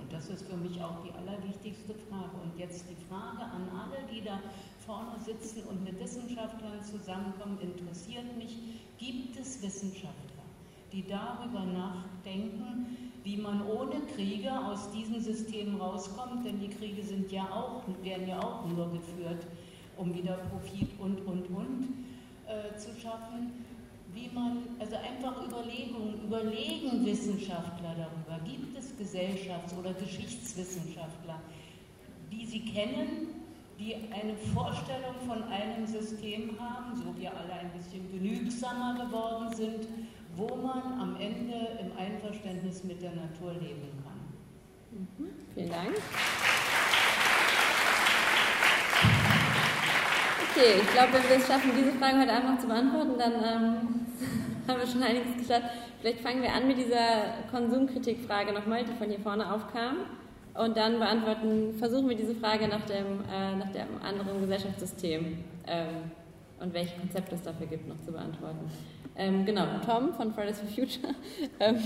Und 0.00 0.12
das 0.12 0.30
ist 0.30 0.46
für 0.48 0.56
mich 0.56 0.80
auch 0.82 1.04
die 1.04 1.12
allerwichtigste 1.12 1.94
Frage. 2.08 2.36
Und 2.42 2.58
jetzt 2.58 2.86
die 2.88 2.96
Frage 3.08 3.42
an 3.42 3.68
alle, 3.68 3.98
die 4.10 4.22
da 4.24 4.40
vorne 4.86 5.18
sitzen 5.22 5.62
und 5.68 5.84
mit 5.84 6.00
Wissenschaftlern 6.00 6.82
zusammenkommen, 6.82 7.58
interessiert 7.60 8.36
mich, 8.38 8.56
gibt 8.98 9.38
es 9.38 9.62
Wissenschaftler, 9.62 10.44
die 10.92 11.06
darüber 11.06 11.64
nachdenken, 11.64 13.12
wie 13.24 13.36
man 13.36 13.66
ohne 13.66 14.00
Kriege 14.14 14.50
aus 14.50 14.90
diesem 14.92 15.20
System 15.20 15.76
rauskommt, 15.76 16.46
denn 16.46 16.58
die 16.60 16.70
Kriege 16.70 17.02
sind 17.02 17.30
ja 17.30 17.44
auch, 17.52 17.82
werden 18.02 18.26
ja 18.26 18.40
auch 18.40 18.66
nur 18.66 18.90
geführt, 18.90 19.46
um 19.98 20.14
wieder 20.14 20.38
Profit 20.50 20.98
und, 20.98 21.20
und, 21.26 21.46
und 21.50 21.88
äh, 22.46 22.74
zu 22.78 22.98
schaffen 22.98 23.52
wie 24.18 24.34
man, 24.34 24.62
also 24.78 24.96
einfach 24.96 25.44
Überlegungen, 25.46 26.22
überlegen 26.24 27.04
Wissenschaftler 27.04 27.94
darüber. 27.96 28.42
Gibt 28.44 28.76
es 28.76 28.96
Gesellschafts- 28.98 29.76
oder 29.78 29.92
Geschichtswissenschaftler, 29.94 31.40
die 32.32 32.46
Sie 32.46 32.64
kennen, 32.64 33.28
die 33.78 33.94
eine 33.94 34.34
Vorstellung 34.54 35.14
von 35.26 35.42
einem 35.44 35.86
System 35.86 36.58
haben, 36.58 36.96
so 36.96 37.14
wir 37.16 37.30
alle 37.30 37.52
ein 37.52 37.70
bisschen 37.70 38.10
genügsamer 38.10 39.06
geworden 39.06 39.54
sind, 39.54 39.88
wo 40.36 40.56
man 40.56 41.00
am 41.00 41.16
Ende 41.20 41.78
im 41.80 41.96
Einverständnis 41.96 42.82
mit 42.84 43.00
der 43.02 43.12
Natur 43.12 43.52
leben 43.52 43.88
kann? 44.02 44.18
Mhm, 44.90 45.30
vielen 45.54 45.70
Dank. 45.70 45.96
Okay, 50.50 50.80
ich 50.82 50.90
glaube, 50.90 51.12
wenn 51.12 51.28
wir 51.28 51.36
es 51.36 51.46
schaffen, 51.46 51.70
diese 51.76 51.92
Frage 51.92 52.18
heute 52.18 52.32
einfach 52.32 52.58
zu 52.58 52.66
beantworten, 52.66 53.16
dann 53.16 53.32
ähm, 53.44 54.07
haben 54.68 54.80
wir 54.80 54.86
schon 54.86 55.02
einiges 55.02 55.36
geschafft. 55.36 55.70
Vielleicht 56.00 56.20
fangen 56.20 56.42
wir 56.42 56.52
an 56.52 56.66
mit 56.66 56.78
dieser 56.78 57.44
Konsumkritikfrage 57.50 58.52
nochmal, 58.52 58.84
die 58.84 58.92
von 58.92 59.08
hier 59.08 59.20
vorne 59.20 59.52
aufkam. 59.52 59.96
Und 60.54 60.76
dann 60.76 60.98
beantworten, 60.98 61.74
versuchen 61.78 62.08
wir 62.08 62.16
diese 62.16 62.34
Frage 62.34 62.66
nach 62.66 62.84
dem, 62.86 63.20
äh, 63.32 63.56
nach 63.56 63.70
dem 63.70 64.02
anderen 64.02 64.40
Gesellschaftssystem 64.40 65.38
ähm, 65.66 66.10
und 66.58 66.74
welche 66.74 66.98
Konzepte 66.98 67.36
es 67.36 67.42
dafür 67.42 67.66
gibt, 67.66 67.86
noch 67.86 68.00
zu 68.00 68.10
beantworten. 68.10 68.68
Ähm, 69.14 69.44
genau, 69.44 69.66
Tom 69.84 70.14
von 70.14 70.32
Fridays 70.32 70.60
for 70.60 70.68
Future. 70.68 71.14
Ähm, 71.60 71.76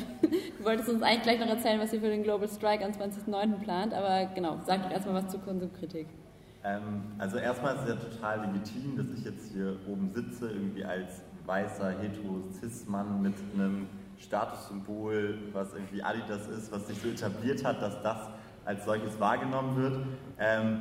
du 0.59 0.65
wolltest 0.65 0.89
uns 0.91 1.03
eigentlich 1.03 1.23
gleich 1.23 1.41
noch 1.41 1.49
erzählen, 1.49 1.81
was 1.81 1.93
ihr 1.95 2.01
für 2.01 2.09
den 2.09 2.23
Global 2.23 2.49
Strike 2.49 2.85
am 2.85 2.93
20.09. 2.93 3.59
plant, 3.61 3.95
aber 3.95 4.27
genau, 4.35 4.59
sag 4.67 4.83
doch 4.83 4.91
erstmal 4.91 5.23
was 5.23 5.31
zur 5.31 5.41
Konsumkritik. 5.41 6.07
Ähm, 6.65 7.03
also 7.19 7.39
erstmal 7.39 7.75
ist 7.75 7.83
es 7.83 7.89
ja 7.89 7.95
total 7.97 8.47
legitim, 8.47 8.97
dass 8.97 9.19
ich 9.19 9.25
jetzt 9.25 9.53
hier 9.53 9.77
oben 9.89 10.11
sitze, 10.13 10.51
irgendwie 10.51 10.85
als 10.85 11.23
weißer 11.47 11.91
hetero-cis-Mann 12.01 13.23
mit 13.23 13.35
einem 13.55 13.87
Statussymbol, 14.19 15.39
was 15.53 15.73
irgendwie 15.75 16.03
Adidas 16.03 16.47
ist, 16.49 16.73
was 16.73 16.87
sich 16.87 16.99
so 17.01 17.09
etabliert 17.09 17.65
hat, 17.65 17.83
dass 17.83 18.01
das 18.03 18.29
als 18.65 18.85
solches 18.85 19.19
wahrgenommen 19.19 19.77
wird. 19.77 20.07
Ähm, 20.39 20.81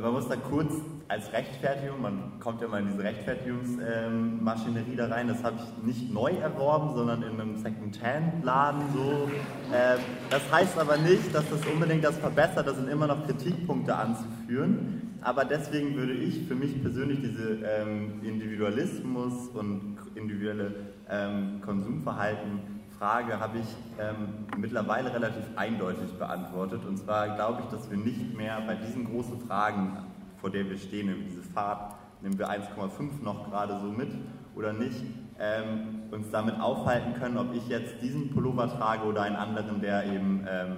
man 0.00 0.12
muss 0.12 0.28
da 0.28 0.36
kurz 0.36 0.72
als 1.08 1.32
Rechtfertigung, 1.32 2.02
man 2.02 2.38
kommt 2.38 2.60
ja 2.60 2.68
mal 2.68 2.82
in 2.82 2.88
diese 2.88 3.02
Rechtfertigungsmaschinerie 3.02 4.90
ähm, 4.90 4.96
da 4.96 5.06
rein, 5.06 5.28
das 5.28 5.42
habe 5.42 5.56
ich 5.56 5.84
nicht 5.84 6.12
neu 6.12 6.32
erworben, 6.32 6.94
sondern 6.94 7.22
in 7.22 7.40
einem 7.40 7.56
Second-Hand-Laden 7.56 8.82
so. 8.92 9.30
Äh, 9.74 9.96
das 10.28 10.42
heißt 10.52 10.78
aber 10.78 10.98
nicht, 10.98 11.34
dass 11.34 11.48
das 11.48 11.64
unbedingt 11.66 12.04
das 12.04 12.18
verbessert, 12.18 12.66
da 12.66 12.74
sind 12.74 12.88
immer 12.88 13.06
noch 13.06 13.24
Kritikpunkte 13.24 13.94
anzuführen. 13.94 15.16
Aber 15.22 15.44
deswegen 15.44 15.96
würde 15.96 16.12
ich 16.12 16.46
für 16.46 16.54
mich 16.54 16.80
persönlich 16.82 17.20
diese 17.20 17.58
ähm, 17.64 18.20
Individualismus 18.22 19.48
und 19.48 19.95
individuelle 20.16 20.74
ähm, 21.08 21.60
Konsumverhalten 21.64 22.76
Frage 22.98 23.38
habe 23.38 23.58
ich 23.58 23.66
ähm, 24.00 24.46
mittlerweile 24.56 25.12
relativ 25.12 25.44
eindeutig 25.56 26.12
beantwortet. 26.18 26.80
Und 26.86 26.96
zwar 26.96 27.34
glaube 27.36 27.62
ich, 27.62 27.68
dass 27.68 27.90
wir 27.90 27.98
nicht 27.98 28.34
mehr 28.34 28.62
bei 28.66 28.74
diesen 28.74 29.04
großen 29.04 29.40
Fragen, 29.40 29.98
vor 30.40 30.50
der 30.50 30.68
wir 30.68 30.78
stehen, 30.78 31.14
diese 31.28 31.42
Fahrt, 31.42 31.94
nehmen 32.22 32.38
wir 32.38 32.48
1,5 32.48 33.22
noch 33.22 33.50
gerade 33.50 33.78
so 33.80 33.88
mit 33.88 34.08
oder 34.54 34.72
nicht, 34.72 35.02
ähm, 35.38 36.04
uns 36.10 36.30
damit 36.30 36.58
aufhalten 36.58 37.12
können, 37.20 37.36
ob 37.36 37.54
ich 37.54 37.68
jetzt 37.68 38.00
diesen 38.00 38.30
Pullover 38.30 38.68
trage 38.68 39.04
oder 39.04 39.22
einen 39.22 39.36
anderen, 39.36 39.82
der 39.82 40.06
eben 40.06 40.46
ähm, 40.48 40.76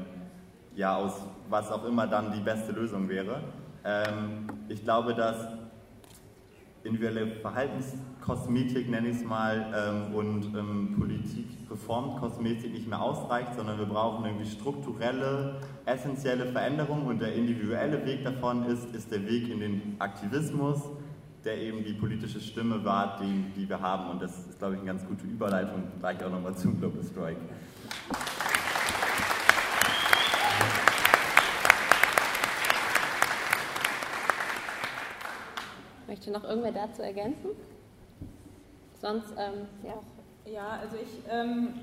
ja 0.75 0.97
aus 0.97 1.13
was 1.49 1.71
auch 1.71 1.85
immer 1.85 2.09
dann 2.09 2.33
die 2.33 2.41
beste 2.41 2.73
Lösung 2.73 3.09
wäre. 3.09 3.43
Ähm, 3.85 4.49
ich 4.69 4.83
glaube, 4.83 5.15
dass 5.15 5.37
individuelle 6.85 7.27
Verhaltenskosmetik, 7.27 8.89
nenne 8.89 9.09
ich 9.09 9.17
es 9.17 9.25
mal, 9.25 9.67
ähm, 9.75 10.15
und 10.15 10.45
ähm, 10.57 10.95
Politik 10.99 11.47
reformt 11.71 12.19
Kosmetik 12.19 12.73
nicht 12.73 12.89
mehr 12.89 13.01
ausreicht, 13.01 13.55
sondern 13.57 13.79
wir 13.79 13.87
brauchen 13.87 14.25
irgendwie 14.25 14.47
strukturelle, 14.47 15.61
essentielle 15.85 16.47
Veränderungen 16.47 17.07
und 17.07 17.21
der 17.21 17.35
individuelle 17.35 18.05
Weg 18.07 18.25
davon 18.25 18.65
ist, 18.67 18.95
ist 18.95 19.11
der 19.11 19.27
Weg 19.27 19.51
in 19.51 19.61
den 19.61 19.97
Aktivismus, 19.99 20.81
der 21.45 21.59
eben 21.59 21.85
die 21.85 21.93
politische 21.93 22.41
Stimme 22.41 22.85
wahrt, 22.85 23.21
die, 23.21 23.45
die 23.57 23.69
wir 23.69 23.81
haben. 23.81 24.11
Und 24.11 24.23
das 24.23 24.47
ist, 24.47 24.59
glaube 24.59 24.75
ich, 24.75 24.81
eine 24.81 24.91
ganz 24.91 25.07
gute 25.07 25.25
Überleitung, 25.27 25.83
gleich 26.01 26.23
auch 26.25 26.31
nochmal 26.31 26.55
zum 26.57 26.79
Global 26.79 27.03
Strike. 27.03 27.41
Möchte 36.19 36.33
noch 36.33 36.43
irgendwer 36.43 36.73
dazu 36.73 37.01
ergänzen? 37.01 37.51
Sonst, 39.01 39.31
ähm, 39.39 39.69
ja. 39.85 40.53
Ja, 40.53 40.81
also 40.83 40.97
ich, 40.97 41.23
ähm, 41.31 41.75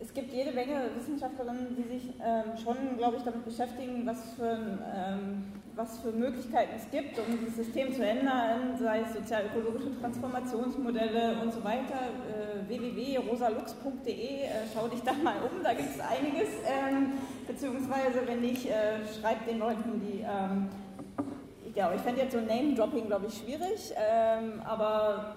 es 0.00 0.14
gibt 0.14 0.32
jede 0.32 0.52
Menge 0.52 0.90
Wissenschaftlerinnen, 0.96 1.74
die 1.76 1.98
sich 1.98 2.14
ähm, 2.24 2.56
schon, 2.62 2.96
glaube 2.96 3.16
ich, 3.16 3.24
damit 3.24 3.44
beschäftigen, 3.44 4.06
was 4.06 4.34
für, 4.34 4.78
ähm, 4.94 5.46
was 5.74 5.98
für 5.98 6.12
Möglichkeiten 6.12 6.70
es 6.76 6.88
gibt, 6.92 7.18
um 7.18 7.40
dieses 7.40 7.56
System 7.56 7.92
zu 7.92 8.06
ändern, 8.06 8.78
sei 8.78 9.00
es 9.00 9.14
sozial-ökologische 9.14 9.98
Transformationsmodelle 10.00 11.42
und 11.42 11.52
so 11.52 11.64
weiter. 11.64 11.98
Äh, 12.30 12.68
www.rosalux.de, 12.68 14.12
äh, 14.12 14.48
schau 14.72 14.86
dich 14.86 15.02
da 15.02 15.14
mal 15.14 15.38
um, 15.42 15.60
da 15.64 15.72
gibt 15.72 15.90
es 15.90 15.98
einiges. 15.98 16.50
Ähm, 16.64 17.14
beziehungsweise, 17.48 18.24
wenn 18.26 18.42
nicht, 18.42 18.66
äh, 18.66 19.00
schreib 19.20 19.44
den 19.44 19.58
Leuten, 19.58 20.00
die 20.00 20.20
ähm, 20.20 20.68
ja, 21.74 21.92
ich 21.94 22.00
fände 22.00 22.22
jetzt 22.22 22.32
so 22.32 22.40
Name-Dropping, 22.40 23.06
glaube 23.06 23.26
ich, 23.26 23.38
schwierig, 23.38 23.92
ähm, 23.96 24.60
aber 24.64 25.36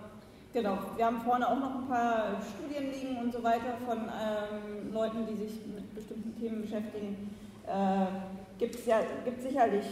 genau, 0.54 0.78
wir 0.96 1.06
haben 1.06 1.22
vorne 1.22 1.48
auch 1.48 1.60
noch 1.60 1.76
ein 1.76 1.88
paar 1.88 2.36
Studien 2.56 2.92
liegen 2.92 3.18
und 3.18 3.34
so 3.34 3.44
weiter 3.44 3.78
von 3.86 3.98
ähm, 4.00 4.94
Leuten, 4.94 5.26
die 5.28 5.36
sich 5.36 5.66
mit 5.68 5.94
bestimmten 5.96 6.40
Themen 6.40 6.62
beschäftigen. 6.62 7.36
Äh, 7.68 8.43
gibt 8.64 8.76
es 8.76 8.85
ja, 8.85 9.02
gibt 9.26 9.41
sicherlich 9.41 9.84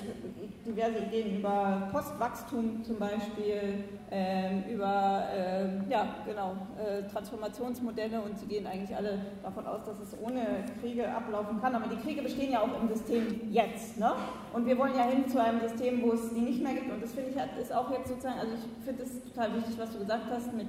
diverse 0.65 0.99
Ideen 0.99 1.39
über 1.39 1.89
Postwachstum 1.91 2.81
zum 2.85 2.99
Beispiel, 2.99 3.83
äh, 4.09 4.71
über 4.71 5.25
äh, 5.35 5.91
ja, 5.91 6.15
genau, 6.25 6.55
äh, 6.79 7.03
Transformationsmodelle 7.11 8.21
und 8.21 8.39
sie 8.39 8.45
gehen 8.45 8.65
eigentlich 8.65 8.95
alle 8.95 9.19
davon 9.43 9.67
aus, 9.67 9.81
dass 9.83 9.99
es 9.99 10.17
ohne 10.21 10.63
Kriege 10.79 11.09
ablaufen 11.13 11.59
kann. 11.59 11.75
Aber 11.75 11.93
die 11.93 11.97
Kriege 11.97 12.21
bestehen 12.21 12.53
ja 12.53 12.61
auch 12.61 12.81
im 12.81 12.87
System 12.87 13.41
jetzt. 13.51 13.99
Ne? 13.99 14.13
Und 14.53 14.65
wir 14.65 14.77
wollen 14.77 14.95
ja 14.95 15.03
hin 15.03 15.27
zu 15.27 15.43
einem 15.43 15.59
System, 15.59 16.01
wo 16.03 16.13
es 16.13 16.33
die 16.33 16.39
nicht 16.39 16.63
mehr 16.63 16.73
gibt. 16.73 16.89
Und 16.89 17.03
das 17.03 17.11
finde 17.11 17.31
ich 17.31 17.61
ist 17.61 17.73
auch 17.73 17.91
jetzt 17.91 18.07
sozusagen, 18.07 18.39
also 18.39 18.53
ich 18.53 18.85
finde 18.85 19.03
es 19.03 19.21
total 19.25 19.53
wichtig, 19.57 19.77
was 19.77 19.91
du 19.91 19.99
gesagt 19.99 20.31
hast 20.31 20.53
mit 20.53 20.67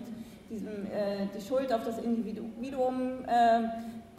diesem, 0.51 0.87
äh, 0.87 1.29
die 1.33 1.41
Schuld 1.41 1.73
auf 1.73 1.85
das 1.85 1.99
Individuum 1.99 3.25
äh, 3.29 3.63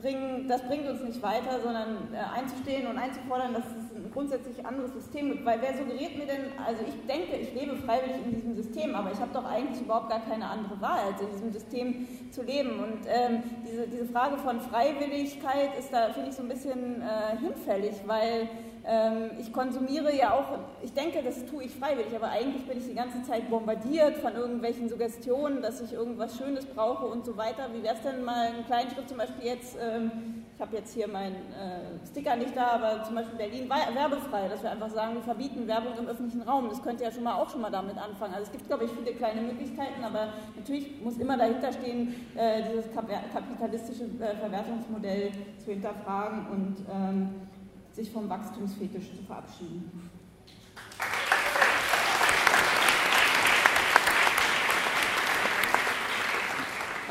bringen, 0.04 0.48
das 0.48 0.62
bringt 0.64 0.88
uns 0.88 1.02
nicht 1.02 1.22
weiter, 1.24 1.62
sondern 1.64 2.14
äh, 2.14 2.18
einzustehen 2.38 2.86
und 2.88 2.98
einzufordern, 2.98 3.54
dass 3.54 3.64
es 3.64 3.96
ein 3.96 4.12
grundsätzlich 4.12 4.64
anderes 4.66 4.94
System 4.94 5.32
gibt. 5.32 5.46
Weil 5.46 5.62
wer 5.62 5.76
suggeriert 5.76 6.18
mir 6.18 6.26
denn, 6.26 6.52
also 6.64 6.84
ich 6.86 7.08
denke, 7.08 7.38
ich 7.38 7.54
lebe 7.54 7.78
freiwillig 7.78 8.18
in 8.26 8.36
diesem 8.36 8.56
System, 8.56 8.94
aber 8.94 9.12
ich 9.12 9.20
habe 9.20 9.32
doch 9.34 9.46
eigentlich 9.46 9.82
überhaupt 9.82 10.10
gar 10.10 10.20
keine 10.20 10.46
andere 10.46 10.80
Wahl, 10.82 11.00
als 11.12 11.22
in 11.22 11.30
diesem 11.32 11.52
System 11.54 12.08
zu 12.32 12.44
leben. 12.44 12.80
Und 12.80 13.08
ähm, 13.08 13.44
diese, 13.66 13.88
diese 13.88 14.06
Frage 14.06 14.38
von 14.38 14.60
Freiwilligkeit 14.60 15.78
ist 15.80 15.92
da, 15.94 16.12
finde 16.12 16.30
ich, 16.30 16.36
so 16.36 16.44
ein 16.44 16.50
bisschen 16.50 17.02
äh, 17.02 17.38
hinfällig, 17.38 17.96
weil 18.06 18.50
ich 19.40 19.54
konsumiere 19.54 20.14
ja 20.14 20.34
auch, 20.34 20.60
ich 20.82 20.92
denke, 20.92 21.24
das 21.24 21.46
tue 21.46 21.64
ich 21.64 21.72
freiwillig, 21.72 22.14
aber 22.14 22.30
eigentlich 22.30 22.66
bin 22.68 22.78
ich 22.78 22.86
die 22.86 22.96
ganze 22.96 23.24
Zeit 23.24 23.50
bombardiert 23.50 24.18
von 24.18 24.36
irgendwelchen 24.36 24.90
Suggestionen, 24.90 25.62
dass 25.62 25.80
ich 25.80 25.94
irgendwas 25.94 26.38
Schönes 26.38 26.66
brauche 26.66 27.06
und 27.06 27.26
so 27.26 27.38
weiter. 27.38 27.70
Wie 27.74 27.82
wäre 27.82 27.96
es 27.96 28.02
denn 28.02 28.26
mal 28.26 28.48
einen 28.48 28.66
kleinen 28.66 28.92
Schritt, 28.92 29.08
zum 29.08 29.20
Beispiel 29.20 29.46
jetzt, 29.46 29.78
ähm, 29.82 30.44
ich 30.54 30.62
habe 30.62 30.76
jetzt 30.76 30.94
hier 30.94 31.08
meinen 31.08 31.36
äh, 31.36 32.06
Sticker 32.12 32.36
nicht 32.36 32.58
da, 32.58 32.72
aber 32.72 33.04
zum 33.04 33.16
Beispiel 33.16 33.38
Berlin 33.38 33.70
werbefrei, 33.70 34.50
dass 34.50 34.62
wir 34.62 34.72
einfach 34.72 34.90
sagen, 34.90 35.16
wir 35.16 35.22
verbieten 35.22 35.66
Werbung 35.66 35.94
im 35.98 36.08
öffentlichen 36.08 36.42
Raum. 36.42 36.68
Das 36.68 36.84
könnte 36.84 37.06
ja 37.06 37.12
schon 37.12 37.24
mal 37.24 37.36
auch 37.36 37.50
schon 37.50 37.62
mal 37.62 37.72
damit 37.72 37.98
anfangen. 37.98 38.34
Also 38.34 38.48
es 38.48 38.52
gibt, 38.52 38.68
glaube 38.68 38.84
ich, 38.84 38.92
viele 38.92 39.16
kleine 39.16 39.42
Möglichkeiten, 39.42 40.04
aber 40.04 40.34
natürlich 40.58 41.02
muss 41.02 41.18
immer 41.18 41.38
dahinter 41.38 41.72
stehen, 41.72 42.16
äh, 42.36 42.64
dieses 42.70 42.92
kapitalistische 42.92 44.04
äh, 44.20 44.36
Verwertungsmodell 44.36 45.32
zu 45.64 45.72
hinterfragen 45.72 46.48
und 46.48 46.76
ähm, 46.92 47.30
sich 47.94 48.12
vom 48.12 48.28
Wachstumsfetisch 48.30 49.12
zu 49.16 49.24
verabschieden. 49.24 50.10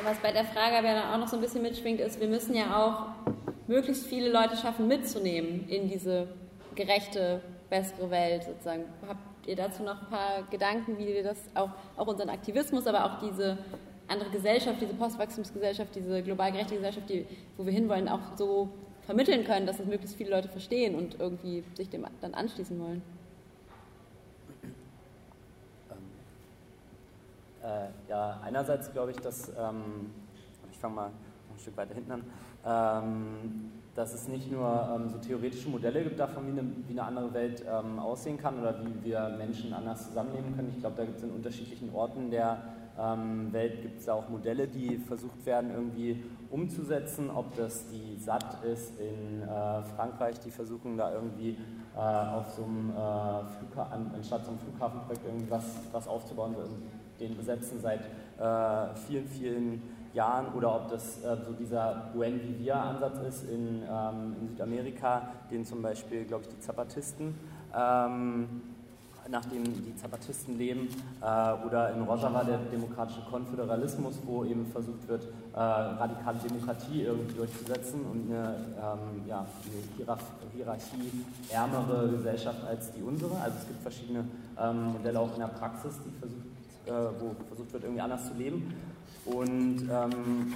Was 0.05 0.19
bei 0.19 0.33
der 0.33 0.45
Frage 0.45 0.77
aber 0.79 1.15
auch 1.15 1.19
noch 1.19 1.29
so 1.29 1.37
ein 1.37 1.43
bisschen 1.43 1.63
mitschwingt, 1.63 2.01
ist, 2.01 2.21
wir 2.21 2.27
müssen 2.27 2.57
ja 2.57 2.77
auch 2.77 3.31
möglichst 3.69 4.05
viele 4.07 4.33
Leute 4.33 4.57
schaffen, 4.57 4.89
mitzunehmen 4.89 5.69
in 5.69 5.89
diese 5.89 6.27
gerechte, 6.75 7.41
bessere 7.71 8.11
Welt 8.11 8.43
sozusagen. 8.43 8.85
Habt 9.07 9.47
ihr 9.47 9.55
dazu 9.55 9.85
noch 9.85 10.03
ein 10.03 10.09
paar 10.09 10.43
Gedanken, 10.51 10.99
wie 10.99 11.07
wir 11.07 11.23
das 11.23 11.39
auch, 11.55 11.71
auch 11.97 12.09
unseren 12.09 12.31
Aktivismus, 12.31 12.89
aber 12.89 13.05
auch 13.05 13.21
diese 13.21 13.59
andere 14.09 14.31
Gesellschaft, 14.31 14.81
diese 14.81 14.95
Postwachstumsgesellschaft, 14.95 15.95
diese 15.95 16.21
global 16.23 16.51
gerechte 16.51 16.75
Gesellschaft, 16.75 17.09
die, 17.09 17.25
wo 17.57 17.65
wir 17.65 17.73
hinwollen, 17.73 18.09
auch 18.09 18.37
so 18.37 18.71
vermitteln 19.07 19.45
können, 19.45 19.67
dass 19.67 19.81
es 19.81 19.87
möglichst 19.87 20.17
viele 20.17 20.31
Leute 20.31 20.49
verstehen 20.49 20.95
und 20.95 21.19
irgendwie 21.21 21.65
sich 21.75 21.89
dem 21.89 22.07
dann 22.21 22.35
anschließen 22.35 22.79
wollen? 22.79 23.03
Ähm, 25.91 25.99
äh, 27.63 27.89
ja, 28.09 28.41
einerseits 28.43 28.93
glaube 28.93 29.11
ich, 29.11 29.17
dass, 29.19 29.49
ähm, 29.51 30.11
ich 30.71 30.79
fange 30.79 30.95
mal 30.95 31.07
ein 31.07 31.59
Stück 31.59 31.77
weiter 31.77 31.95
hinten 31.95 32.13
an, 32.13 32.25
ähm, 32.65 33.73
dass 33.95 34.15
es 34.15 34.29
nicht 34.29 34.51
nur 34.51 34.89
ähm, 34.95 35.11
so 35.11 35.19
theoretische 35.19 35.69
Modelle 35.69 36.03
gibt 36.03 36.19
davon, 36.19 36.47
wie 36.47 36.59
eine, 36.59 36.71
wie 36.89 36.93
eine 36.93 37.03
andere 37.03 37.35
Welt 37.35 37.63
ähm, 37.69 37.99
aussehen 37.99 38.39
kann 38.39 38.59
oder 38.61 38.75
wie 38.83 39.05
wir 39.05 39.29
Menschen 39.37 39.73
anders 39.73 40.07
zusammennehmen 40.07 40.57
können. 40.57 40.71
Ich 40.75 40.81
glaube, 40.81 40.97
da 40.97 41.05
gibt 41.05 41.19
es 41.19 41.25
in 41.25 41.31
unterschiedlichen 41.31 41.95
Orten 41.95 42.31
der 42.31 42.63
ähm, 42.99 43.53
Welt 43.53 43.83
gibt 43.83 44.01
es 44.01 44.09
auch 44.09 44.29
Modelle, 44.29 44.69
die 44.69 44.99
versucht 44.99 45.45
werden 45.47 45.71
irgendwie 45.71 46.23
umzusetzen, 46.51 47.31
ob 47.31 47.57
das 47.57 47.87
die 47.89 48.19
SAT 48.19 48.63
ist 48.65 49.01
in 49.01 49.43
äh, 49.43 49.47
Frankreich, 49.97 50.39
die 50.41 50.51
versuchen 50.51 50.97
da 50.99 51.13
irgendwie 51.13 51.57
äh, 51.97 51.99
auf 51.99 52.51
so 52.55 52.65
einem 52.65 52.91
äh, 52.91 54.15
anstatt 54.15 54.45
so 54.45 54.51
einem 54.51 54.61
Flughafenprojekt 54.61 55.25
irgendwie 55.27 55.51
was, 55.51 56.07
aufzubauen, 56.07 56.55
den 57.19 57.37
besetzen 57.37 57.81
seit 57.81 58.01
äh, 58.39 58.95
vielen, 59.07 59.27
vielen 59.27 59.83
Jahren. 60.13 60.53
Oder 60.55 60.75
ob 60.75 60.89
das 60.91 61.23
äh, 61.25 61.37
so 61.45 61.53
dieser 61.53 62.11
Buen 62.15 62.43
Vivir-Ansatz 62.43 63.19
ist 63.27 63.51
in, 63.51 63.83
ähm, 63.89 64.37
in, 64.41 64.49
Südamerika, 64.49 65.29
den 65.51 65.65
zum 65.65 65.83
Beispiel, 65.83 66.25
glaube 66.25 66.45
ich, 66.45 66.49
die 66.49 66.61
Zapatisten 66.61 67.35
ähm, 67.75 68.63
nach 69.29 69.45
dem 69.47 69.65
die 69.65 69.97
Zapatisten 69.97 70.59
leben, 70.59 70.89
äh, 71.21 71.67
oder 71.67 71.95
in 71.95 72.03
Rojava 72.03 72.45
der 72.45 72.59
demokratische 72.59 73.23
Konföderalismus, 73.31 74.15
wo 74.25 74.45
eben 74.45 74.67
versucht 74.67 75.07
wird, 75.09 75.25
äh, 75.55 75.59
radikale 75.59 76.39
Demokratie 76.39 77.03
irgendwie 77.03 77.35
durchzusetzen 77.35 78.01
und 78.11 78.31
eine, 78.31 78.57
ähm, 78.77 79.27
ja, 79.27 79.47
eine 79.65 80.53
hierarchieärmere 80.55 82.11
Gesellschaft 82.11 82.65
als 82.67 82.93
die 82.93 83.03
unsere. 83.03 83.37
Also 83.41 83.59
es 83.61 83.67
gibt 83.69 83.83
verschiedene 83.83 84.25
ähm, 84.61 84.93
Modelle 84.93 85.21
auch 85.21 85.33
in 85.35 85.41
der 85.41 85.47
Praxis, 85.49 85.95
die 86.05 86.11
versucht, 86.19 86.47
äh, 86.87 87.21
wo 87.21 87.35
versucht 87.49 87.73
wird, 87.73 87.85
irgendwie 87.85 88.03
anders 88.03 88.27
zu 88.29 88.35
leben. 88.35 88.75
Und 89.25 89.89
ähm, 89.89 90.55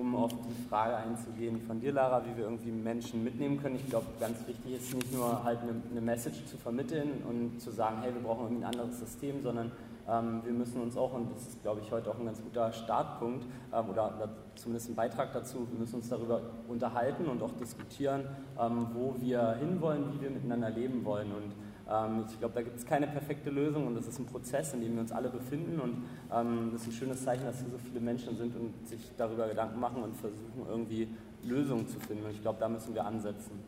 um 0.00 0.16
auf 0.16 0.32
die 0.32 0.68
Frage 0.68 0.96
einzugehen 0.96 1.60
von 1.60 1.78
dir, 1.78 1.92
Lara, 1.92 2.22
wie 2.24 2.36
wir 2.36 2.44
irgendwie 2.44 2.70
Menschen 2.70 3.22
mitnehmen 3.22 3.60
können. 3.60 3.76
Ich 3.76 3.88
glaube, 3.88 4.06
ganz 4.18 4.38
wichtig 4.46 4.76
ist 4.76 4.94
nicht 4.94 5.12
nur 5.12 5.44
halt 5.44 5.60
eine, 5.60 5.74
eine, 5.90 6.00
Message 6.00 6.44
zu 6.46 6.56
vermitteln 6.56 7.22
und 7.28 7.60
zu 7.60 7.70
sagen, 7.70 7.98
hey, 8.00 8.12
wir 8.14 8.22
brauchen 8.22 8.44
irgendwie 8.44 8.64
ein 8.64 8.74
anderes 8.74 8.98
System, 8.98 9.42
sondern 9.42 9.70
ähm, 10.08 10.40
wir 10.44 10.52
müssen 10.52 10.80
uns 10.80 10.96
auch, 10.96 11.12
und 11.12 11.30
das 11.30 11.48
ist, 11.48 11.62
glaube 11.62 11.80
ich, 11.82 11.92
heute 11.92 12.10
auch 12.10 12.18
ein 12.18 12.24
ganz 12.24 12.42
guter 12.42 12.72
Startpunkt 12.72 13.44
ähm, 13.72 13.90
oder, 13.90 14.30
zumindest 14.56 14.90
ein 14.90 14.94
Beitrag 14.94 15.32
dazu, 15.32 15.66
wir 15.70 15.78
müssen 15.78 15.96
uns 15.96 16.08
darüber 16.08 16.42
unterhalten 16.68 17.26
und 17.26 17.42
auch 17.42 17.52
diskutieren, 17.52 18.26
ähm, 18.60 18.88
wo 18.92 19.14
wir 19.18 19.54
hinwollen, 19.54 20.12
wie 20.12 20.20
wir 20.20 20.30
miteinander 20.30 20.70
leben 20.70 21.04
wollen. 21.04 21.32
Und 21.32 21.52
ich 22.30 22.38
glaube, 22.38 22.54
da 22.54 22.62
gibt 22.62 22.76
es 22.76 22.86
keine 22.86 23.08
perfekte 23.08 23.50
Lösung 23.50 23.88
und 23.88 23.96
das 23.96 24.06
ist 24.06 24.18
ein 24.20 24.26
Prozess, 24.26 24.72
in 24.74 24.80
dem 24.80 24.94
wir 24.94 25.00
uns 25.00 25.10
alle 25.10 25.28
befinden 25.28 25.80
und 25.80 26.04
ähm, 26.32 26.70
das 26.72 26.82
ist 26.82 26.88
ein 26.88 26.92
schönes 26.92 27.24
Zeichen, 27.24 27.44
dass 27.44 27.58
hier 27.58 27.70
so 27.70 27.78
viele 27.78 27.98
Menschen 27.98 28.36
sind 28.36 28.54
und 28.54 28.86
sich 28.86 29.10
darüber 29.16 29.48
Gedanken 29.48 29.80
machen 29.80 30.02
und 30.04 30.14
versuchen 30.14 30.66
irgendwie 30.68 31.08
Lösungen 31.42 31.88
zu 31.88 31.98
finden 31.98 32.24
und 32.24 32.30
ich 32.30 32.42
glaube, 32.42 32.60
da 32.60 32.68
müssen 32.68 32.94
wir 32.94 33.04
ansetzen. 33.04 33.58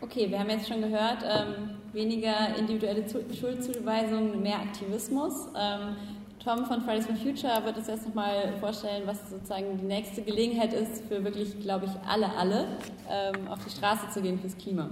Okay, 0.00 0.30
wir 0.30 0.38
haben 0.38 0.50
jetzt 0.50 0.68
schon 0.68 0.80
gehört, 0.80 1.24
ähm, 1.24 1.70
weniger 1.92 2.54
individuelle 2.56 3.04
Schuldzuweisung, 3.08 4.42
mehr 4.42 4.60
Aktivismus. 4.60 5.48
Ähm, 5.58 5.96
Tom 6.44 6.66
von 6.66 6.82
Fridays 6.82 7.06
for 7.06 7.16
Future 7.16 7.64
wird 7.64 7.78
uns 7.78 7.86
jetzt 7.86 8.06
nochmal 8.06 8.52
vorstellen, 8.60 9.04
was 9.06 9.30
sozusagen 9.30 9.78
die 9.78 9.86
nächste 9.86 10.20
Gelegenheit 10.20 10.74
ist, 10.74 11.02
für 11.08 11.24
wirklich, 11.24 11.58
glaube 11.62 11.86
ich, 11.86 11.92
alle, 12.06 12.36
alle 12.36 12.66
ähm, 13.08 13.48
auf 13.48 13.64
die 13.64 13.70
Straße 13.70 14.10
zu 14.10 14.20
gehen 14.20 14.38
fürs 14.38 14.54
Klima. 14.58 14.90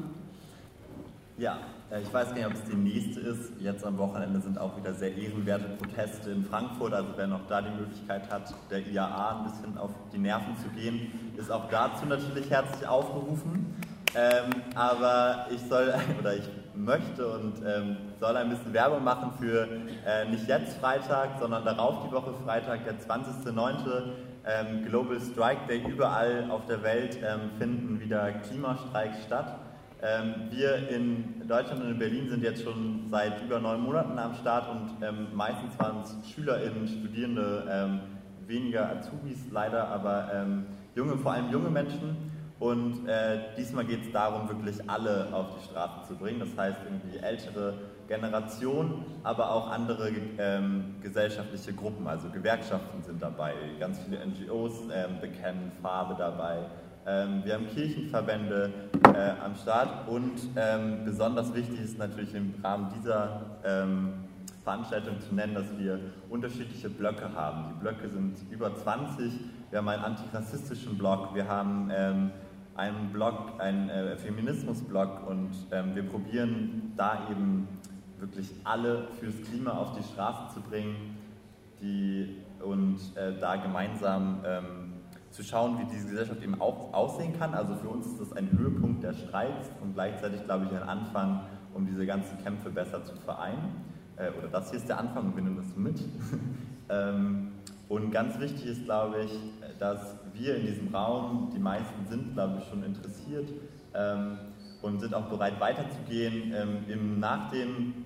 Ja, 1.37 1.59
äh, 1.91 2.01
ich 2.01 2.11
weiß 2.11 2.29
gar 2.29 2.37
nicht, 2.37 2.47
ob 2.47 2.55
es 2.55 2.65
die 2.65 2.77
nächste 2.77 3.21
ist. 3.21 3.53
Jetzt 3.61 3.85
am 3.85 3.99
Wochenende 3.99 4.41
sind 4.41 4.59
auch 4.59 4.79
wieder 4.79 4.95
sehr 4.95 5.15
ehrenwerte 5.15 5.77
Proteste 5.77 6.31
in 6.31 6.43
Frankfurt. 6.43 6.95
Also 6.95 7.11
wer 7.17 7.27
noch 7.27 7.47
da 7.49 7.61
die 7.61 7.79
Möglichkeit 7.79 8.31
hat, 8.31 8.55
der 8.71 8.87
IAA 8.87 9.39
ein 9.39 9.45
bisschen 9.45 9.77
auf 9.77 9.91
die 10.11 10.19
Nerven 10.19 10.57
zu 10.57 10.71
gehen, 10.71 11.13
ist 11.37 11.53
auch 11.53 11.69
dazu 11.69 12.07
natürlich 12.07 12.49
herzlich 12.49 12.89
aufgerufen. 12.89 13.75
Ähm, 14.15 14.63
aber 14.75 15.49
ich 15.51 15.61
soll, 15.69 15.93
oder 16.19 16.35
ich 16.35 16.49
möchte 16.75 17.29
und 17.29 17.57
ähm, 17.67 17.97
soll 18.23 18.37
ein 18.37 18.51
bisschen 18.51 18.73
Werbung 18.73 19.03
machen 19.03 19.33
für 19.41 19.67
äh, 20.07 20.25
nicht 20.31 20.47
jetzt 20.47 20.79
Freitag, 20.79 21.41
sondern 21.41 21.65
darauf 21.65 22.07
die 22.07 22.15
Woche 22.15 22.33
Freitag, 22.45 22.85
der 22.85 22.95
20.09. 23.01 24.13
Ähm, 24.45 24.85
Global 24.89 25.21
Strike 25.21 25.67
Day. 25.67 25.83
Überall 25.89 26.49
auf 26.49 26.65
der 26.67 26.85
Welt 26.85 27.19
ähm, 27.21 27.51
finden 27.59 27.99
wieder 27.99 28.31
Klimastreiks 28.31 29.25
statt. 29.27 29.57
Ähm, 30.01 30.35
wir 30.51 30.89
in 30.89 31.49
Deutschland 31.49 31.83
und 31.83 31.91
in 31.91 31.99
Berlin 31.99 32.29
sind 32.29 32.45
jetzt 32.45 32.63
schon 32.63 33.09
seit 33.11 33.43
über 33.43 33.59
neun 33.59 33.81
Monaten 33.81 34.17
am 34.17 34.35
Start 34.35 34.69
und 34.71 35.05
ähm, 35.05 35.27
meistens 35.35 35.77
waren 35.81 36.03
es 36.03 36.17
SchülerInnen, 36.31 36.87
Studierende, 36.87 37.65
ähm, 37.69 38.01
weniger 38.47 38.89
Azubis 38.89 39.39
leider, 39.51 39.89
aber 39.89 40.47
junge, 40.95 41.17
vor 41.17 41.33
allem 41.33 41.51
junge 41.51 41.71
Menschen. 41.71 42.31
Und 42.59 43.09
äh, 43.09 43.39
diesmal 43.57 43.85
geht 43.85 44.05
es 44.05 44.13
darum, 44.13 44.49
wirklich 44.49 44.89
alle 44.89 45.29
auf 45.33 45.47
die 45.59 45.65
Straße 45.65 46.07
zu 46.07 46.15
bringen. 46.15 46.39
Das 46.39 46.57
heißt, 46.57 46.79
irgendwie 46.85 47.19
ältere 47.19 47.75
Generationen, 48.13 49.07
aber 49.23 49.51
auch 49.51 49.71
andere 49.71 50.11
ähm, 50.37 50.97
gesellschaftliche 51.01 51.73
Gruppen. 51.73 52.07
Also 52.07 52.29
Gewerkschaften 52.29 53.03
sind 53.03 53.23
dabei, 53.23 53.55
ganz 53.81 53.99
viele 54.01 54.19
NGOs 54.27 54.73
ähm, 54.93 55.19
bekennen 55.19 55.73
Farbe 55.81 56.15
dabei. 56.19 56.59
Ähm, 57.07 57.41
wir 57.43 57.55
haben 57.55 57.67
Kirchenverbände 57.69 58.71
äh, 59.15 59.43
am 59.43 59.57
Start 59.57 60.07
und 60.09 60.35
ähm, 60.57 61.07
besonders 61.07 61.55
wichtig 61.55 61.81
ist 61.81 61.99
natürlich 61.99 62.35
im 62.35 62.55
Rahmen 62.63 62.93
dieser 62.95 63.41
ähm, 63.65 64.13
Veranstaltung 64.63 65.19
zu 65.19 65.35
nennen, 65.35 65.55
dass 65.55 65.79
wir 65.79 65.99
unterschiedliche 66.29 66.91
Blöcke 66.91 67.35
haben. 67.35 67.65
Die 67.71 67.81
Blöcke 67.81 68.11
sind 68.11 68.37
über 68.51 68.77
20. 68.77 69.33
Wir 69.71 69.79
haben 69.79 69.89
einen 69.89 70.05
antirassistischen 70.05 70.99
Block, 70.99 71.35
wir 71.35 71.49
haben 71.49 71.91
ähm, 71.91 72.31
einen 72.75 73.11
Blog, 73.11 73.59
einen 73.59 73.89
äh, 73.89 74.17
Feminismus-Blog 74.19 75.27
und 75.27 75.51
ähm, 75.73 75.95
wir 75.95 76.03
probieren 76.03 76.93
da 76.95 77.27
eben 77.31 77.67
wirklich 78.23 78.51
alle 78.65 79.09
fürs 79.19 79.35
Klima 79.43 79.73
auf 79.73 79.97
die 79.99 80.03
Straße 80.05 80.55
zu 80.55 80.61
bringen 80.61 81.19
die, 81.81 82.37
und 82.65 82.99
äh, 83.17 83.39
da 83.41 83.57
gemeinsam 83.57 84.39
ähm, 84.47 84.93
zu 85.31 85.43
schauen, 85.43 85.79
wie 85.81 85.93
diese 85.93 86.09
Gesellschaft 86.09 86.43
eben 86.43 86.61
auch 86.61 86.95
aussehen 86.95 87.37
kann. 87.39 87.53
Also 87.53 87.75
für 87.75 87.89
uns 87.89 88.07
ist 88.07 88.21
das 88.21 88.33
ein 88.33 88.51
Höhepunkt 88.57 89.03
der 89.03 89.15
Streiks 89.15 89.69
und 89.81 89.95
gleichzeitig, 89.95 90.45
glaube 90.45 90.67
ich, 90.67 90.71
ein 90.71 90.89
Anfang, 90.89 91.41
um 91.75 91.85
diese 91.87 92.07
ganzen 92.07 92.43
Kämpfe 92.45 92.71
besser 92.71 93.05
zu 93.05 93.17
vereinen. 93.17 93.85
Äh, 94.17 94.31
oder 94.39 94.49
das 94.49 94.71
hier 94.71 94.79
ist 94.79 94.89
der 94.89 94.99
Anfang 94.99 95.27
und 95.27 95.37
wir 95.37 95.43
nehmen 95.43 95.57
das 95.57 95.77
mit. 95.77 96.01
ähm, 96.89 97.49
und 97.89 98.13
ganz 98.13 98.39
wichtig 98.39 98.67
ist, 98.67 98.85
glaube 98.85 99.25
ich, 99.25 99.33
dass 99.79 100.15
wir 100.33 100.57
in 100.57 100.67
diesem 100.67 100.95
Raum, 100.95 101.51
die 101.53 101.59
meisten 101.59 102.07
sind, 102.09 102.35
glaube 102.35 102.59
ich, 102.61 102.69
schon 102.69 102.85
interessiert 102.85 103.49
ähm, 103.95 104.39
und 104.81 105.01
sind 105.01 105.15
auch 105.15 105.29
bereit 105.29 105.61
weiterzugehen. 105.61 106.55
Ähm, 106.55 106.85
im, 106.89 107.21
nach 107.21 107.51
dem 107.51 108.02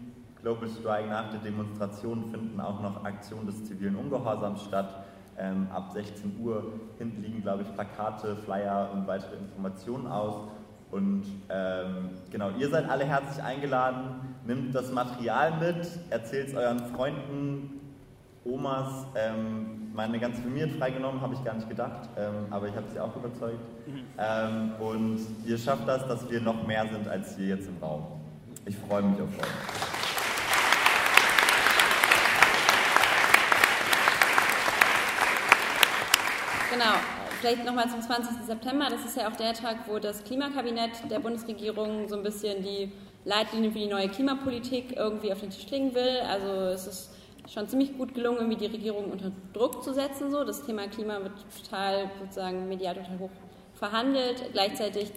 Global 0.46 0.68
Strike, 0.68 1.08
nach 1.08 1.28
der 1.32 1.40
Demonstration 1.40 2.30
finden 2.30 2.60
auch 2.60 2.80
noch 2.80 3.04
Aktionen 3.04 3.46
des 3.46 3.64
zivilen 3.64 3.96
Ungehorsams 3.96 4.62
statt. 4.62 5.04
Ähm, 5.36 5.66
ab 5.74 5.90
16 5.92 6.38
Uhr 6.40 6.72
hinten 6.98 7.20
liegen, 7.20 7.42
glaube 7.42 7.64
ich, 7.64 7.74
Plakate, 7.74 8.36
Flyer 8.36 8.90
und 8.92 9.08
weitere 9.08 9.34
Informationen 9.34 10.06
aus. 10.06 10.46
Und 10.92 11.24
ähm, 11.48 12.10
genau, 12.30 12.50
ihr 12.60 12.68
seid 12.68 12.88
alle 12.88 13.04
herzlich 13.04 13.42
eingeladen. 13.42 14.20
Nehmt 14.46 14.72
das 14.72 14.92
Material 14.92 15.58
mit, 15.58 15.88
erzählt 16.10 16.50
es 16.50 16.54
euren 16.54 16.78
Freunden, 16.94 17.80
Omas. 18.44 19.04
Ähm, 19.16 19.90
meine 19.94 20.20
ganze 20.20 20.42
Familie 20.42 20.68
freigenommen, 20.68 21.22
habe 21.22 21.34
ich 21.34 21.42
gar 21.42 21.54
nicht 21.54 21.68
gedacht, 21.68 22.08
ähm, 22.16 22.46
aber 22.50 22.68
ich 22.68 22.76
habe 22.76 22.86
sie 22.92 23.00
auch 23.00 23.16
überzeugt. 23.16 23.58
Mhm. 23.88 24.00
Ähm, 24.16 24.72
und 24.78 25.18
ihr 25.44 25.58
schafft 25.58 25.88
das, 25.88 26.06
dass 26.06 26.30
wir 26.30 26.40
noch 26.40 26.64
mehr 26.68 26.86
sind 26.86 27.08
als 27.08 27.36
hier 27.36 27.48
jetzt 27.56 27.66
im 27.66 27.78
Raum. 27.82 28.04
Ich 28.64 28.76
freue 28.76 29.02
mich 29.02 29.20
auf 29.20 29.28
euch. 29.40 29.95
Genau, 36.78 36.92
vielleicht 37.40 37.64
nochmal 37.64 37.88
zum 37.88 38.02
20. 38.02 38.44
September. 38.44 38.88
Das 38.90 39.02
ist 39.02 39.16
ja 39.16 39.30
auch 39.30 39.36
der 39.36 39.54
Tag, 39.54 39.78
wo 39.86 39.98
das 39.98 40.22
Klimakabinett 40.24 41.10
der 41.10 41.20
Bundesregierung 41.20 42.06
so 42.06 42.16
ein 42.16 42.22
bisschen 42.22 42.62
die 42.62 42.92
Leitlinien 43.24 43.72
für 43.72 43.78
die 43.78 43.86
neue 43.86 44.10
Klimapolitik 44.10 44.94
irgendwie 44.94 45.32
auf 45.32 45.40
den 45.40 45.48
Tisch 45.48 45.70
legen 45.70 45.94
will. 45.94 46.20
Also 46.28 46.48
es 46.74 46.86
ist 46.86 47.10
schon 47.50 47.66
ziemlich 47.66 47.96
gut 47.96 48.12
gelungen, 48.12 48.40
irgendwie 48.40 48.58
die 48.58 48.66
Regierung 48.66 49.10
unter 49.10 49.32
Druck 49.54 49.82
zu 49.82 49.94
setzen. 49.94 50.30
So. 50.30 50.44
Das 50.44 50.66
Thema 50.66 50.86
Klima 50.88 51.14
wird 51.22 51.32
total 51.64 52.10
sozusagen 52.20 52.68
medial 52.68 52.94
total 52.94 53.20
hoch 53.20 53.30
verhandelt. 53.72 54.44
Gleichzeitig 54.52 55.12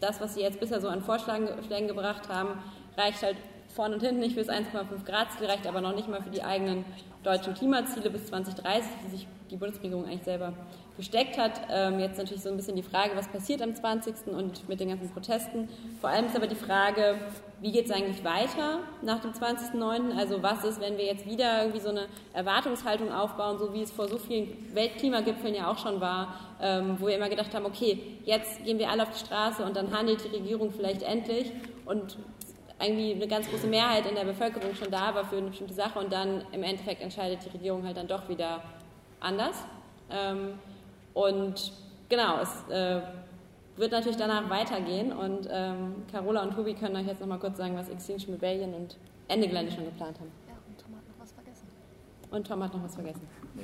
das, 0.00 0.20
was 0.20 0.34
sie 0.34 0.42
jetzt 0.42 0.60
bisher 0.60 0.82
so 0.82 0.88
an 0.88 1.00
Vorschlägen 1.00 1.88
gebracht 1.88 2.28
haben, 2.28 2.50
reicht 2.98 3.22
halt 3.22 3.38
vorne 3.74 3.94
und 3.94 4.02
hinten 4.02 4.20
nicht 4.20 4.34
für 4.34 4.44
das 4.44 4.54
1,5 4.54 5.06
Grad 5.06 5.32
Ziel 5.32 5.46
reicht, 5.46 5.66
aber 5.66 5.80
noch 5.80 5.94
nicht 5.94 6.08
mal 6.08 6.20
für 6.20 6.28
die 6.28 6.42
eigenen 6.42 6.84
deutschen 7.22 7.54
Klimaziele 7.54 8.10
bis 8.10 8.26
2030, 8.26 8.90
die 9.06 9.10
sich 9.10 9.26
die 9.50 9.56
Bundesregierung 9.56 10.04
eigentlich 10.04 10.24
selber 10.24 10.52
gesteckt 10.96 11.38
hat. 11.38 11.52
Ähm, 11.70 11.98
jetzt 11.98 12.18
natürlich 12.18 12.42
so 12.42 12.48
ein 12.48 12.56
bisschen 12.56 12.76
die 12.76 12.82
Frage, 12.82 13.16
was 13.16 13.28
passiert 13.28 13.62
am 13.62 13.74
20. 13.74 14.28
und 14.28 14.68
mit 14.68 14.80
den 14.80 14.88
ganzen 14.88 15.10
Protesten. 15.10 15.68
Vor 16.00 16.10
allem 16.10 16.26
ist 16.26 16.36
aber 16.36 16.46
die 16.46 16.54
Frage, 16.54 17.18
wie 17.60 17.72
geht 17.72 17.86
es 17.86 17.90
eigentlich 17.90 18.24
weiter 18.24 18.80
nach 19.02 19.20
dem 19.20 19.32
20.09.? 19.32 20.16
Also 20.16 20.42
was 20.42 20.64
ist, 20.64 20.80
wenn 20.80 20.98
wir 20.98 21.04
jetzt 21.04 21.26
wieder 21.26 21.62
irgendwie 21.62 21.80
so 21.80 21.90
eine 21.90 22.06
Erwartungshaltung 22.32 23.12
aufbauen, 23.12 23.58
so 23.58 23.72
wie 23.72 23.82
es 23.82 23.90
vor 23.90 24.08
so 24.08 24.18
vielen 24.18 24.74
Weltklimagipfeln 24.74 25.54
ja 25.54 25.70
auch 25.70 25.78
schon 25.78 26.00
war, 26.00 26.34
ähm, 26.60 26.96
wo 26.98 27.06
wir 27.06 27.16
immer 27.16 27.28
gedacht 27.28 27.54
haben, 27.54 27.66
okay, 27.66 27.98
jetzt 28.24 28.64
gehen 28.64 28.78
wir 28.78 28.90
alle 28.90 29.04
auf 29.04 29.10
die 29.10 29.24
Straße 29.24 29.64
und 29.64 29.76
dann 29.76 29.96
handelt 29.96 30.24
die 30.24 30.36
Regierung 30.36 30.70
vielleicht 30.72 31.02
endlich 31.02 31.52
und 31.86 32.18
irgendwie 32.80 33.12
eine 33.12 33.28
ganz 33.28 33.48
große 33.48 33.66
Mehrheit 33.66 34.06
in 34.06 34.14
der 34.16 34.24
Bevölkerung 34.24 34.74
schon 34.74 34.90
da 34.90 35.14
war 35.14 35.24
für 35.24 35.36
eine 35.36 35.48
bestimmte 35.48 35.74
Sache 35.74 35.98
und 35.98 36.12
dann 36.12 36.44
im 36.52 36.62
Endeffekt 36.62 37.00
entscheidet 37.00 37.44
die 37.44 37.50
Regierung 37.50 37.84
halt 37.84 37.96
dann 37.96 38.08
doch 38.08 38.28
wieder 38.28 38.62
anders. 39.20 39.56
Ähm, 40.10 40.54
und 41.14 41.72
genau, 42.08 42.40
es 42.40 42.68
äh, 42.70 43.00
wird 43.76 43.92
natürlich 43.92 44.18
danach 44.18 44.48
weitergehen 44.50 45.12
und 45.12 45.48
ähm, 45.50 45.94
Carola 46.10 46.42
und 46.42 46.54
Tobi 46.54 46.74
können 46.74 46.96
euch 46.96 47.06
jetzt 47.06 47.20
nochmal 47.20 47.38
kurz 47.38 47.58
sagen, 47.58 47.76
was 47.76 47.88
Extinction 47.88 48.34
Rebellion 48.34 48.74
und 48.74 48.96
Ende 49.28 49.48
Gelände 49.48 49.72
schon 49.72 49.84
geplant 49.84 50.18
haben. 50.20 50.30
Ja, 50.46 50.54
und 50.68 50.78
Tom 50.78 50.94
hat 50.96 51.08
noch 51.08 51.22
was 51.22 51.32
vergessen. 51.32 51.66
Und 52.30 52.46
Tom 52.46 52.62
hat 52.62 52.74
noch 52.74 52.84
was 52.84 52.94
vergessen. 52.94 53.22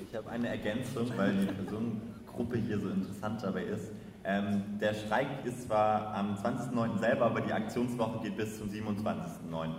Ich 0.09 0.17
habe 0.17 0.31
eine 0.31 0.49
Ergänzung, 0.49 1.11
weil 1.17 1.35
die 1.37 1.47
Personengruppe 1.47 2.59
hier 2.59 2.79
so 2.79 2.89
interessant 2.89 3.43
dabei 3.43 3.65
ist. 3.65 3.91
Ähm, 4.25 4.79
der 4.81 4.95
Streik 4.95 5.29
ist 5.45 5.67
zwar 5.67 6.15
am 6.15 6.35
20.09. 6.35 6.99
selber, 6.99 7.27
aber 7.27 7.41
die 7.41 7.53
Aktionswoche 7.53 8.21
geht 8.23 8.37
bis 8.37 8.59
zum 8.59 8.69
27.09. 8.69 9.71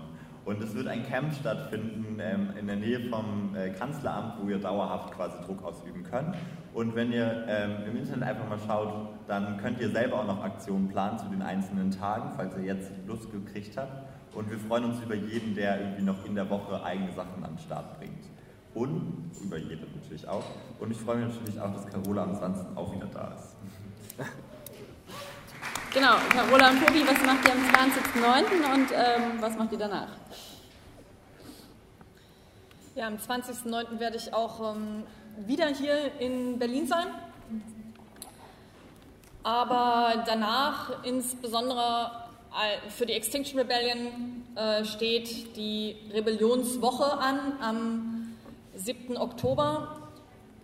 Und 0.46 0.64
es 0.64 0.74
wird 0.74 0.88
ein 0.88 1.06
Camp 1.06 1.34
stattfinden 1.34 2.18
ähm, 2.20 2.50
in 2.60 2.66
der 2.66 2.78
Nähe 2.78 3.10
vom 3.10 3.56
äh, 3.56 3.70
Kanzleramt, 3.70 4.36
wo 4.42 4.50
ihr 4.50 4.58
dauerhaft 4.58 5.12
quasi 5.14 5.38
Druck 5.46 5.64
ausüben 5.64 6.04
könnt. 6.04 6.36
Und 6.74 6.96
wenn 6.96 7.12
ihr 7.12 7.46
ähm, 7.48 7.78
im 7.88 7.98
Internet 7.98 8.30
einfach 8.30 8.48
mal 8.48 8.60
schaut, 8.66 8.94
dann 9.28 9.58
könnt 9.58 9.80
ihr 9.80 9.90
selber 9.90 10.20
auch 10.20 10.28
noch 10.28 10.44
Aktionen 10.44 10.88
planen 10.88 11.18
zu 11.18 11.26
den 11.26 11.42
einzelnen 11.42 11.92
Tagen, 11.92 12.32
falls 12.36 12.56
ihr 12.58 12.64
jetzt 12.64 12.92
Lust 13.08 13.32
gekriegt 13.32 13.76
habt. 13.78 14.08
Und 14.36 14.50
wir 14.52 14.60
freuen 14.60 14.86
uns 14.86 15.02
über 15.02 15.16
jeden, 15.16 15.56
der 15.56 15.82
irgendwie 15.82 16.04
noch 16.04 16.24
in 16.26 16.36
der 16.36 16.50
Woche 16.50 16.84
eigene 16.84 17.12
Sachen 17.14 17.44
an 17.44 17.56
den 17.56 17.60
Start 17.60 17.98
bringt. 18.00 18.26
Und 18.76 19.32
über 19.44 19.58
jeden 19.58 19.88
natürlich 20.00 20.28
auch. 20.28 20.44
Und 20.80 20.92
ich 20.92 20.98
freue 20.98 21.18
mich 21.18 21.36
natürlich 21.36 21.60
auch, 21.60 21.74
dass 21.74 21.88
Carola 21.88 22.24
am 22.24 22.36
20. 22.36 22.78
auch 22.78 22.94
wieder 22.94 23.08
da 23.08 23.34
ist. 23.36 23.56
Genau, 25.92 26.18
Carola 26.32 26.70
und 26.70 26.86
Tobi, 26.86 27.02
was 27.02 27.20
macht 27.26 27.48
ihr 27.48 27.52
am 27.52 27.64
20.09. 27.66 28.76
und 28.76 28.92
ähm, 28.92 29.42
was 29.42 29.58
macht 29.58 29.72
ihr 29.72 29.80
danach? 29.80 30.10
Ja, 32.94 33.08
am 33.08 33.16
20.09. 33.16 34.00
werde 34.00 34.18
ich 34.18 34.32
auch 34.32 34.76
ähm, 34.76 35.04
wieder 35.38 35.68
hier 35.68 36.20
in 36.20 36.60
Berlin 36.60 36.88
sein. 36.88 37.08
Aber 39.44 40.24
danach, 40.26 41.04
insbesondere 41.04 42.12
äh, 42.52 42.90
für 42.90 43.06
die 43.06 43.14
Extinction 43.14 43.60
Rebellion, 43.60 44.46
äh, 44.56 44.84
steht 44.84 45.56
die 45.56 45.96
Rebellionswoche 46.14 47.18
an 47.18 47.54
am 47.62 48.38
7. 48.76 49.18
Oktober. 49.18 49.98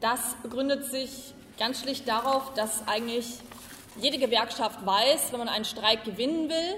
Das 0.01 0.35
begründet 0.43 0.85
sich 0.85 1.33
ganz 1.57 1.81
schlicht 1.81 2.07
darauf, 2.07 2.53
dass 2.53 2.87
eigentlich 2.87 3.39
jede 4.01 4.17
Gewerkschaft 4.17 4.85
weiß, 4.85 5.31
wenn 5.31 5.39
man 5.39 5.49
einen 5.49 5.65
Streik 5.65 6.03
gewinnen 6.03 6.49
will, 6.49 6.75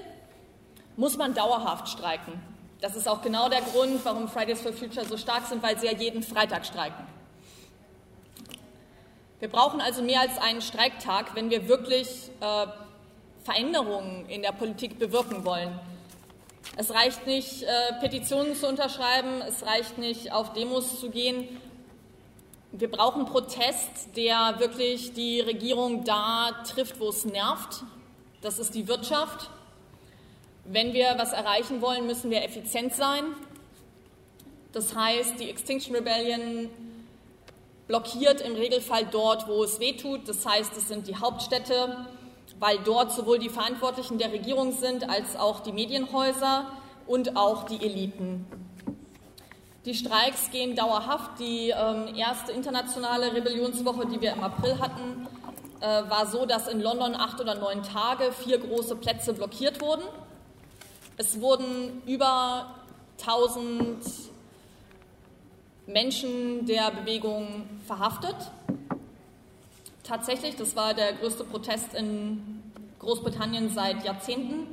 muss 0.96 1.16
man 1.16 1.34
dauerhaft 1.34 1.88
streiken. 1.88 2.34
Das 2.80 2.94
ist 2.94 3.08
auch 3.08 3.22
genau 3.22 3.48
der 3.48 3.60
Grund, 3.60 4.04
warum 4.04 4.28
Fridays 4.28 4.60
for 4.60 4.72
Future 4.72 5.04
so 5.04 5.16
stark 5.16 5.46
sind, 5.46 5.62
weil 5.62 5.78
sie 5.78 5.86
ja 5.86 5.92
jeden 5.92 6.22
Freitag 6.22 6.64
streiken. 6.64 7.04
Wir 9.40 9.48
brauchen 9.48 9.80
also 9.80 10.02
mehr 10.02 10.20
als 10.20 10.36
einen 10.38 10.60
Streiktag, 10.60 11.36
wenn 11.36 11.48
wir 11.48 11.68
wirklich 11.68 12.08
äh, 12.40 12.66
Veränderungen 13.44 14.28
in 14.28 14.42
der 14.42 14.50
Politik 14.50 14.98
bewirken 14.98 15.44
wollen. 15.44 15.78
Es 16.76 16.92
reicht 16.92 17.24
nicht, 17.24 17.62
äh, 17.62 17.68
Petitionen 18.00 18.56
zu 18.56 18.66
unterschreiben, 18.66 19.40
es 19.46 19.64
reicht 19.64 19.96
nicht, 19.96 20.32
auf 20.32 20.54
Demos 20.54 20.98
zu 20.98 21.10
gehen. 21.10 21.60
Wir 22.72 22.90
brauchen 22.90 23.26
Protest, 23.26 24.16
der 24.16 24.56
wirklich 24.58 25.12
die 25.12 25.40
Regierung 25.40 26.02
da 26.02 26.50
trifft, 26.64 26.98
wo 26.98 27.08
es 27.08 27.24
nervt. 27.24 27.84
Das 28.40 28.58
ist 28.58 28.74
die 28.74 28.88
Wirtschaft. 28.88 29.50
Wenn 30.64 30.92
wir 30.94 31.14
was 31.16 31.32
erreichen 31.32 31.80
wollen, 31.80 32.08
müssen 32.08 32.30
wir 32.32 32.42
effizient 32.42 32.92
sein. 32.92 33.24
Das 34.72 34.96
heißt, 34.96 35.38
die 35.38 35.48
Extinction 35.48 35.94
Rebellion 35.94 36.68
blockiert 37.88 38.42
im 38.42 38.54
Regelfall 38.54 39.06
dort, 39.10 39.48
wo 39.48 39.64
es 39.64 39.80
weh 39.80 39.94
tut. 39.94 40.28
Das 40.28 40.46
heißt, 40.46 40.76
es 40.76 40.88
sind 40.88 41.08
die 41.08 41.16
Hauptstädte, 41.16 42.06
weil 42.60 42.78
dort 42.84 43.12
sowohl 43.12 43.38
die 43.38 43.48
Verantwortlichen 43.48 44.18
der 44.18 44.30
Regierung 44.30 44.72
sind 44.72 45.08
als 45.08 45.36
auch 45.36 45.60
die 45.60 45.72
Medienhäuser 45.72 46.66
und 47.06 47.36
auch 47.36 47.64
die 47.64 47.84
Eliten. 47.84 48.46
Die 49.86 49.94
Streiks 49.94 50.50
gehen 50.50 50.76
dauerhaft. 50.76 51.40
Die 51.40 51.70
ähm, 51.70 52.14
erste 52.14 52.52
internationale 52.52 53.32
Rebellionswoche, 53.32 54.06
die 54.06 54.20
wir 54.20 54.32
im 54.32 54.44
April 54.44 54.78
hatten, 54.78 55.26
äh, 55.80 56.10
war 56.10 56.26
so, 56.26 56.44
dass 56.44 56.68
in 56.68 56.82
London 56.82 57.14
acht 57.14 57.40
oder 57.40 57.54
neun 57.54 57.82
Tage 57.82 58.32
vier 58.32 58.58
große 58.58 58.96
Plätze 58.96 59.32
blockiert 59.32 59.80
wurden. 59.80 60.02
Es 61.16 61.40
wurden 61.40 62.02
über 62.06 62.74
1000 63.20 64.27
Menschen 65.88 66.66
der 66.66 66.90
Bewegung 66.90 67.64
verhaftet. 67.86 68.36
Tatsächlich, 70.04 70.54
das 70.54 70.76
war 70.76 70.92
der 70.92 71.14
größte 71.14 71.44
Protest 71.44 71.94
in 71.94 72.62
Großbritannien 72.98 73.70
seit 73.70 74.04
Jahrzehnten. 74.04 74.66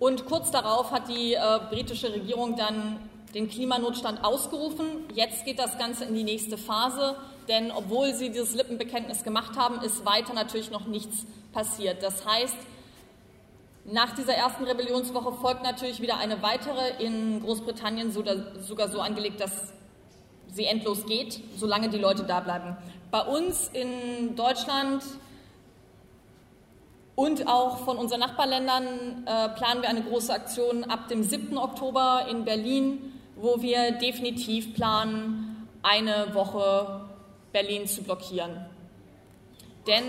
Und 0.00 0.26
kurz 0.26 0.50
darauf 0.50 0.90
hat 0.90 1.08
die 1.08 1.34
äh, 1.34 1.60
britische 1.70 2.12
Regierung 2.12 2.56
dann 2.56 2.98
den 3.34 3.48
Klimanotstand 3.48 4.24
ausgerufen. 4.24 4.86
Jetzt 5.14 5.44
geht 5.44 5.60
das 5.60 5.78
Ganze 5.78 6.04
in 6.04 6.14
die 6.14 6.24
nächste 6.24 6.58
Phase, 6.58 7.16
denn 7.48 7.70
obwohl 7.70 8.12
sie 8.12 8.30
dieses 8.30 8.54
Lippenbekenntnis 8.54 9.22
gemacht 9.22 9.56
haben, 9.56 9.80
ist 9.80 10.04
weiter 10.04 10.34
natürlich 10.34 10.72
noch 10.72 10.86
nichts 10.86 11.24
passiert. 11.52 12.02
Das 12.02 12.26
heißt, 12.26 12.56
nach 13.84 14.14
dieser 14.16 14.34
ersten 14.34 14.64
Rebellionswoche 14.64 15.32
folgt 15.34 15.62
natürlich 15.62 16.00
wieder 16.00 16.18
eine 16.18 16.42
weitere, 16.42 17.02
in 17.02 17.40
Großbritannien 17.42 18.10
sogar 18.12 18.88
so 18.88 19.00
angelegt, 19.00 19.40
dass 19.40 19.72
sie 20.52 20.64
endlos 20.64 21.06
geht, 21.06 21.40
solange 21.56 21.88
die 21.88 21.98
Leute 21.98 22.24
da 22.24 22.40
bleiben. 22.40 22.76
Bei 23.10 23.22
uns 23.22 23.70
in 23.72 24.36
Deutschland 24.36 25.02
und 27.14 27.46
auch 27.46 27.78
von 27.84 27.98
unseren 27.98 28.20
Nachbarländern 28.20 29.26
äh, 29.26 29.48
planen 29.50 29.82
wir 29.82 29.88
eine 29.88 30.02
große 30.02 30.32
Aktion 30.32 30.84
ab 30.84 31.08
dem 31.08 31.22
7. 31.22 31.58
Oktober 31.58 32.26
in 32.30 32.44
Berlin, 32.44 33.12
wo 33.36 33.60
wir 33.60 33.92
definitiv 33.92 34.74
planen, 34.74 35.68
eine 35.82 36.34
Woche 36.34 37.02
Berlin 37.52 37.86
zu 37.86 38.02
blockieren. 38.02 38.64
Denn 39.86 40.04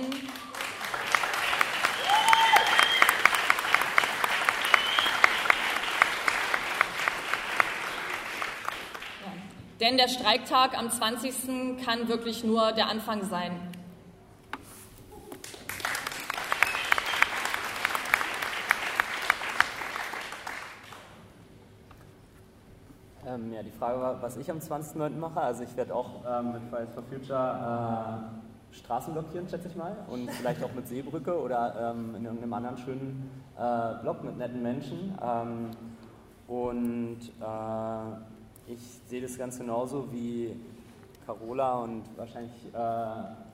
Denn 9.80 9.98
der 9.98 10.08
Streiktag 10.08 10.78
am 10.78 10.90
20. 10.90 11.84
kann 11.84 12.08
wirklich 12.08 12.44
nur 12.44 12.72
der 12.74 12.90
Anfang 12.90 13.26
sein. 13.26 13.52
Ähm, 23.26 23.54
ja, 23.54 23.64
die 23.64 23.72
Frage 23.72 24.00
war, 24.00 24.22
was 24.22 24.38
ich 24.38 24.50
am 24.52 24.60
20.09. 24.60 25.18
mache. 25.18 25.42
Also 25.42 25.64
ich 25.64 25.76
werde 25.76 25.96
auch 25.96 26.22
ähm, 26.28 26.54
mit 26.54 26.62
Fridays 26.70 26.94
for 26.94 27.04
Future 27.04 28.30
äh, 28.72 28.76
Straßen 28.76 29.14
blockieren, 29.14 29.48
schätze 29.48 29.68
ich 29.68 29.76
mal. 29.76 29.96
Und 30.08 30.30
vielleicht 30.32 30.64
auch 30.64 30.74
mit 30.74 30.88
Seebrücke 30.88 31.40
oder 31.40 31.94
ähm, 31.96 32.16
in 32.16 32.26
irgendeinem 32.26 32.54
anderen 32.54 32.78
schönen 32.78 33.30
äh, 33.58 34.02
Block 34.02 34.24
mit 34.24 34.38
netten 34.38 34.62
Menschen. 34.62 35.18
Ähm, 35.22 35.72
und 36.48 37.20
äh, 37.40 38.33
ich 38.68 38.80
sehe 39.08 39.22
das 39.22 39.38
ganz 39.38 39.58
genauso 39.58 40.12
wie 40.12 40.56
Carola 41.26 41.80
und 41.80 42.04
wahrscheinlich 42.18 42.52
äh, 42.74 43.08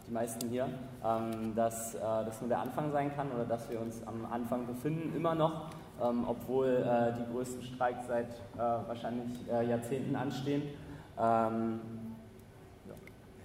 die 0.07 0.11
meisten 0.11 0.49
hier, 0.49 0.68
ähm, 1.03 1.53
dass 1.56 1.95
äh, 1.95 1.99
das 1.99 2.41
nur 2.41 2.49
der 2.49 2.60
Anfang 2.60 2.91
sein 2.91 3.15
kann 3.15 3.31
oder 3.31 3.45
dass 3.45 3.69
wir 3.69 3.80
uns 3.80 4.02
am 4.06 4.26
Anfang 4.31 4.65
befinden, 4.65 5.15
immer 5.15 5.36
noch, 5.36 5.69
ähm, 6.02 6.26
obwohl 6.27 6.68
äh, 6.68 7.14
die 7.14 7.31
größten 7.31 7.64
Streiks 7.64 8.07
seit 8.07 8.30
äh, 8.30 8.57
wahrscheinlich 8.57 9.48
äh, 9.52 9.68
Jahrzehnten 9.69 10.15
anstehen. 10.15 10.64
Ähm, 11.19 11.80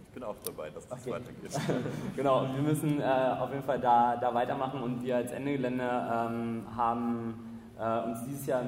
ich 0.03 0.20
bin 0.20 0.23
auch 0.23 0.36
dabei, 0.45 0.70
dass 0.70 0.86
das 0.86 1.01
okay. 1.01 1.11
weitergeht. 1.11 1.61
genau, 2.16 2.47
wir 2.55 2.62
müssen 2.62 3.01
äh, 3.01 3.05
auf 3.05 3.51
jeden 3.51 3.65
Fall 3.65 3.81
da, 3.81 4.16
da 4.16 4.32
weitermachen 4.32 4.81
und 4.81 5.03
wir 5.03 5.16
als 5.16 5.32
Ende 5.32 5.53
Gelände 5.53 5.85
ähm, 5.85 6.62
haben 6.77 7.51
uns 7.77 8.24
dieses 8.24 8.47
Jahr 8.47 8.62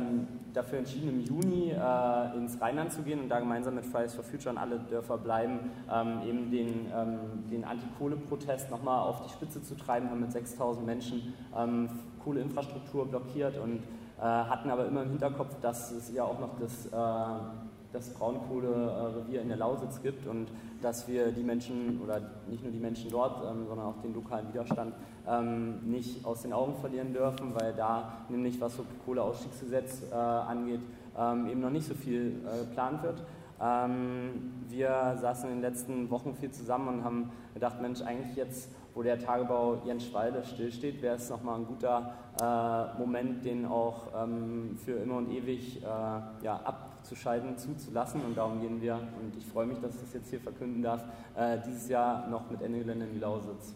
dafür 0.57 0.78
entschieden, 0.78 1.09
im 1.09 1.20
Juni 1.20 1.70
äh, 1.70 2.37
ins 2.37 2.61
Rheinland 2.61 2.93
zu 2.93 3.03
gehen 3.03 3.20
und 3.20 3.28
da 3.28 3.39
gemeinsam 3.39 3.74
mit 3.74 3.85
Fridays 3.85 4.15
for 4.15 4.24
Future 4.24 4.51
und 4.51 4.59
alle 4.59 4.78
Dörfer 4.78 5.19
bleiben, 5.19 5.70
ähm, 5.93 6.23
eben 6.27 6.51
den, 6.51 6.87
ähm, 6.95 7.19
den 7.51 7.65
Anti-Kohle-Protest 7.65 8.70
nochmal 8.70 9.01
auf 9.01 9.23
die 9.23 9.31
Spitze 9.31 9.62
zu 9.62 9.77
treiben, 9.77 10.11
haben 10.11 10.20
mit 10.20 10.33
6000 10.33 10.87
Menschen 10.87 11.35
ähm, 11.57 11.89
Kohleinfrastruktur 12.24 13.07
blockiert 13.07 13.59
und 13.59 13.83
äh, 14.19 14.23
hatten 14.23 14.70
aber 14.70 14.87
immer 14.87 15.03
im 15.03 15.11
Hinterkopf, 15.11 15.61
dass 15.61 15.91
es 15.91 16.12
ja 16.12 16.24
auch 16.24 16.41
noch 16.41 16.59
das 16.59 16.87
äh, 16.87 17.65
das 17.97 18.10
Braunkohlerevier 18.10 19.40
in 19.40 19.48
der 19.48 19.56
Lausitz 19.56 20.02
gibt 20.02 20.27
und 20.27 20.48
dass 20.82 21.09
wir 21.09 21.32
die 21.32 21.43
Menschen 21.43 22.01
oder 22.02 22.20
nicht 22.48 22.62
nur 22.62 22.70
die 22.70 22.78
Menschen 22.78 23.10
dort, 23.10 23.43
ähm, 23.43 23.66
sondern 23.66 23.86
auch 23.86 24.02
den 24.02 24.14
lokalen 24.14 24.48
Widerstand 24.48 24.94
ähm, 25.27 25.81
nicht 25.90 26.24
aus 26.24 26.43
den 26.43 26.52
Augen 26.52 26.77
verlieren 26.77 27.12
dürfen, 27.12 27.55
weil 27.55 27.73
da 27.73 28.12
nämlich 28.28 28.60
was 28.60 28.77
so 28.77 28.85
Kohleausstiegsgesetz 29.05 30.02
äh, 30.12 30.14
angeht, 30.14 30.81
ähm, 31.18 31.48
eben 31.48 31.60
noch 31.60 31.70
nicht 31.70 31.86
so 31.86 31.94
viel 31.94 32.43
äh, 32.44 32.66
geplant 32.66 33.02
wird. 33.02 33.23
Ähm, 33.60 34.52
wir 34.68 35.16
saßen 35.18 35.48
in 35.48 35.56
den 35.56 35.62
letzten 35.62 36.10
Wochen 36.10 36.35
viel 36.35 36.51
zusammen 36.51 36.89
und 36.89 37.05
haben 37.05 37.31
gedacht, 37.55 37.81
Mensch, 37.81 38.02
eigentlich 38.02 38.36
jetzt, 38.36 38.68
wo 38.97 39.02
der 39.02 39.18
Tagebau 39.18 39.82
Jenschwalde 39.85 40.43
stillsteht, 40.43 41.02
wäre 41.02 41.16
es 41.16 41.28
nochmal 41.28 41.60
ein 41.60 41.66
guter 41.66 42.14
äh, 42.40 42.98
Moment, 42.98 43.44
den 43.44 43.66
auch 43.66 44.06
ähm, 44.16 44.78
für 44.82 44.93
immer 44.93 45.18
und 45.18 45.31
ewig 45.31 45.82
äh, 45.82 45.85
ja, 45.85 46.60
abzuschalten, 46.64 47.59
zuzulassen. 47.59 48.23
Und 48.23 48.39
darum 48.39 48.59
gehen 48.59 48.81
wir, 48.81 48.94
und 48.94 49.36
ich 49.36 49.44
freue 49.44 49.66
mich, 49.66 49.78
dass 49.81 49.97
ich 49.97 50.01
das 50.01 50.14
jetzt 50.14 50.31
hier 50.31 50.40
verkünden 50.40 50.81
darf, 50.82 51.05
äh, 51.36 51.59
dieses 51.66 51.90
Jahr 51.90 52.27
noch 52.28 52.51
mit 52.51 52.62
Ende 52.62 52.78
Gelände 52.78 53.05
in 53.05 53.12
die 53.12 53.18
Lausitz. 53.18 53.74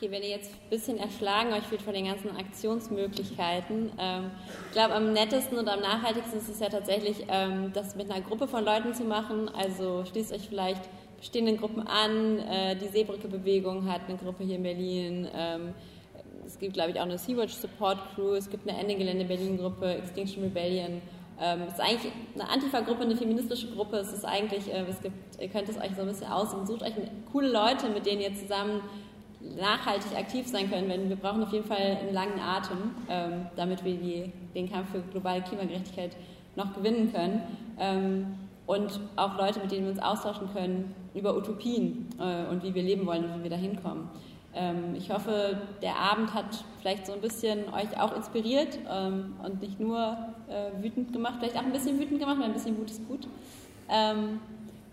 Okay, 0.00 0.12
wenn 0.12 0.22
ihr 0.22 0.28
jetzt 0.28 0.52
ein 0.52 0.70
bisschen 0.70 0.96
erschlagen 0.96 1.52
euch 1.52 1.64
fühlt 1.64 1.82
von 1.82 1.92
den 1.92 2.04
ganzen 2.04 2.30
Aktionsmöglichkeiten, 2.36 3.90
ähm, 3.98 4.30
ich 4.66 4.72
glaube, 4.72 4.94
am 4.94 5.12
nettesten 5.12 5.58
und 5.58 5.66
am 5.66 5.80
nachhaltigsten 5.80 6.38
ist 6.38 6.48
es 6.48 6.60
ja 6.60 6.68
tatsächlich, 6.68 7.26
ähm, 7.28 7.72
das 7.74 7.96
mit 7.96 8.08
einer 8.08 8.20
Gruppe 8.20 8.46
von 8.46 8.64
Leuten 8.64 8.94
zu 8.94 9.02
machen. 9.02 9.48
Also 9.48 10.04
schließt 10.04 10.32
euch 10.32 10.48
vielleicht 10.48 10.82
bestehenden 11.18 11.56
Gruppen 11.56 11.84
an. 11.84 12.38
Äh, 12.38 12.76
die 12.76 12.86
Seebrücke-Bewegung 12.86 13.90
hat 13.90 14.02
eine 14.06 14.16
Gruppe 14.18 14.44
hier 14.44 14.54
in 14.54 14.62
Berlin. 14.62 15.28
Ähm, 15.34 15.74
es 16.46 16.60
gibt, 16.60 16.74
glaube 16.74 16.92
ich, 16.92 17.00
auch 17.00 17.04
eine 17.04 17.18
Sea-Watch 17.18 17.54
Support 17.54 17.98
Crew. 18.14 18.34
Es 18.34 18.48
gibt 18.48 18.68
eine 18.68 18.78
Ende 18.78 18.94
Gelände 18.94 19.24
Berlin-Gruppe, 19.24 19.94
Extinction 19.94 20.44
Rebellion. 20.44 21.02
Ähm, 21.40 21.62
es 21.66 21.72
ist 21.72 21.80
eigentlich 21.80 22.12
eine 22.36 22.48
Antifa-Gruppe, 22.48 23.02
eine 23.02 23.16
feministische 23.16 23.66
Gruppe. 23.72 23.96
Es 23.96 24.12
ist 24.12 24.24
eigentlich, 24.24 24.72
äh, 24.72 24.84
es 24.88 25.00
gibt, 25.00 25.16
ihr 25.40 25.48
könnt 25.48 25.68
es 25.68 25.76
euch 25.76 25.90
so 25.96 26.02
ein 26.02 26.08
bisschen 26.08 26.28
aussuchen. 26.28 26.68
Sucht 26.68 26.82
euch 26.82 26.94
coole 27.32 27.48
Leute, 27.48 27.88
mit 27.88 28.06
denen 28.06 28.20
ihr 28.20 28.34
zusammen 28.36 28.80
nachhaltig 29.40 30.16
aktiv 30.16 30.46
sein 30.46 30.70
können, 30.70 30.88
denn 30.88 31.08
wir 31.08 31.16
brauchen 31.16 31.42
auf 31.42 31.52
jeden 31.52 31.66
Fall 31.66 31.98
einen 32.00 32.12
langen 32.12 32.40
Atem, 32.40 32.90
ähm, 33.08 33.46
damit 33.56 33.84
wir 33.84 33.96
die, 33.96 34.32
den 34.54 34.70
Kampf 34.70 34.90
für 34.90 35.00
globale 35.00 35.42
Klimagerechtigkeit 35.42 36.16
noch 36.56 36.74
gewinnen 36.74 37.12
können. 37.12 37.42
Ähm, 37.78 38.34
und 38.66 39.00
auch 39.16 39.38
Leute, 39.38 39.60
mit 39.60 39.70
denen 39.70 39.84
wir 39.84 39.92
uns 39.92 40.02
austauschen 40.02 40.52
können 40.52 40.94
über 41.14 41.34
Utopien 41.36 42.06
äh, 42.18 42.50
und 42.50 42.62
wie 42.62 42.74
wir 42.74 42.82
leben 42.82 43.06
wollen 43.06 43.24
und 43.24 43.38
wie 43.38 43.44
wir 43.44 43.50
da 43.50 43.56
hinkommen. 43.56 44.10
Ähm, 44.54 44.94
ich 44.94 45.10
hoffe, 45.10 45.58
der 45.82 45.96
Abend 45.96 46.34
hat 46.34 46.64
vielleicht 46.80 47.06
so 47.06 47.12
ein 47.12 47.20
bisschen 47.20 47.72
euch 47.72 47.98
auch 47.98 48.14
inspiriert 48.14 48.78
ähm, 48.90 49.36
und 49.42 49.62
nicht 49.62 49.80
nur 49.80 50.16
äh, 50.48 50.82
wütend 50.82 51.12
gemacht, 51.12 51.36
vielleicht 51.38 51.56
auch 51.56 51.62
ein 51.62 51.72
bisschen 51.72 51.98
wütend 51.98 52.18
gemacht, 52.18 52.38
weil 52.38 52.46
ein 52.46 52.52
bisschen 52.52 52.76
Wut 52.78 52.90
ist 52.90 53.06
gut. 53.08 53.26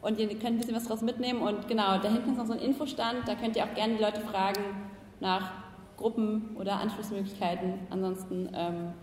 Und 0.06 0.19
ihr 0.19 0.27
könnt 0.27 0.44
ein 0.44 0.57
bisschen 0.57 0.76
was 0.76 0.84
daraus 0.84 1.02
mitnehmen. 1.02 1.41
Und 1.41 1.68
genau, 1.68 1.98
da 1.98 2.10
hinten 2.10 2.30
ist 2.30 2.38
noch 2.38 2.45
so 2.45 2.53
ein 2.53 2.60
Infostand, 2.60 3.27
da 3.27 3.34
könnt 3.34 3.56
ihr 3.56 3.64
auch 3.64 3.73
gerne 3.73 3.95
die 3.95 4.03
Leute 4.03 4.22
fragen 4.22 4.61
nach 5.19 5.52
Gruppen 5.98 6.56
oder 6.60 6.80
Anschlussmöglichkeiten. 6.80 7.80
Ansonsten, 7.90 8.48
ähm, 8.53 8.94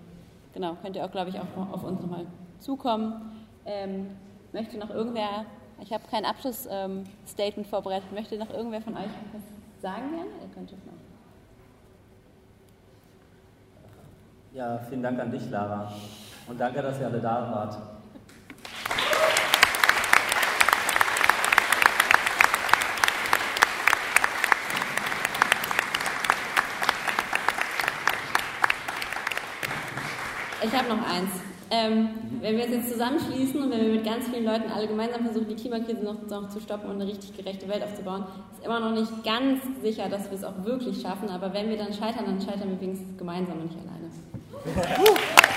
genau, 0.54 0.76
könnt 0.80 0.94
ihr 0.94 1.04
auch, 1.04 1.10
glaube 1.10 1.30
ich, 1.30 1.40
auch 1.40 1.72
auf 1.72 1.82
uns 1.82 2.00
nochmal 2.00 2.24
zukommen. 2.60 3.32
Ähm, 3.66 4.10
möchte 4.52 4.78
noch 4.78 4.90
irgendwer, 4.90 5.44
ich 5.80 5.92
habe 5.92 6.04
kein 6.08 6.24
Abschlussstatement 6.24 7.56
ähm, 7.56 7.64
vorbereitet, 7.64 8.12
möchte 8.12 8.38
noch 8.38 8.50
irgendwer 8.50 8.80
von 8.80 8.94
euch 8.94 9.10
was 9.32 9.82
sagen 9.82 10.08
gerne? 10.08 10.30
Ihr 10.40 10.54
könnt 10.54 10.70
noch. 10.70 10.92
Ja, 14.52 14.78
vielen 14.88 15.02
Dank 15.02 15.18
an 15.18 15.32
dich, 15.32 15.50
Lara. 15.50 15.90
Und 16.46 16.60
danke, 16.60 16.80
dass 16.80 17.00
ihr 17.00 17.06
alle 17.06 17.20
da 17.20 17.50
wart. 17.52 17.91
Ich 30.64 30.72
habe 30.72 30.88
noch 30.88 31.06
eins. 31.08 31.30
Ähm, 31.70 32.10
wenn 32.40 32.56
wir 32.56 32.64
es 32.64 32.70
jetzt 32.70 32.92
zusammenschließen 32.92 33.62
und 33.62 33.70
wenn 33.70 33.80
wir 33.80 33.94
mit 33.94 34.04
ganz 34.04 34.28
vielen 34.28 34.44
Leuten 34.44 34.70
alle 34.70 34.86
gemeinsam 34.86 35.24
versuchen, 35.24 35.48
die 35.48 35.54
Klimakrise 35.54 36.02
noch, 36.04 36.20
noch, 36.28 36.50
zu 36.50 36.60
stoppen 36.60 36.90
und 36.90 37.00
eine 37.00 37.06
richtig 37.06 37.34
gerechte 37.34 37.66
Welt 37.66 37.82
aufzubauen, 37.82 38.24
ist 38.52 38.64
immer 38.64 38.78
noch 38.78 38.92
nicht 38.92 39.24
ganz 39.24 39.62
sicher, 39.80 40.10
dass 40.10 40.30
wir 40.30 40.36
es 40.36 40.44
auch 40.44 40.64
wirklich 40.64 41.00
schaffen. 41.00 41.30
Aber 41.30 41.54
wenn 41.54 41.70
wir 41.70 41.78
dann 41.78 41.92
scheitern, 41.92 42.26
dann 42.26 42.40
scheitern 42.40 42.68
wir 42.70 42.80
wenigstens 42.80 43.16
gemeinsam 43.16 43.58
und 43.58 43.64
nicht 43.64 43.78
alleine. 43.78 44.10